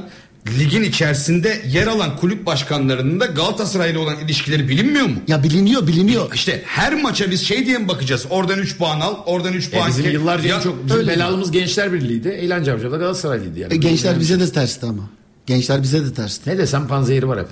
ligin 0.59 0.83
içerisinde 0.83 1.61
yer 1.67 1.87
alan 1.87 2.17
kulüp 2.17 2.45
başkanlarının 2.45 3.19
da 3.19 3.25
Galatasaray'la 3.25 3.99
olan 3.99 4.19
ilişkileri 4.19 4.69
bilinmiyor 4.69 5.05
mu? 5.05 5.15
Ya 5.27 5.43
biliniyor 5.43 5.87
biliniyor. 5.87 6.31
İşte 6.33 6.61
her 6.65 7.01
maça 7.01 7.31
biz 7.31 7.41
şey 7.41 7.65
diye 7.65 7.77
mi 7.77 7.87
bakacağız? 7.87 8.25
Oradan 8.29 8.59
3 8.59 8.77
puan 8.77 8.99
al, 8.99 9.15
oradan 9.25 9.53
3 9.53 9.67
E 9.67 9.71
puan. 9.71 9.89
bizim 9.89 10.05
ke- 10.05 10.11
yıllarca 10.11 10.49
Ya- 10.49 10.55
en 10.55 10.61
çok 10.61 10.85
bizim 10.85 11.07
belalımız 11.07 11.51
Gençler 11.51 11.93
Birliği'ydi. 11.93 12.27
Eğlence 12.27 12.73
Avcı'da 12.73 12.91
da 12.91 12.97
Galatasaraylıydı 12.97 13.59
yani. 13.59 13.73
E, 13.73 13.77
gençler 13.77 14.19
bize 14.19 14.39
de 14.39 14.51
tersti 14.51 14.85
ama. 14.85 15.09
Gençler 15.47 15.83
bize 15.83 16.05
de 16.05 16.13
tersti. 16.13 16.49
Ne 16.49 16.57
desem 16.57 16.87
panzehiri 16.87 17.27
var 17.27 17.39
hep. 17.39 17.47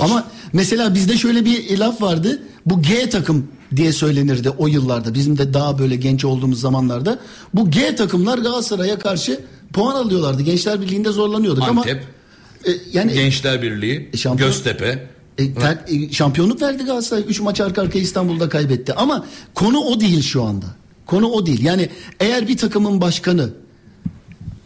Ama 0.00 0.24
mesela 0.52 0.94
bizde 0.94 1.16
şöyle 1.16 1.44
bir 1.44 1.78
laf 1.78 2.02
vardı. 2.02 2.42
Bu 2.66 2.82
G 2.82 3.08
takım 3.10 3.48
diye 3.76 3.92
söylenirdi 3.92 4.50
o 4.50 4.66
yıllarda. 4.66 5.14
Bizim 5.14 5.38
de 5.38 5.54
daha 5.54 5.78
böyle 5.78 5.96
genç 5.96 6.24
olduğumuz 6.24 6.60
zamanlarda. 6.60 7.18
Bu 7.54 7.70
G 7.70 7.94
takımlar 7.96 8.38
Galatasaray'a 8.38 8.98
karşı 8.98 9.40
puan 9.72 9.94
alıyorlardı. 9.94 10.42
Gençler 10.42 10.80
Birliği'nde 10.80 11.10
zorlanıyorduk 11.10 11.62
Antep, 11.62 11.76
ama 11.76 12.72
e, 12.72 12.76
yani 12.92 13.12
Gençler 13.12 13.62
Birliği, 13.62 14.10
E, 14.12 14.16
şampiyon- 14.16 14.36
Göztepe. 14.36 15.06
e, 15.38 15.54
ter- 15.54 15.78
e, 16.08 16.12
şampiyonluk 16.12 16.62
verdi 16.62 16.84
Galatasaray. 16.84 17.24
3 17.28 17.40
maç 17.40 17.60
arka 17.60 17.82
arkaya 17.82 18.00
İstanbul'da 18.00 18.48
kaybetti. 18.48 18.92
Ama 18.94 19.26
konu 19.54 19.78
o 19.78 20.00
değil 20.00 20.22
şu 20.22 20.42
anda. 20.42 20.66
Konu 21.06 21.26
o 21.26 21.46
değil. 21.46 21.64
Yani 21.64 21.88
eğer 22.20 22.48
bir 22.48 22.56
takımın 22.56 23.00
başkanı 23.00 23.50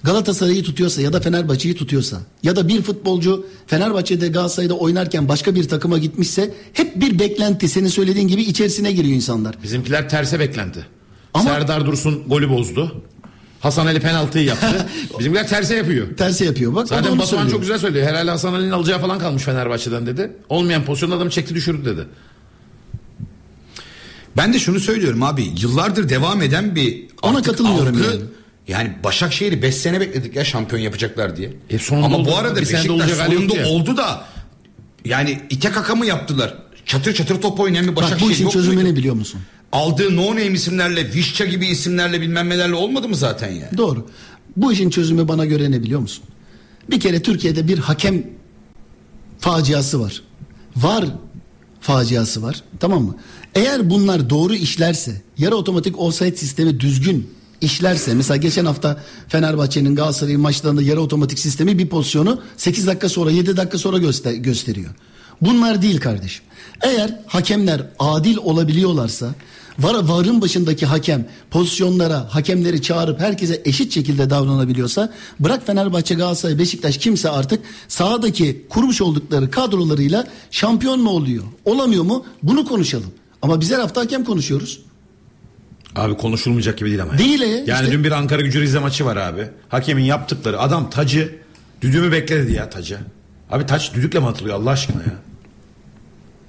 Galatasaray'ı 0.05 0.63
tutuyorsa 0.63 1.03
ya 1.03 1.13
da 1.13 1.21
Fenerbahçe'yi 1.21 1.75
tutuyorsa 1.75 2.21
ya 2.43 2.57
da 2.57 2.69
bir 2.69 2.83
futbolcu 2.83 3.47
Fenerbahçe'de 3.67 4.29
Galatasaray'da 4.29 4.75
oynarken 4.75 5.29
başka 5.29 5.55
bir 5.55 5.69
takıma 5.69 5.99
gitmişse 5.99 6.55
hep 6.73 7.01
bir 7.01 7.19
beklenti 7.19 7.69
senin 7.69 7.89
söylediğin 7.89 8.29
gibi 8.29 8.43
içerisine 8.43 8.93
giriyor 8.93 9.15
insanlar. 9.15 9.55
Bizimkiler 9.63 10.09
terse 10.09 10.41
beklenti. 10.41 10.87
Ama- 11.35 11.51
Serdar 11.51 11.87
Dursun 11.87 12.23
golü 12.29 12.49
bozdu. 12.51 13.03
Hasan 13.61 13.87
Ali 13.87 14.01
penaltıyı 14.01 14.45
yaptı. 14.45 14.87
Bizimkiler 15.19 15.49
terse 15.49 15.77
yapıyor. 15.77 16.17
Tersi 16.17 16.45
yapıyor. 16.45 16.75
Bak 16.75 16.89
Zaten 16.89 17.05
Batuhan 17.13 17.25
söylüyor. 17.27 17.51
çok 17.51 17.61
güzel 17.61 17.79
söylüyor. 17.79 18.07
Herhalde 18.07 18.31
Hasan 18.31 18.55
Ali'nin 18.55 18.71
alacağı 18.71 19.01
falan 19.01 19.19
kalmış 19.19 19.43
Fenerbahçe'den 19.43 20.07
dedi. 20.07 20.33
Olmayan 20.49 20.85
pozisyonda 20.85 21.17
adamı 21.17 21.31
çekti 21.31 21.55
düşürdü 21.55 21.85
dedi. 21.85 22.07
Ben 24.37 24.53
de 24.53 24.59
şunu 24.59 24.81
söylüyorum 24.81 25.23
abi 25.23 25.45
yıllardır 25.61 26.09
devam 26.09 26.43
eden 26.43 26.75
bir 26.77 27.05
Ona 27.23 27.43
katılmıyorum 27.43 27.97
algı, 27.97 28.05
yani. 28.05 28.21
Yani 28.69 28.93
Başakşehir'i 29.05 29.63
5 29.63 29.75
sene 29.75 30.01
bekledik 30.01 30.37
ya 30.37 30.45
şampiyon 30.45 30.83
yapacaklar 30.83 31.37
diye. 31.37 31.53
E 31.71 31.79
sonunda 31.79 32.07
Ama 32.07 32.17
oldu. 32.17 32.29
bu 32.31 32.37
arada 32.37 32.61
Beşiktaş 32.61 32.83
sonunda 32.83 33.57
ya. 33.57 33.67
oldu 33.69 33.97
da 33.97 34.25
yani 35.05 35.41
ite 35.51 35.71
kaka 35.71 35.95
mı 35.95 36.07
yaptılar? 36.07 36.59
Çatır 36.87 37.15
çatır 37.15 37.41
top 37.41 37.61
oynayan 37.61 37.85
bir 37.89 37.97
Bak 37.97 38.03
Başakşehir 38.03 38.29
bu 38.29 38.33
işin 38.33 38.49
çözümü 38.49 38.85
ne 38.85 38.97
biliyor 38.97 39.15
musun? 39.15 39.41
Aldığı 39.73 40.17
no 40.17 40.31
name 40.31 40.47
isimlerle 40.47 41.13
Vişça 41.13 41.45
gibi 41.45 41.67
isimlerle 41.67 42.21
bilmem 42.21 42.49
nelerle 42.49 42.75
olmadı 42.75 43.09
mı 43.09 43.17
zaten 43.17 43.49
yani? 43.51 43.77
Doğru. 43.79 44.07
Bu 44.57 44.73
işin 44.73 44.91
çözümü 44.91 45.29
bana 45.29 45.45
göre 45.45 45.71
ne 45.71 45.83
biliyor 45.83 46.01
musun? 46.01 46.25
Bir 46.91 47.01
kere 47.01 47.23
Türkiye'de 47.23 47.69
bir 47.69 47.79
hakem 47.79 48.27
faciası 49.39 50.01
var. 50.01 50.23
Var 50.77 51.05
faciası 51.81 52.43
var. 52.43 52.63
Tamam 52.81 53.03
mı? 53.03 53.17
Eğer 53.55 53.91
bunlar 53.91 54.31
doğru 54.31 54.55
işlerse, 54.55 55.23
yarı 55.39 55.55
otomatik 55.57 55.99
offside 56.01 56.37
sistemi 56.37 56.81
düzgün 56.81 57.31
işlerse 57.63 58.15
mesela 58.15 58.37
geçen 58.37 58.65
hafta 58.65 59.01
Fenerbahçe'nin 59.29 59.97
Galatasaray'ın 59.97 60.41
maçlarında 60.41 60.83
yarı 60.83 61.01
otomatik 61.01 61.39
sistemi 61.39 61.79
bir 61.79 61.89
pozisyonu 61.89 62.41
8 62.57 62.87
dakika 62.87 63.09
sonra 63.09 63.31
7 63.31 63.57
dakika 63.57 63.79
sonra 63.79 63.99
göster- 63.99 64.33
gösteriyor. 64.35 64.91
Bunlar 65.41 65.83
değil 65.83 66.01
kardeşim. 66.01 66.45
Eğer 66.83 67.19
hakemler 67.27 67.87
adil 67.99 68.37
olabiliyorlarsa 68.37 69.35
var 69.79 69.95
varın 69.95 70.41
başındaki 70.41 70.87
hakem 70.87 71.29
pozisyonlara 71.51 72.35
hakemleri 72.35 72.83
çağırıp 72.83 73.21
herkese 73.21 73.63
eşit 73.65 73.95
şekilde 73.95 74.31
davranabiliyorsa 74.31 75.13
bırak 75.41 75.67
Fenerbahçe 75.67 76.15
Galatasaray 76.15 76.59
Beşiktaş 76.59 76.99
kimse 76.99 77.31
artık 77.31 77.61
sahadaki 77.89 78.67
kurmuş 78.69 79.01
oldukları 79.01 79.51
kadrolarıyla 79.51 80.27
şampiyon 80.51 81.01
mu 81.01 81.11
oluyor 81.11 81.45
olamıyor 81.65 82.05
mu 82.05 82.25
bunu 82.43 82.65
konuşalım. 82.69 83.13
Ama 83.43 83.61
biz 83.61 83.71
her 83.71 83.79
hafta 83.79 84.01
hakem 84.01 84.25
konuşuyoruz. 84.25 84.81
Abi 85.97 86.17
konuşulmayacak 86.17 86.79
gibi 86.79 86.89
değil 86.89 87.03
ama. 87.03 87.19
Değil 87.19 87.41
ya, 87.41 87.49
Yani 87.49 87.67
işte. 87.67 87.93
dün 87.93 88.05
bir 88.05 88.13
Ankara 88.13 88.43
gücü 88.43 88.61
Rize 88.61 88.79
maçı 88.79 89.05
var 89.05 89.17
abi. 89.17 89.49
Hakemin 89.69 90.05
yaptıkları 90.05 90.61
adam 90.61 90.91
tacı 90.91 91.35
düdüğümü 91.83 92.13
bekledi 92.13 92.53
ya 92.53 92.71
taca. 92.71 92.99
Abi 93.51 93.67
taç 93.67 93.95
düdükle 93.95 94.19
mi 94.21 94.27
atılıyor 94.27 94.57
Allah 94.57 94.71
aşkına 94.71 95.03
ya? 95.03 95.15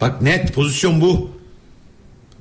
Bak 0.02 0.22
net 0.22 0.54
pozisyon 0.54 1.02
bu. 1.02 1.32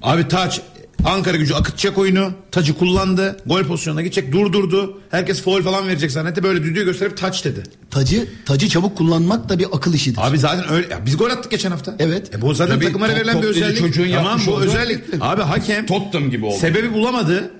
Abi 0.02 0.28
taç 0.28 0.60
Ankara 1.04 1.36
gücü 1.36 1.54
akıtacak 1.54 1.98
oyunu. 1.98 2.32
Tacı 2.50 2.74
kullandı. 2.78 3.36
Gol 3.46 3.62
pozisyonuna 3.64 4.02
gidecek 4.02 4.32
durdurdu. 4.32 5.00
Herkes 5.10 5.42
foul 5.42 5.62
falan 5.62 5.88
verecek 5.88 6.10
zannetti. 6.12 6.42
Böyle 6.42 6.62
düdüğü 6.62 6.84
gösterip 6.84 7.16
taç 7.16 7.44
dedi. 7.44 7.62
Tacı 7.90 8.28
tacı 8.46 8.68
çabuk 8.68 8.98
kullanmak 8.98 9.48
da 9.48 9.58
bir 9.58 9.66
akıl 9.72 9.94
işidir. 9.94 10.18
Abi 10.22 10.38
zaten 10.38 10.72
öyle. 10.72 10.86
Ya 10.90 11.06
biz 11.06 11.16
gol 11.16 11.30
attık 11.30 11.50
geçen 11.50 11.70
hafta. 11.70 11.94
Evet. 11.98 12.34
E 12.34 12.42
bu 12.42 12.54
zaten 12.54 12.74
Tabii, 12.74 12.84
takımlara 12.84 13.10
top- 13.10 13.18
verilen 13.20 13.36
bir 13.36 13.42
top 13.46 13.54
dedi 13.54 13.64
özellik. 13.64 13.78
çocuğun 13.78 14.08
tamam 14.10 14.24
yapmış 14.24 14.46
bu 14.46 14.50
olduğu 14.50 14.64
özellik. 14.64 15.04
Abi 15.20 15.42
hakem 15.42 15.86
Tottenham 15.86 16.30
gibi 16.30 16.44
oldu. 16.46 16.56
Sebebi 16.58 16.92
bulamadı. 16.94 17.50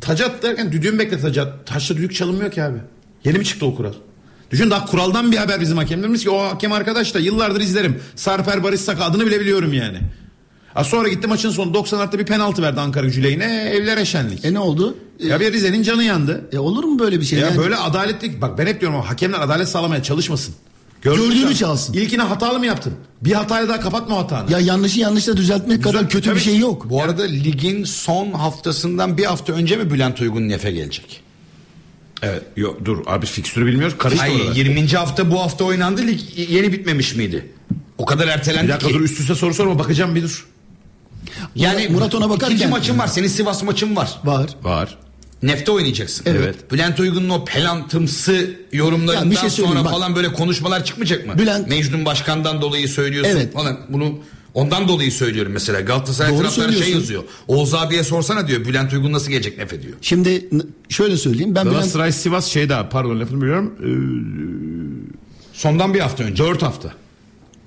Taç 0.00 0.20
at 0.20 0.42
derken 0.42 0.72
düdüğün 0.72 0.98
bekle 0.98 1.20
taç 1.20 1.38
at. 1.38 1.66
Taçta 1.66 1.96
düdük 1.96 2.14
çalınmıyor 2.14 2.50
ki 2.50 2.62
abi. 2.62 2.78
Yeni 3.24 3.38
mi 3.38 3.44
çıktı 3.44 3.66
o 3.66 3.74
kural? 3.76 3.92
Düşün 4.50 4.70
daha 4.70 4.86
kuraldan 4.86 5.32
bir 5.32 5.36
haber 5.36 5.60
bizim 5.60 5.76
hakemlerimiz 5.76 6.22
ki 6.22 6.30
o 6.30 6.42
hakem 6.42 6.72
arkadaş 6.72 7.14
da 7.14 7.18
yıllardır 7.18 7.60
izlerim. 7.60 8.00
Sarper 8.16 8.62
Barış 8.62 8.80
Saka 8.80 9.04
adını 9.04 9.26
bile 9.26 9.40
biliyorum 9.40 9.72
yani. 9.72 9.98
Ha 10.74 10.84
sonra 10.84 11.08
gitti 11.08 11.26
maçın 11.26 11.50
sonu 11.50 11.74
90 11.74 11.98
artı 11.98 12.18
bir 12.18 12.24
penaltı 12.26 12.62
verdi 12.62 12.80
Ankara 12.80 13.06
gücü 13.06 13.22
lehine 13.22 13.70
evlere 13.74 14.04
şenlik. 14.04 14.44
E 14.44 14.54
ne 14.54 14.58
oldu? 14.58 14.96
Ya 15.20 15.40
bir 15.40 15.52
Rize'nin 15.52 15.82
canı 15.82 16.04
yandı. 16.04 16.48
e 16.52 16.58
olur 16.58 16.84
mu 16.84 16.98
böyle 16.98 17.20
bir 17.20 17.24
şey? 17.24 17.38
Ya 17.38 17.46
Yani- 17.46 17.58
böyle 17.58 17.76
adaletli 17.76 18.40
bak 18.40 18.58
ben 18.58 18.66
hep 18.66 18.80
diyorum 18.80 18.98
ama 18.98 19.10
hakemler 19.10 19.40
adalet 19.40 19.68
sağlamaya 19.68 20.02
çalışmasın. 20.02 20.54
Gördüğünü 21.02 21.42
çal. 21.48 21.54
çalsın. 21.54 21.92
İlkini 21.94 22.22
hatalı 22.22 22.58
mı 22.58 22.66
yaptın? 22.66 22.92
Bir 23.20 23.32
hatayla 23.32 23.68
daha 23.68 23.80
kapatma 23.80 24.16
hatanı. 24.16 24.52
Ya 24.52 24.58
yanlışı 24.58 25.00
yanlışla 25.00 25.36
düzeltmek 25.36 25.84
kadar 25.84 26.08
kötü 26.08 26.24
tabii. 26.28 26.36
bir 26.36 26.40
şey 26.40 26.58
yok. 26.58 26.90
Bu 26.90 27.02
arada 27.02 27.22
ligin 27.22 27.84
son 27.84 28.32
haftasından 28.32 29.16
bir 29.18 29.24
hafta 29.24 29.52
önce 29.52 29.76
mi 29.76 29.90
Bülent 29.90 30.20
Uygun 30.20 30.48
Nef'e 30.48 30.70
gelecek? 30.70 31.20
Evet, 32.22 32.42
yok 32.56 32.84
dur 32.84 32.98
abi 33.06 33.26
fikstürü 33.26 33.66
bilmiyoruz. 33.66 33.94
Karıştı 33.98 34.22
Ay, 34.24 34.36
oralar. 34.36 34.54
20. 34.56 34.86
hafta 34.88 35.30
bu 35.30 35.40
hafta 35.40 35.64
oynandı 35.64 36.02
lig 36.06 36.20
yeni 36.36 36.72
bitmemiş 36.72 37.14
miydi? 37.14 37.50
O 37.98 38.04
kadar 38.04 38.26
Bir 38.26 38.32
ertelendi 38.32 38.68
dakika 38.68 38.88
ki. 38.88 38.94
dur 38.94 39.00
üst 39.00 39.20
üste 39.20 39.34
soru 39.34 39.54
sorma 39.54 39.78
bakacağım 39.78 40.14
bir 40.14 40.22
dur. 40.22 40.46
Yani 41.54 41.88
Murat 41.88 42.14
ona 42.14 42.30
bakarken- 42.30 42.56
ikinci 42.56 42.66
maçın 42.70 42.98
var. 42.98 43.06
Senin 43.06 43.26
Sivas 43.28 43.62
maçın 43.62 43.96
var. 43.96 44.10
Var. 44.24 44.50
Var. 44.62 44.98
Nefte 45.42 45.72
oynayacaksın. 45.72 46.24
Evet. 46.28 46.72
Bülent 46.72 47.00
Uygun'un 47.00 47.28
o 47.28 47.44
pelantımsı 47.44 48.50
yorumlarından 48.72 49.24
Ya 49.24 49.30
bir 49.30 49.36
şey 49.36 49.50
sonra 49.50 49.84
bak. 49.84 49.90
falan 49.90 50.16
böyle 50.16 50.32
konuşmalar 50.32 50.84
çıkmayacak 50.84 51.26
mı? 51.26 51.32
Bülent- 51.32 51.68
Mecnun 51.68 52.04
Başkan'dan 52.04 52.62
dolayı 52.62 52.88
söylüyorsun 52.88 53.32
Evet. 53.36 53.52
falan. 53.52 53.78
Bunu 53.88 54.18
ondan 54.54 54.88
dolayı 54.88 55.12
söylüyorum 55.12 55.52
mesela. 55.52 55.80
Galatasaray 55.80 56.32
Doğru 56.32 56.38
taraftarı 56.42 56.72
şey 56.72 56.92
yazıyor. 56.92 57.22
Oğuz 57.48 57.74
abiye 57.74 58.04
sorsana 58.04 58.48
diyor. 58.48 58.64
Bülent 58.64 58.92
Uygun 58.92 59.12
nasıl 59.12 59.30
gelecek 59.30 59.58
Nef'e 59.58 59.82
diyor. 59.82 59.94
Şimdi 60.02 60.48
şöyle 60.88 61.16
söyleyeyim. 61.16 61.54
Ben 61.54 61.64
Bülent 61.64 61.74
Galatasaray 61.76 62.12
Sivas 62.12 62.46
şeyde 62.46 62.74
abi, 62.76 62.88
pardon 62.90 63.20
lafını 63.20 63.42
biliyorum. 63.42 63.74
Sondan 65.52 65.94
bir 65.94 66.00
hafta 66.00 66.24
önce. 66.24 66.44
4 66.44 66.62
hafta. 66.62 66.92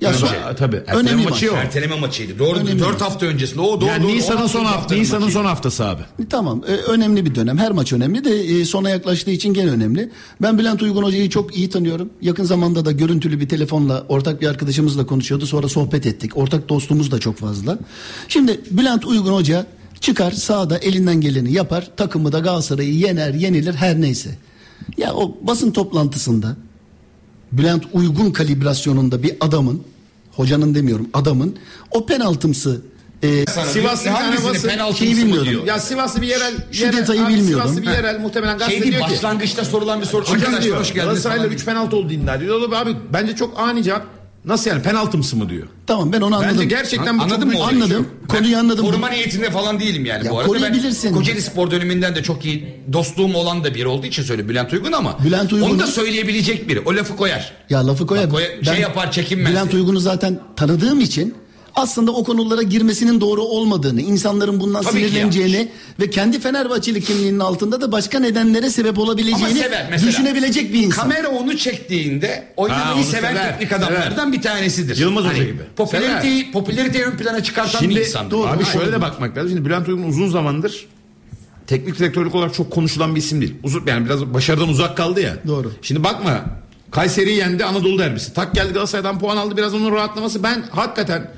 Ya 0.01 0.09
Önce, 0.09 0.19
son- 0.19 0.55
tabii. 0.55 0.75
önemli 0.77 0.99
Erteleme 0.99 1.23
maç. 1.23 1.31
maçı 1.31 1.45
yok. 1.45 1.55
Erteleme 1.57 1.99
maçıydı. 1.99 2.39
Doğru. 2.39 2.57
Önemli 2.59 2.79
4 2.79 2.91
maç. 2.91 3.01
hafta 3.01 3.25
öncesinde. 3.25 3.61
O 3.61 3.81
doğru. 3.81 3.89
Yani 3.89 4.03
doğru. 4.03 4.11
Nisan'ın 4.11 4.37
16. 4.37 4.53
son 4.53 4.65
hafta, 4.65 4.95
Nisan'ın 4.95 5.29
son 5.29 5.45
haftası 5.45 5.85
abi. 5.85 6.01
Tamam 6.29 6.61
e, 6.67 6.71
önemli 6.71 7.25
bir 7.25 7.35
dönem 7.35 7.57
her 7.57 7.71
maç 7.71 7.93
önemli 7.93 8.25
de 8.25 8.39
e, 8.43 8.65
sona 8.65 8.89
yaklaştığı 8.89 9.31
için 9.31 9.53
gene 9.53 9.69
önemli. 9.69 10.09
Ben 10.41 10.57
Bülent 10.57 10.81
Uygun 10.81 11.03
Hoca'yı 11.03 11.29
çok 11.29 11.57
iyi 11.57 11.69
tanıyorum. 11.69 12.09
Yakın 12.21 12.43
zamanda 12.43 12.85
da 12.85 12.91
görüntülü 12.91 13.39
bir 13.39 13.49
telefonla 13.49 14.05
ortak 14.09 14.41
bir 14.41 14.47
arkadaşımızla 14.47 15.05
konuşuyordu 15.05 15.45
sonra 15.45 15.67
sohbet 15.67 16.05
ettik. 16.05 16.37
Ortak 16.37 16.69
dostluğumuz 16.69 17.11
da 17.11 17.19
çok 17.19 17.37
fazla. 17.37 17.77
Şimdi 18.27 18.61
Bülent 18.71 19.05
Uygun 19.05 19.33
Hoca 19.33 19.65
çıkar 19.99 20.31
sahada 20.31 20.77
elinden 20.77 21.21
geleni 21.21 21.53
yapar 21.53 21.87
takımı 21.97 22.31
da 22.31 22.39
Galatasaray'ı 22.39 22.93
yener 22.93 23.33
yenilir 23.33 23.73
her 23.73 24.01
neyse. 24.01 24.29
Ya 24.97 25.13
o 25.13 25.37
basın 25.41 25.71
toplantısında 25.71 26.55
Bülent 27.57 27.83
Uygun 27.93 28.31
kalibrasyonunda 28.31 29.23
bir 29.23 29.35
adamın 29.41 29.83
hocanın 30.31 30.75
demiyorum 30.75 31.07
adamın 31.13 31.55
o 31.91 32.05
penaltımsı 32.05 32.81
e, 33.23 33.45
Sivas'ın 33.67 34.09
Hangisini 34.09 34.69
penaltı 34.71 34.97
Şeyi 34.97 35.17
bilmiyordum. 35.17 35.45
diyor? 35.49 35.65
Ya 35.65 35.79
Sivaslı 35.79 36.21
bir 36.21 36.27
yerel, 36.27 36.53
Şu 36.71 36.85
yerel 36.85 36.97
detayı 36.97 37.21
abi 37.25 37.33
bilmiyordum. 37.33 37.65
Sivaslı 37.67 37.81
bir 37.81 37.87
Ha. 37.87 37.93
yerel 37.93 38.19
muhtemelen 38.19 38.57
Şey 38.57 38.67
gazete 38.67 38.91
diyor 38.91 39.07
ki. 39.07 39.13
başlangıçta 39.13 39.65
sorulan 39.65 40.01
bir 40.01 40.05
soru. 40.05 40.25
Hocam 40.25 40.61
diyor 40.61 40.77
hoş 40.79 40.87
geldiniz 40.87 40.95
Galatasaray'la 41.05 41.43
falan. 41.43 41.55
3 41.55 41.65
penaltı 41.65 41.95
oldu 41.95 42.13
iddia. 42.13 42.55
Oğlum 42.55 42.73
abi 42.73 42.95
bence 43.13 43.35
çok 43.35 43.59
ani 43.59 43.83
cevap. 43.83 44.05
Nasıl 44.47 44.69
yani 44.69 44.81
penaltımsı 44.81 45.35
mı 45.35 45.49
diyor. 45.49 45.67
tamam 45.87 46.13
ben 46.13 46.21
onu 46.21 46.35
anladım. 46.35 46.53
Bence 46.55 46.65
gerçekten 46.65 47.19
bu 47.19 47.23
Anladın 47.23 47.41
çok 47.41 47.53
mı 47.53 47.59
olayı? 47.59 47.75
Anladım. 47.83 48.07
Konuyu 48.27 48.57
anladım. 48.57 48.85
Koruma 48.85 49.09
niyetinde 49.09 49.51
falan 49.51 49.79
değilim 49.79 50.05
yani 50.05 50.25
Ya 50.25 50.31
bu 50.31 50.37
arada. 50.39 50.47
Ben 50.53 50.59
koruyabilirsin. 50.59 51.13
Kocaeli 51.13 51.41
Spor 51.41 51.71
döneminden 51.71 52.15
de 52.15 52.23
çok 52.23 52.45
iyi 52.45 52.75
dostluğum 52.93 53.33
olan 53.35 53.63
da 53.63 53.75
biri 53.75 53.87
olduğu 53.87 54.05
için 54.05 54.23
söyle 54.23 54.49
Bülent 54.49 54.73
Uygun 54.73 54.91
ama 54.91 55.17
Bülent 55.23 55.53
onu 55.53 55.63
Uygun'un- 55.63 55.79
da 55.79 55.87
söyleyebilecek 55.87 56.69
biri. 56.69 56.79
O 56.79 56.95
lafı 56.95 57.15
koyar. 57.15 57.53
Ya 57.69 57.87
lafı 57.87 58.07
koyar. 58.07 58.23
Bak, 58.25 58.31
koy- 58.31 58.63
şey 58.63 58.79
yapar, 58.81 59.11
çekinmez 59.11 59.51
Bülent. 59.51 59.73
Uygun'u 59.73 59.99
zaten 59.99 60.39
tanıdığım 60.55 60.99
için 60.99 61.35
aslında 61.75 62.11
o 62.11 62.23
konulara 62.23 62.61
girmesinin 62.61 63.21
doğru 63.21 63.41
olmadığını, 63.41 64.01
insanların 64.01 64.59
bundan 64.59 64.83
Tabii 64.83 64.93
sinirleneceğini 64.93 65.71
ve 65.99 66.09
kendi 66.09 66.39
Fenerbahçeli 66.39 67.01
kimliğinin 67.01 67.39
altında 67.39 67.81
da 67.81 67.91
başka 67.91 68.19
nedenlere 68.19 68.69
sebep 68.69 68.99
olabileceğini 68.99 69.59
sever 69.59 69.87
mesela. 69.91 70.11
düşünebilecek 70.11 70.73
bir 70.73 70.83
insan. 70.83 71.09
Kamera 71.09 71.27
onu 71.27 71.57
çektiğinde 71.57 72.47
oynamayı 72.57 72.85
Ha, 72.85 72.95
onu 72.95 73.03
seven 73.03 73.33
sever, 73.33 73.51
teknik 73.51 73.71
adamlardan 73.71 74.33
bir 74.33 74.41
tanesidir. 74.41 74.93
Hani 74.93 75.01
Yılmaz 75.01 75.25
Hoca 75.25 75.43
gibi. 75.43 75.61
Popülariteyi, 75.75 76.51
popülariteyi 76.51 77.03
ön 77.03 77.17
plana 77.17 77.43
çıkartan 77.43 77.81
bir 77.81 77.87
Şimdi 77.87 77.99
insan. 77.99 78.31
doğru, 78.31 78.47
abi 78.47 78.65
şöyle 78.65 78.91
de 78.91 79.01
bakmak 79.01 79.37
lazım. 79.37 79.49
Şimdi 79.49 79.65
Bülent 79.65 79.89
Uygun 79.89 80.03
uzun 80.03 80.29
zamandır 80.29 80.87
teknik 81.67 81.99
direktörlük 81.99 82.35
olarak 82.35 82.53
çok 82.53 82.71
konuşulan 82.71 83.15
bir 83.15 83.19
isim 83.19 83.41
değil. 83.41 83.55
Uzun, 83.63 83.83
yani 83.87 84.05
biraz 84.05 84.25
başarıdan 84.25 84.69
uzak 84.69 84.97
kaldı 84.97 85.21
ya. 85.21 85.33
Doğru. 85.47 85.71
Şimdi 85.81 86.03
bakma 86.03 86.45
Kayseri'yi 86.91 87.37
yendi 87.37 87.65
Anadolu 87.65 87.99
derbisi. 87.99 88.33
Tak 88.33 88.55
geldi 88.55 88.73
Galatasaray'dan 88.73 89.19
puan 89.19 89.37
aldı 89.37 89.57
biraz 89.57 89.73
onun 89.73 89.91
rahatlaması. 89.91 90.43
Ben 90.43 90.63
hakikaten 90.71 91.31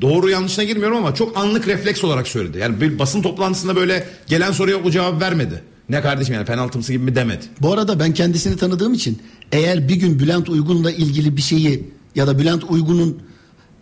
doğru 0.00 0.30
yanlışına 0.30 0.64
girmiyorum 0.64 0.96
ama 0.96 1.14
çok 1.14 1.36
anlık 1.36 1.68
refleks 1.68 2.04
olarak 2.04 2.28
söyledi. 2.28 2.58
Yani 2.58 2.80
bir 2.80 2.98
basın 2.98 3.22
toplantısında 3.22 3.76
böyle 3.76 4.08
gelen 4.26 4.52
soruya 4.52 4.76
o 4.76 4.90
cevap 4.90 5.22
vermedi. 5.22 5.62
Ne 5.88 6.02
kardeşim 6.02 6.34
yani 6.34 6.46
penaltımsı 6.46 6.92
gibi 6.92 7.04
mi 7.04 7.14
demedi. 7.14 7.44
Bu 7.60 7.72
arada 7.72 8.00
ben 8.00 8.14
kendisini 8.14 8.56
tanıdığım 8.56 8.94
için 8.94 9.18
eğer 9.52 9.88
bir 9.88 9.96
gün 9.96 10.18
Bülent 10.18 10.48
Uygun'la 10.48 10.90
ilgili 10.90 11.36
bir 11.36 11.42
şeyi 11.42 11.90
ya 12.14 12.26
da 12.26 12.38
Bülent 12.38 12.64
Uygun'un 12.64 13.22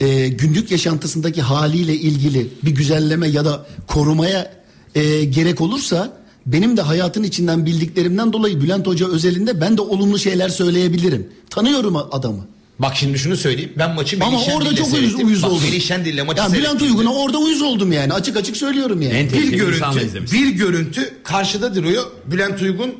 e, 0.00 0.28
günlük 0.28 0.70
yaşantısındaki 0.70 1.42
haliyle 1.42 1.94
ilgili 1.94 2.48
bir 2.64 2.70
güzelleme 2.70 3.28
ya 3.28 3.44
da 3.44 3.66
korumaya 3.86 4.52
e, 4.94 5.24
gerek 5.24 5.60
olursa 5.60 6.24
benim 6.46 6.76
de 6.76 6.82
hayatın 6.82 7.22
içinden 7.22 7.66
bildiklerimden 7.66 8.32
dolayı 8.32 8.60
Bülent 8.60 8.86
Hoca 8.86 9.08
özelinde 9.08 9.60
ben 9.60 9.76
de 9.76 9.82
olumlu 9.82 10.18
şeyler 10.18 10.48
söyleyebilirim. 10.48 11.28
Tanıyorum 11.50 11.96
adamı. 11.96 12.46
Bak 12.78 12.96
şimdi 12.96 13.18
şunu 13.18 13.36
söyleyeyim. 13.36 13.72
Ben 13.78 13.94
maçı 13.94 14.16
Ama 14.20 14.30
Melih 14.30 14.54
orada 14.54 14.64
Şendil'le 14.64 14.76
çok 14.78 14.86
uyuz, 14.86 14.98
seyrettim. 14.98 15.26
uyuz 15.26 15.42
Bak, 15.42 15.50
oldum. 15.50 15.64
Melih 15.64 15.82
Şendil'le 15.82 16.24
maçı 16.26 16.40
Ya 16.42 16.52
Bülent 16.52 16.64
seyrettim. 16.80 16.86
Uygun'a 16.86 17.14
orada 17.14 17.38
uyuz 17.38 17.62
oldum 17.62 17.92
yani. 17.92 18.12
Açık 18.12 18.36
açık 18.36 18.56
söylüyorum 18.56 19.02
yani. 19.02 19.14
En 19.14 19.26
bir 19.26 19.30
tehlikeli 19.30 19.74
insanla 19.74 19.92
görüntü, 19.92 20.06
izlemişsin. 20.06 20.38
bir 20.42 20.48
görüntü 20.48 21.14
karşıda 21.24 21.74
duruyor. 21.74 22.04
Bülent 22.26 22.62
Uygun 22.62 22.94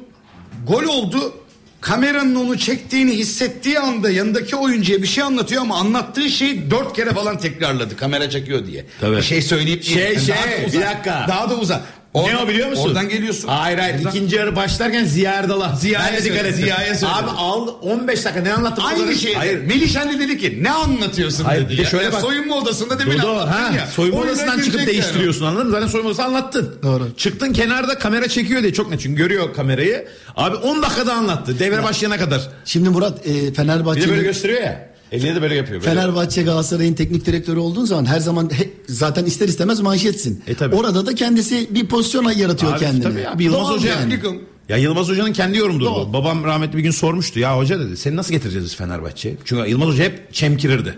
gol 0.67 0.83
oldu. 0.83 1.33
Kameranın 1.81 2.35
onu 2.35 2.59
çektiğini 2.59 3.13
hissettiği 3.13 3.79
anda 3.79 4.11
yanındaki 4.11 4.57
oyuncuya 4.57 5.03
bir 5.03 5.07
şey 5.07 5.25
anlatıyor 5.25 5.63
ama 5.63 5.77
anlattığı 5.77 6.31
şeyi 6.31 6.71
dört 6.71 6.97
kere 6.97 7.11
falan 7.11 7.39
tekrarladı 7.39 7.97
kamera 7.97 8.31
çekiyor 8.31 8.67
diye. 8.67 8.87
Tabii. 9.01 9.17
Bir 9.17 9.23
şey 9.23 9.43
söyleyip 9.43 9.85
Şey, 9.85 10.19
şey, 10.19 10.35
Daha 10.35 10.45
da 10.45 10.73
bir 10.73 10.81
dakika. 10.81 11.25
Daha 11.29 11.51
da 11.51 11.57
uzak. 11.57 11.83
Ne 12.15 12.21
Oradan- 12.21 12.45
o 12.45 12.49
biliyor 12.49 12.69
musun? 12.69 12.85
Oradan 12.89 13.09
geliyorsun. 13.09 13.49
Hayır 13.49 13.79
hayır 13.79 13.95
Oradan- 13.97 14.11
ikinci 14.11 14.37
yarı 14.37 14.57
başlarken 14.57 15.05
Ziya 15.05 15.33
Erdal'a. 15.33 15.77
Ziya'ya 15.77 16.13
de 16.13 16.25
dikkat. 16.25 16.55
Ziya'ya 16.55 16.95
söyle. 16.95 17.13
Abi 17.13 17.31
al 17.31 17.69
15 17.83 18.25
dakika 18.25 18.41
ne 18.41 18.53
anlattı? 18.53 18.83
bu 18.83 18.87
Aynı 18.87 19.03
kadar? 19.03 19.15
şey. 19.15 19.35
Hayır. 19.35 19.63
Melih 19.67 19.93
Şendil 19.93 20.19
dedi 20.21 20.39
ki 20.39 20.59
ne 20.63 20.71
anlatıyorsun 20.71 21.45
Hayır, 21.45 21.65
dedi. 21.69 21.77
de 21.79 21.83
ya. 21.83 21.89
şöyle 21.89 22.05
Ya 22.05 22.13
bak. 22.13 22.21
Soyunma 22.21 22.55
odasında 22.57 22.99
demin 22.99 23.19
Dodo, 23.19 23.31
anlattın 23.31 23.51
ha, 23.53 23.73
ya. 23.77 23.87
soyunma 23.87 24.19
Oyuna 24.21 24.33
odasından 24.33 24.57
çıkıp 24.57 24.65
girecek 24.73 24.89
yani. 24.95 25.03
değiştiriyorsun 25.03 25.45
anladın 25.47 25.67
mı? 25.67 25.73
Zaten 25.73 25.87
soyunma 25.87 26.11
odası 26.11 26.25
anlattın. 26.25 26.75
Doğru. 26.83 27.09
Çıktın 27.17 27.53
kenarda 27.53 27.99
kamera 27.99 28.29
çekiyor 28.29 28.63
diye 28.63 28.73
çok 28.73 28.91
net 28.91 29.01
çünkü 29.01 29.17
görüyor 29.23 29.55
kamerayı. 29.55 30.09
Abi 30.37 30.57
10 30.57 30.83
dakikada 30.83 31.13
anlattı 31.15 31.59
devre 31.59 31.83
başlayana 31.83 32.19
kadar. 32.19 32.41
Şimdi 32.65 32.89
Murat 32.89 33.19
e, 33.19 33.25
Bir 33.25 33.35
de 33.35 33.41
böyle 33.43 33.53
Fenerbahçe'nin 33.55 34.23
gösteriyor 34.23 34.61
ya. 34.63 34.94
Eline 35.13 35.35
de 35.35 35.43
böyle 35.43 35.55
yapıyor. 35.55 35.81
Böyle. 35.83 35.91
Fenerbahçe 35.95 36.43
Galatasaray'ın 36.43 36.95
teknik 36.95 37.27
direktörü 37.27 37.59
olduğun 37.61 37.85
zaman 37.85 38.05
her 38.05 38.21
zaman 38.21 38.51
he- 38.53 38.71
zaten 38.89 39.25
ister 39.25 39.49
istemez 39.49 39.81
manşetsin. 39.81 40.43
E, 40.47 40.55
tabii. 40.55 40.75
Orada 40.75 41.07
da 41.07 41.15
kendisi 41.15 41.69
bir 41.75 41.87
pozisyon 41.87 42.31
yaratıyor 42.31 42.73
Abi, 42.73 42.81
kendine. 42.81 43.03
Tabii 43.03 43.29
abi 43.29 43.45
Yılmaz 43.45 43.61
Doğal 43.69 43.77
Hoca. 43.77 43.91
yani. 43.91 44.19
Ya 44.69 44.77
Yılmaz 44.77 45.09
Hoca'nın 45.09 45.33
kendi 45.33 45.59
yorumudur 45.59 45.85
Doğal. 45.87 46.09
bu. 46.09 46.13
Babam 46.13 46.45
rahmetli 46.45 46.79
bir 46.79 46.83
gün 46.83 46.91
sormuştu. 46.91 47.41
Ya 47.41 47.57
hoca 47.59 47.81
dedi 47.81 47.97
seni 47.97 48.17
nasıl 48.17 48.33
getireceğiz 48.33 48.65
biz 48.67 48.77
Fenerbahçe'ye? 48.77 49.37
Çünkü 49.45 49.71
Yılmaz 49.71 49.89
Hoca 49.89 50.05
hep 50.05 50.35
çemkirirdi. 50.35 50.95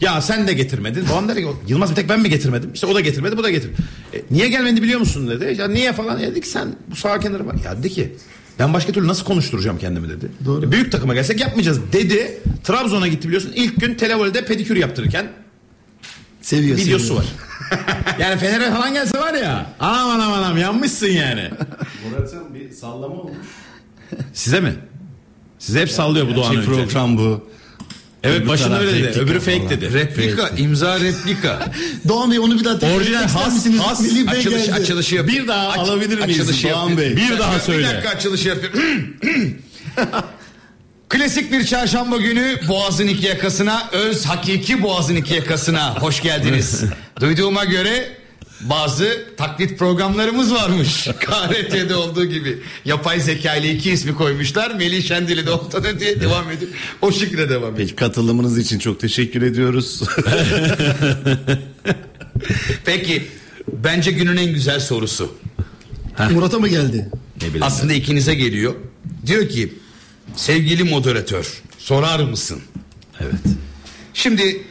Ya 0.00 0.20
sen 0.20 0.48
de 0.48 0.52
getirmedin. 0.52 1.04
Babam 1.10 1.28
dedi 1.28 1.40
ki 1.42 1.48
Yılmaz 1.68 1.90
bir 1.90 1.94
tek 1.96 2.08
ben 2.08 2.20
mi 2.20 2.28
getirmedim? 2.30 2.70
İşte 2.74 2.86
o 2.86 2.94
da 2.94 3.00
getirmedi 3.00 3.36
bu 3.36 3.42
da 3.42 3.50
getirmedi. 3.50 3.80
E, 4.14 4.20
niye 4.30 4.48
gelmedi 4.48 4.82
biliyor 4.82 5.00
musun 5.00 5.28
dedi. 5.30 5.56
Ya 5.60 5.68
niye 5.68 5.92
falan. 5.92 6.18
Ya 6.18 6.30
dedi 6.30 6.40
ki 6.40 6.48
sen 6.48 6.68
bu 6.90 6.96
sağ 6.96 7.20
kenara 7.20 7.46
bak. 7.46 7.54
Ya 7.64 7.78
dedi 7.78 7.90
ki 7.90 8.12
ben 8.58 8.74
başka 8.74 8.92
türlü 8.92 9.08
nasıl 9.08 9.24
konuşturacağım 9.24 9.78
kendimi 9.78 10.08
dedi. 10.08 10.28
Doğru. 10.44 10.72
Büyük 10.72 10.92
takıma 10.92 11.14
gelsek 11.14 11.40
yapmayacağız 11.40 11.92
dedi. 11.92 12.40
Trabzon'a 12.64 13.08
gitti 13.08 13.28
biliyorsun. 13.28 13.52
İlk 13.54 13.80
gün 13.80 13.94
televolde 13.94 14.44
pedikür 14.44 14.76
yaptırırken 14.76 15.26
Seviyor. 16.42 16.76
videosu 16.78 17.04
seviyor. 17.06 17.24
var. 17.24 17.26
yani 18.18 18.38
Fener'e 18.40 18.70
falan 18.70 18.94
gelse 18.94 19.18
var 19.18 19.34
ya. 19.34 19.66
Anam 19.80 20.10
anam 20.10 20.32
anam 20.32 20.58
yanmışsın 20.58 21.06
yani. 21.06 21.50
Murat'ın 22.10 22.54
bir 22.54 22.70
sallama 22.70 23.14
olmuş. 23.14 23.36
Size 24.32 24.60
mi? 24.60 24.74
Size 25.58 25.80
hep 25.80 25.90
sallıyor 25.90 26.26
bu 26.28 26.34
Doğan 26.34 26.56
önce. 26.56 26.66
program 26.66 27.18
bu. 27.18 27.48
Evet 28.24 28.48
başında 28.48 28.80
öyle 28.80 29.02
dedi. 29.04 29.18
Öbürü 29.20 29.40
fake 29.40 29.56
falan. 29.58 29.70
dedi. 29.70 29.94
Replika, 29.94 30.48
imza 30.56 31.00
replika. 31.00 31.72
Doğan 32.08 32.30
Bey 32.30 32.38
onu 32.38 32.58
bir 32.58 32.64
daha 32.64 32.78
tekrar 32.78 32.96
Orijinal 32.96 33.28
has- 33.28 33.54
misiniz? 33.54 33.80
has 33.80 34.00
Melih 34.00 34.32
Bey 34.32 34.38
Açılış, 34.38 34.66
geldi. 34.66 34.72
açılışı 34.80 35.14
yapıyor. 35.14 35.42
Bir 35.42 35.48
daha 35.48 35.68
Aç- 35.68 35.78
alabilir 35.78 36.18
miyiz 36.24 36.40
açılışı 36.40 36.68
Doğan 36.68 36.88
yapıyor. 36.90 37.16
Bey? 37.16 37.16
Bir 37.16 37.38
daha 37.38 37.54
Bir 37.54 37.60
söyle. 37.60 37.88
dakika 37.88 38.08
açılışı 38.10 38.48
yapıyor. 38.48 38.72
Klasik 41.08 41.52
bir 41.52 41.64
çarşamba 41.66 42.16
günü 42.16 42.56
Boğaz'ın 42.68 43.06
iki 43.08 43.26
yakasına, 43.26 43.88
öz 43.92 44.26
hakiki 44.26 44.82
Boğaz'ın 44.82 45.16
iki 45.16 45.34
yakasına 45.34 45.94
hoş 46.02 46.22
geldiniz. 46.22 46.82
Duyduğuma 47.20 47.64
göre 47.64 48.08
bazı 48.70 49.24
taklit 49.36 49.78
programlarımız 49.78 50.54
varmış. 50.54 51.08
KRT'de 51.20 51.94
olduğu 51.94 52.24
gibi. 52.24 52.58
Yapay 52.84 53.20
zeka 53.20 53.56
ile 53.56 53.70
iki 53.72 53.90
ismi 53.90 54.14
koymuşlar. 54.14 54.74
Melih 54.74 55.04
Şendil'i 55.08 55.46
de 55.46 55.50
ortada 55.50 56.00
diye 56.00 56.20
devam 56.20 56.50
edip 56.50 56.68
o 57.02 57.12
şekilde 57.12 57.48
devam 57.48 57.74
ediyor. 57.74 57.88
Peki 57.88 57.94
katılımınız 57.96 58.58
için 58.58 58.78
çok 58.78 59.00
teşekkür 59.00 59.42
ediyoruz. 59.42 60.02
Peki 62.84 63.26
bence 63.72 64.10
günün 64.10 64.36
en 64.36 64.52
güzel 64.54 64.80
sorusu. 64.80 65.34
Murat'a 66.30 66.58
mı 66.58 66.68
geldi? 66.68 67.10
Ne 67.42 67.48
bileyim. 67.48 67.62
Aslında 67.62 67.92
ikinize 67.92 68.34
geliyor. 68.34 68.74
Diyor 69.26 69.48
ki 69.48 69.72
sevgili 70.36 70.84
moderatör 70.84 71.62
sorar 71.78 72.20
mısın? 72.20 72.60
Evet. 73.20 73.34
Şimdi 74.14 74.62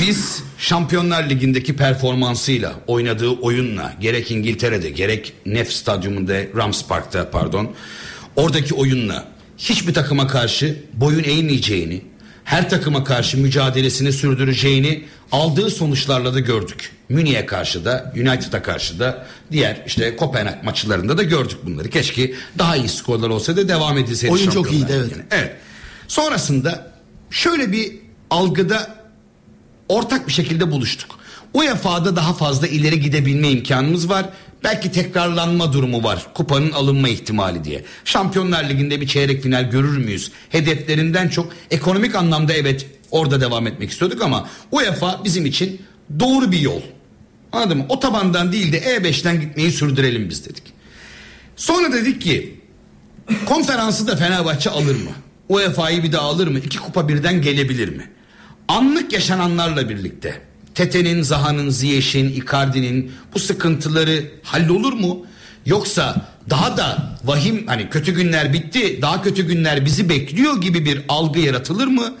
biz 0.00 0.42
Şampiyonlar 0.58 1.30
Ligi'ndeki 1.30 1.76
performansıyla, 1.76 2.74
oynadığı 2.86 3.30
oyunla, 3.30 3.94
gerek 4.00 4.30
İngiltere'de, 4.30 4.90
gerek 4.90 5.32
Nef 5.46 5.72
Stadyumunda, 5.72 6.34
Rams 6.56 6.84
Park'ta 6.84 7.30
pardon, 7.30 7.70
oradaki 8.36 8.74
oyunla 8.74 9.24
hiçbir 9.58 9.94
takıma 9.94 10.26
karşı 10.26 10.76
boyun 10.94 11.24
eğmeyeceğini, 11.24 12.02
her 12.44 12.70
takıma 12.70 13.04
karşı 13.04 13.38
mücadelesini 13.38 14.12
sürdüreceğini 14.12 15.04
aldığı 15.32 15.70
sonuçlarla 15.70 16.34
da 16.34 16.40
gördük. 16.40 16.90
Münih'e 17.08 17.46
karşı 17.46 17.84
da, 17.84 18.12
United'a 18.16 18.62
karşı 18.62 18.98
da, 18.98 19.26
diğer 19.52 19.82
işte 19.86 20.16
Kopenhag 20.16 20.64
maçlarında 20.64 21.18
da 21.18 21.22
gördük 21.22 21.58
bunları. 21.64 21.90
Keşke 21.90 22.32
daha 22.58 22.76
iyi 22.76 22.88
skorlar 22.88 23.28
olsa 23.28 23.56
da 23.56 23.68
devam 23.68 23.98
edilseydi. 23.98 24.32
Oyun 24.32 24.50
çok 24.50 24.72
iyiydi, 24.72 24.92
evet. 24.92 25.12
Evet. 25.30 25.56
Sonrasında 26.08 26.92
şöyle 27.30 27.72
bir 27.72 28.07
algıda 28.30 28.94
ortak 29.88 30.28
bir 30.28 30.32
şekilde 30.32 30.70
buluştuk. 30.70 31.18
UEFA'da 31.54 32.16
daha 32.16 32.34
fazla 32.34 32.66
ileri 32.66 33.00
gidebilme 33.00 33.50
imkanımız 33.50 34.08
var. 34.08 34.26
Belki 34.64 34.92
tekrarlanma 34.92 35.72
durumu 35.72 36.04
var. 36.04 36.26
Kupanın 36.34 36.72
alınma 36.72 37.08
ihtimali 37.08 37.64
diye. 37.64 37.84
Şampiyonlar 38.04 38.68
Ligi'nde 38.68 39.00
bir 39.00 39.06
çeyrek 39.06 39.42
final 39.42 39.70
görür 39.70 39.98
müyüz? 39.98 40.32
Hedeflerinden 40.48 41.28
çok 41.28 41.52
ekonomik 41.70 42.14
anlamda 42.14 42.52
evet 42.52 42.86
orada 43.10 43.40
devam 43.40 43.66
etmek 43.66 43.90
istiyorduk 43.90 44.22
ama 44.22 44.48
UEFA 44.72 45.20
bizim 45.24 45.46
için 45.46 45.82
doğru 46.20 46.52
bir 46.52 46.60
yol. 46.60 46.80
Anladın 47.52 47.78
mı? 47.78 47.84
Otobandan 47.88 48.52
değil 48.52 48.72
de 48.72 48.78
E5'ten 48.78 49.40
gitmeyi 49.40 49.72
sürdürelim 49.72 50.28
biz 50.28 50.44
dedik. 50.44 50.62
Sonra 51.56 51.92
dedik 51.92 52.22
ki 52.22 52.60
konferansı 53.46 54.06
da 54.06 54.16
Fenerbahçe 54.16 54.70
alır 54.70 54.94
mı? 54.94 55.10
UEFA'yı 55.48 56.02
bir 56.02 56.12
daha 56.12 56.22
alır 56.22 56.46
mı? 56.46 56.58
İki 56.58 56.78
kupa 56.78 57.08
birden 57.08 57.42
gelebilir 57.42 57.88
mi? 57.88 58.10
Anlık 58.68 59.12
yaşananlarla 59.12 59.88
birlikte 59.88 60.40
Tete'nin, 60.74 61.22
Zaha'nın, 61.22 61.70
Ziyech'in, 61.70 62.28
Icardi'nin 62.28 63.12
bu 63.34 63.38
sıkıntıları 63.38 64.24
hallolur 64.42 64.92
mu? 64.92 65.26
Yoksa 65.66 66.28
daha 66.50 66.76
da 66.76 67.18
vahim 67.24 67.66
hani 67.66 67.90
kötü 67.90 68.14
günler 68.14 68.52
bitti 68.52 69.02
daha 69.02 69.22
kötü 69.22 69.46
günler 69.46 69.84
bizi 69.84 70.08
bekliyor 70.08 70.60
gibi 70.60 70.84
bir 70.84 71.02
algı 71.08 71.40
yaratılır 71.40 71.86
mı? 71.86 72.14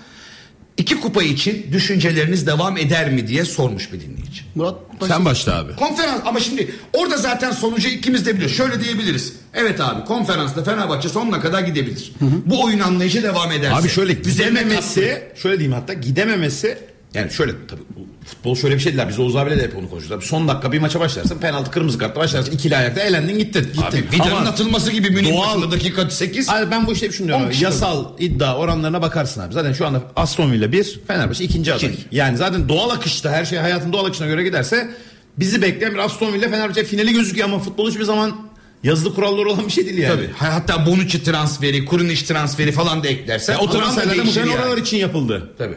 İki 0.78 1.00
kupa 1.00 1.22
için 1.22 1.66
düşünceleriniz 1.72 2.46
devam 2.46 2.76
eder 2.76 3.10
mi 3.10 3.28
diye 3.28 3.44
sormuş 3.44 3.92
bir 3.92 4.00
dinleyici. 4.00 4.42
Murat 4.54 4.74
Sen 5.08 5.24
başla 5.24 5.58
abi. 5.58 5.76
Konferans 5.76 6.20
ama 6.26 6.40
şimdi 6.40 6.74
orada 6.92 7.16
zaten 7.16 7.52
sonucu 7.52 7.88
ikimiz 7.88 8.26
de 8.26 8.34
biliyoruz. 8.34 8.56
Şöyle 8.56 8.84
diyebiliriz. 8.84 9.32
Evet 9.54 9.80
abi 9.80 10.04
konferansta 10.04 10.64
Fenerbahçe 10.64 11.08
sonuna 11.08 11.40
kadar 11.40 11.60
gidebilir. 11.60 12.12
Bu 12.20 12.64
oyun 12.64 12.78
anlayışı 12.80 13.22
devam 13.22 13.52
ederse. 13.52 13.74
Abi 13.74 13.88
şöyle 13.88 14.12
gidememesi, 14.12 15.22
şöyle 15.42 15.58
diyeyim 15.58 15.72
hatta 15.78 15.92
gidememesi 15.92 16.78
yani 17.14 17.30
şöyle 17.30 17.52
tabii 17.68 17.80
futbol 18.26 18.54
şöyle 18.54 18.74
bir 18.74 18.80
şey 18.80 18.96
değil. 18.96 19.08
Biz 19.08 19.18
Oğuz 19.18 19.36
abiyle 19.36 19.58
de 19.58 19.62
hep 19.62 19.76
onu 19.76 19.90
konuşuyoruz. 19.90 20.18
Abi 20.18 20.24
son 20.30 20.48
dakika 20.48 20.72
bir 20.72 20.78
maça 20.78 21.00
başlarsın 21.00 21.38
penaltı 21.38 21.70
kırmızı 21.70 21.98
kartla 21.98 22.20
başlarsın 22.20 22.52
ikili 22.52 22.76
ayakta 22.76 23.00
elendin 23.00 23.38
gittin. 23.38 23.68
Abi 23.82 24.04
Vidal'ın 24.12 24.30
Ama 24.30 24.50
atılması 24.50 24.90
gibi 24.92 25.10
Münih 25.10 25.38
maçında 25.38 25.70
dakika 25.70 26.10
8. 26.10 26.48
Abi 26.48 26.70
ben 26.70 26.86
bu 26.86 26.92
işte 26.92 27.06
hep 27.06 27.12
şunu 27.12 27.26
diyorum. 27.26 27.46
Abi, 27.46 27.56
Yasal 27.60 28.04
iddia 28.18 28.56
oranlarına 28.56 29.02
bakarsın 29.02 29.40
abi. 29.40 29.54
Zaten 29.54 29.72
şu 29.72 29.86
anda 29.86 30.02
Aston 30.16 30.52
Villa 30.52 30.72
1, 30.72 31.00
Fenerbahçe 31.06 31.44
ikinci 31.44 31.74
aday. 31.74 31.94
Yani 32.12 32.36
zaten 32.36 32.68
doğal 32.68 32.90
akışta 32.90 33.30
her 33.30 33.44
şey 33.44 33.58
hayatın 33.58 33.92
doğal 33.92 34.04
akışına 34.04 34.26
göre 34.26 34.42
giderse 34.44 34.90
bizi 35.38 35.62
bekleyen 35.62 35.94
bir 35.94 35.98
Aston 35.98 36.32
Villa 36.32 36.48
Fenerbahçe 36.48 36.84
finali 36.84 37.12
gözüküyor 37.12 37.48
ama 37.48 37.58
futbol 37.58 37.90
hiçbir 37.90 38.04
zaman 38.04 38.36
yazılı 38.82 39.14
kuralları 39.14 39.48
olan 39.50 39.66
bir 39.66 39.72
şey 39.72 39.86
değil 39.86 39.98
yani. 39.98 40.14
Tabii. 40.16 40.30
Ha- 40.36 40.54
Hatta 40.54 40.86
Bonucci 40.86 41.22
transferi, 41.22 41.84
Kurunic 41.84 42.24
transferi 42.24 42.72
falan 42.72 43.04
da 43.04 43.08
eklersen 43.08 43.52
Yani 43.52 43.62
o 43.62 43.70
transferler 43.70 44.16
de 44.18 44.22
muhtemelen 44.22 44.52
yani. 44.52 44.62
oralar 44.62 44.76
için 44.78 44.96
yapıldı. 44.96 45.52
Tabii. 45.58 45.76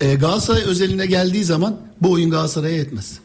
E, 0.00 0.14
Galatasaray 0.14 0.62
özeline 0.62 1.06
geldiği 1.06 1.44
zaman 1.44 1.80
bu 2.02 2.10
oyun 2.10 2.30
Galatasaray'a 2.30 2.76
yetmez. 2.76 3.18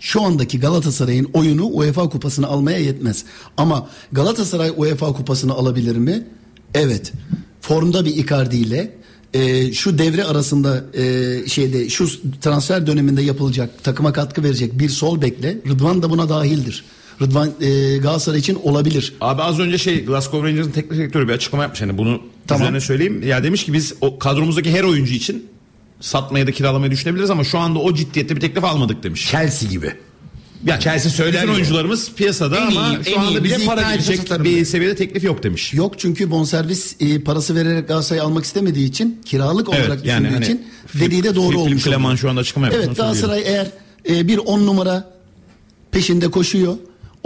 Şu 0.00 0.22
andaki 0.22 0.60
Galatasaray'ın 0.60 1.30
oyunu 1.34 1.66
UEFA 1.66 2.08
kupasını 2.08 2.46
almaya 2.46 2.78
yetmez. 2.78 3.24
Ama 3.56 3.88
Galatasaray 4.12 4.72
UEFA 4.76 5.12
kupasını 5.12 5.52
alabilir 5.52 5.96
mi? 5.96 6.26
Evet. 6.74 7.12
Formda 7.60 8.04
bir 8.04 8.16
Icardi 8.16 8.56
ile 8.56 8.92
e, 9.34 9.72
şu 9.72 9.98
devre 9.98 10.24
arasında 10.24 10.84
e, 10.94 11.48
şeyde 11.48 11.88
şu 11.88 12.08
transfer 12.40 12.86
döneminde 12.86 13.22
yapılacak 13.22 13.84
takıma 13.84 14.12
katkı 14.12 14.42
verecek 14.42 14.78
bir 14.78 14.88
sol 14.88 15.22
bekle 15.22 15.58
Rıdvan 15.68 16.02
da 16.02 16.10
buna 16.10 16.28
dahildir. 16.28 16.84
Rıdvan 17.22 17.50
e, 17.60 17.96
Galatasaray 17.96 18.38
için 18.40 18.58
olabilir. 18.62 19.14
Abi 19.20 19.42
az 19.42 19.58
önce 19.58 19.78
şey 19.78 20.04
Glasgow 20.04 20.48
Rangers'ın 20.48 20.70
teknik 20.70 20.98
direktörü 20.98 21.28
bir 21.28 21.32
açıklama 21.32 21.62
yapmış. 21.62 21.80
Yani 21.80 21.98
bunu 21.98 22.20
Tamam. 22.46 22.62
üzerine 22.62 22.80
söyleyeyim. 22.80 23.22
Ya 23.22 23.44
demiş 23.44 23.64
ki 23.64 23.72
biz 23.72 23.94
o 24.00 24.18
kadromuzdaki 24.18 24.70
her 24.70 24.84
oyuncu 24.84 25.14
için 25.14 25.46
satmaya 26.00 26.46
da 26.46 26.52
kiralamayı 26.52 26.90
düşünebiliriz 26.92 27.30
ama 27.30 27.44
şu 27.44 27.58
anda 27.58 27.78
o 27.78 27.94
ciddiyette 27.94 28.36
bir 28.36 28.40
teklif 28.40 28.64
almadık 28.64 29.02
demiş. 29.02 29.30
Chelsea 29.30 29.70
gibi. 29.70 29.92
Yani 30.66 30.80
Chelsea 30.80 31.10
söyler 31.12 31.44
ya. 31.44 31.52
oyuncularımız 31.54 32.12
piyasada 32.12 32.56
En 32.56 32.62
ama 32.66 32.70
iyi- 32.70 33.04
şu 33.04 33.10
en 33.10 33.14
iyi 33.14 33.18
anda 33.18 33.44
bile 33.44 33.56
bizi 33.56 33.66
para 33.66 34.00
satarım 34.00 34.44
bir 34.44 34.64
seviyede 34.64 34.96
teklif 34.96 35.24
yok 35.24 35.42
demiş. 35.42 35.74
Yok 35.74 35.98
çünkü 35.98 36.30
bonservis 36.30 36.96
e, 37.00 37.20
parası 37.20 37.54
vererek 37.54 37.88
Galatasaray 37.88 38.20
almak 38.20 38.44
istemediği 38.44 38.88
için 38.88 39.20
kiralık 39.24 39.68
olarak 39.68 39.86
Evet, 39.88 40.04
yani 40.04 40.20
düşündüğü 40.24 40.34
hani 40.34 40.44
için 40.44 40.66
Filip- 40.86 41.06
dediği 41.06 41.22
de 41.24 41.34
doğru 41.34 41.48
Filip 41.48 41.60
olmuş. 41.60 41.84
Kleman 41.84 42.04
oluyor. 42.04 42.18
şu 42.18 42.30
anda 42.30 42.40
açıklama 42.40 42.66
yaptı, 42.66 42.80
onu 42.80 42.86
Evet 42.86 42.96
Galatasaray 42.96 43.42
eğer 43.46 43.66
e, 44.08 44.28
bir 44.28 44.38
10 44.38 44.66
numara 44.66 45.10
peşinde 45.90 46.30
koşuyor. 46.30 46.76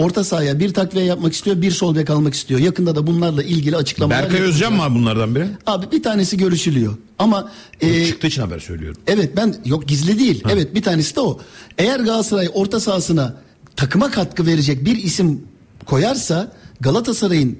Orta 0.00 0.24
sahaya 0.24 0.58
bir 0.58 0.74
takviye 0.74 1.04
yapmak 1.04 1.32
istiyor, 1.32 1.62
bir 1.62 1.70
sol 1.70 1.96
bek 1.96 2.10
almak 2.10 2.34
istiyor. 2.34 2.60
Yakında 2.60 2.96
da 2.96 3.06
bunlarla 3.06 3.42
ilgili 3.42 3.76
açıklamalar 3.76 4.22
Berkay. 4.22 4.40
Özcan 4.40 4.72
mı 4.72 4.82
abi 4.82 4.94
bunlardan 4.94 5.34
biri? 5.34 5.46
Abi 5.66 5.92
bir 5.92 6.02
tanesi 6.02 6.36
görüşülüyor. 6.36 6.94
Ama 7.18 7.50
e, 7.80 8.06
Çıktığı 8.06 8.26
için 8.26 8.42
haber 8.42 8.58
söylüyorum. 8.58 9.00
Evet 9.06 9.36
ben 9.36 9.54
yok 9.64 9.88
gizli 9.88 10.18
değil. 10.18 10.42
Evet 10.50 10.74
bir 10.74 10.82
tanesi 10.82 11.16
de 11.16 11.20
o. 11.20 11.40
Eğer 11.78 12.00
Galatasaray 12.00 12.48
orta 12.54 12.80
sahasına 12.80 13.34
takıma 13.76 14.10
katkı 14.10 14.46
verecek 14.46 14.84
bir 14.84 14.96
isim 14.96 15.42
koyarsa 15.86 16.52
Galatasaray'ın 16.80 17.58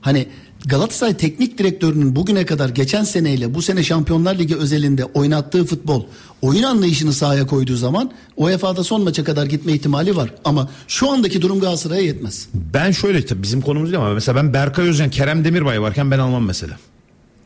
hani 0.00 0.26
Galatasaray 0.66 1.16
teknik 1.16 1.58
direktörünün 1.58 2.16
bugüne 2.16 2.46
kadar 2.46 2.68
geçen 2.68 3.04
seneyle 3.04 3.54
bu 3.54 3.62
sene 3.62 3.84
Şampiyonlar 3.84 4.38
Ligi 4.38 4.56
özelinde 4.56 5.04
oynattığı 5.04 5.64
futbol 5.64 6.04
oyun 6.42 6.62
anlayışını 6.62 7.12
sahaya 7.12 7.46
koyduğu 7.46 7.76
zaman 7.76 8.10
UEFA'da 8.36 8.84
son 8.84 9.02
maça 9.02 9.24
kadar 9.24 9.46
gitme 9.46 9.72
ihtimali 9.72 10.16
var. 10.16 10.34
Ama 10.44 10.68
şu 10.88 11.10
andaki 11.10 11.42
durum 11.42 11.60
Galatasaray'a 11.60 12.02
yetmez. 12.02 12.48
Ben 12.54 12.90
şöyle 12.90 13.26
tabii 13.26 13.42
bizim 13.42 13.60
konumuz 13.60 13.92
değil 13.92 14.04
ama 14.04 14.14
mesela 14.14 14.36
ben 14.36 14.54
Berkay 14.54 14.88
Özcan, 14.88 15.10
Kerem 15.10 15.44
Demirbay 15.44 15.82
varken 15.82 16.10
ben 16.10 16.18
almam 16.18 16.44
mesela. 16.44 16.76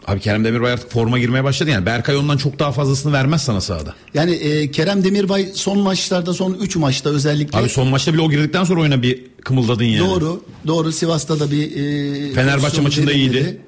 Abi 0.07 0.21
Kerem 0.21 0.45
Demirbay 0.45 0.73
artık 0.73 0.91
forma 0.91 1.19
girmeye 1.19 1.45
başladı 1.45 1.71
yani. 1.71 1.87
Berkay 1.87 2.17
ondan 2.17 2.37
çok 2.37 2.59
daha 2.59 2.73
fazlasını 2.73 3.13
vermez 3.13 3.43
sana 3.43 3.61
sahada. 3.61 3.95
Yani 4.15 4.33
e, 4.33 4.71
Kerem 4.71 5.05
Demirbay 5.05 5.49
son 5.55 5.79
maçlarda 5.79 6.35
son 6.35 6.55
3 6.55 6.77
maçta 6.77 7.11
özellikle 7.11 7.59
Abi 7.59 7.69
son 7.69 7.89
maçta 7.89 8.13
bile 8.13 8.23
o 8.23 8.31
girdikten 8.31 8.65
sonra 8.65 8.81
oyuna 8.81 9.03
bir 9.03 9.25
kımıldadın 9.45 9.85
yani. 9.85 10.09
doğru 10.09 10.43
doğru 10.67 10.93
Sivas'ta 10.93 11.41
da 11.41 11.51
bir 11.51 11.71
e, 11.77 12.33
Fenerbahçe 12.33 12.81
maçında 12.81 13.13
iyiydi. 13.13 13.61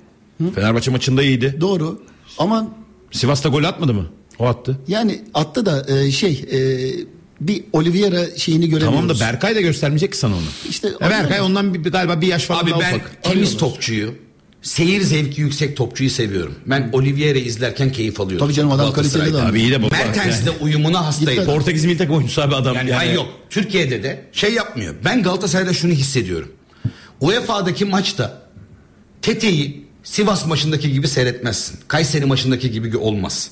Fenerbahçe 0.55 0.91
maçında 0.91 1.23
iyiydi. 1.23 1.57
Doğru. 1.61 2.03
Ama 2.39 2.69
Sivas'ta 3.13 3.49
gol 3.49 3.65
atmadı 3.65 3.95
mı? 3.95 4.07
O 4.39 4.47
attı. 4.47 4.79
yani 4.89 5.23
attı 5.35 5.67
da 5.67 5.87
e, 5.99 6.11
şey 6.11 6.45
e, 6.53 6.59
bir 7.41 7.65
Oliveira 7.73 8.37
şeyini 8.37 8.69
göremiyoruz. 8.69 9.01
Tamam 9.01 9.17
da 9.17 9.21
Berkay 9.21 9.57
da 9.57 9.61
göstermeyecek 9.61 10.13
ki 10.13 10.19
sana 10.19 10.35
onu. 10.35 10.43
İşte 10.69 10.89
Ya 11.01 11.11
Berkay 11.11 11.41
ondan 11.41 11.75
bir, 11.75 11.91
galiba 11.93 12.21
bir 12.21 12.27
yaş 12.27 12.45
falan 12.45 12.63
Abi 12.65 12.71
daha 12.71 12.81
ben 12.81 12.95
ufak. 12.97 13.23
temiz 13.23 13.57
topçuyu, 13.57 14.15
seyir 14.67 15.01
zevki 15.01 15.41
yüksek 15.41 15.77
topçuyu 15.77 16.11
seviyorum. 16.11 16.55
Ben 16.67 16.91
Oliveira 16.93 17.39
izlerken 17.39 17.93
keyif 17.93 18.21
alıyorum. 18.21 18.47
Tabii 18.47 18.55
canım, 18.55 18.73
adam 18.73 18.93
kaliteli 18.93 19.23
adam. 19.23 19.47
Abi 19.47 19.61
iyi 19.61 19.71
de 19.71 19.83
baba. 19.83 19.97
Mertens'le 19.97 20.47
yani. 20.47 20.59
uyumuna 20.61 21.07
hastayım. 21.07 21.41
Gitti. 21.41 21.55
Portekiz 21.55 21.85
milli 21.85 21.99
takım 21.99 22.17
oyuncusu 22.17 22.43
abi 22.43 22.55
adam. 22.55 22.77
Yani, 22.77 22.91
Yani, 22.91 22.97
hayır 22.97 23.15
yok. 23.15 23.29
Türkiye'de 23.51 24.03
de 24.03 24.25
şey 24.33 24.55
yapmıyor. 24.55 24.95
Ben 25.05 25.23
Galatasaray'da 25.23 25.73
şunu 25.73 25.93
hissediyorum. 25.93 26.53
UEFA'daki 27.21 27.85
maçta 27.85 28.43
Tete'yi 29.23 29.87
Sivas 30.05 30.47
maçındaki 30.47 30.93
gibi 30.93 31.09
seyretmezsin. 31.09 31.79
Kayseri 31.89 32.25
maçındaki 32.25 32.71
gibi 32.71 32.97
olmaz. 32.97 33.51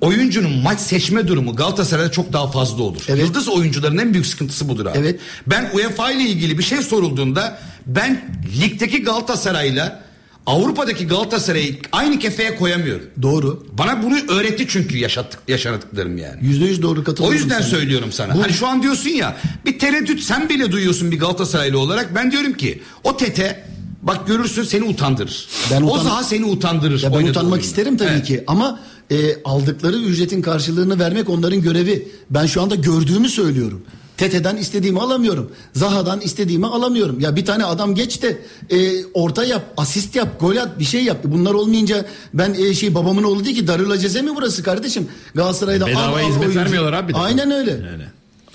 Oyuncunun 0.00 0.58
maç 0.58 0.80
seçme 0.80 1.28
durumu 1.28 1.56
Galatasaray'da 1.56 2.10
çok 2.10 2.32
daha 2.32 2.50
fazla 2.50 2.82
olur. 2.82 3.02
Evet. 3.08 3.24
Yıldız 3.24 3.48
oyuncuların 3.48 3.98
en 3.98 4.12
büyük 4.12 4.26
sıkıntısı 4.26 4.68
budur 4.68 4.86
abi. 4.86 4.98
Evet. 4.98 5.20
Ben 5.46 5.70
UEFA 5.74 6.10
ile 6.10 6.22
ilgili 6.22 6.58
bir 6.58 6.62
şey 6.62 6.82
sorulduğunda 6.82 7.58
ben 7.86 8.40
ligdeki 8.60 9.02
Galatasaray'la 9.02 10.07
Avrupa'daki 10.48 11.06
Galatasaray'ı 11.06 11.76
aynı 11.92 12.18
kefeye 12.18 12.56
koyamıyorum. 12.56 13.06
Doğru. 13.22 13.66
Bana 13.72 14.02
bunu 14.02 14.14
öğretti 14.28 14.66
çünkü 14.68 14.98
yaşattık, 14.98 15.40
yaşadıklarım 15.48 16.18
yani. 16.18 16.36
Yüzde 16.42 16.64
yüz 16.64 16.82
doğru 16.82 17.00
O 17.00 17.04
katılıyorum. 17.04 17.38
yüzden 17.38 17.58
sana. 17.60 17.68
söylüyorum 17.68 18.12
sana. 18.12 18.34
Bu- 18.34 18.42
Hani 18.42 18.52
şu 18.52 18.66
an 18.66 18.82
diyorsun 18.82 19.10
ya 19.10 19.36
bir 19.66 19.78
tereddüt 19.78 20.20
sen 20.20 20.48
bile 20.48 20.72
duyuyorsun 20.72 21.10
bir 21.10 21.18
Galatasaraylı 21.18 21.78
olarak. 21.78 22.14
Ben 22.14 22.32
diyorum 22.32 22.52
ki 22.52 22.82
o 23.04 23.16
tete 23.16 23.64
bak 24.02 24.26
görürsün 24.26 24.62
seni 24.62 24.84
utandırır. 24.84 25.48
Ben 25.70 25.82
o 25.82 25.86
utan- 25.94 26.04
Zaha 26.04 26.22
seni 26.24 26.44
utandırır. 26.44 27.02
Ya 27.02 27.12
ben 27.14 27.26
utanmak 27.26 27.52
oyunda. 27.52 27.66
isterim 27.66 27.96
tabii 27.96 28.08
Evet. 28.10 28.26
ki 28.26 28.44
ama 28.46 28.80
e, 29.10 29.42
aldıkları 29.44 29.96
ücretin 29.96 30.42
karşılığını 30.42 30.98
vermek 30.98 31.28
onların 31.28 31.62
görevi. 31.62 32.08
Ben 32.30 32.46
şu 32.46 32.62
anda 32.62 32.74
gördüğümü 32.74 33.28
söylüyorum. 33.28 33.82
Tete'den 34.18 34.56
istediğimi 34.56 35.00
alamıyorum. 35.00 35.52
Zaha'dan 35.72 36.20
istediğimi 36.20 36.66
alamıyorum. 36.66 37.20
Ya 37.20 37.36
bir 37.36 37.44
tane 37.44 37.64
adam 37.64 37.94
geç 37.94 38.22
de 38.22 38.38
e, 38.70 39.04
orta 39.14 39.44
yap, 39.44 39.62
asist 39.76 40.16
yap, 40.16 40.40
gol 40.40 40.56
at, 40.56 40.78
bir 40.78 40.84
şey 40.84 41.04
yap. 41.04 41.18
Bunlar 41.24 41.54
olmayınca 41.54 42.04
ben 42.34 42.54
e, 42.54 42.74
şey 42.74 42.94
babamın 42.94 43.22
oğlu 43.22 43.44
değil 43.44 43.56
ki 43.56 43.66
Darül 43.66 43.90
Aceze 43.90 44.22
mi 44.22 44.30
burası 44.36 44.62
kardeşim? 44.62 45.08
Galatasaray'da 45.34 45.84
al, 45.84 45.88
Bedava 45.88 46.16
al 46.16 46.18
hizmet 46.18 46.38
oyuncu. 46.42 46.60
vermiyorlar 46.60 46.92
abi. 46.92 47.14
Aynen 47.14 47.50
öyle. 47.50 47.70
Yani. 47.70 48.04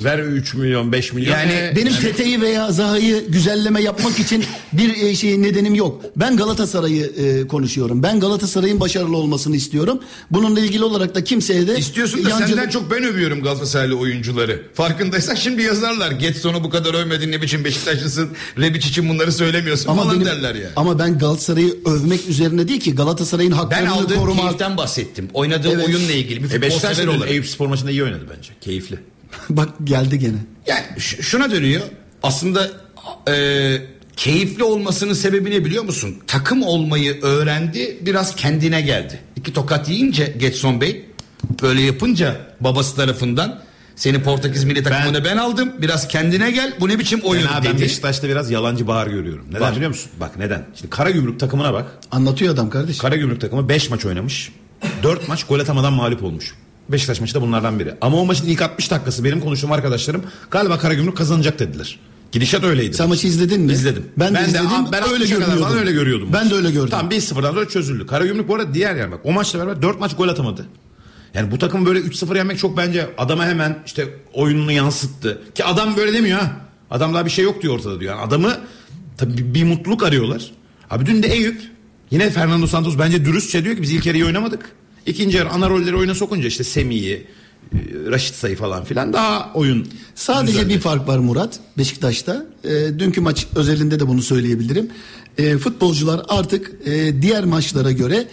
Ver 0.04 0.20
3 0.20 0.54
milyon 0.54 0.92
5 0.92 1.14
milyon. 1.14 1.32
Yani 1.34 1.52
Ee, 1.52 1.74
Benim 1.76 1.94
Tete'yi 1.94 2.42
veya 2.42 2.72
Zaha'yı 2.72 3.24
güzelleme 3.30 3.82
yapmak 3.82 4.20
için 4.20 4.44
bir 4.74 5.16
şey 5.16 5.42
nedenim 5.42 5.76
yok. 5.76 6.02
Ben 6.16 6.38
Galatasaray'ı 6.38 7.06
e, 7.06 7.48
konuşuyorum. 7.48 8.04
Ben 8.04 8.20
Galatasaray'ın 8.20 8.80
başarılı 8.80 9.18
olmasını 9.18 9.56
istiyorum. 9.56 10.00
Bununla 10.32 10.60
ilgili 10.60 10.84
olarak 10.84 11.16
da 11.16 11.24
kimseye 11.24 11.68
de 11.68 11.78
İstiyorsun 11.78 12.26
da 12.26 12.30
yancılık- 12.30 12.48
senden 12.48 12.70
çok 12.70 12.92
ben 12.92 13.04
övüyorum 13.04 13.42
Galatasaraylı 13.44 13.96
oyuncuları. 13.98 14.62
Farkındaysan 14.74 15.36
şimdi 15.36 15.62
yazarlar. 15.64 16.12
Getson'u 16.12 16.64
bu 16.64 16.70
kadar 16.70 16.94
övmedin 16.94 17.32
ne 17.32 17.42
biçim 17.42 17.64
Beşiktaşlısın. 17.64 18.30
Rebic 18.60 18.88
için 18.90 19.10
bunları 19.10 19.32
söylemiyorsun 19.32 19.90
ama 19.90 20.04
falan 20.04 20.16
benim, 20.16 20.26
derler 20.26 20.56
yani. 20.56 20.74
ama 20.76 21.00
ben 21.00 21.20
Galatasaray'ı 21.20 21.76
övmek 21.86 22.28
üzerine 22.30 22.68
değil 22.68 22.80
ki 22.80 22.96
Galatasaray'ın 22.96 23.52
Ben 23.52 23.58
haklarını 23.58 23.92
aldığım 23.94 24.20
koruma. 24.20 24.42
keyiften 24.42 24.78
bahsettim. 24.78 25.30
Oynadığı 25.34 25.72
Evet. 25.74 25.86
oyunla 25.88 26.12
ilgili 26.12 26.44
bir 26.44 26.52
E 26.52 26.62
Beşiktaş 26.62 27.00
olarak. 27.00 27.32
Eyüp 27.32 27.46
Spor 27.48 27.68
maçında 27.68 27.92
iyi 27.92 28.04
oynadı 28.04 28.24
bence. 28.38 28.50
Keyifli. 28.62 29.00
Bak 29.50 29.70
geldi 29.84 30.20
gene. 30.20 30.38
Yani 30.68 30.84
ş- 31.00 31.22
şuna 31.22 31.52
dönüyor. 31.52 31.82
Aslında 32.24 32.68
e, 33.30 33.78
keyifli 34.16 34.64
olmasının 34.64 35.14
sebebi 35.14 35.52
ne 35.52 35.66
biliyor 35.66 35.84
musun? 35.84 36.18
Takım 36.28 36.64
olmayı 36.64 37.22
öğrendi, 37.22 37.98
biraz 38.02 38.36
kendine 38.36 38.82
geldi. 38.82 39.20
İki 39.36 39.54
tokat 39.54 39.90
yiyince 39.90 40.36
Getson 40.40 40.82
Bey 40.82 41.06
böyle 41.62 41.82
yapınca 41.82 42.38
babası 42.60 42.96
tarafından 42.96 43.60
seni 43.96 44.24
Portekiz 44.24 44.64
milli 44.64 44.84
takımına 44.84 45.24
ben, 45.26 45.38
aldım. 45.38 45.74
Biraz 45.82 46.08
kendine 46.08 46.52
gel. 46.52 46.74
Bu 46.80 46.90
ne 46.90 47.00
biçim 47.00 47.20
oyun 47.24 47.48
Ben, 47.52 47.58
abi, 47.60 47.66
ben 47.68 47.74
dedi. 47.74 47.82
Beşiktaş'ta 47.82 48.30
biraz 48.30 48.52
yalancı 48.52 48.88
bahar 48.88 49.08
görüyorum. 49.08 49.46
Neden 49.50 49.62
Var. 49.62 49.76
biliyor 49.76 49.90
musun? 49.90 50.12
Bak 50.20 50.38
neden? 50.38 50.66
Şimdi 50.76 50.90
Karagümrük 50.90 51.40
takımına 51.40 51.74
bak. 51.74 51.86
Anlatıyor 52.12 52.54
adam 52.54 52.70
kardeş. 52.70 52.98
Karagümrük 52.98 53.42
takımı 53.42 53.70
5 53.70 53.90
maç 53.90 54.06
oynamış. 54.06 54.52
4 55.04 55.28
maç 55.28 55.44
gol 55.44 55.60
atamadan 55.60 55.94
mağlup 55.94 56.24
olmuş. 56.24 56.54
Beşiktaş 56.90 57.22
maçı 57.22 57.34
da 57.34 57.42
bunlardan 57.42 57.80
biri. 57.80 57.96
Ama 58.02 58.18
o 58.18 58.26
maçın 58.26 58.48
ilk 58.48 58.62
60 58.62 58.92
dakikası 58.92 59.24
benim 59.24 59.40
konuştuğum 59.40 59.72
arkadaşlarım 59.72 60.24
galiba 60.52 60.78
Karagümrük 60.78 61.18
kazanacak 61.18 61.60
dediler. 61.60 62.00
Gidişat 62.32 62.64
öyleydi. 62.64 62.96
Sen 62.96 63.10
maçı 63.10 63.28
izledin 63.28 63.62
mi? 63.62 63.72
İzledim. 63.72 64.06
Ben 64.18 64.36
de 64.36 64.42
izledim. 64.42 64.68
ben 64.92 65.04
öyle 65.10 65.24
60'a 65.24 65.40
kadar 65.40 65.46
görüyordum. 65.48 65.64
falan 65.64 65.78
öyle 65.78 65.92
görüyordum. 65.92 66.30
Ben 66.34 66.50
de 66.50 66.56
öyle 66.56 66.72
gördüm. 66.72 66.90
Tam 66.90 67.10
1-0'dan 67.10 67.54
sonra 67.54 67.68
çözüldü. 67.68 68.08
Karagümrük 68.08 68.48
bu 68.48 68.56
arada 68.56 68.74
diğer 68.74 68.96
yer 68.96 69.12
bak. 69.12 69.20
O 69.24 69.32
maçla 69.32 69.60
beraber 69.60 69.82
4 69.82 70.00
maç 70.00 70.16
gol 70.16 70.28
atamadı. 70.28 70.66
Yani 71.34 71.52
bu 71.52 71.58
takım 71.60 71.86
böyle 71.86 72.00
3-0 72.00 72.38
yenmek 72.38 72.60
çok 72.60 72.78
bence 72.78 73.10
adama 73.18 73.46
hemen 73.46 73.84
işte 73.86 74.08
oyununu 74.34 74.72
yansıttı. 74.72 75.42
Ki 75.56 75.66
adam 75.66 75.98
böyle 75.98 76.14
demiyor 76.14 76.40
ha. 76.40 76.52
Adam 76.92 77.14
daha 77.14 77.26
bir 77.26 77.32
şey 77.32 77.46
yok 77.46 77.62
diyor 77.62 77.74
ortada 77.76 78.00
diyor. 78.00 78.16
Yani 78.16 78.26
adamı 78.26 78.58
tabii 79.18 79.38
bir, 79.38 79.54
bir 79.54 79.64
mutluluk 79.64 80.04
arıyorlar. 80.04 80.52
Abi 80.90 81.06
dün 81.06 81.24
de 81.24 81.28
Eyüp 81.28 81.62
yine 82.12 82.30
Fernando 82.30 82.68
Santos 82.68 82.98
bence 83.00 83.26
dürüstçe 83.26 83.64
diyor 83.64 83.76
ki 83.76 83.82
biz 83.82 83.92
ilk 83.92 84.06
iyi 84.06 84.26
oynamadık. 84.26 84.72
İkinci 85.06 85.38
yarı 85.38 85.50
ana 85.50 85.70
rolleri 85.70 85.96
oyuna 85.96 86.16
sokunca 86.16 86.48
işte 86.48 86.64
Semih'i, 86.64 87.14
e, 87.14 87.78
Raşit 88.12 88.36
Sayı 88.36 88.56
falan 88.56 88.84
filan 88.84 89.14
daha 89.14 89.52
oyun 89.54 89.88
Sadece 90.16 90.54
düzeldi. 90.54 90.70
bir 90.74 90.80
fark 90.80 91.08
var 91.08 91.18
Murat 91.20 91.60
Beşiktaş'ta. 91.78 92.46
E, 92.64 92.70
dünkü 93.00 93.22
maç 93.22 93.48
özelinde 93.56 94.00
de 94.00 94.08
bunu 94.08 94.22
söyleyebilirim. 94.22 94.90
E, 95.38 95.58
futbolcular 95.58 96.22
artık 96.30 96.72
e, 96.86 97.22
diğer 97.22 97.44
maçlara 97.46 97.92
göre 97.92 98.28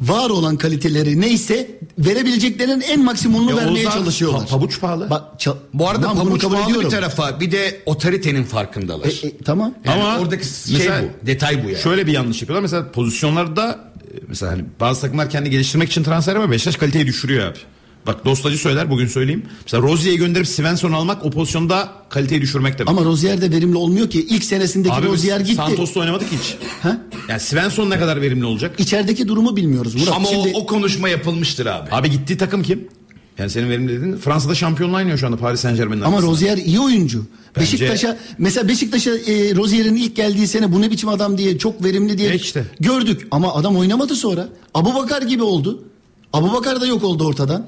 var 0.00 0.30
olan 0.30 0.56
kaliteleri 0.56 1.20
neyse 1.20 1.70
verebileceklerinin 1.98 2.80
en 2.80 3.04
maksimumunu 3.04 3.50
Ya 3.50 3.56
vermeye 3.56 3.86
Oğuzhan, 3.86 3.98
çalışıyorlar. 3.98 4.40
pa- 4.40 4.48
pabuç 4.50 4.80
pahalı. 4.80 5.10
Bak, 5.10 5.22
ça- 5.38 5.56
Bu 5.74 5.88
arada 5.88 6.06
Tamam, 6.06 6.26
pabuç 6.28 6.42
kabul 6.42 6.54
pahalı 6.54 6.66
ediyorum. 6.70 6.90
bir 6.90 6.96
tarafa 6.96 7.40
bir 7.40 7.52
de 7.52 7.80
otoritenin 7.86 8.44
farkındalar. 8.44 9.06
E, 9.06 9.26
e, 9.26 9.36
tamam. 9.44 9.74
Yani 9.84 10.02
Ama 10.02 10.18
oradaki 10.18 10.44
şey 10.46 10.76
mesela 10.78 11.02
bu, 11.22 11.26
detay 11.26 11.64
bu 11.64 11.68
yani. 11.70 11.82
Şöyle 11.82 12.06
bir 12.06 12.12
yanlış 12.12 12.40
yapıyorlar. 12.42 12.62
Mesela 12.62 12.90
pozisyonlarda 12.92 13.91
mesela 14.28 14.52
hani 14.52 14.64
bazı 14.80 15.00
takımlar 15.00 15.30
kendi 15.30 15.50
geliştirmek 15.50 15.90
için 15.90 16.02
transfer 16.02 16.36
ama 16.36 16.50
Beşiktaş 16.50 16.76
kaliteyi 16.76 17.06
düşürüyor 17.06 17.46
abi. 17.46 17.58
Bak 18.06 18.24
dostacı 18.24 18.58
söyler 18.58 18.90
bugün 18.90 19.06
söyleyeyim. 19.06 19.42
Mesela 19.64 19.82
Rozier'i 19.82 20.16
gönderip 20.16 20.48
Svensson 20.48 20.92
almak 20.92 21.24
o 21.24 21.30
pozisyonda 21.30 21.92
kaliteyi 22.08 22.40
düşürmek 22.40 22.78
demek. 22.78 22.90
Ama 22.90 23.04
Rozier 23.04 23.40
de 23.40 23.50
verimli 23.50 23.76
olmuyor 23.76 24.10
ki. 24.10 24.26
İlk 24.30 24.44
senesindeki 24.44 24.94
Abi 24.94 25.06
Rozier 25.06 25.40
gitti. 25.40 25.54
Santos'ta 25.54 26.00
oynamadık 26.00 26.28
hiç. 26.32 26.56
Ha? 26.82 26.98
Yani 27.28 27.40
Svensson 27.40 27.90
ne 27.90 27.98
kadar 27.98 28.20
verimli 28.20 28.44
olacak? 28.44 28.74
İçerideki 28.78 29.28
durumu 29.28 29.56
bilmiyoruz 29.56 29.94
Murat. 29.94 30.14
Ama 30.14 30.28
Şimdi, 30.28 30.52
o, 30.54 30.60
o 30.60 30.66
konuşma 30.66 31.08
yapılmıştır 31.08 31.66
abi. 31.66 31.90
Abi 31.90 32.10
gittiği 32.10 32.38
takım 32.38 32.62
kim? 32.62 32.88
Yani 33.38 33.50
senin 33.50 33.70
verimli 33.70 33.92
dediğin 34.00 34.16
Fransa'da 34.16 34.54
şampiyonluğa 34.54 34.98
oynuyor 34.98 35.18
şu 35.18 35.26
anda 35.26 35.36
Paris 35.36 35.60
Saint 35.60 35.76
Germain'in 35.78 36.02
ama. 36.02 36.22
Rozier 36.22 36.56
iyi 36.58 36.80
oyuncu. 36.80 37.26
Bence- 37.56 37.60
Beşiktaş'a 37.72 38.18
mesela 38.38 38.68
Beşiktaş'a 38.68 39.10
e, 39.10 39.54
Rozier'in 39.54 39.96
ilk 39.96 40.16
geldiği 40.16 40.46
sene 40.46 40.72
bu 40.72 40.80
ne 40.82 40.90
biçim 40.90 41.08
adam 41.08 41.38
diye 41.38 41.58
çok 41.58 41.84
verimli 41.84 42.18
diye 42.18 42.30
E 42.30 42.34
işte. 42.36 42.64
gördük. 42.80 43.26
Ama 43.30 43.54
adam 43.54 43.76
oynamadı 43.76 44.14
sonra. 44.14 44.48
Abu 44.74 44.94
Bakar 44.94 45.22
gibi 45.22 45.42
oldu. 45.42 45.84
Abu 46.32 46.52
Bakar 46.52 46.80
da 46.80 46.86
yok 46.86 47.04
oldu 47.04 47.26
ortadan. 47.26 47.66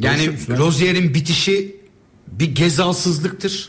Yani 0.00 0.30
Rozier'in 0.48 1.14
bitişi 1.14 1.76
bir 2.26 2.54
gezalsızlıktır. 2.54 3.68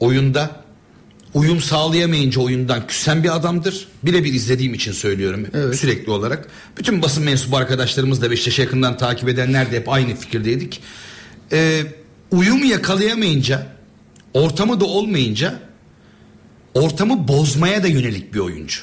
Oyunda 0.00 0.61
uyum 1.34 1.60
sağlayamayınca 1.60 2.40
oyundan 2.40 2.86
küsen 2.86 3.24
bir 3.24 3.36
adamdır. 3.36 3.88
Birebir 4.02 4.34
izlediğim 4.34 4.74
için 4.74 4.92
söylüyorum 4.92 5.46
Evet. 5.54 5.76
sürekli 5.78 6.10
olarak. 6.12 6.48
Bütün 6.78 7.02
basın 7.02 7.24
mensubu 7.24 7.56
arkadaşlarımız 7.56 8.22
da 8.22 8.30
Beşiktaş'ı 8.30 8.60
yakından 8.60 8.96
takip 8.96 9.28
edenler 9.28 9.72
de 9.72 9.76
hep 9.76 9.88
aynı 9.88 10.14
fikirdeydik. 10.16 10.80
Ee, 11.52 11.82
uyumu 12.30 12.64
yakalayamayınca, 12.64 13.66
ortamı 14.34 14.80
da 14.80 14.84
olmayınca 14.84 15.58
ortamı 16.74 17.28
bozmaya 17.28 17.82
da 17.82 17.86
yönelik 17.86 18.34
bir 18.34 18.38
oyuncu. 18.38 18.80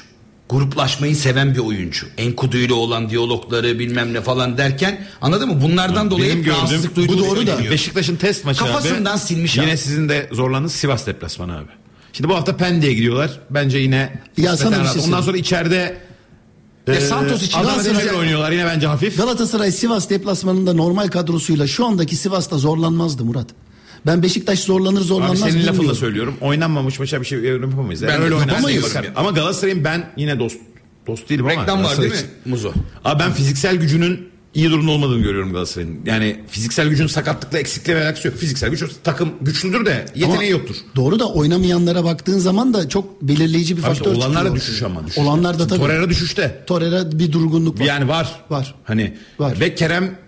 Gruplaşmayı 0.48 1.16
seven 1.16 1.54
bir 1.54 1.58
oyuncu. 1.58 2.06
Enkudu 2.18 2.56
ile 2.56 2.72
olan 2.72 3.10
diyalogları 3.10 3.78
bilmem 3.78 4.14
ne 4.14 4.20
falan 4.20 4.58
derken 4.58 5.06
anladın 5.20 5.48
mı? 5.48 5.62
Bunlardan 5.62 6.10
dolayı 6.10 6.24
Benim 6.26 6.38
hep 6.38 6.44
gördüğüm- 6.44 6.56
rahatsızlık 6.58 6.96
duyduğu 6.96 7.12
bu 7.12 7.18
doğru 7.18 7.46
da. 7.46 7.70
Beşiktaş'ın 7.70 8.16
test 8.16 8.44
maçı 8.44 8.60
Kafasından 8.60 9.12
abi. 9.12 9.20
silmiş 9.20 9.56
Yine 9.56 9.70
abi. 9.70 9.76
sizin 9.78 10.08
de 10.08 10.28
zorlandığınız 10.32 10.72
Sivas 10.74 11.06
deplasmanı 11.06 11.56
abi. 11.58 11.68
Şimdi 12.12 12.30
bu 12.30 12.36
hafta 12.36 12.56
Pendik'e 12.56 12.92
gidiyorlar. 12.92 13.40
Bence 13.50 13.78
yine 13.78 14.12
Ya 14.36 14.56
sana 14.56 14.82
bir 14.84 14.88
şey. 14.88 15.02
Ondan 15.02 15.20
sonra 15.20 15.36
içeride 15.36 15.96
Ya 16.86 17.00
Santos 17.00 17.42
için 17.42 17.58
Galatasaray- 17.58 18.14
oynuyorlar 18.14 18.52
yine 18.52 18.66
bence 18.66 18.86
hafif. 18.86 19.16
Galatasaray 19.16 19.72
Sivas 19.72 20.10
deplasmanında 20.10 20.72
normal 20.72 21.08
kadrosuyla 21.08 21.66
şu 21.66 21.86
andaki 21.86 22.16
Sivas'ta 22.16 22.58
zorlanmazdı 22.58 23.24
Murat. 23.24 23.46
Ben 24.06 24.22
Beşiktaş 24.22 24.60
zorlanır 24.60 25.00
Abi 25.00 25.04
zorlanmaz 25.04 25.38
senin 25.40 25.66
lafınla 25.66 25.94
söylüyorum. 25.94 26.34
Oynanmamış 26.40 26.98
maça 26.98 27.20
bir 27.20 27.26
şey 27.26 27.38
yapamayız. 27.38 28.02
Yani 28.02 28.12
Ben 28.12 28.22
öyle 28.22 28.34
ya. 28.34 29.12
Ama 29.16 29.30
Galatasaray'ın 29.30 29.84
ben 29.84 30.10
yine 30.16 30.38
dost 30.38 30.56
dost 31.06 31.28
değilim 31.28 31.46
ama. 31.46 31.62
Reklam 31.62 31.84
var 31.84 31.98
değil 32.00 32.10
mi 32.12 32.18
Muzo? 32.46 32.72
Abi 33.04 33.20
ben 33.22 33.32
fiziksel 33.32 33.76
gücünün 33.76 34.29
iyi 34.54 34.70
durumda 34.70 34.90
olmadığını 34.90 35.22
görüyorum 35.22 35.52
Galatasaray'ın. 35.52 36.00
Yani 36.06 36.36
fiziksel 36.48 36.88
gücün 36.88 37.06
sakatlıkla 37.06 37.58
eksikliğe 37.58 37.98
alakası 38.02 38.28
yok. 38.28 38.36
Fiziksel 38.36 38.70
güç 38.70 38.82
takım 39.04 39.32
güçlüdür 39.40 39.86
de 39.86 40.04
yeteneği 40.14 40.34
Ama 40.36 40.44
yoktur. 40.44 40.76
Doğru 40.96 41.18
da 41.18 41.28
oynamayanlara 41.32 42.04
baktığın 42.04 42.38
zaman 42.38 42.74
da 42.74 42.88
çok 42.88 43.22
belirleyici 43.22 43.76
bir 43.76 43.82
Abi 43.82 43.94
faktör 43.94 44.12
olanlar 44.14 44.34
da 44.34 44.44
çıkıyor. 44.44 44.56
düşüş 44.56 44.82
ama. 44.82 45.02
Düşüşte. 45.06 45.22
Olanlar 45.22 45.58
da 45.58 45.66
tabii. 45.66 45.78
Torreira 45.80 46.08
düşüşte. 46.10 46.64
Torreira 46.66 47.18
bir 47.18 47.32
durgunluk 47.32 47.80
var. 47.80 47.84
Yani 47.84 48.08
var. 48.08 48.40
Var. 48.50 48.74
Hani 48.84 49.16
Var. 49.38 49.60
ve 49.60 49.74
Kerem 49.74 50.18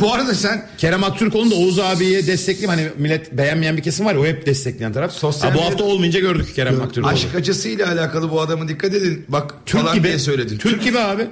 Bu 0.00 0.14
arada 0.14 0.34
sen 0.34 0.68
Kerem 0.78 1.04
Aktürkoğlu'nu 1.04 1.50
da 1.50 1.54
Oğuz 1.54 1.78
abiye 1.78 2.26
destekleyeyim. 2.26 2.70
Hani 2.70 3.02
millet 3.02 3.32
beğenmeyen 3.32 3.76
bir 3.76 3.82
kesim 3.82 4.06
var 4.06 4.14
ya 4.14 4.20
o 4.20 4.26
hep 4.26 4.46
destekleyen 4.46 4.92
taraf. 4.92 5.12
Sosyal 5.12 5.50
ha, 5.50 5.56
bu 5.56 5.64
hafta 5.64 5.84
olmayınca 5.84 6.20
gördük 6.20 6.54
Kerem 6.54 6.80
Aktürkoğlu. 6.82 7.12
aşk 7.12 7.34
acısıyla 7.36 7.88
alakalı 7.92 8.30
bu 8.30 8.40
adamı 8.40 8.68
dikkat 8.68 8.94
edin. 8.94 9.24
Bak 9.28 9.54
Türk 9.66 9.94
gibi 9.94 10.18
söyledin. 10.18 10.58
Türk 10.58 10.82
gibi 10.84 10.98
abi. 10.98 11.26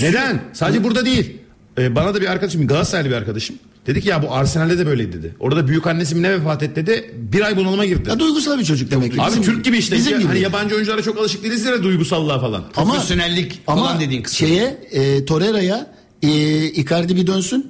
Neden? 0.00 0.42
Sadece 0.52 0.84
burada 0.84 1.04
değil. 1.04 1.36
Ee, 1.78 1.96
bana 1.96 2.14
da 2.14 2.20
bir 2.20 2.26
arkadaşım 2.30 2.66
Galatasaraylı 2.66 3.08
bir 3.10 3.14
arkadaşım. 3.14 3.56
Dedi 3.86 4.00
ki 4.00 4.08
ya 4.08 4.22
bu 4.22 4.32
Arsenal'de 4.34 4.78
de 4.78 4.86
böyleydi 4.86 5.12
dedi. 5.12 5.34
Orada 5.40 5.68
büyük 5.68 5.86
annesi 5.86 6.14
mi 6.14 6.22
ne 6.22 6.30
vefat 6.32 6.62
etti 6.62 6.86
dedi. 6.86 7.14
Bir 7.32 7.40
ay 7.40 7.56
bunalıma 7.56 7.84
girdi. 7.84 8.08
Ya 8.08 8.18
duygusal 8.18 8.58
bir 8.58 8.64
çocuk 8.64 8.90
demek 8.90 9.12
ki. 9.12 9.22
Abi 9.22 9.30
Bizim- 9.30 9.42
Türk 9.42 9.64
gibi 9.64 9.78
işte. 9.78 9.96
Bizim 9.96 10.18
gibi. 10.18 10.28
Hani 10.28 10.40
yabancı 10.40 10.74
oyunculara 10.74 11.02
çok 11.02 11.18
alışık 11.18 11.42
değiliz 11.42 11.64
ya 11.64 11.82
duygusallığa 11.82 12.40
falan. 12.40 12.64
Ama- 12.76 12.92
Profesyonellik 12.92 13.60
Ama 13.66 13.82
falan 13.82 14.00
dediğin 14.00 14.22
kısmı. 14.22 14.48
şeye 14.48 14.78
e, 14.90 15.24
Torreira'ya 15.24 15.86
e, 16.22 16.28
Icardi 16.64 17.16
bir 17.16 17.26
dönsün. 17.26 17.66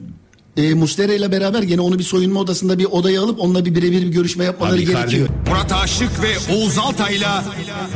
E, 0.57 0.75
Muslera 0.75 1.13
ile 1.15 1.33
beraber 1.33 1.63
gene 1.63 1.81
onu 1.81 1.99
bir 1.99 2.05
soyunma 2.05 2.41
odasında 2.41 2.79
bir 2.79 2.85
odaya 2.85 3.23
alıp 3.23 3.41
onunla 3.41 3.65
bir 3.65 3.75
birebir 3.75 4.03
bir 4.03 4.09
görüşme 4.09 4.45
yapmaları 4.45 4.75
Abi 4.77 4.83
Icardi- 4.83 4.93
gerekiyor. 4.97 5.29
Murat 5.49 5.73
Aşık 5.73 6.11
ve 6.23 6.55
Oğuz 6.55 6.79
Altay'la 6.79 7.45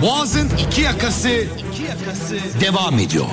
Boğaz'ın 0.02 0.48
iki 0.68 0.80
yakası 0.82 1.28
devam 2.60 2.98
ediyor. 2.98 3.24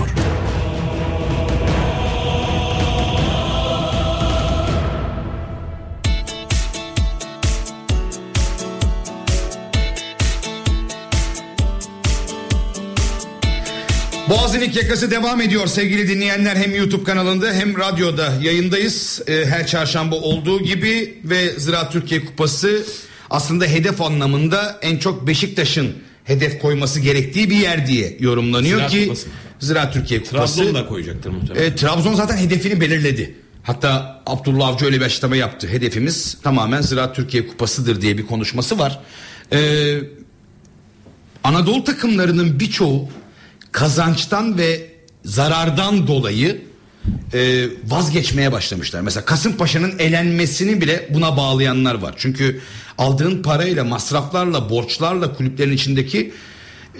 Boğaz'ın 14.34 14.62
ilk 14.62 14.76
yakası 14.76 15.12
devam 15.12 15.42
ediyor 15.42 15.68
sevgili 15.68 16.08
dinleyenler. 16.08 16.56
Hem 16.56 16.76
YouTube 16.76 17.04
kanalında 17.04 17.54
hem 17.54 17.78
radyoda 17.78 18.34
yayındayız. 18.42 19.22
Ee, 19.28 19.46
her 19.46 19.68
çarşamba 19.68 20.16
olduğu 20.16 20.64
gibi 20.64 21.18
ve 21.24 21.60
Ziraat 21.60 21.92
Türkiye 21.92 22.26
Kupası 22.26 22.84
aslında 23.30 23.66
hedef 23.66 24.02
anlamında 24.02 24.80
en 24.82 24.98
çok 24.98 25.28
Beşiktaş'ın 25.28 25.92
hedef 26.24 26.62
koyması 26.62 27.00
gerektiği 27.00 27.50
bir 27.50 27.56
yer 27.56 27.88
diye 27.88 28.18
yorumlanıyor 28.20 28.78
Ziraat 28.78 28.92
ki 28.92 29.04
Kupası. 29.04 29.28
Ziraat 29.60 29.94
Türkiye 29.94 30.24
Kupası. 30.24 30.56
Trabzon 30.56 30.76
da 30.76 30.88
koyacaktır 30.88 31.30
muhtemelen. 31.30 31.66
E, 31.66 31.76
Trabzon 31.76 32.14
zaten 32.14 32.38
hedefini 32.38 32.82
belirledi. 32.82 33.36
Hatta 33.64 34.22
Abdullah 34.26 34.68
Avcı 34.68 34.86
öyle 34.86 35.00
bir 35.00 35.06
açıklama 35.06 35.36
yaptı. 35.36 35.68
Hedefimiz 35.68 36.38
tamamen 36.44 36.82
Ziraat 36.82 37.16
Türkiye 37.16 37.48
Kupası'dır 37.48 38.02
diye 38.02 38.18
bir 38.18 38.26
konuşması 38.26 38.80
var. 38.80 39.00
Ee, 39.54 40.00
Anadolu 41.44 41.84
takımlarının 41.84 42.60
birçoğu 42.60 43.10
kazançtan 43.74 44.58
ve 44.58 44.88
zarardan 45.26 46.08
dolayı 46.08 46.62
e, 47.34 47.68
vazgeçmeye 47.88 48.52
başlamışlar. 48.52 49.02
Mesela 49.02 49.26
Kasımpaşa'nın 49.26 50.00
elenmesini 50.00 50.82
bile 50.82 51.10
buna 51.10 51.38
bağlayanlar 51.38 51.96
var. 51.96 52.16
Çünkü 52.18 52.62
aldığın 52.98 53.42
parayla, 53.42 53.84
masraflarla, 53.84 54.70
borçlarla 54.70 55.34
kulüplerin 55.34 55.72
içindeki 55.72 56.34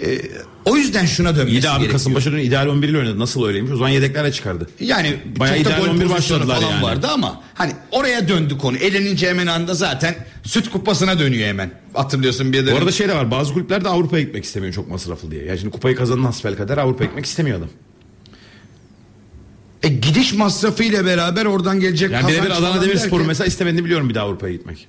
e, 0.02 0.20
o 0.64 0.76
yüzden 0.76 1.06
şuna 1.06 1.36
dönmesi 1.36 1.56
İyi 1.56 1.62
de 1.62 1.68
abi 1.68 1.72
gerekiyor. 1.78 1.92
Kasımpaşa 1.92 2.32
dün 2.32 2.38
ideal 2.38 2.66
11 2.68 2.88
ile 2.88 2.98
oynadı. 2.98 3.18
Nasıl 3.18 3.44
öyleymiş? 3.46 3.72
O 3.72 3.76
zaman 3.76 3.88
yedeklerle 3.90 4.32
çıkardı. 4.32 4.68
Yani 4.80 5.16
Bayağı 5.38 5.56
çok 5.56 5.64
da 5.64 5.70
ideal 5.70 5.80
gol 5.84 5.88
11 5.90 6.06
pozisyonu 6.08 6.40
başladılar 6.40 6.60
falan 6.60 6.70
yani. 6.72 6.82
vardı 6.82 7.06
ama 7.12 7.42
hani 7.54 7.72
oraya 7.90 8.28
döndü 8.28 8.58
konu. 8.58 8.76
Elenince 8.76 9.28
hemen 9.28 9.46
anda 9.46 9.74
zaten 9.74 10.14
süt 10.42 10.70
kupasına 10.70 11.18
dönüyor 11.18 11.48
hemen. 11.48 11.70
Hatırlıyorsun 11.94 12.52
bir 12.52 12.62
Bu 12.62 12.66
de. 12.66 12.74
arada 12.74 12.92
şey 12.92 13.08
de 13.08 13.14
var. 13.16 13.30
Bazı 13.30 13.52
kulüpler 13.54 13.84
de 13.84 13.88
Avrupa'ya 13.88 14.22
gitmek 14.22 14.44
istemiyor 14.44 14.72
çok 14.74 14.88
masraflı 14.90 15.30
diye. 15.30 15.44
Yani 15.44 15.58
şimdi 15.58 15.70
kupayı 15.72 15.96
kazanan 15.96 16.24
hasbelkader 16.24 16.78
Avrupa'ya 16.78 17.06
gitmek 17.08 17.26
istemiyor 17.26 17.58
adam. 17.58 17.68
E, 19.82 19.88
gidiş 19.88 20.32
masrafı 20.32 20.84
ile 20.84 21.04
beraber 21.06 21.44
oradan 21.46 21.80
gelecek 21.80 22.10
Yani 22.10 22.22
kazanç 22.22 22.36
birebir 22.42 22.50
Adana 22.50 22.68
falan 22.72 22.82
Demirspor'u 22.82 23.10
derken- 23.12 23.26
mesela 23.26 23.46
istemediğini 23.46 23.84
biliyorum 23.84 24.08
bir 24.08 24.14
daha 24.14 24.24
Avrupa'ya 24.24 24.52
gitmek. 24.52 24.86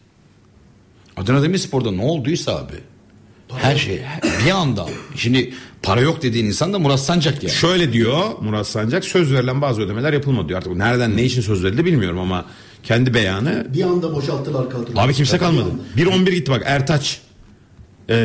Adana 1.18 1.44
Demirspor'da 1.44 1.92
ne 1.92 2.02
olduysa 2.02 2.56
abi. 2.56 2.74
Her 3.50 3.76
şey 3.76 4.02
bir 4.46 4.52
anda. 4.52 4.86
Şimdi 5.16 5.54
para 5.84 6.02
yok 6.02 6.22
dediğin 6.22 6.46
insan 6.46 6.74
da 6.74 6.80
Murat 6.80 7.00
Sancak 7.00 7.44
yani. 7.44 7.56
Şöyle 7.56 7.94
diyor 7.94 8.24
Murat 8.42 8.68
Sancak 8.68 9.06
söz 9.06 9.34
verilen 9.34 9.62
bazı 9.62 9.82
ödemeler 9.82 10.14
yapılmadı 10.14 10.48
diyor. 10.50 10.58
Artık 10.58 10.76
nereden 10.76 11.18
ne 11.18 11.24
için 11.24 11.42
söz 11.42 11.64
verildi 11.64 11.86
bilmiyorum 11.86 12.20
ama 12.20 12.46
kendi 12.84 13.14
beyanı 13.14 13.68
Bir 13.74 13.84
anda 13.84 14.16
boşalttılar 14.16 14.70
kadroyu. 14.70 15.00
Abi 15.00 15.14
kimse 15.14 15.38
kalmadı. 15.38 15.70
1-11 15.98 16.32
gitti 16.32 16.52
bak 16.52 16.64
Ertaç. 16.66 17.20
Ee, 18.10 18.16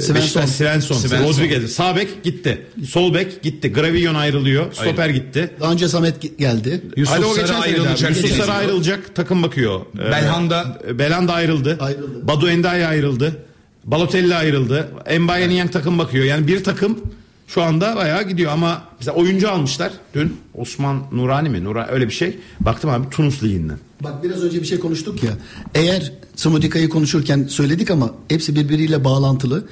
Svensson. 0.00 0.46
Svensson, 0.46 0.94
Svensson. 0.96 1.28
Rodriguez. 1.28 1.72
Sağ 1.72 1.96
bek 1.96 2.24
gitti. 2.24 2.66
Sol 2.88 3.14
bek 3.14 3.42
gitti. 3.42 3.72
Gravillon 3.72 4.14
ayrılıyor. 4.14 4.72
Stoper 4.72 5.08
gitti. 5.08 5.50
Daha 5.60 5.72
önce 5.72 5.88
Samet 5.88 6.24
ge- 6.24 6.36
geldi. 6.36 6.82
Yusuf 6.96 7.16
Hadi 7.16 7.24
o 7.26 7.36
geçen 7.36 7.60
ayrılacak. 7.60 8.10
Yusuf. 8.10 8.36
Sarı 8.36 8.52
ayrılacak. 8.52 9.14
Takım 9.14 9.42
bakıyor. 9.42 9.80
Belhanda. 9.94 10.82
Belhanda 10.98 11.32
ayrıldı. 11.32 11.76
Ayrıldı. 11.80 12.28
Badu 12.28 12.48
Enday 12.48 12.86
ayrıldı. 12.86 13.36
Balotelli 13.84 14.34
ayrıldı. 14.34 14.88
Mbaye 15.20 15.48
Niang 15.48 15.72
takım 15.72 15.98
bakıyor. 15.98 16.24
Yani 16.24 16.46
bir 16.46 16.64
takım 16.64 16.98
şu 17.46 17.62
anda 17.62 17.96
bayağı 17.96 18.28
gidiyor 18.28 18.52
ama 18.52 18.82
mesela 18.98 19.16
oyuncu 19.16 19.50
almışlar 19.50 19.92
dün 20.14 20.36
Osman 20.54 21.02
Nurani 21.12 21.48
mi? 21.48 21.64
Nura 21.64 21.88
öyle 21.88 22.06
bir 22.08 22.12
şey. 22.12 22.38
Baktım 22.60 22.90
abi 22.90 23.10
Tunus 23.10 23.42
liginden. 23.42 23.78
Bak 24.00 24.24
biraz 24.24 24.42
önce 24.44 24.60
bir 24.62 24.66
şey 24.66 24.80
konuştuk 24.80 25.22
ya. 25.22 25.30
Eğer 25.74 26.12
Smodika'yı 26.36 26.88
konuşurken 26.88 27.46
söyledik 27.46 27.90
ama 27.90 28.14
hepsi 28.28 28.54
birbiriyle 28.56 29.04
bağlantılı. 29.04 29.64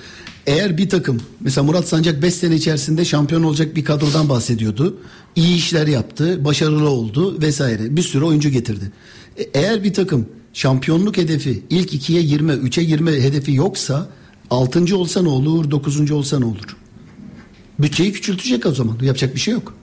Eğer 0.46 0.78
bir 0.78 0.88
takım 0.88 1.20
mesela 1.40 1.64
Murat 1.64 1.88
Sancak 1.88 2.22
5 2.22 2.34
sene 2.34 2.54
içerisinde 2.54 3.04
şampiyon 3.04 3.42
olacak 3.42 3.76
bir 3.76 3.84
kadrodan 3.84 4.28
bahsediyordu. 4.28 4.96
İyi 5.36 5.56
işler 5.56 5.86
yaptı, 5.86 6.44
başarılı 6.44 6.88
oldu 6.88 7.40
vesaire. 7.42 7.96
Bir 7.96 8.02
sürü 8.02 8.24
oyuncu 8.24 8.48
getirdi. 8.48 8.92
E, 9.36 9.42
Eğer 9.42 9.84
bir 9.84 9.94
takım 9.94 10.26
şampiyonluk 10.52 11.16
hedefi 11.16 11.62
ilk 11.70 11.94
ikiye 11.94 12.22
20, 12.22 12.52
3'e 12.52 12.82
20 12.82 13.10
hedefi 13.12 13.54
yoksa 13.54 14.08
6. 14.50 14.96
olsa 14.96 15.22
ne 15.22 15.28
olur, 15.28 15.70
9. 15.70 16.10
olsa 16.10 16.38
ne 16.38 16.44
olur? 16.44 16.76
Bütçeyi 17.78 18.12
küçültecek 18.12 18.66
o 18.66 18.72
zaman. 18.72 18.98
Yapacak 19.02 19.34
bir 19.34 19.40
şey 19.40 19.54
yok. 19.54 19.74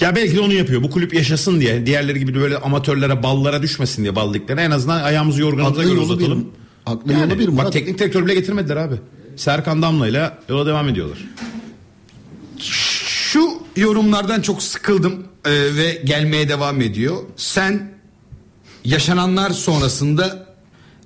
Ya 0.00 0.16
belki 0.16 0.36
de 0.36 0.40
onu 0.40 0.52
yapıyor. 0.52 0.82
Bu 0.82 0.90
kulüp 0.90 1.14
yaşasın 1.14 1.60
diye. 1.60 1.86
Diğerleri 1.86 2.18
gibi 2.18 2.34
de 2.34 2.38
böyle 2.40 2.56
amatörlere, 2.58 3.22
ballara 3.22 3.62
düşmesin 3.62 4.02
diye 4.02 4.16
bal 4.16 4.34
liglerine. 4.34 4.62
En 4.62 4.70
azından 4.70 5.02
ayağımızı 5.02 5.40
yorganımıza 5.40 5.82
göre 5.82 5.94
yolu 5.94 6.08
bir- 6.08 6.14
uzatalım. 6.14 6.48
haklı 6.84 7.12
yolu 7.12 7.38
bir 7.38 7.46
Bak 7.46 7.54
Murat. 7.54 7.72
teknik 7.72 7.98
direktör 7.98 8.24
bile 8.26 8.34
getirmediler 8.34 8.76
abi. 8.76 8.94
Serkan 9.36 9.82
Damla'yla 9.82 10.38
yola 10.48 10.66
devam 10.66 10.88
ediyorlar. 10.88 11.18
Şu 12.58 13.50
yorumlardan 13.76 14.40
çok 14.42 14.62
sıkıldım 14.62 15.26
e, 15.44 15.50
ve 15.50 16.02
gelmeye 16.04 16.48
devam 16.48 16.80
ediyor. 16.80 17.16
Sen 17.36 17.92
yaşananlar 18.84 19.50
sonrasında 19.50 20.46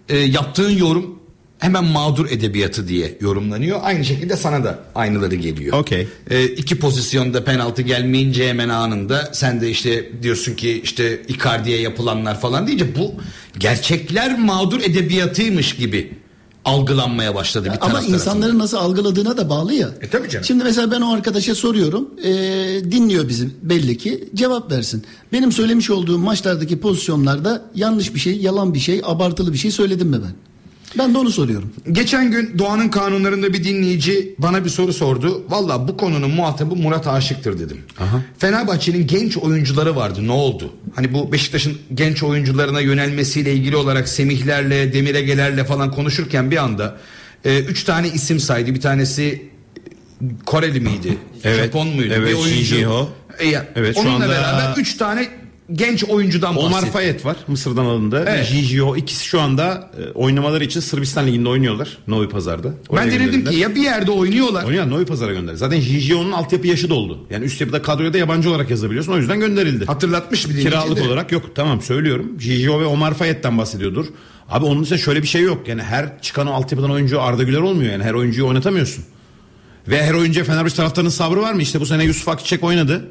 e, 0.09 0.18
yaptığın 0.18 0.70
yorum 0.70 1.18
hemen 1.59 1.84
mağdur 1.84 2.30
edebiyatı 2.30 2.88
diye 2.88 3.18
yorumlanıyor. 3.20 3.80
Aynı 3.82 4.05
şekilde 4.05 4.36
sana 4.36 4.64
da 4.64 4.78
aynıları 4.94 5.34
geliyor. 5.34 5.78
Okey. 5.78 6.09
E, 6.30 6.44
iki 6.44 6.78
pozisyonda 6.78 7.44
penaltı 7.44 7.82
gelmeyince 7.82 8.48
hemen 8.48 8.68
anında 8.68 9.30
sen 9.32 9.60
de 9.60 9.70
işte 9.70 10.22
diyorsun 10.22 10.55
ki 10.55 10.80
işte 10.84 11.22
Icardi'ye 11.28 11.80
yapılanlar 11.80 12.40
falan 12.40 12.66
deyince 12.66 12.96
bu 12.96 13.14
gerçekler 13.59 14.38
mağdur 14.38 14.80
edebiyatıymış 14.80 15.76
gibi 15.76 16.12
algılanmaya 16.65 17.35
başladı 17.35 17.65
bir 17.65 17.70
taraf 17.70 17.82
Ama 17.85 17.93
tarafından. 17.93 18.15
insanların 18.19 18.59
nasıl 18.59 18.77
algıladığına 18.77 19.36
da 19.36 19.51
bağlı 19.51 19.74
ya. 19.74 19.89
E 20.01 20.09
tabii 20.11 20.28
canım. 20.31 20.45
Şimdi 20.45 20.65
mesela 20.65 20.91
ben 20.91 21.01
o 21.01 21.12
arkadaşa 21.12 21.55
soruyorum. 21.55 22.09
e, 22.24 22.32
dinliyor 22.93 23.28
bizi 23.28 23.49
belli 23.62 23.99
ki 23.99 24.28
cevap 24.35 24.70
versin. 24.73 25.05
Benim 25.32 25.53
söylemiş 25.53 25.91
olduğum 25.91 26.19
maçlardaki 26.19 26.81
pozisyonlarda 26.81 27.62
yanlış 27.74 28.15
bir 28.15 28.20
şey, 28.20 28.36
yalan 28.41 28.74
bir 28.74 28.78
şey, 28.78 29.03
abartılı 29.05 29.53
bir 29.53 29.59
şey 29.59 29.70
söyledim 29.70 30.09
mi 30.09 30.16
ben? 30.23 30.32
Ben 30.98 31.14
de 31.14 31.18
onu 31.18 31.30
soruyorum. 31.30 31.72
Geçen 31.92 32.30
gün 32.30 32.58
Doğan'ın 32.58 32.88
kanunlarında 32.88 33.52
bir 33.52 33.64
dinleyici 33.64 34.34
bana 34.38 34.64
bir 34.64 34.70
soru 34.70 34.92
sordu. 34.92 35.44
Valla 35.48 35.88
bu 35.88 35.96
konunun 35.96 36.30
muhatabı 36.30 36.76
Murat 36.76 37.06
Aşık'tır 37.06 37.58
dedim. 37.58 37.78
Fenerbahçe'nin 38.38 39.06
genç 39.06 39.36
oyuncuları 39.36 39.96
vardı 39.96 40.26
ne 40.26 40.32
oldu? 40.32 40.72
Hani 40.94 41.12
bu 41.14 41.32
Beşiktaş'ın 41.32 41.78
genç 41.94 42.22
oyuncularına 42.22 42.80
yönelmesiyle 42.80 43.52
ilgili 43.54 43.76
olarak 43.76 44.08
Semihlerle, 44.08 44.92
Demiregelerle 44.92 45.64
falan 45.64 45.90
konuşurken 45.90 46.50
bir 46.50 46.56
anda 46.56 46.96
e, 47.44 47.58
üç 47.60 47.84
tane 47.84 48.08
isim 48.08 48.40
saydı. 48.40 48.74
Bir 48.74 48.80
tanesi 48.80 49.42
Koreli 50.46 50.80
miydi? 50.80 51.18
Evet. 51.44 51.64
Japon 51.64 51.88
muydu? 51.88 52.14
Evet, 52.16 52.28
bir 52.28 52.34
oyuncu. 52.34 52.64
Shin 52.64 52.76
Ji-ho. 52.76 53.08
E, 53.40 53.48
Evet, 53.76 53.94
şu 53.96 54.00
onunla 54.00 54.14
anda- 54.14 54.28
beraber 54.28 54.74
üç 54.76 54.96
tane 54.96 55.28
genç 55.73 56.05
oyuncudan 56.05 56.57
Omar 56.57 56.73
bahsetti. 56.73 56.93
Fayet 56.93 57.24
var 57.24 57.36
Mısır'dan 57.49 57.85
alındı. 57.85 58.24
Evet. 58.28 58.49
Gigio 58.53 58.97
ikisi 58.97 59.24
şu 59.24 59.41
anda 59.41 59.91
e, 59.99 60.11
oynamaları 60.12 60.65
için 60.65 60.81
Sırbistan 60.81 61.27
Ligi'nde 61.27 61.49
oynuyorlar. 61.49 61.99
Novi 62.09 62.28
Pazar'da. 62.28 62.69
Ben 62.69 62.97
Oraya 62.97 63.11
de 63.11 63.20
dedim 63.20 63.45
ki 63.45 63.57
ya 63.57 63.74
bir 63.74 63.82
yerde 63.82 64.11
oynuyorlar. 64.11 64.65
Oynayan 64.65 64.91
Novi 64.91 65.05
Pazar'a 65.05 65.32
gönderildi. 65.32 65.59
Zaten 65.59 65.81
Gigio'nun 65.81 66.32
altyapı 66.32 66.66
yaşı 66.66 66.91
doldu. 66.91 67.19
Yani 67.31 67.45
üst 67.45 67.61
yapıda 67.61 67.82
kadroya 67.82 68.12
da 68.12 68.19
yabancı 68.19 68.51
olarak 68.51 68.70
yazabiliyorsun. 68.70 69.12
O 69.12 69.16
yüzden 69.16 69.41
gönderildi. 69.41 69.85
Hatırlatmış 69.85 70.49
bir 70.49 70.61
Kiralık 70.62 70.97
de. 70.97 71.03
olarak 71.03 71.32
yok. 71.32 71.43
Tamam 71.55 71.81
söylüyorum. 71.81 72.39
Gigio 72.39 72.81
ve 72.81 72.86
Omar 72.86 73.15
Fayet'ten 73.15 73.59
bahsediyordur. 73.59 74.07
Abi 74.51 74.65
onun 74.65 74.82
için 74.82 74.97
şöyle 74.97 75.23
bir 75.23 75.27
şey 75.27 75.43
yok. 75.43 75.69
Yani 75.69 75.82
her 75.82 76.23
çıkan 76.23 76.47
altyapıdan 76.47 76.91
oyuncu 76.91 77.23
Arda 77.23 77.43
Güler 77.43 77.61
olmuyor. 77.61 77.93
Yani 77.93 78.05
her 78.05 78.15
oyuncuyu 78.15 78.47
oynatamıyorsun. 78.47 79.05
Ve 79.89 80.03
her 80.03 80.15
oyuncuya 80.15 80.45
Fenerbahçe 80.45 80.77
taraftarının 80.77 81.11
sabrı 81.11 81.43
var 81.43 81.53
mı? 81.53 81.62
İşte 81.62 81.81
bu 81.81 81.86
sene 81.86 82.05
Yusuf 82.05 82.28
Akçiçek 82.28 82.65
oynadı. 82.65 83.09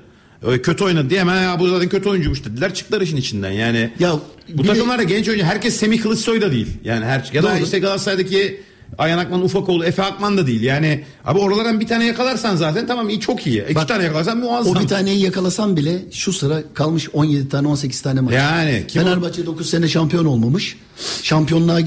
Kötü 0.63 0.83
oynadı 0.83 1.09
diye 1.09 1.19
hemen 1.19 1.43
ya 1.43 1.59
bu 1.59 1.67
zaten 1.69 1.89
kötü 1.89 2.09
oyuncuymuş 2.09 2.45
dediler. 2.45 2.73
Çıktılar 2.73 3.01
işin 3.01 3.17
içinden. 3.17 3.51
Yani 3.51 3.89
Ya 3.99 4.13
bu 4.49 4.63
takımlarda 4.63 5.03
genç 5.03 5.29
oyuncu 5.29 5.45
herkes 5.45 5.75
Semih 5.75 6.01
Kılıçsoy 6.01 6.41
da 6.41 6.51
değil. 6.51 6.67
Yani 6.83 7.05
her 7.05 7.29
ya 7.33 7.43
da 7.43 7.55
Doğru. 7.55 7.63
işte 7.63 7.79
Galatasaray'daki 7.79 8.61
Ayhan 8.97 9.17
Akman 9.17 9.41
Ufakoğlu, 9.43 9.85
Efe 9.85 10.03
Akman 10.03 10.37
da 10.37 10.47
değil. 10.47 10.61
Yani 10.61 11.03
abi 11.25 11.39
oralardan 11.39 11.79
bir 11.79 11.87
tane 11.87 12.05
yakalarsan 12.05 12.55
zaten 12.55 12.87
tamam 12.87 13.09
iyi 13.09 13.19
çok 13.19 13.47
iyi. 13.47 13.63
İki 13.65 13.75
Bak, 13.75 13.87
tane 13.87 14.03
yakalarsan 14.03 14.37
muazzam. 14.37 14.77
O 14.77 14.79
bir 14.81 14.87
taneyi 14.87 15.21
yakalasam 15.23 15.77
bile 15.77 16.01
şu 16.11 16.33
sıra 16.33 16.63
kalmış 16.73 17.09
17 17.13 17.49
tane 17.49 17.67
18 17.67 18.01
tane 18.01 18.21
maç. 18.21 18.33
Yani 18.33 18.83
kim 18.87 19.01
o- 19.01 19.05
Fenerbahçe 19.05 19.45
9 19.45 19.69
sene 19.69 19.87
şampiyon 19.87 20.25
olmamış. 20.25 20.75
Şampiyonluğa 21.23 21.79
e, 21.79 21.85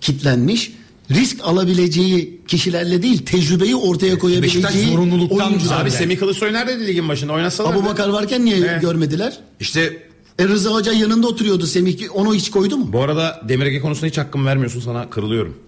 kitlenmiş. 0.00 0.72
Risk 1.10 1.40
alabileceği 1.44 2.40
kişilerle 2.48 3.02
değil 3.02 3.24
tecrübeyi 3.26 3.76
ortaya 3.76 4.18
koyabileceği 4.18 4.64
Beşiktaş 4.64 4.88
zorunluluktan 4.90 5.48
oyuncular. 5.48 5.82
Abi. 5.82 5.90
Semih 5.90 6.18
Kılıçsoy 6.18 6.52
neredeydi 6.52 6.86
ligin 6.86 7.08
başında 7.08 7.32
oynasalar. 7.32 7.74
Abu 7.74 7.84
Bakar 7.84 8.08
varken 8.08 8.44
niye 8.44 8.56
Evet. 8.56 8.82
görmediler? 8.82 9.38
İşte 9.60 10.02
E 10.38 10.44
Rıza 10.48 10.70
Hoca 10.70 10.92
yanında 10.92 11.26
oturuyordu 11.26 11.66
Semih. 11.66 11.98
Onu 12.14 12.34
hiç 12.34 12.50
koydu 12.50 12.76
mu? 12.76 12.92
Bu 12.92 13.02
arada 13.02 13.40
Demir 13.48 13.66
Ege 13.66 13.80
konusunda 13.80 14.06
hiç 14.06 14.18
hakkımı 14.18 14.46
vermiyorsun 14.46 14.80
sana 14.80 15.10
kırılıyorum. 15.10 15.58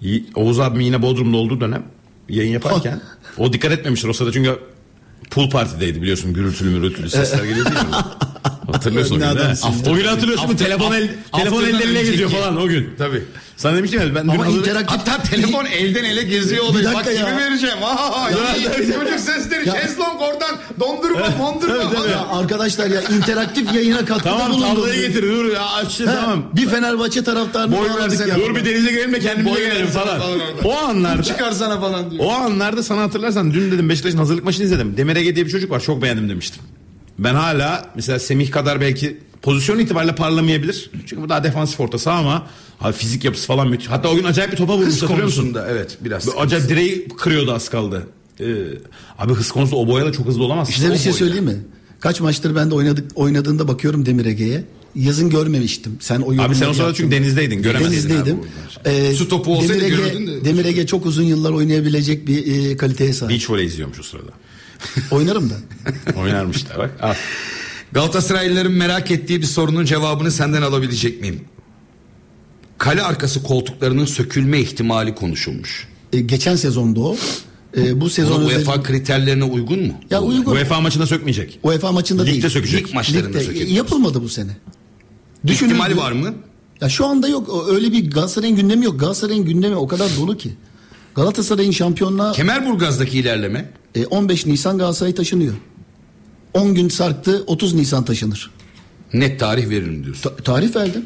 İyi- 0.00 0.24
Oğuz 0.34 0.60
abim 0.60 0.80
yine 0.80 1.02
Bodrum'da 1.02 1.36
olduğu 1.36 1.60
dönem 1.60 1.82
yayın 2.28 2.52
yaparken 2.52 3.00
o 3.38 3.52
dikkat 3.52 3.72
etmemiştir 3.72 4.08
o 4.08 4.12
sırada 4.12 4.32
çünkü 4.32 4.58
pool 5.30 5.50
partideydi 5.50 6.02
biliyorsun 6.02 6.32
gürültülü 6.32 6.70
mürültülü 6.70 7.10
sesler 7.10 7.44
geliyordu. 7.44 7.70
Hatırlıyorsun 8.72 9.16
o 9.16 9.18
gün 9.18 9.90
O 9.92 9.94
günü 9.94 10.06
hatırlıyorsun 10.08 10.50
mu? 10.50 10.56
Telefon 10.56 10.92
el, 10.92 11.08
telefon 11.36 11.56
after'dan 11.62 11.80
ellerine 11.80 12.00
geziyor 12.02 12.28
önceki. 12.28 12.42
falan 12.42 12.56
o 12.60 12.68
gün. 12.68 12.90
Tabii. 12.98 13.22
Sana 13.56 13.76
demiştim 13.76 14.00
ya 14.00 14.14
ben 14.14 14.28
Ama 14.28 14.46
hazır- 14.46 14.58
interaktif 14.58 14.98
Hatta 14.98 15.22
telefon 15.22 15.64
elden 15.64 16.04
ele 16.04 16.22
geziyor 16.22 16.64
dakika 16.74 16.94
Bak 16.94 17.06
ya. 17.06 17.26
kimi 17.26 17.36
vereceğim. 17.38 17.76
Ha, 17.82 18.30
ya, 18.30 18.72
çocuk 18.72 19.20
sesleri 19.20 19.68
Ya. 19.68 19.74
şezlong 19.82 20.20
oradan 20.22 20.56
dondurma 20.80 21.28
mondurma 21.38 21.90
falan. 21.90 22.08
Ya 22.08 22.26
arkadaşlar 22.32 22.86
ya 22.90 23.00
interaktif 23.02 23.72
yayına 23.74 24.04
katkıda 24.04 24.18
Tamam 24.38 24.50
bulundum. 24.52 24.68
tabloyu 24.68 24.94
getir 24.94 25.22
dur 25.22 25.52
ya 25.52 25.66
aç 25.66 26.00
Ha, 26.00 26.04
tamam. 26.20 26.42
Bir 26.56 26.66
Fenerbahçe 26.68 27.24
taraftarını 27.24 27.76
Boy 27.76 27.88
bağladık 27.90 28.10
versene. 28.20 28.28
ya. 28.28 28.36
Dur 28.36 28.54
bir 28.54 28.64
denize 28.64 28.90
girelim 28.90 29.12
de 29.12 29.20
kendimize 29.20 29.54
Boy 29.54 29.60
gelelim 29.64 29.86
versene 29.86 30.02
falan. 30.04 30.18
falan 30.20 30.32
orada. 30.40 30.68
O 30.68 30.76
anlarda 30.78 31.22
Çıkarsana 31.22 31.80
falan 31.80 32.10
diyor. 32.10 32.24
o 32.24 32.30
anlarda 32.32 32.82
sana 32.82 33.02
hatırlarsan 33.02 33.54
dün 33.54 33.70
dedim 33.72 33.88
Beşiktaş'ın 33.88 34.18
hazırlık 34.18 34.44
maçını 34.44 34.64
izledim. 34.64 34.96
Demir 34.96 35.16
Ege 35.16 35.34
diye 35.36 35.46
bir 35.46 35.50
çocuk 35.50 35.70
var 35.70 35.80
çok 35.80 36.02
beğendim 36.02 36.28
demiştim. 36.28 36.62
Ben 37.18 37.34
hala 37.34 37.90
mesela 37.94 38.18
Semih 38.18 38.50
kadar 38.50 38.80
belki 38.80 39.18
pozisyon 39.42 39.78
itibariyle 39.78 40.14
parlamayabilir. 40.14 40.90
Çünkü 41.06 41.22
bu 41.22 41.28
daha 41.28 41.44
defansif 41.44 41.80
orta 41.80 41.98
saha 41.98 42.18
ama 42.18 42.46
abi 42.80 42.92
fizik 42.92 43.24
yapısı 43.24 43.46
falan 43.46 43.68
müthiş. 43.68 43.88
Hatta 43.88 44.08
o 44.08 44.16
gün 44.16 44.24
acayip 44.24 44.52
bir 44.52 44.56
topa 44.56 44.72
vurmuş 44.76 44.88
Hız 44.94 45.02
hatırlıyor 45.02 45.24
musun? 45.26 45.42
konusunda 45.42 45.68
evet 45.70 45.98
biraz. 46.00 46.26
Böyle 46.26 46.38
Acayip 46.38 46.68
direği 46.68 47.08
kırıyordu 47.08 47.52
az 47.52 47.68
kaldı. 47.68 48.06
Ee, 48.40 48.44
abi 49.18 49.32
hız 49.32 49.50
konusunda 49.50 49.76
o 49.80 49.86
boyayla 49.88 50.12
çok 50.12 50.26
hızlı 50.26 50.44
olamaz. 50.44 50.70
Size 50.70 50.92
bir 50.92 50.98
şey 50.98 51.12
söyleyeyim 51.12 51.44
mi? 51.44 51.56
Kaç 52.00 52.20
maçtır 52.20 52.56
ben 52.56 52.70
de 52.70 52.74
oynadık, 52.74 53.10
oynadığında 53.14 53.68
bakıyorum 53.68 54.06
Demir 54.06 54.26
Ege'ye. 54.26 54.64
Yazın 54.94 55.30
görmemiştim. 55.30 55.96
Sen 56.00 56.20
o 56.20 56.42
Abi 56.42 56.54
sen 56.54 56.68
o 56.68 56.74
sırada 56.74 56.94
çünkü 56.94 57.16
denizdeydin. 57.16 57.62
Göremezdin 57.62 57.92
Denizdeydim. 58.10 58.38
Ee, 58.84 59.12
Su 59.12 59.28
topu 59.28 59.56
olsaydı 59.56 59.80
Demir 59.80 59.92
Ege, 59.92 59.96
görürdün 59.96 60.26
de. 60.26 60.44
Demir 60.44 60.64
Ege 60.64 60.86
çok 60.86 61.06
uzun 61.06 61.22
yıllar 61.22 61.50
oynayabilecek 61.50 62.26
bir 62.26 62.70
e, 62.70 62.76
kaliteye 62.76 63.12
sahip. 63.12 63.32
Beach 63.32 63.50
volley 63.50 63.66
izliyormuş 63.66 64.00
o 64.00 64.02
sırada. 64.02 64.30
Oynarım 65.10 65.50
da. 65.50 65.54
Oynarmış 66.20 66.68
da 66.70 66.78
bak. 66.78 66.90
Al. 67.02 67.14
Galatasaraylıların 67.92 68.72
merak 68.72 69.10
ettiği 69.10 69.40
bir 69.40 69.46
sorunun 69.46 69.84
cevabını 69.84 70.30
senden 70.30 70.62
alabilecek 70.62 71.20
miyim? 71.20 71.40
Kale 72.78 73.02
arkası 73.02 73.42
koltuklarının 73.42 74.04
sökülme 74.04 74.60
ihtimali 74.60 75.14
konuşulmuş. 75.14 75.88
E, 76.12 76.20
geçen 76.20 76.56
sezonda 76.56 77.00
o. 77.00 77.16
E, 77.76 78.00
bu 78.00 78.10
sezon 78.10 78.40
özel- 78.42 78.56
UEFA 78.58 78.82
kriterlerine 78.82 79.44
uygun 79.44 79.86
mu? 79.86 79.92
Ya 80.10 80.22
uygun. 80.22 80.52
UEFA 80.52 80.80
maçında 80.80 81.06
sökmeyecek. 81.06 81.58
UEFA 81.62 81.92
maçında 81.92 82.22
Ligde 82.22 82.42
değil. 82.42 82.52
sökecek. 82.52 82.86
Lig 82.88 82.94
maçlarında 82.94 83.28
Ligde. 83.28 83.40
sökecek. 83.44 83.70
Yapılmadı 83.70 84.22
bu 84.22 84.28
sene. 84.28 84.56
İhtimali 85.44 85.96
var 85.96 86.12
mı? 86.12 86.34
Ya 86.80 86.88
şu 86.88 87.06
anda 87.06 87.28
yok. 87.28 87.66
Öyle 87.70 87.92
bir 87.92 88.10
Galatasaray'ın 88.10 88.56
gündemi 88.56 88.84
yok. 88.84 89.00
Galatasaray'ın 89.00 89.44
gündemi 89.44 89.76
o 89.76 89.88
kadar 89.88 90.10
dolu 90.16 90.36
ki. 90.36 90.52
Galatasaray'ın 91.14 91.70
şampiyonluğa 91.70 92.32
Kemerburgaz'daki 92.32 93.18
ilerleme 93.18 93.70
e, 93.94 94.06
15 94.06 94.46
Nisan 94.46 94.78
Galatasaray 94.78 95.14
taşınıyor. 95.14 95.54
10 96.54 96.74
gün 96.74 96.88
sarktı 96.88 97.44
30 97.46 97.74
Nisan 97.74 98.04
taşınır. 98.04 98.50
net 99.12 99.40
tarih 99.40 99.68
veririm 99.68 100.04
diyorsun. 100.04 100.22
Ta- 100.22 100.36
tarih 100.36 100.76
verdim. 100.76 101.04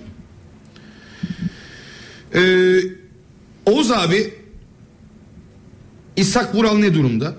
Ee, 2.35 2.81
Oğuz 3.67 3.91
abi 3.91 4.35
İshak 6.17 6.55
Vural 6.55 6.79
ne 6.79 6.95
durumda? 6.95 7.35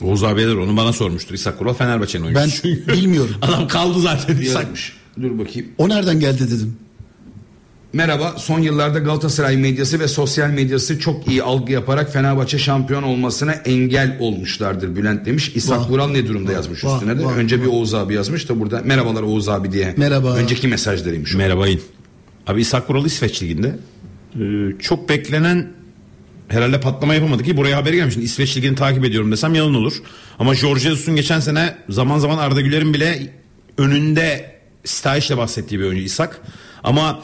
Oğuz 0.00 0.24
abiler 0.24 0.54
onu 0.54 0.76
bana 0.76 0.92
sormuştur. 0.92 1.34
İshak 1.34 1.58
Kural 1.58 1.74
Fenerbahçe'nin 1.74 2.34
Ben 2.34 2.38
oyuncusu. 2.40 2.68
bilmiyorum. 2.68 3.34
Adam 3.42 3.68
kaldı 3.68 4.00
zaten 4.00 4.36
İshak. 4.38 4.62
Yazmış. 4.62 4.96
Dur 5.22 5.38
bakayım. 5.38 5.68
O 5.78 5.88
nereden 5.88 6.20
geldi 6.20 6.50
dedim. 6.50 6.76
Merhaba. 7.96 8.34
Son 8.38 8.60
yıllarda 8.60 8.98
Galatasaray 8.98 9.56
medyası 9.56 10.00
ve 10.00 10.08
sosyal 10.08 10.50
medyası 10.50 10.98
çok 10.98 11.28
iyi 11.28 11.42
algı 11.42 11.72
yaparak 11.72 12.12
Fenerbahçe 12.12 12.58
şampiyon 12.58 13.02
olmasına 13.02 13.52
engel 13.52 14.16
olmuşlardır 14.20 14.96
Bülent 14.96 15.26
demiş. 15.26 15.52
İshak 15.54 15.78
Vah. 15.80 15.90
Vural 15.90 16.08
ne 16.08 16.26
durumda 16.26 16.52
yazmış 16.52 16.84
Vah, 16.84 16.94
üstüne 16.94 17.18
de. 17.18 17.24
vah, 17.24 17.36
Önce 17.36 17.62
bir 17.62 17.66
Oğuz 17.66 17.94
abi 17.94 18.14
yazmış 18.14 18.48
da 18.48 18.60
burada 18.60 18.82
merhabalar 18.84 19.22
Oğuz 19.22 19.48
abi 19.48 19.72
diye. 19.72 19.94
Merhaba. 19.96 20.34
Önceki 20.36 20.68
mesajlarıymış. 20.68 21.34
o. 21.34 21.38
Merhaba 21.38 21.68
İn. 21.68 21.80
Abi 22.46 22.60
İshak 22.60 22.86
Kural 22.86 23.04
İsveç 23.04 23.42
Ligi'nde. 23.42 23.78
Ee, 24.40 24.78
çok 24.80 25.08
beklenen 25.08 25.68
herhalde 26.48 26.80
patlama 26.80 27.14
yapamadı 27.14 27.42
ki 27.42 27.56
buraya 27.56 27.76
haber 27.76 27.92
gelmiş. 27.92 28.14
Şimdi 28.14 28.26
İsveç 28.26 28.56
Ligi'ni 28.56 28.74
takip 28.74 29.04
ediyorum 29.04 29.32
desem 29.32 29.54
yalan 29.54 29.74
olur. 29.74 29.94
Ama 30.38 30.54
Jorge 30.54 30.80
Jesus'un 30.80 31.16
geçen 31.16 31.40
sene 31.40 31.74
zaman 31.88 32.18
zaman 32.18 32.38
Arda 32.38 32.60
Güler'in 32.60 32.94
bile 32.94 33.32
önünde 33.78 34.52
stajla 34.84 35.38
bahsettiği 35.38 35.80
bir 35.80 35.84
oyuncu 35.84 36.02
İshak. 36.02 36.40
Ama 36.84 37.20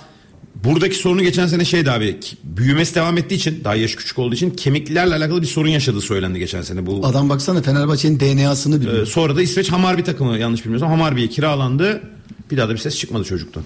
buradaki 0.65 0.95
sorunu 0.97 1.23
geçen 1.23 1.47
sene 1.47 1.65
şeydi 1.65 1.91
abi 1.91 2.17
büyümesi 2.45 2.95
devam 2.95 3.19
ettiği 3.19 3.35
için 3.35 3.65
daha 3.65 3.75
yaş 3.75 3.95
küçük 3.95 4.19
olduğu 4.19 4.35
için 4.35 4.51
kemiklerle 4.51 5.15
alakalı 5.15 5.43
bir 5.43 5.47
sorun 5.47 5.69
yaşadığı 5.69 6.01
söylendi 6.01 6.39
geçen 6.39 6.63
sene. 6.63 6.87
Bu 6.87 7.07
Adam 7.07 7.29
baksana 7.29 7.63
Fenerbahçe'nin 7.63 8.21
DNA'sını 8.21 8.81
biliyor. 8.81 9.03
Ee, 9.03 9.07
sonra 9.07 9.37
da 9.37 9.43
İsveç 9.43 9.73
Hamarby 9.73 10.03
takımı 10.03 10.39
yanlış 10.39 10.65
bilmiyorsam 10.65 10.89
Hamarby'ye 10.91 11.29
kiralandı. 11.29 12.03
Bir 12.51 12.57
daha 12.57 12.69
da 12.69 12.73
bir 12.73 12.79
ses 12.79 12.99
çıkmadı 12.99 13.25
çocuktan. 13.25 13.63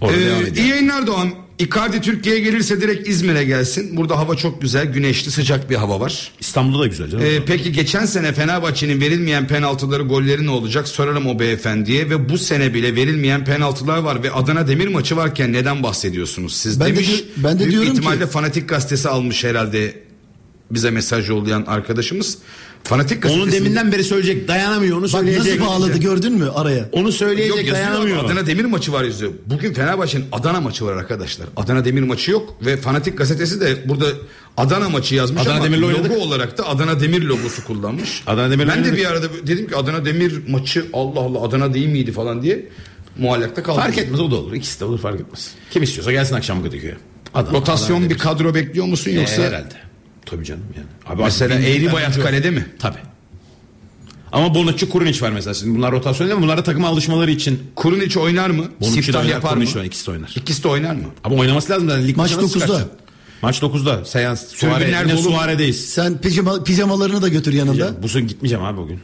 Orada 0.00 0.16
Ee, 0.16 0.26
devam 0.26 0.40
ediyor. 0.42 0.56
iyi 0.56 0.68
yayınlar 0.68 1.06
Doğan. 1.06 1.30
Icardi 1.60 2.00
Türkiye'ye 2.00 2.40
gelirse 2.40 2.80
direkt 2.80 3.08
İzmir'e 3.08 3.44
gelsin. 3.44 3.96
Burada 3.96 4.18
hava 4.18 4.36
çok 4.36 4.62
güzel, 4.62 4.86
güneşli, 4.92 5.30
sıcak 5.30 5.70
bir 5.70 5.76
hava 5.76 6.00
var. 6.00 6.30
İstanbul'da 6.40 6.82
da 6.82 6.86
güzel 6.86 7.08
canım. 7.10 7.24
Ee, 7.26 7.44
peki 7.46 7.72
geçen 7.72 8.06
sene 8.06 8.32
Fenerbahçe'nin 8.32 9.00
verilmeyen 9.00 9.46
penaltıları 9.46 10.02
golleri 10.02 10.46
ne 10.46 10.50
olacak 10.50 10.88
sorarım 10.88 11.26
o 11.26 11.38
beyefendiye 11.38 12.10
ve 12.10 12.28
bu 12.28 12.38
sene 12.38 12.74
bile 12.74 12.94
verilmeyen 12.94 13.44
penaltılar 13.44 13.98
var 13.98 14.22
ve 14.22 14.30
Adana 14.32 14.68
Demir 14.68 14.88
maçı 14.88 15.16
varken 15.16 15.52
neden 15.52 15.82
bahsediyorsunuz 15.82 16.56
siz 16.56 16.80
Ben 16.80 16.86
de 16.86 16.94
demiş. 16.96 17.08
di- 17.10 17.24
ben 17.44 17.54
de 17.54 17.58
Büyük 17.60 17.72
diyorum 17.72 17.92
ihtimalle 17.92 18.24
ki- 18.24 18.30
Fanatik 18.30 18.68
gazetesi 18.68 19.08
almış 19.08 19.44
herhalde 19.44 19.94
bize 20.70 20.90
mesaj 20.90 21.28
yollayan 21.28 21.64
arkadaşımız. 21.66 22.38
Fanatik 22.84 23.22
gazetesi 23.22 23.44
onu 23.44 23.52
deminden 23.52 23.92
beri 23.92 24.04
söyleyecek 24.04 24.48
dayanamıyor 24.48 24.96
onu 24.96 25.02
Bak 25.02 25.10
söyleyecek. 25.10 25.60
nasıl 25.60 25.72
bağladı 25.72 25.98
gördün 25.98 26.32
mü 26.32 26.48
araya? 26.54 26.88
Onu 26.92 27.12
söyleyecek 27.12 27.66
Yok 27.66 27.74
dayanamıyor. 27.74 28.24
Adana 28.24 28.46
Demir 28.46 28.64
maçı 28.64 28.92
var 28.92 29.04
yazıyor. 29.04 29.32
Bugün 29.46 29.72
Fenerbahçe'nin 29.74 30.24
Adana 30.32 30.60
maçı 30.60 30.84
var 30.86 30.92
arkadaşlar. 30.96 31.46
Adana 31.56 31.84
Demir 31.84 32.02
maçı 32.02 32.30
yok 32.30 32.54
ve 32.66 32.76
Fanatik 32.76 33.18
gazetesi 33.18 33.60
de 33.60 33.88
burada 33.88 34.06
Adana 34.56 34.88
maçı 34.88 35.14
yazmış 35.14 35.42
Adana 35.42 35.54
ama 35.54 35.64
Demir'le 35.64 35.80
logo 35.80 35.94
oynadık. 35.96 36.18
olarak 36.18 36.58
da 36.58 36.68
Adana 36.68 37.00
Demir 37.00 37.22
logosu 37.22 37.64
kullanmış. 37.64 38.22
Adana 38.26 38.50
Demir'le 38.50 38.68
Ben 38.68 38.74
de 38.76 38.80
oynadık. 38.80 38.98
bir 38.98 39.04
arada 39.06 39.26
dedim 39.46 39.68
ki 39.68 39.76
Adana 39.76 40.04
Demir 40.04 40.40
maçı 40.48 40.86
Allah 40.92 41.20
Allah 41.20 41.42
Adana 41.42 41.74
değil 41.74 41.88
miydi 41.88 42.12
falan 42.12 42.42
diye 42.42 42.68
muallakta 43.18 43.62
kaldım. 43.62 43.82
Fark 43.82 43.98
etmez 43.98 44.20
o 44.20 44.30
da 44.30 44.36
olur. 44.36 44.52
İkisi 44.52 44.80
de 44.80 44.84
olur 44.84 44.98
fark 44.98 45.20
etmez. 45.20 45.50
Kim 45.70 45.82
istiyorsa 45.82 46.12
gelsin 46.12 46.34
akşam 46.34 46.62
Kadıköy'e. 46.62 46.96
Adana, 47.34 47.52
Rotasyon 47.52 47.96
Adana 48.00 48.10
bir 48.10 48.18
kadro 48.18 48.54
bekliyor 48.54 48.86
musun 48.86 49.06
Demir. 49.06 49.18
yoksa? 49.20 49.42
Ee, 49.42 49.46
herhalde. 49.46 49.74
Tabii 50.30 50.44
canım 50.44 50.64
yani. 50.76 50.86
Abi 51.06 51.22
Mesela 51.22 51.54
Eğri 51.54 51.92
Bayat 51.92 52.20
kalede 52.22 52.50
mi? 52.50 52.66
Tabii. 52.78 52.98
Ama 54.32 54.54
Bonucci 54.54 54.88
Kurunic 54.88 55.20
var 55.20 55.30
mesela. 55.30 55.54
Şimdi 55.54 55.78
bunlar 55.78 55.92
rotasyon 55.92 56.28
değil 56.28 56.38
mi? 56.38 56.44
Bunlar 56.44 56.58
da 56.58 56.62
takıma 56.62 56.88
alışmaları 56.88 57.30
için. 57.30 57.62
Kurunic 57.76 58.20
oynar 58.20 58.50
mı? 58.50 58.64
Bonucci 58.80 59.02
Siftah 59.02 59.20
oynar, 59.20 59.30
yapar 59.30 59.56
mı? 59.56 59.64
Kurunic 59.64 59.74
de 59.74 59.78
oynar. 59.78 59.86
İkisi 59.86 60.06
de 60.06 60.10
oynar. 60.10 60.32
İkisi 60.36 60.62
de 60.62 60.68
oynar 60.68 60.94
mı? 60.94 61.02
Ama 61.24 61.36
oynaması 61.36 61.72
lazım 61.72 61.88
zaten. 61.88 62.08
Lig 62.08 62.16
Maç 62.16 62.30
maçına 62.30 62.42
nasıl 62.42 62.60
9'da. 62.60 62.66
çıkartacaksın? 62.66 63.00
Maç 63.42 63.62
9'da. 63.62 64.04
Seans. 64.04 64.48
Suare, 64.48 64.86
yine? 64.88 65.16
Suare'deyiz. 65.16 65.88
Sen 65.88 66.18
pijama, 66.18 66.64
pijamalarını 66.64 67.22
da 67.22 67.28
götür 67.28 67.52
yanında. 67.52 67.84
Ya, 67.84 68.02
bu 68.02 68.08
sene 68.08 68.22
gitmeyeceğim 68.22 68.64
abi 68.64 68.78
bugün. 68.78 69.00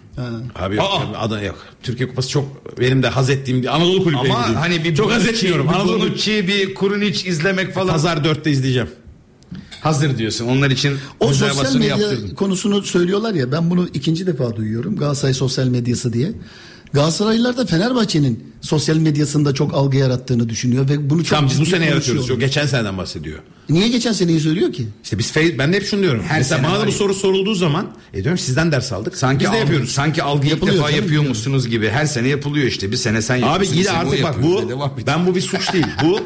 Abi 0.57 0.77
yok. 0.77 0.85
Aa! 0.85 1.01
abi, 1.01 1.17
Adana 1.17 1.43
yok. 1.43 1.59
Türkiye 1.83 2.09
Kupası 2.09 2.29
çok 2.29 2.79
benim 2.81 3.03
de 3.03 3.09
haz 3.09 3.31
ettiğim 3.31 3.63
bir 3.63 3.77
Anadolu 3.77 4.05
kulüpleri 4.05 4.33
Ama 4.33 4.61
hani 4.61 4.85
bir 4.85 4.95
çok 4.95 5.13
haz 5.13 5.27
etmiyorum. 5.27 5.69
Bir 5.69 5.75
Anadolu 5.75 6.15
bir 6.27 6.75
Kurunic 6.75 7.29
izlemek 7.29 7.75
falan. 7.75 7.89
Pazar 7.89 8.17
4'te 8.17 8.51
izleyeceğim. 8.51 8.89
Hazır 9.81 10.19
diyorsun. 10.19 10.47
Onlar 10.47 10.71
için 10.71 10.99
O 11.21 11.33
sosyal 11.33 11.75
medya 11.75 11.89
yaptırdım. 11.97 12.35
konusunu 12.35 12.83
söylüyorlar 12.83 13.35
ya 13.35 13.53
ben 13.53 13.71
bunu 13.71 13.89
ikinci 13.95 14.27
defa 14.27 14.57
duyuyorum 14.57 14.97
Galatasaray 14.97 15.35
sosyal 15.35 15.67
medyası 15.67 16.13
diye. 16.13 16.33
Galatasaraylılar 16.93 17.57
da 17.57 17.67
Fenerbahçe'nin 17.67 18.53
sosyal 18.67 18.97
medyasında 18.97 19.55
çok 19.55 19.75
algı 19.75 19.97
yarattığını 19.97 20.49
düşünüyor 20.49 20.89
ve 20.89 21.11
bunu 21.11 21.25
çok 21.25 21.39
Tamam 21.39 21.51
biz 21.51 21.61
bu 21.61 21.67
sene 21.67 21.87
yaratıyoruz. 21.87 22.29
Yok, 22.29 22.41
geçen 22.41 22.67
seneden 22.67 22.99
bahsediyor. 22.99 23.39
Niye 23.69 23.89
geçen 23.89 24.13
seneyi 24.13 24.41
söylüyor 24.41 24.73
ki? 24.73 24.87
İşte 25.05 25.19
biz 25.19 25.33
ben 25.59 25.73
de 25.73 25.77
hep 25.77 25.87
şunu 25.87 26.03
diyorum. 26.03 26.23
Her 26.29 26.39
Mesela 26.39 26.63
bana 26.63 26.81
da 26.81 26.87
bu 26.87 26.93
soru 26.93 27.15
sorulduğu 27.15 27.55
zaman 27.55 27.87
e 28.15 28.25
diyorum 28.25 28.39
sizden 28.39 28.73
ders 28.73 28.93
aldık. 28.93 29.17
Sanki 29.17 29.41
biz 29.41 29.47
de 29.47 29.49
algı, 29.49 29.59
yapıyoruz. 29.59 29.91
Sanki 29.91 30.23
algı 30.23 30.47
ilk 30.47 30.53
Yapılıyor 30.53 30.77
defa 30.77 30.91
canım, 30.91 31.03
yapıyor 31.03 31.23
musunuz 31.29 31.69
gibi. 31.69 31.91
Her 31.91 32.07
sene 32.07 32.29
yapılıyor 32.29 32.67
işte. 32.67 32.93
Bir 32.93 32.97
sene 32.97 33.23
sen 33.23 33.37
Abi 33.37 33.43
yapıyorsun. 33.45 33.83
sene 33.83 33.97
o 33.97 33.99
artık 33.99 34.23
bak 34.23 34.43
bu 34.43 35.07
ben 35.07 35.27
bu 35.27 35.35
bir 35.35 35.41
suç 35.41 35.73
değil. 35.73 35.87
Bu 36.03 36.21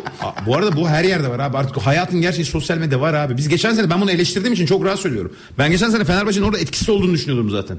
bu 0.46 0.56
arada 0.56 0.76
bu 0.76 0.88
her 0.88 1.04
yerde 1.04 1.28
var 1.28 1.38
abi. 1.38 1.56
Artık 1.56 1.76
hayatın 1.76 2.20
gerçeği 2.20 2.44
sosyal 2.44 2.78
medya 2.78 3.00
var 3.00 3.14
abi. 3.14 3.36
Biz 3.36 3.48
geçen 3.48 3.74
sene 3.74 3.90
ben 3.90 4.00
bunu 4.00 4.10
eleştirdiğim 4.10 4.52
için 4.52 4.66
çok 4.66 4.84
rahat 4.84 4.98
söylüyorum. 4.98 5.32
Ben 5.58 5.70
geçen 5.70 5.90
sene 5.90 6.04
Fenerbahçe'nin 6.04 6.44
orada 6.44 6.58
etkisi 6.58 6.90
olduğunu 6.92 7.12
düşünüyordum 7.12 7.50
zaten. 7.50 7.78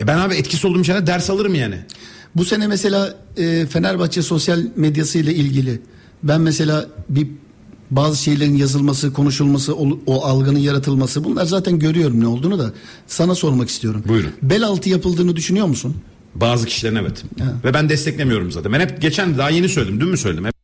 E 0.00 0.06
ben 0.06 0.18
abi 0.18 0.34
etkisi 0.34 0.66
olduğum 0.66 0.84
şeyler 0.84 1.06
ders 1.06 1.30
alırım 1.30 1.54
yani. 1.54 1.78
Bu 2.36 2.44
sene 2.44 2.66
mesela 2.66 3.14
e, 3.36 3.66
Fenerbahçe 3.66 4.22
sosyal 4.22 4.62
medyası 4.76 5.18
ile 5.18 5.34
ilgili 5.34 5.80
ben 6.22 6.40
mesela 6.40 6.86
bir 7.08 7.28
bazı 7.90 8.22
şeylerin 8.22 8.56
yazılması, 8.56 9.12
konuşulması, 9.12 9.76
o, 9.76 9.98
o 10.06 10.24
algının 10.24 10.58
yaratılması 10.58 11.24
bunlar 11.24 11.44
zaten 11.44 11.78
görüyorum 11.78 12.20
ne 12.20 12.26
olduğunu 12.26 12.58
da 12.58 12.72
sana 13.06 13.34
sormak 13.34 13.68
istiyorum. 13.68 14.04
Buyurun. 14.08 14.30
Bel 14.42 14.64
altı 14.64 14.88
yapıldığını 14.90 15.36
düşünüyor 15.36 15.66
musun? 15.66 15.96
Bazı 16.34 16.66
kişilerin 16.66 16.96
evet. 16.96 17.24
Ve 17.64 17.74
ben 17.74 17.88
desteklemiyorum 17.88 18.52
zaten. 18.52 18.72
Ben 18.72 18.80
hep 18.80 19.02
geçen 19.02 19.38
daha 19.38 19.50
yeni 19.50 19.68
söyledim. 19.68 20.00
Dün 20.00 20.08
mü 20.08 20.16
söyledim? 20.16 20.44
Hep 20.44 20.54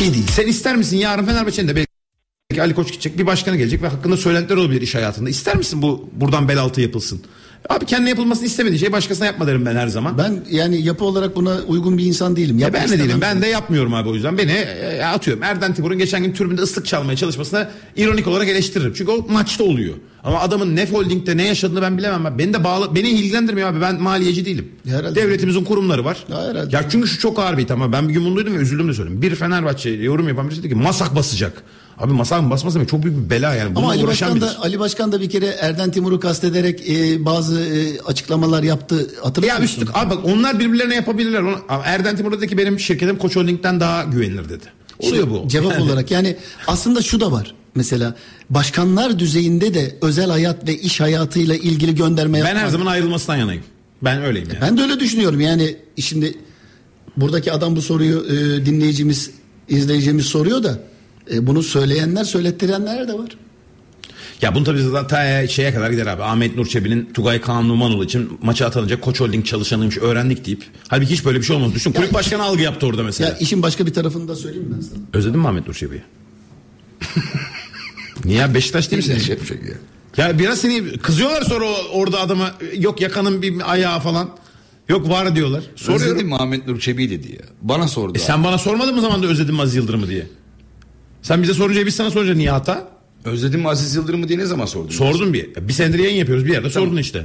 İyi 0.00 0.14
değil. 0.14 0.26
Sen 0.30 0.46
ister 0.46 0.76
misin 0.76 0.96
yarın 0.96 1.24
Fenerbahçe'nin 1.24 1.68
de 1.68 1.86
belki 2.50 2.62
Ali 2.62 2.74
Koç 2.74 2.92
gidecek 2.92 3.18
bir 3.18 3.26
başkanı 3.26 3.56
gelecek 3.56 3.82
ve 3.82 3.88
hakkında 3.88 4.16
söylentiler 4.16 4.56
olabilir 4.56 4.82
iş 4.82 4.94
hayatında. 4.94 5.30
İster 5.30 5.56
misin 5.56 5.82
bu 5.82 6.10
buradan 6.12 6.48
bel 6.48 6.58
altı 6.58 6.80
yapılsın? 6.80 7.22
Abi 7.68 7.86
kendine 7.86 8.08
yapılmasını 8.08 8.46
istemediği 8.46 8.78
şey 8.78 8.92
başkasına 8.92 9.26
yapma 9.26 9.46
derim 9.46 9.66
ben 9.66 9.76
her 9.76 9.88
zaman. 9.88 10.18
Ben 10.18 10.44
yani 10.50 10.82
yapı 10.82 11.04
olarak 11.04 11.36
buna 11.36 11.56
uygun 11.66 11.98
bir 11.98 12.04
insan 12.04 12.36
değilim. 12.36 12.58
Ya 12.58 12.72
ben 12.72 12.88
de 12.88 12.98
değilim. 12.98 13.18
Ben 13.20 13.42
de 13.42 13.46
yapmıyorum 13.46 13.94
abi 13.94 14.08
o 14.08 14.14
yüzden. 14.14 14.38
Beni 14.38 14.50
e, 14.52 15.02
atıyorum. 15.02 15.42
Erden 15.42 15.74
Timur'un 15.74 15.98
geçen 15.98 16.22
gün 16.22 16.32
türbünde 16.32 16.60
ıslık 16.62 16.86
çalmaya 16.86 17.16
çalışmasına 17.16 17.70
ironik 17.96 18.26
olarak 18.26 18.48
eleştiririm. 18.48 18.92
Çünkü 18.96 19.12
o 19.12 19.32
maçta 19.32 19.64
oluyor. 19.64 19.94
Ama 20.24 20.40
adamın 20.40 20.76
ne 20.76 20.86
holdingde 20.86 21.36
ne 21.36 21.46
yaşadığını 21.46 21.82
ben 21.82 21.98
bilemem. 21.98 22.38
Beni 22.38 22.54
de 22.54 22.64
bağlı, 22.64 22.94
beni 22.94 23.08
ilgilendirmiyor 23.08 23.68
abi. 23.68 23.80
Ben 23.80 24.02
maliyeci 24.02 24.44
değilim. 24.44 24.68
Herhalde. 24.88 25.14
Devletimizin 25.14 25.64
kurumları 25.64 26.04
var. 26.04 26.24
Ya 26.30 26.42
herhalde. 26.48 26.76
Ya 26.76 26.84
çünkü 26.90 27.08
şu 27.08 27.18
çok 27.18 27.38
ağır 27.38 27.58
bir 27.58 27.62
itham. 27.62 27.92
Ben 27.92 28.08
bir 28.08 28.14
gün 28.14 28.24
bunu 28.24 28.36
duydum 28.36 28.54
ve 28.54 28.58
üzüldüm 28.58 28.88
de 28.88 28.94
söyledim. 28.94 29.22
Bir 29.22 29.34
Fenerbahçe 29.34 29.90
yorum 29.90 30.28
yapan 30.28 30.46
birisi 30.48 30.62
dedi 30.62 30.68
ki 30.68 30.74
masak 30.74 31.14
basacak. 31.16 31.62
Abi 31.98 32.12
masak 32.12 32.50
basması 32.50 32.74
demek 32.76 32.88
çok 32.88 33.02
büyük 33.02 33.24
bir 33.24 33.30
bela 33.30 33.54
yani. 33.54 33.74
Bununla 33.74 33.86
Ama 33.92 33.94
Ali 33.94 34.06
Başkan 34.06 34.40
da 34.40 34.60
Ali 34.60 34.78
Başkan 34.78 35.12
da 35.12 35.20
bir 35.20 35.30
kere 35.30 35.46
Erden 35.46 35.90
Timur'u 35.90 36.20
kastederek 36.20 36.88
e, 36.90 37.24
bazı 37.24 37.60
e, 37.60 38.00
açıklamalar 38.00 38.62
yaptı. 38.62 39.10
Hatırlıyor 39.22 39.54
Ya 39.54 39.60
musun? 39.60 39.72
üstlük 39.80 39.96
abi 39.96 40.10
bak 40.10 40.18
onlar 40.24 40.58
birbirlerine 40.58 40.94
yapabilirler. 40.94 41.42
Erden 41.84 42.16
Timur 42.16 42.32
dedi 42.32 42.48
ki 42.48 42.58
benim 42.58 42.80
şirketim 42.80 43.18
Koç 43.18 43.36
Holding'den 43.36 43.80
daha 43.80 44.04
güvenilir 44.04 44.48
dedi. 44.48 44.64
Oluyor 44.98 45.30
bu. 45.30 45.48
Cevap 45.48 45.72
Yani. 45.72 45.82
olarak 45.82 46.10
yani 46.10 46.36
aslında 46.66 47.02
şu 47.02 47.20
da 47.20 47.32
var. 47.32 47.54
Mesela 47.74 48.14
başkanlar 48.50 49.18
düzeyinde 49.18 49.74
de 49.74 49.96
özel 50.02 50.30
hayat 50.30 50.68
ve 50.68 50.78
iş 50.78 51.00
hayatıyla 51.00 51.54
ilgili 51.54 51.94
gönderme 51.94 52.38
Ben 52.40 52.44
yapmak. 52.44 52.62
her 52.64 52.68
zaman 52.68 52.86
ayrılmasından 52.86 53.36
yanayım. 53.36 53.62
Ben 54.02 54.22
öyleyim 54.24 54.48
yani. 54.48 54.60
Ben 54.60 54.78
de 54.78 54.82
öyle 54.82 55.00
düşünüyorum. 55.00 55.40
Yani 55.40 55.76
şimdi 56.00 56.34
buradaki 57.16 57.52
adam 57.52 57.76
bu 57.76 57.82
soruyu 57.82 58.26
e, 58.26 58.66
dinleyicimiz, 58.66 59.30
izleyicimiz 59.68 60.26
soruyor 60.26 60.62
da 60.64 60.78
e, 61.32 61.46
bunu 61.46 61.62
söyleyenler, 61.62 62.24
söylettirenler 62.24 63.08
de 63.08 63.12
var. 63.12 63.28
Ya 64.42 64.54
bunu 64.54 64.64
tabii 64.64 64.82
zaten 64.82 65.06
ta 65.08 65.46
şeye 65.48 65.74
kadar 65.74 65.90
gider 65.90 66.06
abi. 66.06 66.22
Ahmet 66.22 66.56
Nur 66.56 66.66
Çebi'nin 66.66 67.10
Tugay 67.14 67.40
Kaan 67.40 67.68
Numanoğlu 67.68 68.04
için 68.04 68.38
maça 68.42 68.66
atanınca 68.66 69.00
Koç 69.00 69.20
Holding 69.20 69.46
çalışanıymış 69.46 69.98
öğrendik 69.98 70.46
deyip. 70.46 70.64
Halbuki 70.88 71.12
hiç 71.12 71.24
böyle 71.24 71.38
bir 71.38 71.44
şey 71.44 71.56
olmadı. 71.56 71.72
Düşün 71.74 71.92
kulüp 71.92 72.14
başkanı 72.14 72.42
algı 72.42 72.62
yaptı 72.62 72.86
orada 72.86 73.02
mesela. 73.02 73.30
Ya 73.30 73.36
işin 73.38 73.62
başka 73.62 73.86
bir 73.86 73.94
tarafını 73.94 74.28
da 74.28 74.36
söyleyeyim 74.36 74.72
ben 74.76 74.80
sana. 74.80 74.98
Özledin 75.12 75.40
mi 75.40 75.48
Ahmet 75.48 75.66
Nur 75.68 75.74
Çebi'yi? 75.74 76.02
Niye 78.24 78.38
ya 78.38 78.54
Beşiktaş 78.54 78.90
değil 78.90 79.08
misin? 79.08 79.18
Şey 79.18 79.58
Ya 80.16 80.38
biraz 80.38 80.60
seni 80.60 80.98
kızıyorlar 80.98 81.42
sonra 81.42 81.64
o- 81.64 81.88
orada 81.92 82.20
adama 82.20 82.54
yok 82.78 83.00
yakanın 83.00 83.42
bir 83.42 83.72
ayağı 83.72 84.00
falan. 84.00 84.30
Yok 84.88 85.08
var 85.08 85.36
diyorlar. 85.36 85.62
Soruyorum. 85.76 86.06
Özledim 86.06 86.26
mi 86.28 86.36
Ahmet 86.36 86.66
Nur 86.66 86.80
Çebi 86.80 87.10
dedi 87.10 87.32
ya. 87.32 87.42
Bana 87.62 87.88
sordu. 87.88 88.12
E 88.16 88.18
sen 88.18 88.44
bana 88.44 88.58
sormadın 88.58 88.94
mı 88.94 89.00
zaman 89.00 89.22
da 89.22 89.26
özledin 89.26 89.54
mi 89.54 89.62
Aziz 89.62 89.74
Yıldırım'ı 89.76 90.08
diye? 90.08 90.26
Sen 91.26 91.42
bize 91.42 91.54
sorunca 91.54 91.86
biz 91.86 91.94
sana 91.94 92.10
sorunca 92.10 92.34
niye 92.34 92.50
hata? 92.50 92.88
Özledim 93.24 93.60
mi 93.60 93.68
Aziz 93.68 93.94
Yıldırım'ı 93.94 94.28
diye 94.28 94.38
ne 94.38 94.46
zaman 94.46 94.66
sordun? 94.66 94.90
Sordun 94.90 95.32
bir. 95.32 95.54
Bir 95.68 95.72
senedir 95.72 95.98
yayın 95.98 96.16
yapıyoruz 96.16 96.44
bir 96.44 96.52
yerde 96.52 96.70
sordun 96.70 96.96
işte. 96.96 97.24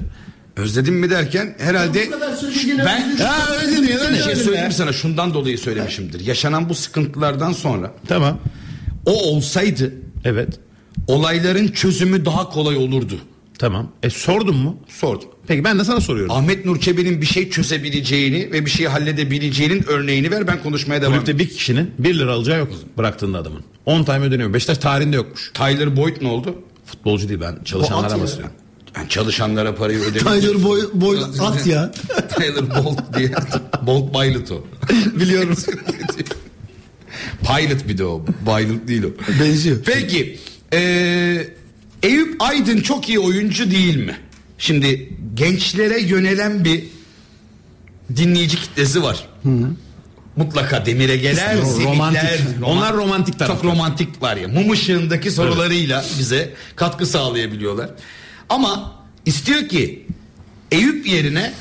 Özledim 0.57 0.95
mi 0.95 1.10
derken 1.10 1.56
herhalde 1.60 2.10
söylediğine 2.40 2.86
ben. 2.86 3.15
Ha 3.15 3.56
özledim 3.56 3.84
ya. 3.84 4.11
bir 4.11 4.23
şey 4.23 4.36
söyleyeyim 4.36 4.68
mi 4.68 4.73
sana 4.73 4.94
şundan 4.94 5.34
dolayı 5.34 5.57
söylemişimdir. 5.57 6.26
Yaşanan 6.26 6.69
bu 6.69 6.76
sıkıntılardan 6.76 7.52
sonra 7.52 7.91
Tamam. 8.07 8.40
o 9.06 9.11
olsaydı 9.11 9.94
Evet. 10.26 10.60
olayların 11.07 11.68
çözümü 11.68 12.26
daha 12.26 12.49
kolay 12.49 12.78
olurdu. 12.78 13.19
Tamam. 13.60 13.91
E 14.03 14.10
sordun 14.10 14.56
mu? 14.56 14.78
Sordum. 14.88 15.30
Peki 15.48 15.64
ben 15.64 15.80
de 15.80 15.84
sana 15.84 16.02
soruyorum. 16.02 16.32
Ahmet 16.32 16.65
Nur 16.65 16.80
Çebi'nin 16.80 17.22
bir 17.22 17.26
şey 17.26 17.49
çözebileceğini 17.49 18.52
ve 18.52 18.65
bir 18.65 18.72
şeyi 18.72 18.90
halledebileceğinin 18.90 19.84
örneğini 19.88 20.32
ver 20.32 20.48
ben 20.48 20.64
konuşmaya 20.64 21.02
devam 21.02 21.14
edeyim. 21.14 21.26
Kulüpte 21.26 21.44
bir 21.44 21.49
kişinin 21.57 21.91
1 21.99 22.19
lira 22.19 22.32
alacağı 22.32 22.60
yok 22.60 22.69
bıraktığında 22.98 23.38
adamın. 23.38 23.61
10 23.86 24.03
time 24.03 24.20
ödeniyor. 24.20 24.53
Beşiktaş 24.53 24.78
tarihinde 24.78 25.16
yokmuş. 25.16 25.52
Tyler 25.53 25.98
Boyd 25.98 26.16
ne 26.22 26.28
oldu? 26.28 26.62
Futbolcu 26.86 27.30
değil 27.30 27.41
ben 27.41 27.60
çalışanlara 27.66 28.22
bahsediyorum. 28.22 28.53
Yani 28.95 29.10
çalışanlara 29.10 29.76
parayı 29.76 29.99
ödemek. 30.03 30.41
Tyler 30.41 30.64
Boy, 30.64 30.82
Boy 30.94 31.20
at 31.40 31.68
ya. 31.68 31.91
Tyler 32.36 32.84
Bolt 32.86 33.18
diye. 33.18 33.32
Bolt 33.82 34.14
Pilot 34.14 34.52
o. 34.52 34.64
Biliyorum. 35.20 35.56
Pilot 37.41 37.88
bir 37.88 37.98
de 37.98 38.06
o. 38.06 38.26
Pilot 38.26 38.88
değil 38.88 39.03
o. 39.03 39.10
Benziyor. 39.40 39.78
Peki. 39.86 40.40
eee 40.74 41.53
Eyüp 42.03 42.36
Aydın 42.41 42.78
çok 42.82 43.10
iyi 43.10 43.20
oyuncu 43.20 43.72
değil 43.72 43.98
mi? 43.98 44.16
Şimdi 44.58 45.14
gençlere 45.34 46.02
yönelen 46.02 46.66
bir 46.66 46.84
dinleyici 48.16 48.58
kitlesi 48.58 49.03
var. 49.03 49.28
Mutlaka 50.45 50.85
demire 50.85 51.18
zenikler, 51.18 51.57
romantik. 51.57 52.22
roman- 52.59 52.63
Onlar 52.63 52.93
romantik 52.93 53.39
taraftar. 53.39 53.55
Çok 53.61 53.72
romantik 53.72 54.22
var 54.22 54.38
ya. 54.38 54.47
Mum 54.47 54.72
ışığındaki 54.72 55.31
sorularıyla 55.31 56.05
bize 56.19 56.53
katkı 56.76 57.05
sağlayabiliyorlar. 57.05 57.89
Ama 58.49 58.95
istiyor 59.26 59.68
ki 59.69 60.05
Eyüp 60.72 61.07
yerine 61.07 61.53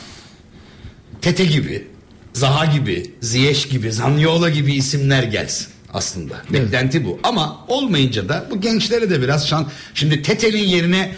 Tete 1.23 1.45
gibi, 1.45 1.87
Zaha 2.33 2.65
gibi, 2.65 3.11
Ziyeş 3.21 3.69
gibi, 3.69 3.93
Zanyola 3.93 4.51
gibi 4.51 4.75
isimler 4.75 5.23
gelsin 5.23 5.67
aslında. 5.93 6.35
Beklenti 6.53 7.05
bu. 7.05 7.21
Ama 7.23 7.65
olmayınca 7.69 8.29
da 8.29 8.47
bu 8.51 8.61
gençlere 8.61 9.11
de 9.11 9.23
biraz 9.23 9.49
şans. 9.49 9.67
Şimdi 9.95 10.23
Tete'nin 10.23 10.59
yerine 10.69 11.15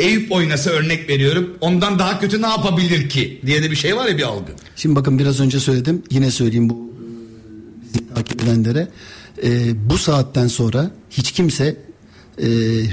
Eyüp 0.00 0.32
oynasa 0.32 0.70
örnek 0.70 1.08
veriyorum. 1.08 1.56
Ondan 1.60 1.98
daha 1.98 2.20
kötü 2.20 2.42
ne 2.42 2.46
yapabilir 2.46 3.08
ki 3.08 3.40
diye 3.46 3.62
de 3.62 3.70
bir 3.70 3.76
şey 3.76 3.96
var 3.96 4.06
ya 4.08 4.16
bir 4.18 4.22
algı. 4.22 4.52
Şimdi 4.76 4.96
bakın 4.96 5.18
biraz 5.18 5.40
önce 5.40 5.60
söyledim. 5.60 6.02
Yine 6.10 6.30
söyleyeyim 6.30 6.70
bu 6.70 6.89
bizi 7.94 8.14
takip 8.14 8.42
edenlere. 8.42 8.88
E, 9.42 9.72
bu 9.90 9.98
saatten 9.98 10.46
sonra 10.46 10.90
hiç 11.10 11.32
kimse 11.32 11.64
e, 12.38 12.46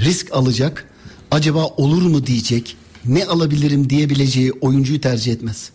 risk 0.04 0.32
alacak. 0.32 0.84
Acaba 1.30 1.66
olur 1.66 2.02
mu 2.02 2.26
diyecek. 2.26 2.76
Ne 3.04 3.26
alabilirim 3.26 3.90
diyebileceği 3.90 4.52
oyuncuyu 4.52 5.00
tercih 5.00 5.32
etmez. 5.32 5.70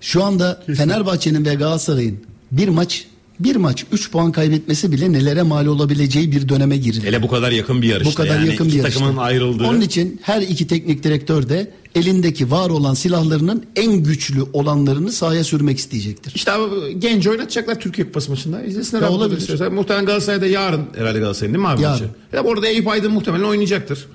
Şu 0.00 0.24
anda 0.24 0.62
Fenerbahçe'nin 0.76 1.44
ve 1.44 1.54
Galatasaray'ın 1.54 2.18
bir 2.52 2.68
maç 2.68 3.06
bir 3.40 3.56
maç 3.56 3.84
3 3.92 4.10
puan 4.10 4.32
kaybetmesi 4.32 4.92
bile 4.92 5.12
nelere 5.12 5.42
mal 5.42 5.66
olabileceği 5.66 6.32
bir 6.32 6.48
döneme 6.48 6.76
girildi. 6.76 7.06
Hele 7.06 7.22
bu 7.22 7.28
kadar 7.28 7.50
yakın 7.52 7.82
bir 7.82 7.88
yarışta. 7.88 8.10
Bu 8.12 8.14
kadar 8.14 8.38
yani 8.40 8.50
yakın 8.50 8.68
bir 8.68 8.72
yarışta. 8.72 9.00
takımın 9.00 9.22
ayrıldığı. 9.22 9.66
Onun 9.66 9.80
için 9.80 10.20
her 10.22 10.42
iki 10.42 10.66
teknik 10.66 11.02
direktör 11.04 11.48
de 11.48 11.70
elindeki 11.94 12.50
var 12.50 12.70
olan 12.70 12.94
silahlarının 12.94 13.66
en 13.76 13.92
güçlü 13.92 14.42
olanlarını 14.52 15.12
sahaya 15.12 15.44
sürmek 15.44 15.78
isteyecektir. 15.78 16.32
İşte 16.34 16.52
abi 16.52 17.00
genç 17.00 17.26
oynatacaklar 17.26 17.80
Türkiye 17.80 18.06
Kupası 18.06 18.30
maçında. 18.30 18.62
İzlesinler 18.62 19.02
Ya 19.02 19.08
abi 19.08 19.14
olabilir. 19.14 19.38
istiyorsan. 19.40 19.74
Muhtemelen 19.74 20.06
Galatasaray'da 20.06 20.46
yarın 20.46 20.86
herhalde 20.96 21.18
Galatasaray'ın 21.18 21.54
değil 21.54 21.62
mi 21.62 21.68
abi 21.68 21.82
Yarın. 21.82 22.10
Ya 22.32 22.42
orada 22.42 22.66
Eyüp 22.68 22.88
Aydın 22.88 23.12
muhtemelen 23.12 23.44
oynayacaktır. 23.44 24.06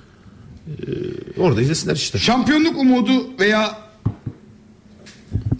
Ee, 0.68 0.72
orada 1.40 1.62
izlesinler 1.62 1.96
işte. 1.96 2.18
Şampiyonluk 2.18 2.78
umudu 2.78 3.12
veya 3.40 3.78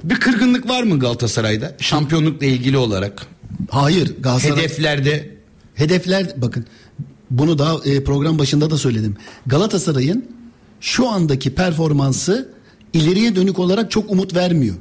bir 0.05 0.15
kırgınlık 0.15 0.69
var 0.69 0.83
mı 0.83 0.99
Galatasaray'da? 0.99 1.77
Şampiyonlukla 1.81 2.47
ilgili 2.47 2.77
olarak. 2.79 3.27
Hayır 3.71 4.15
Galatasaray 4.21 4.57
Hedeflerde 4.59 5.37
hedefler 5.75 6.35
bakın 6.37 6.67
bunu 7.31 7.59
daha 7.59 7.85
e, 7.85 8.05
program 8.05 8.39
başında 8.39 8.71
da 8.71 8.79
söyledim. 8.79 9.17
Galatasaray'ın 9.47 10.25
şu 10.81 11.09
andaki 11.09 11.55
performansı 11.55 12.53
ileriye 12.93 13.37
dönük 13.37 13.59
olarak 13.59 13.91
çok 13.91 14.11
umut 14.11 14.35
vermiyor. 14.35 14.75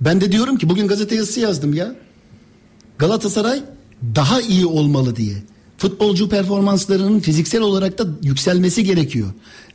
Ben 0.00 0.20
de 0.20 0.32
diyorum 0.32 0.58
ki 0.58 0.68
bugün 0.68 0.88
gazete 0.88 1.14
yazısı 1.14 1.40
yazdım 1.40 1.74
ya. 1.74 1.94
Galatasaray 2.98 3.62
daha 4.14 4.40
iyi 4.40 4.66
olmalı 4.66 5.16
diye. 5.16 5.34
Futbolcu 5.80 6.28
performanslarının 6.28 7.20
fiziksel 7.20 7.60
olarak 7.60 7.98
da 7.98 8.06
yükselmesi 8.22 8.84
gerekiyor. 8.84 9.28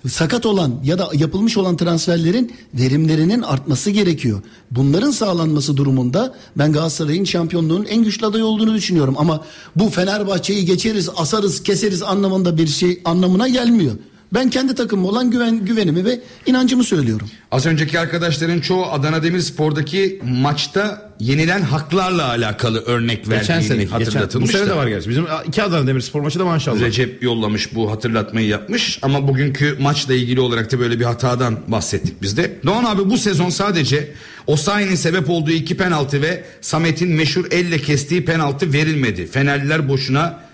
Sakat 0.08 0.46
olan 0.46 0.80
ya 0.84 1.00
da 1.00 1.10
yapılmış 1.14 1.58
olan 1.58 1.78
transferlerin 1.78 2.54
verimlerinin 2.74 3.42
artması 3.42 3.90
gerekiyor. 3.90 4.42
Bunların 4.72 5.12
sağlanması 5.12 5.78
durumunda 5.78 6.36
ben 6.56 6.74
Galatasaray'ın 6.74 7.24
şampiyonluğun 7.24 7.86
en 7.86 8.04
güçlü 8.04 8.26
adayı 8.26 8.46
olduğunu 8.46 8.74
düşünüyorum. 8.74 9.16
Ama 9.18 9.44
bu 9.76 9.90
Fenerbahçe'yi 9.90 10.66
geçeriz, 10.66 11.10
asarız, 11.16 11.64
keseriz 11.64 12.04
anlamında 12.04 12.58
bir 12.58 12.68
şey 12.68 13.02
anlamına 13.06 13.48
gelmiyor. 13.48 13.96
Ben 14.36 14.50
kendi 14.50 14.76
takımıma 14.76 15.10
olan 15.10 15.32
güven, 15.32 15.66
güvenimi 15.66 16.06
ve 16.06 16.20
inancımı 16.46 16.84
söylüyorum. 16.84 17.30
az 17.52 17.66
önceki 17.66 18.00
arkadaşların 18.00 18.60
çoğu 18.60 18.86
Adana 18.86 19.24
Demirspor'daki 19.24 20.22
maçta 20.24 21.12
yenilen 21.20 21.62
haklarla 21.62 22.28
alakalı 22.28 22.82
örnek 22.86 23.26
Geçen 23.26 23.40
verdiğini 23.40 23.64
sene, 23.64 23.78
geçen, 23.84 24.00
bu 24.00 24.06
hatırlatılmış. 24.06 24.52
sene 24.52 24.68
de 24.68 24.76
var 24.76 24.88
gerçi. 24.88 25.10
Bizim 25.10 25.26
iki 25.48 25.64
Adana 25.64 25.88
Demirspor 25.88 26.22
maçı 26.22 26.40
da 26.40 26.46
maşallah. 26.46 26.82
Recep 26.82 27.24
yollamış 27.24 27.76
bu 27.76 27.92
hatırlatmayı 27.92 28.48
yapmış 28.48 29.00
ama 29.02 29.28
bugünkü 29.28 29.78
maçla 29.80 30.14
ilgili 30.14 30.40
olarak 30.40 30.72
da 30.72 30.80
böyle 30.80 31.00
bir 31.00 31.06
hatadan 31.06 31.58
bahsettik 31.68 32.22
biz 32.22 32.38
de. 32.38 32.60
Doğan 32.66 32.84
abi 32.84 33.10
bu 33.10 33.18
sezon 33.18 33.50
sadece 33.50 34.12
Osayi'nin 34.48 34.96
sebep 34.96 35.30
olduğu 35.30 35.52
iki 35.52 35.78
penaltı 35.78 36.22
ve 36.22 36.44
Samet'in 36.62 37.12
meşhur 37.12 37.46
elle 37.52 37.78
kestiği 37.80 38.26
penaltı 38.26 38.74
verilmedi. 38.74 39.28
Fenerliler 39.28 39.90
boşuna 39.90 40.45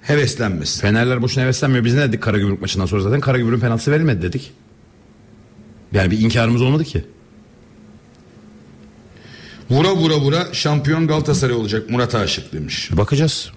heveslenmesin. 0.00 0.80
Fenerler 0.80 1.22
boşuna 1.22 1.44
heveslenmiyor. 1.44 1.84
Biz 1.84 1.94
ne 1.94 2.00
dedik 2.00 2.22
Karagümrük 2.22 2.60
maçından 2.60 2.86
sonra 2.86 3.02
zaten? 3.02 3.20
Karagümrük'ün 3.20 3.60
penaltısı 3.60 3.90
verilmedi 3.92 4.22
dedik. 4.22 4.52
Yani 5.92 6.10
bir 6.10 6.18
inkarımız 6.20 6.62
olmadı 6.62 6.84
ki. 6.84 7.04
Vura 9.70 9.96
vura 9.96 10.20
vura 10.20 10.46
şampiyon 10.52 11.06
Galatasaray 11.06 11.56
olacak 11.56 11.90
Murat 11.90 12.14
Aşık 12.14 12.52
demiş. 12.52 12.88
Bakacağız. 12.92 13.50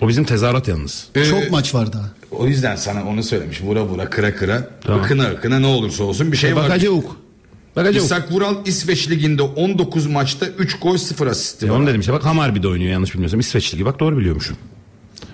O 0.00 0.08
bizim 0.08 0.24
tezahürat 0.24 0.68
yalnız. 0.68 1.08
Ee, 1.14 1.24
Çok 1.24 1.50
maç 1.50 1.74
var 1.74 1.92
daha. 1.92 2.10
O 2.30 2.46
yüzden 2.46 2.76
sana 2.76 3.04
onu 3.08 3.22
söylemiş. 3.22 3.62
Vura 3.62 3.84
vura 3.84 4.10
kıra 4.10 4.34
kıra. 4.36 4.68
Tamam. 4.80 5.00
Akına 5.00 5.26
akına 5.26 5.58
ne 5.58 5.66
olursa 5.66 6.04
olsun 6.04 6.32
bir 6.32 6.36
şey 6.36 6.56
var. 6.56 6.64
Bakacağız. 6.68 7.04
Bakacağız. 7.76 8.06
İshak 8.06 8.32
Vural 8.32 8.54
İsveç 8.66 9.10
Ligi'nde 9.10 9.42
19 9.42 10.06
maçta 10.06 10.46
3 10.46 10.78
gol 10.78 10.96
0 10.96 11.26
asisti 11.26 11.66
E 11.66 11.70
var. 11.70 11.76
onu 11.76 11.86
dedim 11.86 12.00
işte 12.00 12.12
bak 12.12 12.24
Hamarby'de 12.24 12.68
oynuyor 12.68 12.90
yanlış 12.92 13.12
bilmiyorsam 13.14 13.40
İsveç 13.40 13.74
Ligi 13.74 13.84
bak 13.84 14.00
doğru 14.00 14.18
biliyormuşum. 14.18 14.56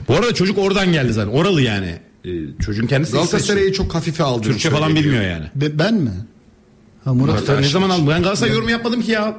Bu 0.09 0.15
arada 0.15 0.35
çocuk 0.35 0.59
oradan 0.59 0.93
geldi 0.93 1.12
zaten 1.12 1.31
oralı 1.32 1.62
yani. 1.62 1.98
Ee, 2.24 2.31
çocuğun 2.65 2.86
kendisi. 2.86 3.12
Galatasaray'ı 3.12 3.73
çok 3.73 3.94
hafife 3.94 4.23
aldığını 4.24 4.43
Türkçe 4.52 4.70
falan 4.70 4.94
bilmiyor 4.94 5.23
yani. 5.23 5.44
Be- 5.55 5.78
ben 5.78 5.94
mi? 5.94 6.10
Ha 7.05 7.15
Murat. 7.15 7.44
Sen 7.47 7.62
ne 7.62 7.69
zaman 7.69 7.90
aldın? 7.90 8.06
Ben 8.09 8.23
Galatasaray 8.23 8.52
yorum 8.52 8.69
yapmadım 8.69 9.02
ki 9.02 9.10
ya. 9.10 9.36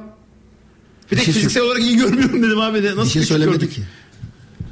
Bir 1.12 1.16
tek 1.16 1.24
şey 1.24 1.34
fiziksel 1.34 1.62
olarak 1.62 1.82
iyi 1.82 1.96
görmüyorum 1.96 2.42
dedim 2.42 2.60
abi. 2.60 2.82
de. 2.82 2.90
Nasıl 2.90 3.04
Bir 3.04 3.08
şey 3.10 3.22
söylemedi 3.22 3.70
ki. 3.70 3.80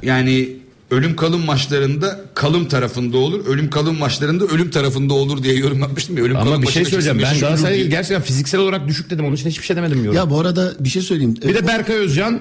Yani 0.03 0.49
ölüm 0.91 1.15
kalım 1.15 1.45
maçlarında 1.45 2.21
kalım 2.33 2.67
tarafında 2.67 3.17
olur. 3.17 3.45
Ölüm 3.45 3.69
kalım 3.69 3.97
maçlarında 3.99 4.45
ölüm 4.45 4.69
tarafında 4.71 5.13
olur 5.13 5.43
diye 5.43 5.53
yorum 5.55 5.79
yapmıştım 5.79 6.17
ya. 6.17 6.23
Ölüm 6.23 6.35
Ama 6.35 6.45
kalım 6.45 6.61
bir 6.61 6.67
şey 6.67 6.85
söyleyeceğim. 6.85 7.19
Ben 7.23 7.39
Galatasaray'ı 7.39 7.79
değil. 7.79 7.89
gerçekten 7.89 8.21
fiziksel 8.21 8.61
olarak 8.61 8.87
düşük 8.87 9.09
dedim. 9.09 9.25
Onun 9.25 9.35
için 9.35 9.49
hiçbir 9.49 9.65
şey 9.65 9.75
demedim 9.75 10.03
yorum. 10.03 10.17
Ya 10.17 10.29
bu 10.29 10.39
arada 10.39 10.73
bir 10.79 10.89
şey 10.89 11.01
söyleyeyim. 11.01 11.35
bir 11.35 11.55
de 11.55 11.67
Berkay 11.67 11.95
Özcan 11.95 12.39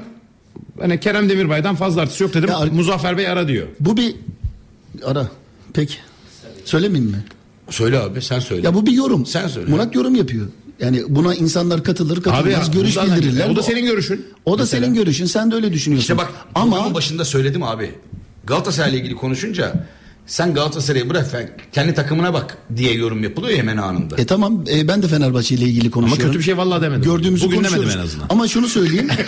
hani 0.80 1.00
Kerem 1.00 1.28
Demirbay'dan 1.28 1.76
fazla 1.76 2.00
artısı 2.00 2.22
yok 2.22 2.34
dedim. 2.34 2.48
Ya 2.48 2.58
Muzaffer 2.72 3.18
Bey 3.18 3.28
ara 3.28 3.48
diyor. 3.48 3.66
Bu 3.80 3.96
bir 3.96 4.14
ara. 5.04 5.28
Peki. 5.74 5.94
Söylemeyeyim 6.64 7.10
mi? 7.10 7.24
Söyle 7.70 7.98
abi 7.98 8.22
sen 8.22 8.40
söyle. 8.40 8.66
Ya 8.66 8.74
bu 8.74 8.86
bir 8.86 8.92
yorum. 8.92 9.26
Sen 9.26 9.48
söyle. 9.48 9.70
Murat 9.70 9.94
yorum 9.94 10.14
yapıyor. 10.14 10.46
Yani 10.80 11.02
buna 11.08 11.34
insanlar 11.34 11.84
katılır, 11.84 12.16
Abi 12.16 12.22
katılmaz, 12.22 12.68
ya, 12.68 12.74
görüş 12.74 12.96
bildirirler. 12.96 13.48
O 13.50 13.56
da 13.56 13.62
senin 13.62 13.86
görüşün. 13.86 14.26
O 14.44 14.58
da 14.58 14.62
Mesela. 14.62 14.82
senin 14.82 14.94
görüşün. 14.94 15.26
Sen 15.26 15.50
de 15.50 15.54
öyle 15.54 15.72
düşünüyorsun. 15.72 16.02
İşte 16.02 16.18
bak 16.18 16.28
ama 16.54 16.94
başında 16.94 17.24
söyledim 17.24 17.62
abi. 17.62 17.94
Galatasaray'la 18.48 18.98
ilgili 18.98 19.14
konuşunca 19.14 19.72
sen 20.26 20.54
Galatasaray'ı 20.54 21.10
bırak 21.10 21.26
kendi 21.72 21.94
takımına 21.94 22.34
bak 22.34 22.56
diye 22.76 22.92
yorum 22.92 23.22
yapılıyor 23.22 23.52
ya 23.52 23.58
hemen 23.58 23.76
anında. 23.76 24.16
e 24.16 24.26
tamam 24.26 24.64
e, 24.72 24.88
ben 24.88 25.02
de 25.02 25.08
Fenerbahçe 25.08 25.54
ile 25.54 25.64
ilgili 25.64 25.86
Ama 25.86 25.90
konuşuyorum. 25.90 26.26
kötü 26.26 26.38
bir 26.38 26.44
şey 26.44 26.56
vallahi 26.56 26.82
demedim. 26.82 27.02
Gördüğümüzü 27.02 27.46
Bugün 27.46 27.64
demedim 27.64 27.90
en 27.90 27.98
azından. 27.98 28.26
Ama 28.30 28.48
şunu 28.48 28.68
söyleyeyim. 28.68 29.08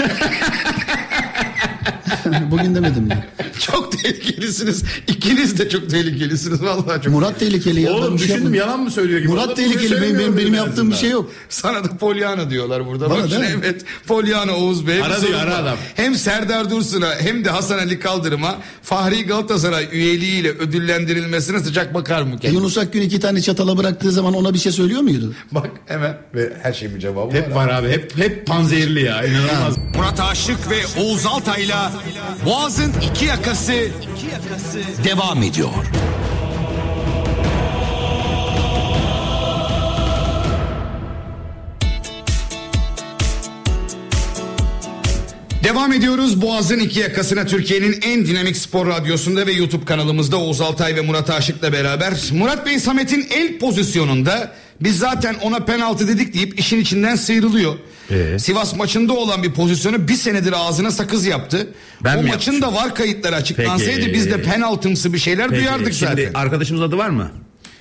Bugün 2.50 2.74
demedim 2.74 3.08
ya. 3.10 3.26
çok 3.60 3.92
tehlikelisiniz. 3.92 4.84
İkiniz 5.08 5.58
de 5.58 5.68
çok 5.68 5.90
tehlikelisiniz 5.90 6.62
vallahi 6.62 7.02
çok. 7.02 7.12
Murat 7.12 7.38
tehlikeli 7.40 7.80
ya. 7.80 7.90
ben 7.90 7.94
Oğlum 7.94 8.18
şey 8.18 8.28
düşündüm 8.28 8.34
yapmadım. 8.54 8.54
yalan 8.54 8.80
mı 8.80 8.90
söylüyor 8.90 9.20
gibi. 9.20 9.28
Murat 9.30 9.56
tehlikeli. 9.56 10.02
Benim, 10.02 10.18
benim, 10.18 10.36
benim 10.36 10.54
en 10.54 10.58
yaptığım 10.58 10.90
bir 10.90 10.96
şey 10.96 11.10
yok. 11.10 11.30
Sana 11.48 11.84
da 11.84 11.88
Polyana 11.96 12.50
diyorlar 12.50 12.86
burada. 12.86 13.10
Bana 13.10 13.22
Bak 13.22 13.30
değil 13.30 13.40
mi? 13.42 13.48
evet 13.64 13.84
Polyana 14.06 14.56
Oğuz 14.56 14.86
Bey. 14.86 15.02
Ara 15.02 15.20
diyor, 15.22 15.40
ara 15.40 15.56
adam. 15.56 15.76
Hem 15.94 16.14
Serdar 16.14 16.70
Dursun'a 16.70 17.14
hem 17.18 17.44
de 17.44 17.50
Hasan 17.50 17.78
Ali 17.78 17.98
Kaldırım'a 18.00 18.58
Fahri 18.82 19.22
Galatasaray 19.26 19.88
üyeliğiyle 19.92 20.48
ödüllendirilmesine 20.50 21.60
sıcak 21.60 21.94
bakar 21.94 22.22
mı 22.22 22.28
E, 22.28 22.38
kendisi? 22.38 22.54
Yunus 22.54 22.78
Akgün 22.78 23.00
iki 23.02 23.20
tane 23.20 23.42
çatala 23.42 23.78
bıraktığı 23.78 24.12
zaman 24.12 24.34
ona 24.34 24.54
bir 24.54 24.58
şey 24.58 24.72
söylüyor 24.72 25.00
muydu? 25.00 25.32
Bak 25.52 25.70
hemen 25.86 26.18
ve 26.34 26.52
her 26.62 26.72
şeyin 26.72 26.94
bir 26.94 27.00
cevabı 27.00 27.36
Hep 27.36 27.54
var. 27.54 27.66
var 27.66 27.68
abi. 27.68 27.88
Hep 27.88 28.18
hep 28.18 28.46
panzehirli 28.46 29.04
ya. 29.04 29.24
İnanılmaz. 29.24 29.76
Murat 29.96 30.20
Aşık 30.20 30.70
ve 30.70 31.00
Oğuz 31.02 31.26
Altay'la 31.26 31.92
Boğaz'ın 32.44 32.92
iki 33.10 33.24
yakası 33.24 33.72
devam 35.04 35.42
ediyor. 35.42 35.68
Devam 45.64 45.92
ediyoruz 45.92 46.42
Boğaz'ın 46.42 46.78
iki 46.78 47.00
yakasına 47.00 47.46
Türkiye'nin 47.46 48.00
en 48.02 48.26
dinamik 48.26 48.56
spor 48.56 48.86
radyosunda 48.86 49.46
ve 49.46 49.52
YouTube 49.52 49.84
kanalımızda 49.84 50.36
Oğuz 50.36 50.60
Altay 50.60 50.96
ve 50.96 51.00
Murat 51.00 51.30
Aşık'la 51.30 51.72
beraber. 51.72 52.14
Murat 52.32 52.66
Bey 52.66 52.78
Samet'in 52.78 53.26
el 53.30 53.58
pozisyonunda 53.58 54.52
biz 54.80 54.98
zaten 54.98 55.34
ona 55.34 55.58
penaltı 55.58 56.08
dedik 56.08 56.34
deyip 56.34 56.58
işin 56.58 56.80
içinden 56.80 57.16
sıyrılıyor. 57.16 57.74
Ee? 58.10 58.38
Sivas 58.38 58.76
maçında 58.76 59.12
olan 59.12 59.42
bir 59.42 59.52
pozisyonu 59.52 60.08
bir 60.08 60.14
senedir 60.14 60.52
ağzına 60.56 60.90
sakız 60.90 61.26
yaptı. 61.26 61.68
Ben 62.04 62.18
o 62.18 62.22
maçın 62.22 62.62
da 62.62 62.74
var 62.74 62.94
kayıtları 62.94 63.36
açıklansaydı 63.36 64.00
Peki. 64.00 64.12
biz 64.14 64.26
de 64.30 64.42
penaltımsı 64.42 65.12
bir 65.12 65.18
şeyler 65.18 65.48
Peki, 65.48 65.60
duyardık 65.60 65.92
şimdi 65.92 66.22
zaten. 66.22 66.30
arkadaşımızın 66.34 66.88
adı 66.88 66.98
var 66.98 67.08
mı? 67.10 67.30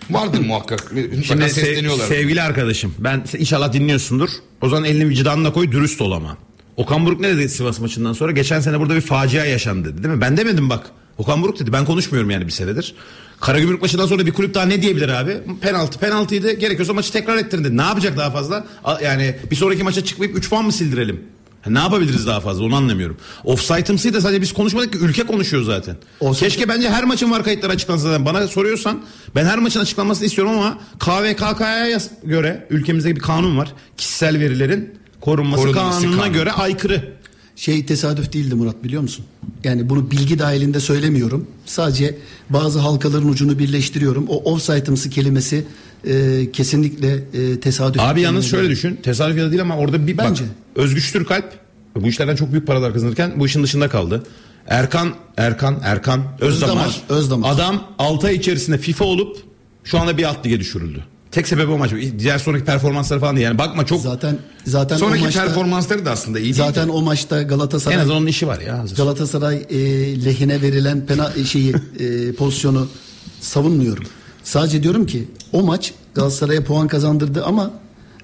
Vardır 0.09 0.39
muhakkak. 0.45 0.91
Şimdi 0.95 1.25
sev- 1.25 1.49
sesleniyorlar. 1.49 2.07
sevgili 2.07 2.41
arkadaşım 2.41 2.95
ben 2.99 3.23
inşallah 3.37 3.73
dinliyorsundur. 3.73 4.29
O 4.61 4.69
zaman 4.69 4.85
elini 4.85 5.09
vicdanına 5.09 5.53
koy 5.53 5.71
dürüst 5.71 6.01
ol 6.01 6.11
ama. 6.11 6.37
Okan 6.77 7.05
Buruk 7.05 7.19
ne 7.19 7.29
dedi 7.37 7.49
Sivas 7.49 7.79
maçından 7.79 8.13
sonra? 8.13 8.31
Geçen 8.31 8.59
sene 8.59 8.79
burada 8.79 8.95
bir 8.95 9.01
facia 9.01 9.45
yaşandı 9.45 9.93
dedi 9.93 10.03
değil 10.03 10.15
mi? 10.15 10.21
Ben 10.21 10.37
demedim 10.37 10.69
bak. 10.69 10.85
Okan 11.17 11.41
Buruk 11.41 11.59
dedi. 11.59 11.73
Ben 11.73 11.85
konuşmuyorum 11.85 12.29
yani 12.29 12.47
bir 12.47 12.51
senedir. 12.51 12.95
Karagümrük 13.41 13.81
maçından 13.81 14.05
sonra 14.07 14.25
bir 14.25 14.31
kulüp 14.33 14.53
daha 14.53 14.65
ne 14.65 14.81
diyebilir 14.81 15.09
abi? 15.09 15.37
Penaltı 15.61 15.99
penaltıydı. 15.99 16.51
Gerekiyorsa 16.51 16.93
maçı 16.93 17.11
tekrar 17.11 17.37
ettirin 17.37 17.63
dedi. 17.63 17.77
Ne 17.77 17.81
yapacak 17.81 18.17
daha 18.17 18.31
fazla? 18.31 18.65
Yani 19.03 19.35
bir 19.51 19.55
sonraki 19.55 19.83
maça 19.83 20.03
çıkmayıp 20.05 20.37
3 20.37 20.49
puan 20.49 20.65
mı 20.65 20.71
sildirelim? 20.71 21.21
Ne 21.67 21.79
yapabiliriz 21.79 22.27
daha 22.27 22.39
fazla 22.39 22.63
onu 22.63 22.75
anlamıyorum. 22.75 23.17
Offside'ımsı 23.43 24.13
da 24.13 24.21
sadece 24.21 24.41
biz 24.41 24.53
konuşmadık 24.53 24.93
ki 24.93 24.99
ülke 24.99 25.23
konuşuyor 25.23 25.63
zaten. 25.63 25.95
Offside- 26.21 26.39
Keşke 26.39 26.69
bence 26.69 26.89
her 26.89 27.03
maçın 27.03 27.31
var 27.31 27.43
kayıtları 27.43 27.71
açıklansın 27.71 28.03
zaten. 28.03 28.25
Bana 28.25 28.47
soruyorsan 28.47 29.01
ben 29.35 29.45
her 29.45 29.57
maçın 29.59 29.79
açıklanmasını 29.79 30.25
istiyorum 30.27 30.53
ama 30.53 30.77
KVKK'ya 30.99 31.99
göre 32.23 32.67
ülkemizde 32.69 33.15
bir 33.15 33.21
kanun 33.21 33.57
var. 33.57 33.73
Kişisel 33.97 34.39
verilerin 34.39 34.99
korunması, 35.21 35.63
Korunması 35.63 36.01
kanununa 36.01 36.21
kanunu. 36.21 36.33
göre 36.37 36.51
aykırı. 36.51 37.13
Şey 37.59 37.85
tesadüf 37.85 38.33
değildi 38.33 38.55
Murat 38.55 38.83
biliyor 38.83 39.01
musun? 39.01 39.25
Yani 39.63 39.89
bunu 39.89 40.11
bilgi 40.11 40.39
dahilinde 40.39 40.79
söylemiyorum. 40.79 41.47
Sadece 41.65 42.17
bazı 42.49 42.79
halkaların 42.79 43.29
ucunu 43.29 43.59
birleştiriyorum. 43.59 44.25
O 44.29 44.51
offside'ımsı 44.53 45.09
kelimesi 45.09 45.65
e, 46.07 46.47
kesinlikle 46.53 47.23
e, 47.33 47.59
tesadüf. 47.59 48.01
Abi 48.01 48.21
yalnız 48.21 48.45
şöyle 48.45 48.69
düşün. 48.69 48.99
Tesadüf 49.03 49.37
ya 49.37 49.45
da 49.45 49.51
değil 49.51 49.61
ama 49.61 49.77
orada 49.77 50.07
bir 50.07 50.17
Bence. 50.17 50.43
bak. 50.43 50.51
Özgüç 50.75 51.11
Türkalp 51.11 51.45
bu 51.95 52.07
işlerden 52.07 52.35
çok 52.35 52.51
büyük 52.51 52.67
paralar 52.67 52.93
kazanırken 52.93 53.33
bu 53.37 53.45
işin 53.45 53.63
dışında 53.63 53.89
kaldı. 53.89 54.23
Erkan, 54.67 55.13
Erkan, 55.37 55.79
Erkan 55.83 56.23
Özdamar. 56.39 56.85
Özdamar, 56.85 57.19
Özdamar. 57.19 57.53
Adam 57.53 57.83
6 57.99 58.27
ay 58.27 58.35
içerisinde 58.35 58.77
FIFA 58.77 59.05
olup 59.05 59.37
şu 59.83 59.99
anda 59.99 60.17
bir 60.17 60.23
alt 60.23 60.45
lige 60.45 60.59
düşürüldü. 60.59 61.03
Tek 61.31 61.47
sebebi 61.47 61.71
o 61.71 61.77
maç. 61.77 61.91
Diğer 62.19 62.39
sonraki 62.39 62.65
performansları 62.65 63.19
falan 63.19 63.35
değil. 63.35 63.45
Yani 63.45 63.57
bakma 63.57 63.85
çok 63.85 64.01
Zaten 64.01 64.37
zaten 64.65 64.97
Sonraki 64.97 65.21
o 65.21 65.25
maçta, 65.25 65.43
performansları 65.45 66.05
da 66.05 66.11
aslında 66.11 66.39
iyi 66.39 66.53
zaten 66.53 66.87
değil. 66.87 66.97
o 66.97 67.01
maçta 67.01 67.41
en 67.41 67.47
Galatasaray 67.47 67.97
azından 67.97 68.17
onun 68.17 68.27
işi 68.27 68.47
var 68.47 68.59
ya. 68.59 68.79
hazır. 68.79 68.95
Galatasaray 68.95 69.65
e, 69.69 69.75
lehine 70.25 70.61
verilen 70.61 71.05
pena 71.05 71.31
şeyi 71.45 71.73
e, 71.99 72.31
pozisyonu 72.31 72.87
savunmuyorum. 73.41 74.03
Sadece 74.43 74.83
diyorum 74.83 75.05
ki 75.05 75.27
o 75.53 75.63
maç 75.63 75.93
Galatasaray'a 76.15 76.63
puan 76.63 76.87
kazandırdı 76.87 77.45
ama 77.45 77.71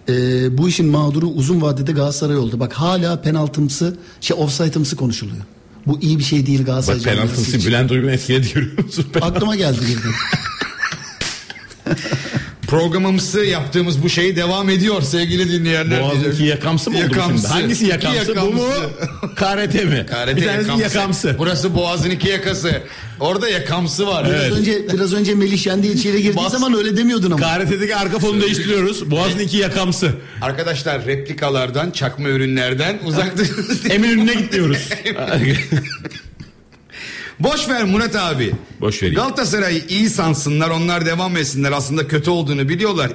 e, 0.10 0.14
bu 0.58 0.70
işin 0.70 0.86
mağduru 0.86 1.28
uzun 1.28 1.62
vadede 1.62 1.92
Galatasaray 1.92 2.38
oldu. 2.38 2.60
Bak 2.60 2.74
hala 2.74 3.22
penaltımsı, 3.22 3.98
şey 4.22 4.38
offside'ımsı 4.40 4.96
konuşuluyor. 4.96 5.44
Bu 5.88 6.00
iyi 6.02 6.20
bir 6.20 6.24
şey 6.24 6.46
değil 6.46 6.66
Galatasaray. 6.66 7.18
Bak 7.18 7.40
için. 7.40 7.66
Bülent 7.66 7.92
Uygun 7.92 8.08
etkiledi 8.08 8.54
görüyor 8.54 8.84
musun? 8.86 9.06
Aklıma 9.22 9.56
geldi 9.56 9.80
birden. 9.82 10.12
Programımızı 12.68 13.46
yaptığımız 13.46 14.04
bu 14.04 14.10
şey 14.10 14.36
devam 14.36 14.70
ediyor 14.70 15.02
sevgili 15.02 15.52
dinleyenler. 15.52 16.02
Boğaz'ın 16.02 16.32
iki 16.32 16.44
yakamsı 16.44 16.92
mı 16.92 16.98
oldu 16.98 17.06
bu 17.10 17.16
Yakamsı. 17.16 17.48
şimdi? 17.48 17.54
Hangisi 17.62 17.86
yakamsı? 17.86 18.32
İki 18.32 18.42
Bu 18.42 18.46
mu? 18.54 18.62
yakamsı. 18.64 19.36
KRT 19.36 19.74
mi? 19.86 20.06
KRT 20.10 20.36
bir 20.38 20.46
tanesi 20.46 20.68
yakamsı. 20.70 20.82
yakamsı. 20.98 21.36
Burası 21.40 21.76
Boğaz'ın 21.76 22.10
iki 22.10 22.30
yakası. 22.30 22.82
Orada 23.20 23.50
yakamsı 23.50 24.08
var. 24.08 24.26
Biraz 24.30 24.52
önce 24.60 24.88
biraz 24.94 25.14
önce 25.14 25.36
Melih 25.36 25.58
Şendi 25.60 25.88
içeri 25.88 26.22
girdiği 26.24 26.38
Bas- 26.38 26.52
zaman 26.52 26.74
öyle 26.74 26.98
demiyordun 26.98 27.32
ama. 27.32 27.42
KRT'deki 27.58 27.96
arka 27.96 28.20
fonu 28.20 28.42
değiştiriyoruz. 28.42 29.12
Boğaz'ın 29.12 29.40
iki 29.40 29.58
yakamsı. 29.58 30.12
Arkadaşlar 30.42 31.06
replikalardan, 31.06 31.92
çakma 31.92 32.30
ürünlerden 32.30 33.00
uzak 33.06 33.38
durun. 33.38 33.80
Eminönü'ne 33.90 34.34
git 34.34 34.52
diyoruz. 34.54 34.78
Boş 37.40 37.70
ver 37.70 37.84
Murat 37.84 38.16
abi. 38.16 38.54
Boş 38.82 39.04
vereyim. 39.04 39.16
Galatasaray'ı 39.16 39.84
iyi 39.90 40.10
sansınlar 40.10 40.70
onlar 40.70 41.06
devam 41.06 41.38
etsinler. 41.38 41.72
Aslında 41.72 42.08
kötü 42.08 42.30
olduğunu 42.30 42.70
biliyorlar. 42.70 43.12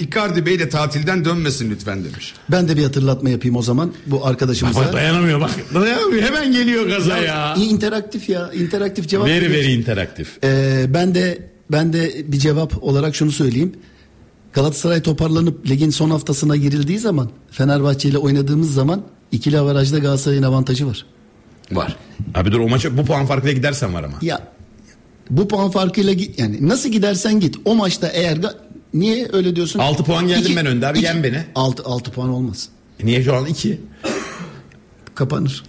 Icardi 0.00 0.46
Bey 0.46 0.58
de 0.58 0.68
tatilden 0.68 1.24
dönmesin 1.24 1.70
lütfen 1.70 2.04
demiş. 2.04 2.34
Ben 2.50 2.68
de 2.68 2.76
bir 2.76 2.84
hatırlatma 2.84 3.30
yapayım 3.30 3.56
o 3.56 3.62
zaman 3.62 3.92
bu 4.06 4.26
arkadaşımıza. 4.26 4.80
Bak 4.80 4.92
dayanamıyor 4.92 5.40
bak. 5.40 5.50
Dayanamıyor. 5.74 6.22
Hemen 6.22 6.52
geliyor 6.52 6.86
gaza 6.88 7.18
ya. 7.18 7.54
İyi, 7.54 7.68
interaktif 7.68 8.28
ya, 8.28 8.52
interaktif 8.52 9.08
cevap. 9.08 9.26
Veri 9.26 9.50
veri 9.52 9.72
interaktif. 9.72 10.38
Ee, 10.44 10.84
ben 10.88 11.14
de 11.14 11.50
ben 11.72 11.92
de 11.92 12.32
bir 12.32 12.38
cevap 12.38 12.84
olarak 12.84 13.14
şunu 13.16 13.32
söyleyeyim. 13.32 13.72
Galatasaray 14.52 15.02
toparlanıp 15.02 15.68
ligin 15.68 15.90
son 15.90 16.10
haftasına 16.10 16.56
girildiği 16.56 16.98
zaman 16.98 17.30
Fenerbahçe 17.50 18.08
ile 18.08 18.18
oynadığımız 18.18 18.74
zaman 18.74 19.02
ikili 19.32 19.58
avarajda 19.58 19.98
Galatasaray'ın 19.98 20.42
avantajı 20.42 20.86
var. 20.86 21.06
Var. 21.72 21.96
Abi 22.34 22.52
dur 22.52 22.60
o 22.60 22.68
maça 22.68 22.96
bu 22.98 23.04
puan 23.04 23.26
farkıyla 23.26 23.52
gidersen 23.54 23.94
var 23.94 24.04
ama. 24.04 24.14
Ya 24.22 24.40
bu 25.30 25.48
puan 25.48 25.70
farkıyla 25.70 26.12
git 26.12 26.38
yani 26.38 26.68
nasıl 26.68 26.88
gidersen 26.88 27.40
git 27.40 27.56
o 27.64 27.74
maçta 27.74 28.08
eğer 28.08 28.38
niye 28.94 29.28
öyle 29.32 29.56
diyorsun? 29.56 29.78
6 29.78 30.04
puan 30.04 30.28
geldim 30.28 30.52
ben 30.56 30.66
önde 30.66 30.86
abi, 30.86 31.00
yen 31.00 31.22
beni. 31.24 31.44
6 31.54 31.82
6 31.84 32.10
puan 32.10 32.28
olmaz. 32.28 32.68
E 33.00 33.06
Niye 33.06 33.22
şu 33.24 33.34
an 33.36 33.46
2? 33.46 33.80
Kapanır. 35.14 35.64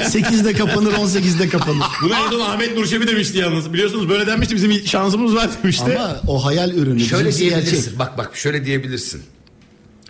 8'de 0.00 0.52
kapanır 0.52 0.92
18'de 0.92 1.48
kapanır. 1.48 1.86
Bunu 2.02 2.12
en 2.14 2.30
son 2.30 2.40
Ahmet 2.40 2.76
Nurşevi 2.76 3.06
demişti 3.06 3.38
yalnız. 3.38 3.72
Biliyorsunuz 3.72 4.08
böyle 4.08 4.26
denmişti 4.26 4.54
bizim 4.56 4.72
şansımız 4.72 5.34
var 5.34 5.50
demişti. 5.62 5.98
Ama 5.98 6.20
o 6.26 6.44
hayal 6.44 6.70
ürünü. 6.74 7.00
Şöyle 7.00 7.36
diyebilirsin. 7.36 7.76
gerçek. 7.76 7.98
Bak 7.98 8.18
bak 8.18 8.36
şöyle 8.36 8.64
diyebilirsin. 8.64 9.22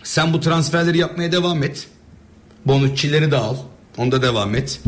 Sen 0.02 0.32
bu 0.32 0.40
transferleri 0.40 0.98
yapmaya 0.98 1.32
devam 1.32 1.62
et. 1.62 1.86
Bonucci'leri 2.66 3.30
de 3.30 3.36
al. 3.36 3.56
Onda 4.00 4.22
devam 4.22 4.54
et. 4.54 4.80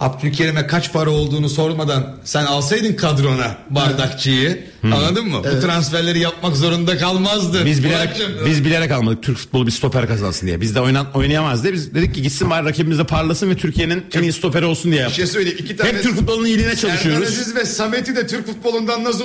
Abdülkerim'e 0.00 0.66
kaç 0.66 0.92
para 0.92 1.10
olduğunu 1.10 1.48
sormadan 1.48 2.16
sen 2.24 2.44
alsaydın 2.44 2.94
kadrona 2.94 3.56
bardakçıyı. 3.70 4.64
Anladın 4.82 5.26
mı? 5.28 5.38
Bu 5.38 5.60
transferleri 5.60 6.18
yapmak 6.18 6.56
zorunda 6.56 6.98
kalmazdı. 6.98 7.66
Biz 7.66 7.84
bilerek 7.84 8.06
Burak'cığım, 8.08 8.46
biz 8.46 8.64
bilerek 8.64 8.90
almadık 8.90 9.22
Türk 9.22 9.36
futbolu 9.38 9.66
bir 9.66 9.70
stoper 9.70 10.06
kazansın 10.08 10.46
diye. 10.46 10.60
Biz 10.60 10.74
de 10.74 10.80
oynan, 10.80 11.06
oynayamaz 11.14 11.62
diye 11.62 11.72
biz 11.72 11.94
dedik 11.94 12.14
ki 12.14 12.22
gitsin 12.22 12.50
bari 12.50 12.66
rakibimiz 12.66 12.98
de 12.98 13.04
parlasın 13.04 13.50
ve 13.50 13.56
Türkiye'nin 13.56 14.04
en 14.14 14.22
iyi 14.22 14.32
stoperi 14.32 14.64
olsun 14.64 14.84
diye 14.90 14.92
bir 14.98 15.00
yaptık. 15.00 15.16
şey 15.16 15.26
söyleyeyim. 15.26 15.58
İki 15.60 15.76
tane 15.76 15.92
Hep 15.92 16.02
Türk 16.02 16.16
futbolunun 16.16 16.46
iyiliğine 16.46 16.76
Serdar 16.76 16.96
çalışıyoruz. 16.96 17.28
Aziz 17.28 17.56
ve 17.56 17.64
Samet'i 17.64 18.16
de 18.16 18.26
Türk 18.26 18.46
futbolundan 18.46 19.04
nasıl 19.04 19.24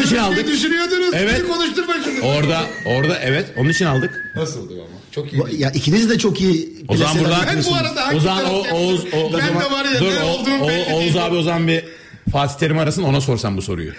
için 0.00 0.10
diye 0.10 0.20
aldık. 0.20 0.48
düşünüyordunuz. 0.48 1.10
Evet. 1.12 1.42
Bir 1.42 1.48
konuşturma 1.48 1.94
şunu. 2.04 2.24
Orada 2.24 2.60
orada 2.86 3.18
evet 3.18 3.46
onun 3.56 3.68
için 3.68 3.86
aldık. 3.86 4.10
Nasıldı 4.36 4.72
ama? 4.74 4.97
Çok 5.12 5.32
iyi. 5.32 5.42
Ya 5.60 5.70
ikiniz 5.70 6.10
de 6.10 6.18
çok 6.18 6.40
iyi. 6.40 6.84
O 6.88 6.96
zaman 6.96 7.18
buradan 7.18 7.46
Ben 7.46 7.64
bu 7.64 7.74
arada 7.74 8.06
hangi 8.06 8.16
o 8.16 8.20
zaman 8.20 8.44
o, 8.44 8.64
Oğuz 8.74 9.00
o, 9.04 9.32
Ben 9.38 9.46
zaman, 9.46 9.64
de 9.64 9.70
var 9.70 9.84
ya 9.84 10.00
dur, 10.00 10.12
ne 10.12 10.22
o, 10.22 10.26
olduğum 10.28 10.64
o- 10.64 10.68
belli 10.68 10.92
Oğuz 10.94 11.02
değil. 11.02 11.26
abi 11.26 11.36
o 11.36 11.42
zaman 11.42 11.68
bir 11.68 11.84
Fatih 12.32 12.54
Terim 12.58 12.78
arasın 12.78 13.02
ona 13.02 13.20
sorsam 13.20 13.56
bu 13.56 13.62
soruyu. 13.62 13.92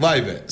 Vay 0.00 0.26
be. 0.26 0.42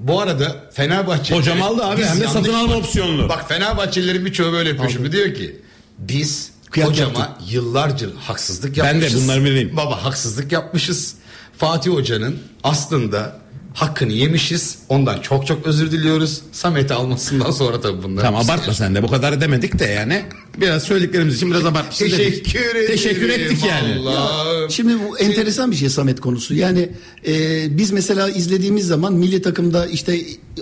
Bu 0.00 0.20
arada 0.20 0.56
Fenerbahçe... 0.72 1.34
Hocam 1.36 1.62
aldı 1.62 1.84
abi, 1.84 2.04
hem 2.04 2.20
de 2.20 2.26
satın 2.26 2.52
alma 2.54 2.74
opsiyonlu. 2.76 3.28
Bak 3.28 3.48
Fenerbahçelilerin 3.48 4.24
birçoğu 4.24 4.52
böyle 4.52 4.68
yapıyor 4.68 4.90
şimdi. 4.90 5.12
Diyor 5.12 5.34
ki 5.34 5.56
biz 5.98 6.50
Kıyak 6.70 6.88
hocama 6.88 7.18
yaptık. 7.20 7.52
yıllarca 7.52 8.06
haksızlık 8.20 8.76
Ben 8.76 8.84
de 8.84 8.86
yapmışız. 8.88 9.22
bunları 9.24 9.44
bileyim. 9.44 9.76
Baba 9.76 10.04
haksızlık 10.04 10.52
yapmışız. 10.52 11.14
Fatih 11.58 11.90
Hoca'nın 11.90 12.38
aslında 12.64 13.40
hakkını 13.74 14.12
yemişiz. 14.12 14.78
Ondan 14.88 15.20
çok 15.20 15.46
çok 15.46 15.66
özür 15.66 15.90
diliyoruz. 15.90 16.40
Samet'i 16.52 16.94
almasından 16.94 17.50
sonra 17.50 17.80
tabii 17.80 18.02
bunlar. 18.02 18.22
Tamam 18.22 18.44
abartma 18.44 18.74
sen 18.74 18.94
de 18.94 19.02
bu 19.02 19.08
kadar 19.08 19.40
demedik 19.40 19.78
de 19.78 19.84
yani. 19.84 20.24
Biraz 20.60 20.82
söylediklerimiz 20.82 21.36
için 21.36 21.50
biraz 21.50 21.66
abartmışız. 21.66 22.16
Teşekkür 22.16 22.60
ederim. 22.60 22.86
Teşekkür 22.86 23.28
ettik 23.28 23.58
yani. 23.68 24.08
Allah'ım. 24.08 24.70
Şimdi 24.70 24.94
bu 25.08 25.18
enteresan 25.18 25.70
bir 25.70 25.76
şey 25.76 25.88
Samet 25.88 26.20
konusu. 26.20 26.54
Yani 26.54 26.88
e, 27.26 27.66
biz 27.78 27.90
mesela 27.90 28.30
izlediğimiz 28.30 28.86
zaman 28.86 29.12
milli 29.12 29.42
takımda 29.42 29.86
işte 29.86 30.20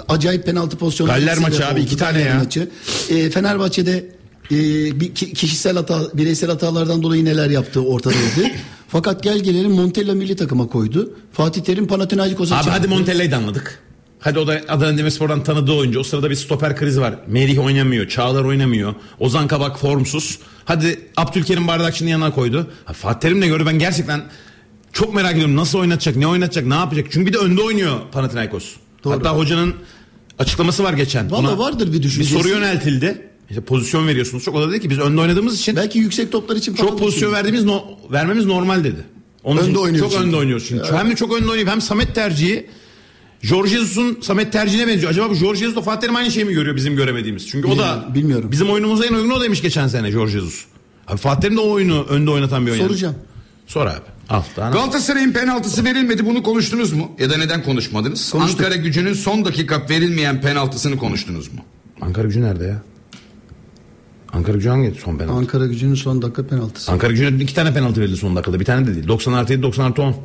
acayip 0.09 0.45
penaltı 0.47 0.77
pozisyonları 0.77 1.21
Galler 1.21 1.39
maçı 1.39 1.67
abi, 1.67 1.75
oldu. 1.75 1.81
iki 1.81 1.97
tane 1.97 2.19
Galler 2.19 2.31
ya. 2.31 2.39
Maçı. 2.39 2.69
E, 3.11 3.31
Fenerbahçe'de 3.31 4.19
e, 4.51 5.15
kişisel 5.15 5.77
hata, 5.77 6.01
bireysel 6.15 6.51
hatalardan 6.51 7.03
dolayı 7.03 7.25
neler 7.25 7.51
yaptığı 7.51 7.81
ortadaydı. 7.81 8.51
Fakat 8.89 9.23
gel 9.23 9.39
gelelim 9.39 9.71
Montella 9.71 10.15
milli 10.15 10.37
takıma 10.37 10.67
koydu. 10.67 11.15
Fatih 11.33 11.63
Terim 11.63 11.87
Panathinaikos'a 11.87 12.57
Abi 12.57 12.65
çağırdı. 12.65 12.79
hadi 12.79 12.89
Montella'yı 12.89 13.31
da 13.31 13.37
anladık. 13.37 13.79
Hadi 14.21 14.39
o 14.39 14.47
da 14.47 14.61
Adana 14.69 14.99
Demirspor'dan 14.99 15.45
tanıdığı 15.45 15.73
oyuncu. 15.73 16.01
O 16.01 16.03
sırada 16.03 16.31
bir 16.31 16.35
stoper 16.35 16.77
krizi 16.77 17.01
var. 17.01 17.15
Merih 17.27 17.65
oynamıyor. 17.65 18.09
Çağlar 18.09 18.45
oynamıyor. 18.45 18.95
Ozan 19.21 19.49
Kabak 19.49 19.79
formsuz. 19.81 20.39
Hadi 20.65 21.01
Abdülkerim 21.17 21.69
Bardakçı'nın 21.69 22.11
yanına 22.11 22.35
koydu. 22.35 22.67
Ha, 22.85 22.93
Fatih 22.93 23.21
Terim 23.21 23.43
de 23.43 23.47
gördü. 23.47 23.67
Ben 23.67 23.79
gerçekten 23.79 24.23
çok 24.93 25.15
merak 25.15 25.33
ediyorum. 25.33 25.57
Nasıl 25.57 25.79
oynatacak? 25.79 26.17
Ne 26.17 26.27
oynatacak? 26.27 26.67
Ne 26.67 26.75
yapacak? 26.75 27.07
Çünkü 27.11 27.27
bir 27.27 27.33
de 27.33 27.39
önde 27.39 27.63
oynuyor 27.63 27.99
Panathinaikos. 28.13 28.65
Doğru. 29.05 29.15
Hatta 29.15 29.37
hocanın 29.37 29.75
açıklaması 30.39 30.83
var 30.85 30.93
geçen. 30.93 31.31
Vallahi 31.31 31.47
Ona 31.53 31.59
vardır 31.59 31.89
bir 31.89 31.93
Bir 31.93 32.03
düşüncesi. 32.03 32.35
soru 32.35 32.49
yöneltildi. 32.49 33.28
İşte 33.51 33.61
pozisyon 33.61 34.07
veriyorsunuz. 34.09 34.45
Çok 34.45 34.55
o 34.55 34.61
da 34.63 34.71
dedi 34.71 34.81
ki 34.81 34.91
biz 34.91 34.99
önde 34.99 35.21
oynadığımız 35.21 35.61
için 35.61 35.77
Belki 35.77 35.99
yüksek 35.99 36.33
toplar 36.33 36.57
için 36.57 36.75
çok 36.75 36.99
pozisyon 36.99 37.33
verdiğimiz 37.33 37.65
no, 37.65 37.85
vermemiz 38.13 38.47
normal 38.47 38.85
dedi. 38.85 39.05
Onun 39.45 39.61
Önde 39.61 39.71
için 39.71 39.81
oynuyor 39.81 40.05
Çok 40.05 40.13
çünkü. 40.13 40.27
önde 40.27 40.37
oynuyor 40.37 40.65
çünkü. 40.69 40.93
Hem 40.93 41.11
de 41.11 41.17
çok 41.17 41.33
önde 41.33 41.51
oynuyor. 41.51 41.69
Hem 41.69 41.81
Samet 41.81 42.15
tercihi 42.15 42.67
Jorge 43.43 43.71
Jesus'un 43.71 44.19
Samet 44.21 44.53
tercihine 44.53 44.87
benziyor. 44.87 45.11
Acaba 45.11 45.31
bu 45.31 45.35
Jorge 45.35 45.59
Jesus 45.59 45.77
da 45.77 45.83
Fatih 45.83 46.01
Terim 46.01 46.17
aynı 46.17 46.31
şeyi 46.31 46.45
mi 46.45 46.53
görüyor 46.53 46.77
bizim 46.77 46.97
göremediğimiz? 46.97 47.49
Çünkü 47.49 47.69
o 47.69 47.79
da 47.79 48.09
Bilmiyorum, 48.15 48.53
bizim 48.53 48.71
oyunumuza 48.71 49.07
en 49.07 49.13
uygun 49.15 49.31
o 49.31 49.43
demiş 49.43 49.63
geçen 49.63 49.89
sene 49.89 50.11
Jorge 50.11 50.33
Jesus. 50.33 50.65
Abi 51.09 51.17
Fatih 51.17 51.41
Terim 51.41 51.57
de 51.57 51.61
o 51.61 51.71
oyunu 51.71 52.05
önde 52.05 52.31
oynatan 52.31 52.67
bir 52.67 52.71
oyuncu. 52.71 52.89
Soracağım. 52.89 53.15
Sor 53.67 53.87
abi. 53.87 54.05
Al 54.29 54.43
Galatasaray'ın 54.57 55.33
penaltısı 55.33 55.85
verilmedi 55.85 56.27
bunu 56.27 56.43
konuştunuz 56.43 56.93
mu? 56.93 57.13
Ya 57.19 57.31
da 57.31 57.37
neden 57.37 57.63
konuşmadınız? 57.63 58.31
Konuştuk. 58.31 58.61
Ankara 58.61 58.77
gücünün 58.77 59.13
son 59.13 59.45
dakika 59.45 59.87
verilmeyen 59.91 60.41
penaltısını 60.41 60.99
konuştunuz 60.99 61.53
mu? 61.53 61.61
Ankara 62.01 62.27
gücü 62.27 62.43
nerede 62.43 62.65
ya? 62.65 62.83
Ankara 64.33 64.57
gücü 64.57 64.69
hangi 64.69 64.95
son 64.95 65.19
penaltı? 65.19 65.39
Ankara 65.39 65.67
gücünün 65.67 65.95
son 65.95 66.23
dakika 66.23 66.47
penaltısı. 66.47 66.93
Ankara 66.93 67.11
gücüne 67.11 67.43
iki 67.43 67.55
tane 67.55 67.75
penaltı 67.75 68.01
verildi 68.01 68.17
son 68.17 68.37
dakikada. 68.37 68.61
Bir 68.61 68.65
tane 68.65 68.87
de 68.87 68.95
değil. 68.95 69.09
90 69.09 69.33
artı 69.33 69.53
7 69.53 69.63
90 69.63 69.85
artı 69.85 70.03
10. 70.03 70.17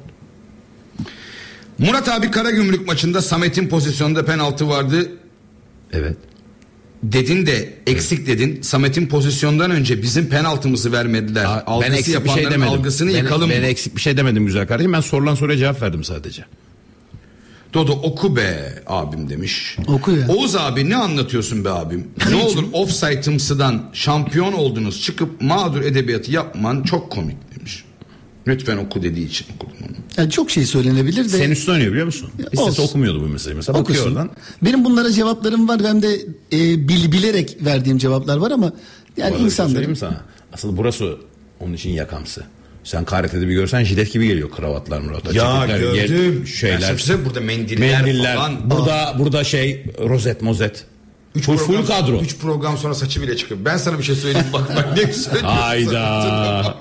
Murat 1.77 2.09
abi 2.09 2.31
Karagümrük 2.31 2.87
maçında 2.87 3.21
Samet'in 3.21 3.67
pozisyonunda 3.67 4.25
penaltı 4.25 4.69
vardı. 4.69 5.11
Evet. 5.93 6.17
Dedin 7.03 7.45
de 7.45 7.73
eksik 7.87 8.27
dedin. 8.27 8.61
Samet'in 8.61 9.07
pozisyondan 9.07 9.71
önce 9.71 10.01
bizim 10.01 10.29
penaltımızı 10.29 10.91
vermediler. 10.91 11.45
Aa, 11.45 11.63
Algısı 11.67 11.91
ben 11.91 11.97
eksik 11.97 12.23
bir 12.23 12.29
şey 12.29 12.43
yapanların 12.43 12.51
demedim. 12.61 12.79
algısını 12.79 13.09
ben, 13.13 13.17
yıkalım. 13.17 13.49
Ben 13.49 13.63
eksik 13.63 13.95
bir 13.95 14.01
şey 14.01 14.17
demedim 14.17 14.45
güzel 14.45 14.67
kardeşim. 14.67 14.93
Ben 14.93 15.01
sorulan 15.01 15.35
soruya 15.35 15.57
cevap 15.57 15.81
verdim 15.81 16.03
sadece. 16.03 16.45
Dodo 17.73 17.91
oku 17.91 18.35
be 18.35 18.83
abim 18.87 19.29
demiş. 19.29 19.77
Oku 19.87 20.11
ya. 20.11 20.27
Oğuz 20.27 20.55
abi 20.55 20.89
ne 20.89 20.95
anlatıyorsun 20.95 21.65
be 21.65 21.69
abim? 21.69 22.07
ne 22.29 22.35
olur 22.35 22.63
offsite'ımsıdan 22.73 23.89
şampiyon 23.93 24.53
oldunuz 24.53 25.01
çıkıp 25.01 25.41
mağdur 25.41 25.81
edebiyatı 25.81 26.31
yapman 26.31 26.83
çok 26.83 27.11
komik 27.11 27.37
demiş. 27.57 27.83
Lütfen 28.47 28.77
oku 28.77 29.03
dediği 29.03 29.25
için 29.27 29.47
okudum 29.55 29.75
onu. 29.81 29.97
Yani 30.17 30.31
çok 30.31 30.51
şey 30.51 30.65
söylenebilir 30.65 31.25
de. 31.25 31.29
Senin 31.29 31.51
üstüne 31.51 31.73
oynuyor 31.73 31.91
biliyor 31.91 32.05
musun? 32.05 32.29
İstese 32.39 32.61
olsun. 32.61 32.83
okumuyordu 32.83 33.21
bu 33.21 33.27
mesajı. 33.27 33.55
Mesela 33.55 33.79
okuyor 33.79 33.99
Okusun. 33.99 34.15
oradan. 34.15 34.29
Benim 34.61 34.85
bunlara 34.85 35.11
cevaplarım 35.11 35.67
var. 35.67 35.81
Hem 35.83 36.01
de 36.01 36.13
e, 36.51 36.87
bil, 36.87 37.11
bilerek 37.11 37.57
verdiğim 37.61 37.97
cevaplar 37.97 38.37
var 38.37 38.51
ama 38.51 38.73
yani 39.17 39.33
bir 39.33 39.39
şey 39.39 39.95
sana? 39.95 40.21
Aslında 40.53 40.77
burası 40.77 41.17
onun 41.59 41.73
için 41.73 41.89
yakamsı. 41.89 42.43
Sen 42.83 43.05
KRT'de 43.05 43.47
bir 43.47 43.53
görsen 43.53 43.83
jilet 43.83 44.13
gibi 44.13 44.27
geliyor 44.27 44.51
kravatlar 44.51 44.99
mıravatlar. 45.01 45.31
çekikler, 45.33 45.79
yer- 45.93 46.45
şeyler. 46.45 47.03
Ben 47.09 47.25
burada 47.25 47.41
mendiller, 47.41 47.79
Mendiller. 48.01 48.35
falan. 48.35 48.69
Burada 48.69 49.15
burada 49.19 49.43
şey 49.43 49.85
rozet 49.99 50.41
mozet. 50.41 50.85
Üç 51.35 51.45
full, 51.45 51.57
program- 51.57 51.81
full 51.81 51.87
kadro. 51.87 52.19
Üç 52.21 52.37
program 52.37 52.77
sonra 52.77 52.93
saçı 52.93 53.21
bile 53.21 53.37
çıkıyor. 53.37 53.59
Ben 53.65 53.77
sana 53.77 53.97
bir 53.99 54.03
şey 54.03 54.15
söyleyeyim 54.15 54.47
bak 54.53 54.75
bak 54.75 54.97
ne 54.97 55.03
güzel. 55.11 55.41
Hayda. 55.41 56.75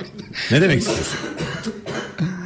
ne 0.51 0.61
demek 0.63 0.79
istiyorsun? 0.81 1.19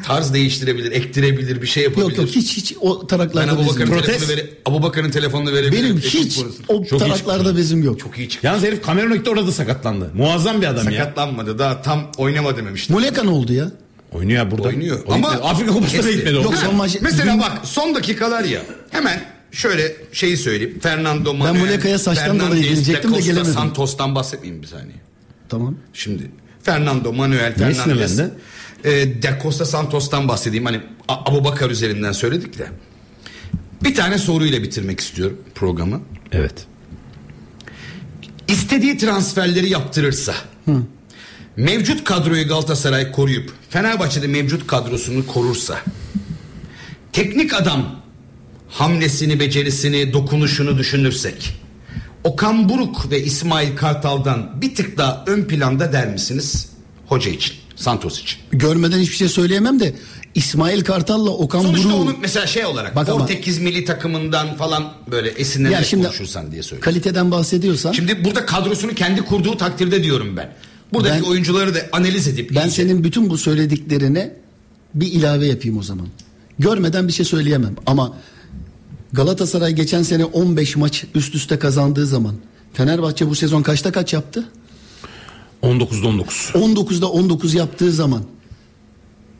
Tarz 0.06 0.34
değiştirebilir, 0.34 0.92
ektirebilir, 0.92 1.62
bir 1.62 1.66
şey 1.66 1.82
yapabilir. 1.82 2.08
yok 2.08 2.16
yok 2.18 2.28
hiç 2.28 2.56
hiç 2.56 2.74
o 2.80 3.00
Ben 3.02 3.06
taraklarda 3.06 3.52
Abu 3.52 3.60
bezim 3.60 3.80
yok. 3.80 3.88
Protest. 3.88 4.06
telefonunu, 4.06 4.36
vere, 4.36 4.50
Abu 4.66 4.82
Bakar'ın 4.82 5.10
telefonunu 5.10 5.52
verebilirim. 5.52 5.84
Benim 5.84 5.98
hiç 5.98 6.38
o 6.68 6.84
Çok 6.84 6.92
iyi 6.92 6.98
taraklarda 6.98 7.56
bezim 7.56 7.82
yok. 7.84 7.98
Çok 8.00 8.18
iyi 8.18 8.28
çıktı. 8.28 8.46
Yalnız 8.46 8.62
herif 8.64 8.86
Cameron'a 8.86 9.16
gitti 9.16 9.30
orada 9.30 9.46
da 9.46 9.52
sakatlandı. 9.52 10.10
Muazzam 10.14 10.60
bir 10.62 10.66
adam 10.66 10.90
ya. 10.90 10.98
Sakatlanmadı 10.98 11.58
daha 11.58 11.82
tam 11.82 12.10
oynama 12.16 12.56
dememişti. 12.56 12.92
Muleka 12.92 13.22
ne 13.22 13.30
oldu 13.30 13.52
ya? 13.52 13.70
Oynuyor 14.12 14.50
burada. 14.50 14.68
Oynuyor. 14.68 15.00
O 15.06 15.12
Ama 15.12 15.28
gitmedi. 15.28 15.48
Afrika 15.48 15.72
Kupası'na 15.72 16.02
da 16.02 16.12
gitmedi 16.12 16.36
o. 16.38 16.42
Yok, 16.42 16.54
son 16.56 16.74
maç- 16.76 16.96
Mesela 17.00 17.32
dün- 17.32 17.40
bak 17.40 17.60
son 17.64 17.94
dakikalar 17.94 18.44
ya. 18.44 18.62
Hemen 18.90 19.24
şöyle 19.52 19.96
şeyi 20.12 20.36
söyleyeyim. 20.36 20.78
Fernando 20.82 21.34
Manuel. 21.34 21.60
Muleka'ya 21.60 21.98
saçtan 21.98 22.24
Fernandes 22.26 22.46
dolayı 22.46 22.62
de 22.62 22.68
gelecektim 22.68 23.14
de 23.14 23.20
gelemedim. 23.20 23.52
Santos'tan 23.54 24.14
bahsetmeyeyim 24.14 24.62
bir 24.62 24.68
saniye. 24.68 24.96
Tamam. 25.48 25.74
Şimdi 25.92 26.30
Fernando 26.62 27.12
Manuel 27.12 27.54
Fernandes. 27.54 28.20
E, 28.84 29.22
De 29.22 29.38
Costa 29.42 29.64
Santos'tan 29.64 30.28
bahsedeyim. 30.28 30.64
Hani 30.64 30.80
Abu 31.08 31.44
Bakar 31.44 31.70
üzerinden 31.70 32.12
söyledik 32.12 32.58
de. 32.58 32.68
Bir 33.84 33.94
tane 33.94 34.18
soruyla 34.18 34.62
bitirmek 34.62 35.00
istiyorum 35.00 35.38
programı. 35.54 36.00
Evet. 36.32 36.66
İstediği 38.48 38.96
transferleri 38.98 39.68
yaptırırsa 39.68 40.34
mevcut 41.56 42.04
kadroyu 42.04 42.48
Galatasaray 42.48 43.12
koruyup 43.12 43.52
Fenerbahçe'de 43.70 44.26
mevcut 44.26 44.66
kadrosunu 44.66 45.26
korursa 45.26 45.78
teknik 47.12 47.54
adam 47.54 48.00
hamlesini, 48.68 49.40
becerisini, 49.40 50.12
dokunuşunu 50.12 50.78
düşünürsek 50.78 51.60
Okan 52.24 52.68
Buruk 52.68 53.10
ve 53.10 53.22
İsmail 53.22 53.76
Kartal'dan 53.76 54.62
bir 54.62 54.74
tık 54.74 54.98
daha 54.98 55.24
ön 55.26 55.44
planda 55.44 55.92
der 55.92 56.08
misiniz 56.08 56.68
hoca 57.06 57.30
için, 57.30 57.56
Santos 57.76 58.20
için? 58.20 58.38
Görmeden 58.52 58.98
hiçbir 58.98 59.16
şey 59.16 59.28
söyleyemem 59.28 59.80
de 59.80 59.94
İsmail 60.34 60.84
Kartal'la 60.84 61.30
Okan 61.30 61.60
Sonuçta 61.62 61.88
Buruk 61.88 62.00
onu 62.00 62.14
mesela 62.20 62.46
şey 62.46 62.64
olarak 62.66 62.96
Bak 62.96 63.08
ama- 63.08 63.18
Portekiz 63.18 63.58
milli 63.58 63.84
takımından 63.84 64.56
falan 64.56 64.92
böyle 65.10 65.28
esinlenerek 65.28 65.78
ya 65.78 65.84
şimdi 65.84 66.04
konuşursan 66.04 66.52
diye 66.52 66.62
söylüyorum. 66.62 66.84
kaliteden 66.92 67.30
bahsediyorsan 67.30 67.92
Şimdi 67.92 68.24
burada 68.24 68.46
kadrosunu 68.46 68.94
kendi 68.94 69.22
kurduğu 69.22 69.56
takdirde 69.56 70.02
diyorum 70.02 70.36
ben. 70.36 70.52
Buradaki 70.92 71.22
Ben- 71.22 71.28
oyuncuları 71.28 71.74
da 71.74 71.78
analiz 71.92 72.28
edip 72.28 72.50
ben 72.50 72.60
iyice- 72.66 72.70
senin 72.70 73.04
bütün 73.04 73.30
bu 73.30 73.38
söylediklerine 73.38 74.34
bir 74.94 75.06
ilave 75.12 75.46
yapayım 75.46 75.78
o 75.78 75.82
zaman. 75.82 76.06
Görmeden 76.58 77.08
bir 77.08 77.12
şey 77.12 77.26
söyleyemem 77.26 77.76
ama 77.86 78.16
Galatasaray 79.12 79.72
geçen 79.72 80.02
sene 80.02 80.24
15 80.24 80.76
maç 80.76 81.04
üst 81.14 81.34
üste 81.34 81.58
kazandığı 81.58 82.06
zaman 82.06 82.34
Fenerbahçe 82.74 83.28
bu 83.28 83.34
sezon 83.34 83.62
kaçta 83.62 83.92
kaç 83.92 84.12
yaptı? 84.12 84.44
19'da 85.62 86.08
19. 86.08 86.36
19'da 86.54 87.10
19 87.10 87.54
yaptığı 87.54 87.92
zaman 87.92 88.22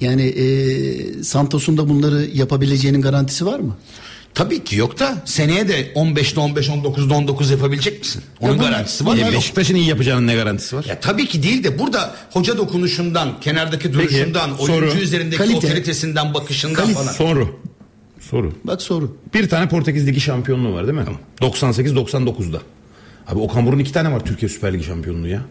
yani 0.01 0.23
e, 0.23 1.23
Santos'un 1.23 1.77
da 1.79 1.89
bunları 1.89 2.29
yapabileceğinin 2.35 3.03
garantisi 3.03 3.47
var 3.47 3.59
mı? 3.59 3.77
Tabii 4.35 4.65
ki 4.65 4.77
yok 4.77 4.99
da 4.99 5.23
seneye 5.25 5.69
de 5.69 5.93
15'te 5.93 6.41
15, 6.41 6.69
19'da 6.69 7.15
19 7.15 7.51
yapabilecek 7.51 7.99
misin? 8.01 8.23
Onun 8.41 8.53
Ya 8.53 8.59
bu- 8.59 8.63
garantisi 8.63 9.07
var 9.07 9.15
mı? 9.15 9.21
Yok. 9.21 9.33
Beşiktaş'ın 9.33 9.75
iyi 9.75 9.87
yapacağının 9.89 10.27
ne 10.27 10.35
garantisi 10.35 10.77
var? 10.77 10.85
Ya 10.89 11.01
tabii 11.01 11.27
ki 11.27 11.43
değil 11.43 11.65
de 11.65 11.79
burada 11.79 12.15
hoca 12.33 12.59
dokunuşundan, 12.59 13.41
kenardaki 13.41 13.93
duruşundan, 13.93 14.57
soru. 14.57 14.73
oyuncu 14.73 14.99
üzerindeki 14.99 15.37
Kalite. 15.37 15.57
otoritesinden, 15.57 16.35
bakışından 16.35 16.75
Kalite. 16.75 16.95
falan. 16.95 17.13
Soru. 17.13 17.57
Soru. 18.21 18.53
Bak 18.65 18.83
soru. 18.83 19.17
Bir 19.35 19.49
tane 19.49 19.69
Portekiz 19.69 20.07
Ligi 20.07 20.21
şampiyonluğu 20.21 20.73
var 20.75 20.87
değil 20.87 20.99
mi? 20.99 21.05
98-99'da. 21.41 22.59
Abi 23.29 23.39
Okan 23.39 23.67
Buruk'un 23.67 23.79
iki 23.81 23.93
tane 23.93 24.13
var 24.13 24.25
Türkiye 24.25 24.49
Süper 24.49 24.73
Ligi 24.75 24.85
şampiyonluğu 24.85 25.29
ya. 25.29 25.43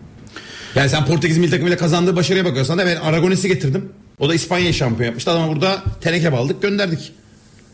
Yani 0.75 0.89
sen 0.89 1.05
Portekiz 1.05 1.37
milli 1.37 1.49
takımıyla 1.51 1.77
kazandığı 1.77 2.15
başarıya 2.15 2.45
bakıyorsan 2.45 2.77
da 2.77 2.85
ben 2.85 2.95
Aragones'i 2.95 3.47
getirdim. 3.47 3.89
O 4.19 4.29
da 4.29 4.35
İspanya'yı 4.35 4.73
şampiyon 4.73 5.05
yapmıştı. 5.05 5.31
Adama 5.31 5.55
burada 5.55 5.83
teneke 6.01 6.29
aldık 6.29 6.61
gönderdik. 6.61 7.11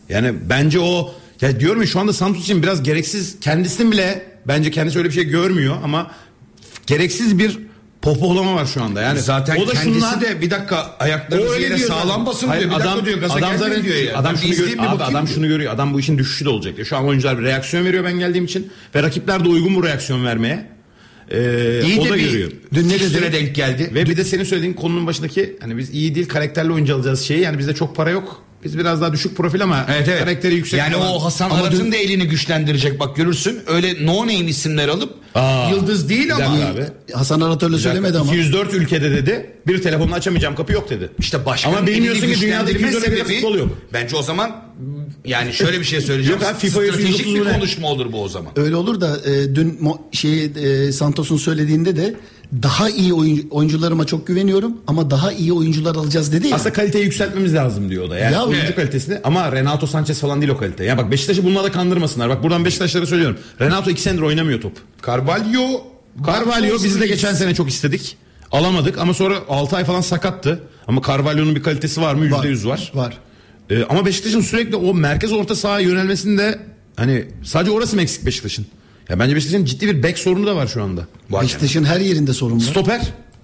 Yani 0.08 0.34
bence 0.50 0.80
o 0.80 1.14
ya 1.40 1.60
diyorum 1.60 1.80
ya 1.80 1.86
şu 1.86 2.00
anda 2.00 2.12
Santos 2.12 2.42
için 2.42 2.62
biraz 2.62 2.82
gereksiz 2.82 3.40
kendisinin 3.40 3.92
bile 3.92 4.26
bence 4.48 4.70
kendisi 4.70 4.98
öyle 4.98 5.08
bir 5.08 5.14
şey 5.14 5.24
görmüyor 5.24 5.76
ama 5.84 6.10
gereksiz 6.86 7.38
bir 7.38 7.58
pohpohlama 8.02 8.54
var 8.54 8.66
şu 8.66 8.82
anda. 8.82 9.02
Yani 9.02 9.20
Zaten 9.20 9.56
o 9.56 9.66
da 9.66 9.72
kendisi 9.72 10.00
şundan- 10.00 10.20
de 10.20 10.40
bir 10.40 10.50
dakika 10.50 10.96
ayaklarınızı 11.00 11.60
yere 11.60 11.76
diyor 11.76 11.88
sağlam 11.88 12.08
zaten. 12.08 12.26
basın 12.26 12.48
Hayır, 12.48 12.68
diyor. 12.68 12.80
Bir 12.80 12.84
adam, 12.84 13.06
diyor 13.06 13.18
gaza 13.18 13.34
adam 13.34 13.58
zaten 13.58 13.84
diyor 13.84 13.96
ya. 13.96 14.18
Adam 14.18 14.36
şunu, 14.36 14.54
gör, 14.56 14.78
abi, 14.78 15.02
adam 15.02 15.26
diyor. 15.26 15.34
şunu 15.34 15.48
görüyor. 15.48 15.74
Adam 15.74 15.94
bu 15.94 16.00
işin 16.00 16.18
düşüşü 16.18 16.44
de 16.44 16.48
olacak 16.48 16.76
diyor. 16.76 16.86
Şu 16.86 16.96
an 16.96 17.04
oyuncular 17.06 17.38
bir 17.38 17.42
reaksiyon 17.44 17.84
veriyor 17.84 18.04
ben 18.04 18.18
geldiğim 18.18 18.44
için 18.44 18.72
ve 18.94 19.02
rakipler 19.02 19.44
de 19.44 19.48
uygun 19.48 19.74
bu 19.74 19.84
reaksiyon 19.84 20.24
vermeye. 20.24 20.71
Ee, 21.30 21.82
İyi 21.86 22.00
o 22.00 22.04
de 22.04 22.10
da 22.10 22.14
bir 22.14 22.24
görüyor. 22.24 22.50
dün 22.74 22.88
ne 22.88 22.96
denk 23.32 23.54
geldi. 23.54 23.90
Ve 23.94 24.06
bir 24.06 24.16
de 24.16 24.24
senin 24.24 24.44
söylediğin 24.44 24.72
konunun 24.72 25.06
başındaki 25.06 25.56
hani 25.60 25.78
biz 25.78 25.90
iyi 25.94 26.14
değil 26.14 26.28
karakterli 26.28 26.72
oyuncu 26.72 26.94
alacağız 26.94 27.20
şeyi 27.20 27.40
yani 27.40 27.58
bizde 27.58 27.74
çok 27.74 27.96
para 27.96 28.10
yok. 28.10 28.41
Biz 28.64 28.78
biraz 28.78 29.00
daha 29.00 29.12
düşük 29.12 29.36
profil 29.36 29.62
ama 29.62 29.86
Evet 29.90 30.08
evet. 30.08 30.18
karakteri 30.20 30.54
yüksek. 30.54 30.78
Yani 30.80 30.94
falan. 30.94 31.12
o 31.14 31.24
Hasan 31.24 31.50
Ama 31.50 31.62
Arat'ın 31.62 31.84
dün- 31.84 31.92
da 31.92 31.96
elini 31.96 32.28
güçlendirecek 32.28 33.00
bak 33.00 33.16
görürsün. 33.16 33.60
Öyle 33.66 34.06
no 34.06 34.20
name 34.20 34.34
isimler 34.34 34.88
alıp 34.88 35.14
Aa, 35.34 35.70
yıldız 35.70 36.08
değil 36.08 36.34
ama 36.36 36.44
abi. 36.66 36.84
Hasan 37.12 37.40
Arat 37.40 37.62
öyle 37.62 37.78
söylemedi 37.78 38.18
ama. 38.18 38.32
204 38.34 38.74
ülkede 38.74 39.10
dedi 39.10 39.50
bir 39.66 39.82
telefonla 39.82 40.14
açamayacağım 40.14 40.54
kapı 40.54 40.72
yok 40.72 40.90
dedi. 40.90 41.10
işte 41.18 41.46
başkanın 41.46 41.76
Ama 41.76 41.86
bilmiyorsun 41.86 42.20
ki 42.32 42.40
dünyada 42.40 42.70
güçlendirme 42.70 42.88
200 42.88 43.02
ülkede 43.20 43.34
futbol 43.34 43.54
yok. 43.58 43.68
bence 43.92 44.16
o 44.16 44.22
zaman 44.22 44.62
yani 45.24 45.52
şöyle 45.52 45.80
bir 45.80 45.84
şey 45.84 46.00
söyleyeceğim. 46.00 46.40
Yok 46.42 46.54
FIFA 46.58 46.80
Stratejik 46.80 47.26
130 47.26 47.34
bir 47.34 47.52
konuşma 47.52 47.88
olur 47.88 48.12
bu 48.12 48.22
o 48.22 48.28
zaman. 48.28 48.52
Öyle 48.56 48.76
olur 48.76 49.00
da 49.00 49.18
e, 49.30 49.54
dün 49.54 49.78
mo- 49.82 49.98
şey 50.16 50.44
e, 50.44 50.92
Santos'un 50.92 51.36
söylediğinde 51.36 51.96
de 51.96 52.14
daha 52.62 52.90
iyi 52.90 53.12
oyuncu, 53.14 53.42
oyuncularıma 53.50 54.06
çok 54.06 54.26
güveniyorum 54.26 54.76
ama 54.86 55.10
daha 55.10 55.32
iyi 55.32 55.52
oyuncular 55.52 55.94
alacağız 55.96 56.32
dedi 56.32 56.48
ya. 56.48 56.56
Aslında 56.56 56.72
kaliteyi 56.72 57.04
yükseltmemiz 57.04 57.54
lazım 57.54 57.90
diyor 57.90 58.04
o 58.04 58.10
da. 58.10 58.18
Yani 58.18 58.32
Ya 58.34 58.44
oyuncu 58.44 58.66
evet. 58.66 58.76
kalitesini 58.76 59.18
ama 59.24 59.52
Renato 59.52 59.86
Sanchez 59.86 60.20
falan 60.20 60.40
değil 60.40 60.52
o 60.52 60.56
kalite. 60.56 60.84
Ya 60.84 60.98
bak 60.98 61.10
Beşiktaş'ı 61.10 61.44
bununla 61.44 61.64
da 61.64 61.72
kandırmasınlar. 61.72 62.28
Bak 62.28 62.42
buradan 62.42 62.64
Beşiktaşlara 62.64 63.06
söylüyorum. 63.06 63.38
Renato 63.60 63.90
iki 63.90 64.02
senedir 64.02 64.22
oynamıyor 64.22 64.60
top. 64.60 64.72
Carvalho 65.06 65.82
Carvalho 66.26 66.84
biz 66.84 67.00
de 67.00 67.06
geçen 67.06 67.34
sene 67.34 67.54
çok 67.54 67.68
istedik. 67.68 68.16
Alamadık 68.52 68.98
ama 68.98 69.14
sonra 69.14 69.34
6 69.48 69.76
ay 69.76 69.84
falan 69.84 70.00
sakattı. 70.00 70.62
Ama 70.86 71.02
Carvalho'nun 71.06 71.54
bir 71.56 71.62
kalitesi 71.62 72.00
var 72.00 72.14
mı? 72.14 72.26
%100 72.26 72.66
var. 72.68 72.92
Var. 72.94 73.18
Ee, 73.70 73.84
ama 73.88 74.06
Beşiktaş'ın 74.06 74.40
sürekli 74.40 74.76
o 74.76 74.94
merkez 74.94 75.32
orta 75.32 75.54
sahaya 75.54 75.86
yönelmesinde 75.88 76.58
hani 76.96 77.24
sadece 77.44 77.70
orası 77.70 77.96
mı 77.96 78.02
eksik 78.02 78.26
Beşiktaş'ın? 78.26 78.66
Ya 79.08 79.18
bence 79.18 79.36
Beşiktaş'ın 79.36 79.64
ciddi 79.64 79.86
bir 79.86 80.02
bek 80.02 80.18
sorunu 80.18 80.46
da 80.46 80.56
var 80.56 80.66
şu 80.66 80.82
anda. 80.82 81.06
Beşiktaş'ın 81.42 81.84
her 81.84 82.00
yerinde 82.00 82.32
sorun 82.32 82.56
var. 82.56 82.60
Stoper. 82.60 83.00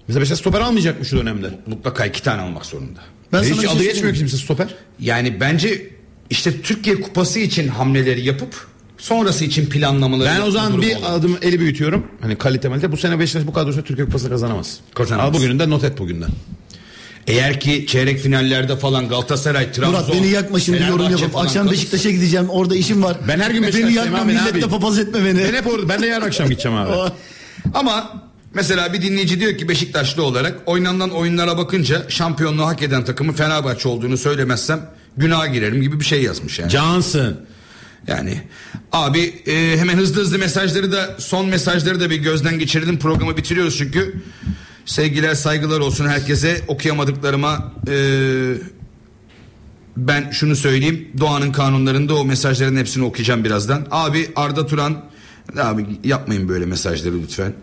Mesela 0.07 0.21
Beşiktaş 0.21 0.39
stoper 0.39 0.61
almayacak 0.61 0.99
mı 0.99 1.05
şu 1.05 1.17
dönemde? 1.17 1.49
mutlaka 1.67 2.05
iki 2.05 2.23
tane 2.23 2.41
almak 2.41 2.65
zorunda. 2.65 2.99
Ben 3.33 3.37
sana 3.43 3.51
Hiç 3.51 3.55
şey 3.59 3.65
adı 3.65 3.69
söyleyeyim 3.73 3.93
geçmiyor 3.93 4.11
mi? 4.11 4.13
ki 4.13 4.19
kimse 4.19 4.37
stoper. 4.37 4.75
Yani 4.99 5.39
bence 5.39 5.89
işte 6.29 6.61
Türkiye 6.61 7.01
Kupası 7.01 7.39
için 7.39 7.67
hamleleri 7.67 8.25
yapıp 8.25 8.67
sonrası 8.97 9.45
için 9.45 9.65
planlamaları 9.65 10.29
Ben 10.29 10.41
o 10.41 10.51
zaman 10.51 10.81
bir 10.81 10.95
olur. 10.95 11.03
adım 11.05 11.37
eli 11.41 11.59
büyütüyorum. 11.59 12.07
Hani 12.21 12.35
kalite 12.37 12.67
malite. 12.69 12.91
Bu 12.91 12.97
sene 12.97 13.19
Beşiktaş 13.19 13.47
bu 13.47 13.53
kadrosu 13.53 13.83
Türkiye 13.83 14.05
Kupası 14.05 14.29
kazanamaz. 14.29 14.79
Kazanamaz. 14.93 15.29
Al 15.29 15.33
bugününden 15.39 15.69
not 15.69 15.83
et 15.83 15.97
bugünden. 15.99 16.29
Eğer 17.29 17.59
ki 17.59 17.85
çeyrek 17.87 18.19
finallerde 18.19 18.77
falan 18.77 19.09
Galatasaray, 19.09 19.71
Trabzon, 19.71 19.91
Murat 19.91 20.13
beni 20.13 20.27
yakma 20.27 20.59
şimdi 20.59 20.83
yorum 20.89 21.09
yapıp 21.09 21.37
akşam 21.37 21.71
Beşiktaş'a 21.71 22.09
gideceğim 22.11 22.49
orada 22.49 22.75
işim 22.75 23.03
var. 23.03 23.17
Ben 23.27 23.39
her 23.39 23.51
gün 23.51 23.63
Beni 23.63 23.67
Beşiktaş'tayım 23.67 24.11
yakma 24.11 24.17
abi, 24.17 24.27
ne 24.27 24.31
milletle 24.31 24.47
yapayım? 24.47 24.69
papaz 24.69 24.99
etme 24.99 25.25
beni. 25.25 25.39
Ben 25.39 25.53
hep 25.53 25.67
orada. 25.67 25.89
Ben 25.89 26.01
de 26.01 26.07
yarın 26.07 26.25
akşam 26.25 26.49
gideceğim 26.49 26.77
abi. 26.77 27.11
Ama 27.73 28.23
mesela 28.53 28.93
bir 28.93 29.01
dinleyici 29.01 29.39
diyor 29.39 29.57
ki 29.57 29.69
Beşiktaşlı 29.69 30.23
olarak 30.23 30.57
oynanan 30.65 31.09
oyunlara 31.09 31.57
bakınca 31.57 32.09
şampiyonluğu 32.09 32.65
hak 32.65 32.81
eden 32.81 33.05
takımı 33.05 33.33
Fenerbahçe 33.33 33.89
olduğunu 33.89 34.17
söylemezsem 34.17 34.89
günaha 35.17 35.53
girerim 35.53 35.81
gibi 35.81 35.99
bir 35.99 36.05
şey 36.05 36.21
yazmış 36.23 36.59
yani. 36.59 36.71
Cansın. 36.71 37.37
Yani 38.07 38.41
abi 38.91 39.41
e, 39.47 39.77
hemen 39.77 39.97
hızlı 39.97 40.21
hızlı 40.21 40.37
mesajları 40.39 40.91
da 40.91 41.15
son 41.17 41.45
mesajları 41.47 41.99
da 41.99 42.09
bir 42.09 42.15
gözden 42.15 42.59
geçirelim 42.59 42.99
programı 42.99 43.37
bitiriyoruz 43.37 43.77
çünkü 43.77 44.21
sevgiler 44.89 45.35
saygılar 45.35 45.79
olsun 45.79 46.07
herkese 46.07 46.61
okuyamadıklarıma 46.67 47.73
e, 47.87 47.93
ben 49.97 50.29
şunu 50.31 50.55
söyleyeyim 50.55 51.07
doğanın 51.19 51.51
kanunlarında 51.51 52.15
o 52.15 52.25
mesajların 52.25 52.75
hepsini 52.77 53.03
okuyacağım 53.05 53.43
birazdan 53.43 53.87
abi 53.91 54.29
Arda 54.35 54.65
Turan 54.67 55.05
abi 55.61 55.85
yapmayın 56.03 56.49
böyle 56.49 56.65
mesajları 56.65 57.21
lütfen 57.21 57.53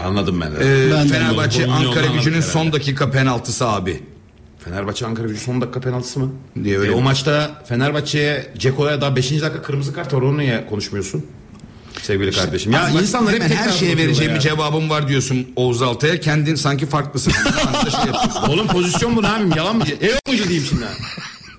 Anladım 0.00 0.40
ben. 0.40 0.52
de. 0.52 0.86
e, 0.86 0.90
Ben 0.90 1.08
de 1.08 1.12
Fenerbahçe. 1.12 1.66
Onun 1.66 1.72
Ankara 1.86 2.06
gücünün 2.06 2.40
son 2.40 2.72
dakika 2.72 3.10
penaltısı 3.10 3.66
abi 3.68 4.02
Fenerbahçe 4.58 5.06
Ankara 5.06 5.28
gücü 5.28 5.40
son 5.40 5.60
dakika 5.60 5.80
penaltısı 5.80 6.20
mı? 6.20 6.32
Diye 6.64 6.78
öyle 6.78 6.92
E, 6.92 6.94
o 6.94 7.00
maçta 7.00 7.62
Fenerbahçe'ye 7.68 8.52
Ceko'ya 8.58 9.00
daha 9.00 9.16
5. 9.16 9.30
dakika 9.30 9.62
kırmızı 9.62 9.94
kart 9.94 10.14
var 10.14 10.22
onu 10.22 10.38
niye 10.38 10.66
konuşmuyorsun? 10.66 11.26
Sevgili 12.02 12.30
kardeşim. 12.32 12.72
Ya 12.72 12.90
insanlar 12.90 13.34
hep 13.34 13.42
her 13.42 13.70
şeye 13.72 13.96
vereceğim 13.96 14.34
bir 14.34 14.40
cevabım 14.40 14.90
var 14.90 15.08
diyorsun 15.08 15.46
Oğuz 15.56 15.82
Altay'a 15.82 16.20
kendin 16.20 16.54
sanki 16.54 16.86
farklısın. 16.86 17.32
Şey. 17.32 18.52
Oğlum 18.54 18.66
pozisyon 18.66 19.16
bu 19.16 19.22
ne 19.22 19.26
yapayım 19.26 19.52
yalan 19.56 19.76
mı? 19.76 19.84
E 20.00 20.06
yok 20.06 20.20
muydu 20.28 20.42
diyeyim 20.48 20.66
şimdi. 20.68 20.84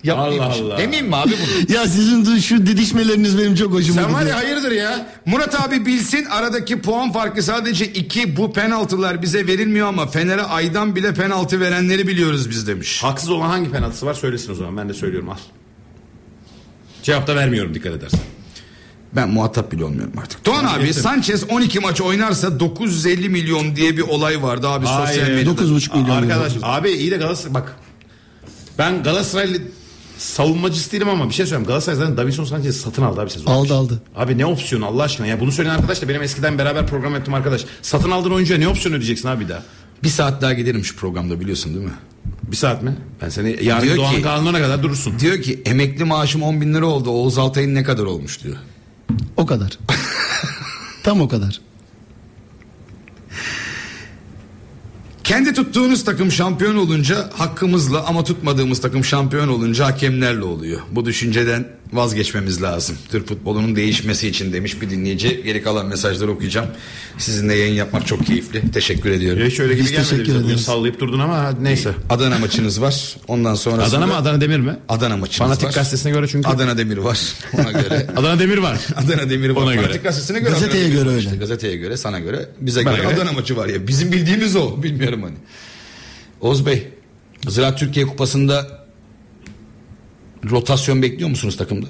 Yapmayayım 0.03 0.44
Allah. 0.44 0.53
Allah. 0.53 0.82
Emin 0.82 1.06
mi 1.06 1.16
abi 1.16 1.32
bunu? 1.32 1.76
Ya 1.76 1.88
sizin 1.88 2.40
şu 2.40 2.66
didişmeleriniz 2.66 3.38
benim 3.38 3.56
çok 3.56 3.74
hoşuma 3.74 4.02
Sen 4.02 4.14
var 4.14 4.20
gidiyor. 4.22 4.38
ya 4.38 4.44
hayırdır 4.44 4.72
ya. 4.72 5.07
Murat 5.26 5.61
abi 5.61 5.86
bilsin 5.86 6.26
aradaki 6.26 6.82
puan 6.82 7.11
farkı 7.11 7.44
sadece 7.44 7.86
iki 7.86 8.38
bu 8.38 8.53
penaltılar 8.53 9.22
bize 9.22 9.48
verilmiyor 9.48 9.88
ama 9.88 10.07
Fener'e 10.07 10.41
aydan 10.41 10.95
bile 10.95 11.14
penaltı 11.14 11.60
verenleri 11.60 12.07
biliyoruz 12.07 12.49
biz 12.49 12.68
demiş. 12.68 13.03
Haksız 13.03 13.30
olan 13.30 13.49
hangi 13.49 13.72
penaltısı 13.72 14.06
var 14.06 14.14
söylesin 14.14 14.52
o 14.52 14.56
zaman 14.56 14.78
ben 14.78 14.90
de 14.90 14.94
söylüyorum 14.94 15.30
al. 15.30 15.38
Cevap 17.03 17.28
da 17.28 17.36
vermiyorum 17.36 17.74
dikkat 17.74 17.94
edersen. 17.94 18.20
Ben 19.15 19.30
muhatap 19.30 19.72
bile 19.72 19.84
olmuyorum 19.86 20.14
artık. 20.22 20.45
Doğan 20.45 20.65
abi 20.65 20.86
geçtim. 20.86 21.03
Sanchez 21.03 21.44
12 21.49 21.80
maç 21.80 22.02
oynarsa 22.02 22.60
950 22.60 23.30
milyon 23.30 23.76
diye 23.76 23.98
bir 23.98 24.02
olay 24.02 24.44
vardı 24.44 24.68
abi 24.68 24.86
sosyal 24.86 25.06
Hayır. 25.06 25.36
medyada. 25.36 25.61
9,5 25.61 25.98
milyon. 26.02 26.15
Arkadaş 26.15 26.53
abi 26.64 26.90
iyi 26.91 27.11
de 27.11 27.18
Galatasaray 27.18 27.53
bak. 27.53 27.76
Ben 28.77 29.03
Galatasaraylı 29.03 29.57
savunmacısı 30.18 30.91
değilim 30.91 31.10
ama 31.10 31.30
bir 31.30 31.34
şey 31.34 31.45
söyleyeyim. 31.45 31.68
Galatasaray 31.68 31.98
zaten 31.99 32.18
Davinson 32.18 32.44
Sanchez'i 32.44 32.80
satın 32.80 33.02
aldı 33.03 33.22
abi 33.22 33.30
sezon. 33.30 33.52
Aldı, 33.52 33.73
aldı. 33.73 34.02
Abi 34.15 34.38
ne 34.38 34.45
opsiyonu 34.45 34.86
Allah 34.86 35.03
aşkına 35.03 35.27
ya 35.27 35.40
bunu 35.40 35.52
söyleyen 35.52 35.76
arkadaş 35.76 36.02
da 36.02 36.10
benim 36.10 36.22
eskiden 36.23 36.57
beraber 36.57 36.88
program 36.88 37.14
yaptığım 37.14 37.34
arkadaş. 37.34 37.65
Satın 37.81 38.11
aldığın 38.11 38.31
oyuncuya 38.31 38.60
ne 38.60 38.68
opsiyon 38.68 38.95
ödeyeceksin 38.95 39.27
abi 39.27 39.44
bir 39.44 39.49
daha? 39.49 39.64
Bir 40.03 40.10
saat 40.10 40.41
daha 40.41 40.53
giderim 40.53 40.84
şu 40.86 40.95
programda 40.95 41.40
biliyorsun 41.40 41.73
değil 41.73 41.86
mi? 41.86 41.91
Bir 42.44 42.56
saat 42.56 42.84
mi? 42.84 42.95
Ben 43.22 43.30
seni 43.30 43.64
yarın 43.64 43.84
Diyor 43.84 43.98
Doğan 43.98 44.15
ki- 44.15 44.22
kanununa 44.22 44.60
kadar 44.61 44.84
durursun. 44.84 45.19
Diyor 45.19 45.41
ki 45.41 45.61
emekli 45.65 46.03
maaşım 46.03 46.44
10 46.44 46.61
bin 46.61 46.73
lira 46.73 46.86
oldu. 46.86 47.10
Oğuz 47.10 47.38
Altay'ın 47.38 47.76
ne 47.76 47.84
kadar 47.84 48.03
olmuş 48.03 48.44
diyor. 48.44 48.56
O 49.38 49.45
kadar. 49.45 49.72
Tam 51.03 51.22
o 51.22 51.27
kadar. 51.27 51.61
Kendi 55.30 55.53
tuttuğunuz 55.53 56.06
takım 56.06 56.31
şampiyon 56.31 56.76
olunca 56.76 57.30
hakkımızla 57.38 58.06
ama 58.06 58.23
tutmadığımız 58.23 58.81
takım 58.81 59.03
şampiyon 59.03 59.47
olunca 59.47 59.85
hakemlerle 59.85 60.43
oluyor. 60.43 60.80
Bu 60.91 61.06
düşünceden 61.06 61.68
vazgeçmemiz 61.93 62.61
lazım. 62.61 62.97
Türk 63.10 63.27
futbolunun 63.27 63.76
değişmesi 63.76 64.27
için 64.27 64.53
demiş 64.53 64.81
bir 64.81 64.89
dinleyici. 64.89 65.43
Geri 65.43 65.64
kalan 65.64 65.85
mesajları 65.85 66.31
okuyacağım. 66.31 66.68
Sizinle 67.18 67.56
yayın 67.56 67.73
yapmak 67.73 68.07
çok 68.07 68.26
keyifli. 68.26 68.72
Teşekkür 68.72 69.11
ediyorum. 69.11 69.43
Hiç 69.45 69.60
öyle 69.60 69.73
gibi 69.73 69.84
Biz 69.84 69.91
gelmedi 69.91 70.10
teşekkür 70.10 70.34
bize. 70.34 70.43
Bugün 70.43 70.56
sallayıp 70.56 70.99
durdun 70.99 71.19
ama 71.19 71.51
neyse. 71.61 71.93
Adana 72.10 72.38
maçınız 72.38 72.81
var. 72.81 73.15
Ondan 73.27 73.56
sonra 73.56 73.84
Adana 73.84 74.07
mı 74.07 74.15
Adana 74.15 74.41
Demir 74.41 74.60
mi? 74.60 74.76
Adana 74.89 75.18
maçınız 75.18 75.38
Fanatik 75.38 75.68
var. 75.68 75.73
gazetesine 75.73 76.11
göre 76.11 76.27
çünkü. 76.27 76.49
Adana 76.49 76.77
Demir 76.77 76.97
var. 76.97 77.19
Ona 77.53 77.72
göre. 77.72 78.07
Adana 78.15 78.39
Demir 78.39 78.57
var. 78.57 78.80
Adana 78.95 79.30
Demir 79.30 79.49
var. 79.49 79.61
Ona 79.61 79.73
göre. 79.73 79.84
Fanatik 79.84 80.03
gazetesine 80.03 80.39
göre. 80.39 80.49
Gazeteye 80.49 80.89
göre 80.89 81.10
öyle. 81.10 81.19
işte. 81.19 81.35
Gazeteye 81.35 81.76
göre, 81.76 81.97
sana 81.97 82.19
göre, 82.19 82.49
bize 82.60 82.84
göre, 82.84 82.95
göre. 82.95 83.07
Adana 83.07 83.31
maçı 83.31 83.57
var 83.57 83.68
ya. 83.68 83.88
Bizim 83.88 84.11
bildiğimiz 84.11 84.56
o. 84.56 84.84
Bilmiyorum 84.84 85.18
hani. 85.23 85.35
Oğuz 86.41 86.65
Bey, 86.65 86.87
Ziraat 87.47 87.79
Türkiye 87.79 88.07
Kupası'nda 88.07 88.67
rotasyon 90.49 91.01
bekliyor 91.01 91.29
musunuz 91.29 91.57
takımda? 91.57 91.87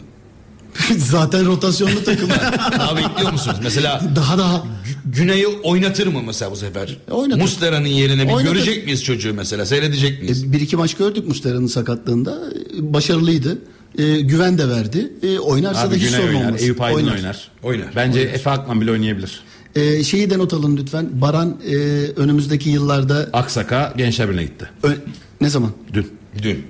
Zaten 0.98 1.46
rotasyonlu 1.46 2.04
takım. 2.04 2.30
Daha 2.80 2.98
bekliyor 2.98 3.32
musunuz? 3.32 3.58
Mesela 3.64 4.02
daha 4.16 4.38
daha. 4.38 4.64
Güney'i 5.06 5.48
oynatır 5.48 6.08
mı 6.08 6.22
mesela 6.26 6.52
bu 6.52 6.56
sefer? 6.56 6.98
Oynatır. 7.12 7.42
Muslera'nın 7.42 7.88
yerine 7.88 8.28
bir 8.28 8.34
Oynatır. 8.34 8.56
görecek 8.56 8.86
miyiz 8.86 9.04
çocuğu 9.04 9.34
mesela? 9.34 9.66
Seyredecek 9.66 10.22
miyiz? 10.22 10.44
E, 10.44 10.52
bir 10.54 10.62
iki 10.62 10.76
maç 10.78 10.94
gördük 10.94 11.28
Mustera'nın 11.28 11.68
sakatlığında. 11.68 12.40
E, 12.80 12.94
Başarılıydı. 12.94 13.58
E, 13.98 14.20
güven 14.22 14.58
de 14.58 14.70
verdi. 14.70 15.12
E, 15.24 15.40
oynarsa 15.40 15.82
da 15.82 15.88
Abi 15.88 15.96
hiç 15.96 16.04
Güney 16.04 16.20
sorun 16.22 16.34
oynar. 16.36 16.48
olmaz. 16.48 16.62
Eyüp 16.64 16.82
Aydın 16.82 16.98
oynar. 16.98 17.16
Oynar. 17.18 17.48
Oynar. 17.64 17.88
Bence 17.96 18.20
Efe 18.20 18.50
Akman 18.50 18.82
bile 18.82 18.92
oynayabilir. 18.92 19.44
E, 19.80 20.04
şeyi 20.04 20.30
de 20.30 20.38
not 20.38 20.54
alın 20.54 20.78
lütfen. 20.78 21.10
Baran 21.12 21.58
e, 21.68 21.76
önümüzdeki 22.16 22.70
yıllarda 22.70 23.30
Aksaka 23.34 23.94
Gençler 23.98 24.30
Birliği'ne 24.30 24.46
gitti. 24.46 24.70
Ö- 24.84 24.96
ne 25.42 25.50
zaman? 25.50 25.72
Dün. 25.94 26.08
Dün. 26.44 26.66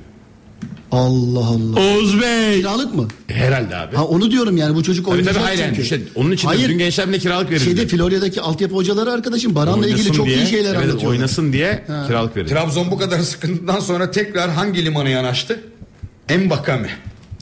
Allah 0.91 1.45
Allah. 1.45 1.79
Oğuz 1.79 2.21
Bey. 2.21 2.57
Kiralık 2.57 2.95
mı? 2.95 3.07
Herhalde 3.27 3.75
abi. 3.75 3.95
Ha 3.95 4.05
onu 4.05 4.31
diyorum 4.31 4.57
yani 4.57 4.75
bu 4.75 4.83
çocuk 4.83 5.05
Tabii 5.05 5.15
oynayacak 5.15 5.35
tabii 5.35 5.45
hayır 5.45 5.65
çünkü. 5.67 5.81
İşte 5.81 5.99
onun 6.15 6.31
için 6.31 6.47
Hayır. 6.47 6.69
dün 6.69 6.77
Gençler 6.77 7.19
kiralık 7.19 7.51
verildi. 7.51 7.65
Şeyde 7.65 7.87
Florya'daki 7.87 8.41
altyapı 8.41 8.75
hocaları 8.75 9.11
arkadaşım 9.11 9.55
Baran'la 9.55 9.87
ilgili 9.87 9.93
Oynasın 9.93 10.13
çok 10.13 10.25
diye, 10.25 10.37
iyi 10.37 10.47
şeyler 10.47 10.75
evet, 10.75 10.83
anlatıyor. 10.83 11.11
Oynasın 11.11 11.53
diye 11.53 11.83
kiralık 12.07 12.35
verildi. 12.37 12.53
Trabzon 12.53 12.91
bu 12.91 12.97
kadar 12.97 13.19
sıkıntıdan 13.19 13.79
sonra 13.79 14.11
tekrar 14.11 14.49
hangi 14.51 14.85
limana 14.85 15.09
yanaştı? 15.09 15.59
Embakame. 16.29 16.89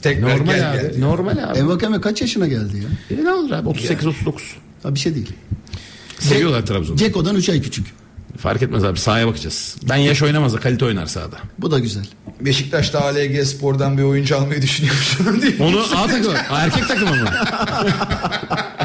Tekrar 0.02 0.38
Normal 0.38 0.54
gel 0.54 0.72
abi. 0.72 0.76
geldi. 0.82 1.00
Normal 1.00 1.32
abi. 1.32 1.58
Envakame 1.58 2.00
kaç 2.00 2.20
yaşına 2.20 2.48
geldi 2.48 2.76
ya? 2.76 3.18
E 3.18 3.24
ne 3.24 3.32
olur 3.32 3.50
abi 3.50 3.68
38-39. 3.68 4.12
Ha 4.82 4.94
bir 4.94 4.98
şey 5.00 5.14
değil. 5.14 5.32
Seviyorlar 6.18 6.66
Trabzon'u. 6.66 6.96
Ceko'dan 6.96 7.36
3 7.36 7.48
ay 7.48 7.62
küçük. 7.62 7.86
Fark 8.38 8.62
etmez 8.62 8.84
abi 8.84 8.98
sahaya 8.98 9.26
bakacağız. 9.26 9.76
Ben 9.88 9.96
yaş 9.96 10.22
oynamaz 10.22 10.54
da 10.54 10.60
kalite 10.60 10.84
oynar 10.84 11.06
sahada. 11.06 11.36
Bu 11.58 11.70
da 11.70 11.78
güzel. 11.78 12.06
Beşiktaş'ta 12.40 13.00
ALG 13.04 13.44
Spor'dan 13.44 13.98
bir 13.98 14.02
oyuncu 14.02 14.36
almayı 14.36 14.62
düşünüyormuş. 14.62 15.18
Onu 15.60 15.80
A 15.96 16.06
takımı, 16.06 16.36
erkek 16.50 16.88
takımı 16.88 17.16
mı? 17.16 17.30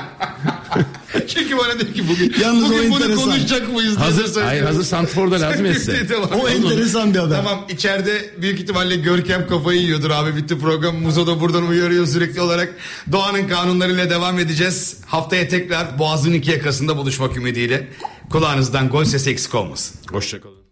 Çünkü 1.34 1.57
bana 1.57 1.80
dedi 1.80 1.93
ki 1.93 2.03
bugün, 2.10 2.34
Yalnız 2.41 2.64
o 2.64 2.69
bugün 2.73 2.91
bunu 2.91 2.99
enteresan. 3.03 3.23
konuşacak 3.26 3.73
mıyız? 3.73 3.95
diye 3.97 4.05
Hazır, 4.05 4.23
söylüyorum. 4.26 4.47
hayır 4.47 4.64
hazır 4.64 4.84
Santrfor'da 4.84 5.41
lazım 5.41 5.65
etse. 5.65 6.07
Tamam. 6.07 6.30
O 6.39 6.47
enteresan 6.49 7.14
bir 7.14 7.19
haber. 7.19 7.35
Tamam 7.35 7.65
içeride 7.69 8.30
büyük 8.41 8.60
ihtimalle 8.60 8.95
Görkem 8.95 9.47
kafayı 9.47 9.81
yiyordur 9.81 10.10
abi 10.10 10.35
bitti 10.35 10.60
program. 10.60 10.95
Muzo 10.95 11.27
da 11.27 11.39
buradan 11.41 11.68
uyarıyor 11.68 12.07
sürekli 12.07 12.41
olarak. 12.41 12.73
Doğanın 13.11 13.47
kanunlarıyla 13.47 14.10
devam 14.10 14.39
edeceğiz. 14.39 14.97
Haftaya 15.05 15.47
tekrar 15.47 15.99
Boğaz'ın 15.99 16.34
iki 16.34 16.51
yakasında 16.51 16.97
buluşmak 16.97 17.38
ümidiyle. 17.38 17.88
Kulağınızdan 18.30 18.89
gol 18.89 19.03
sesi 19.05 19.30
eksik 19.30 19.55
olmasın. 19.55 19.95
Hoşçakalın. 20.11 20.62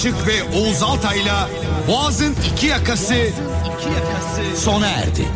Aşık 0.00 0.26
ve 0.26 0.58
Oğuz 0.58 0.82
Altay'la 0.82 1.48
Boğaz'ın 1.88 2.36
iki 2.54 2.66
yakası 2.66 3.14
sona 4.56 4.88
erdi. 4.88 5.28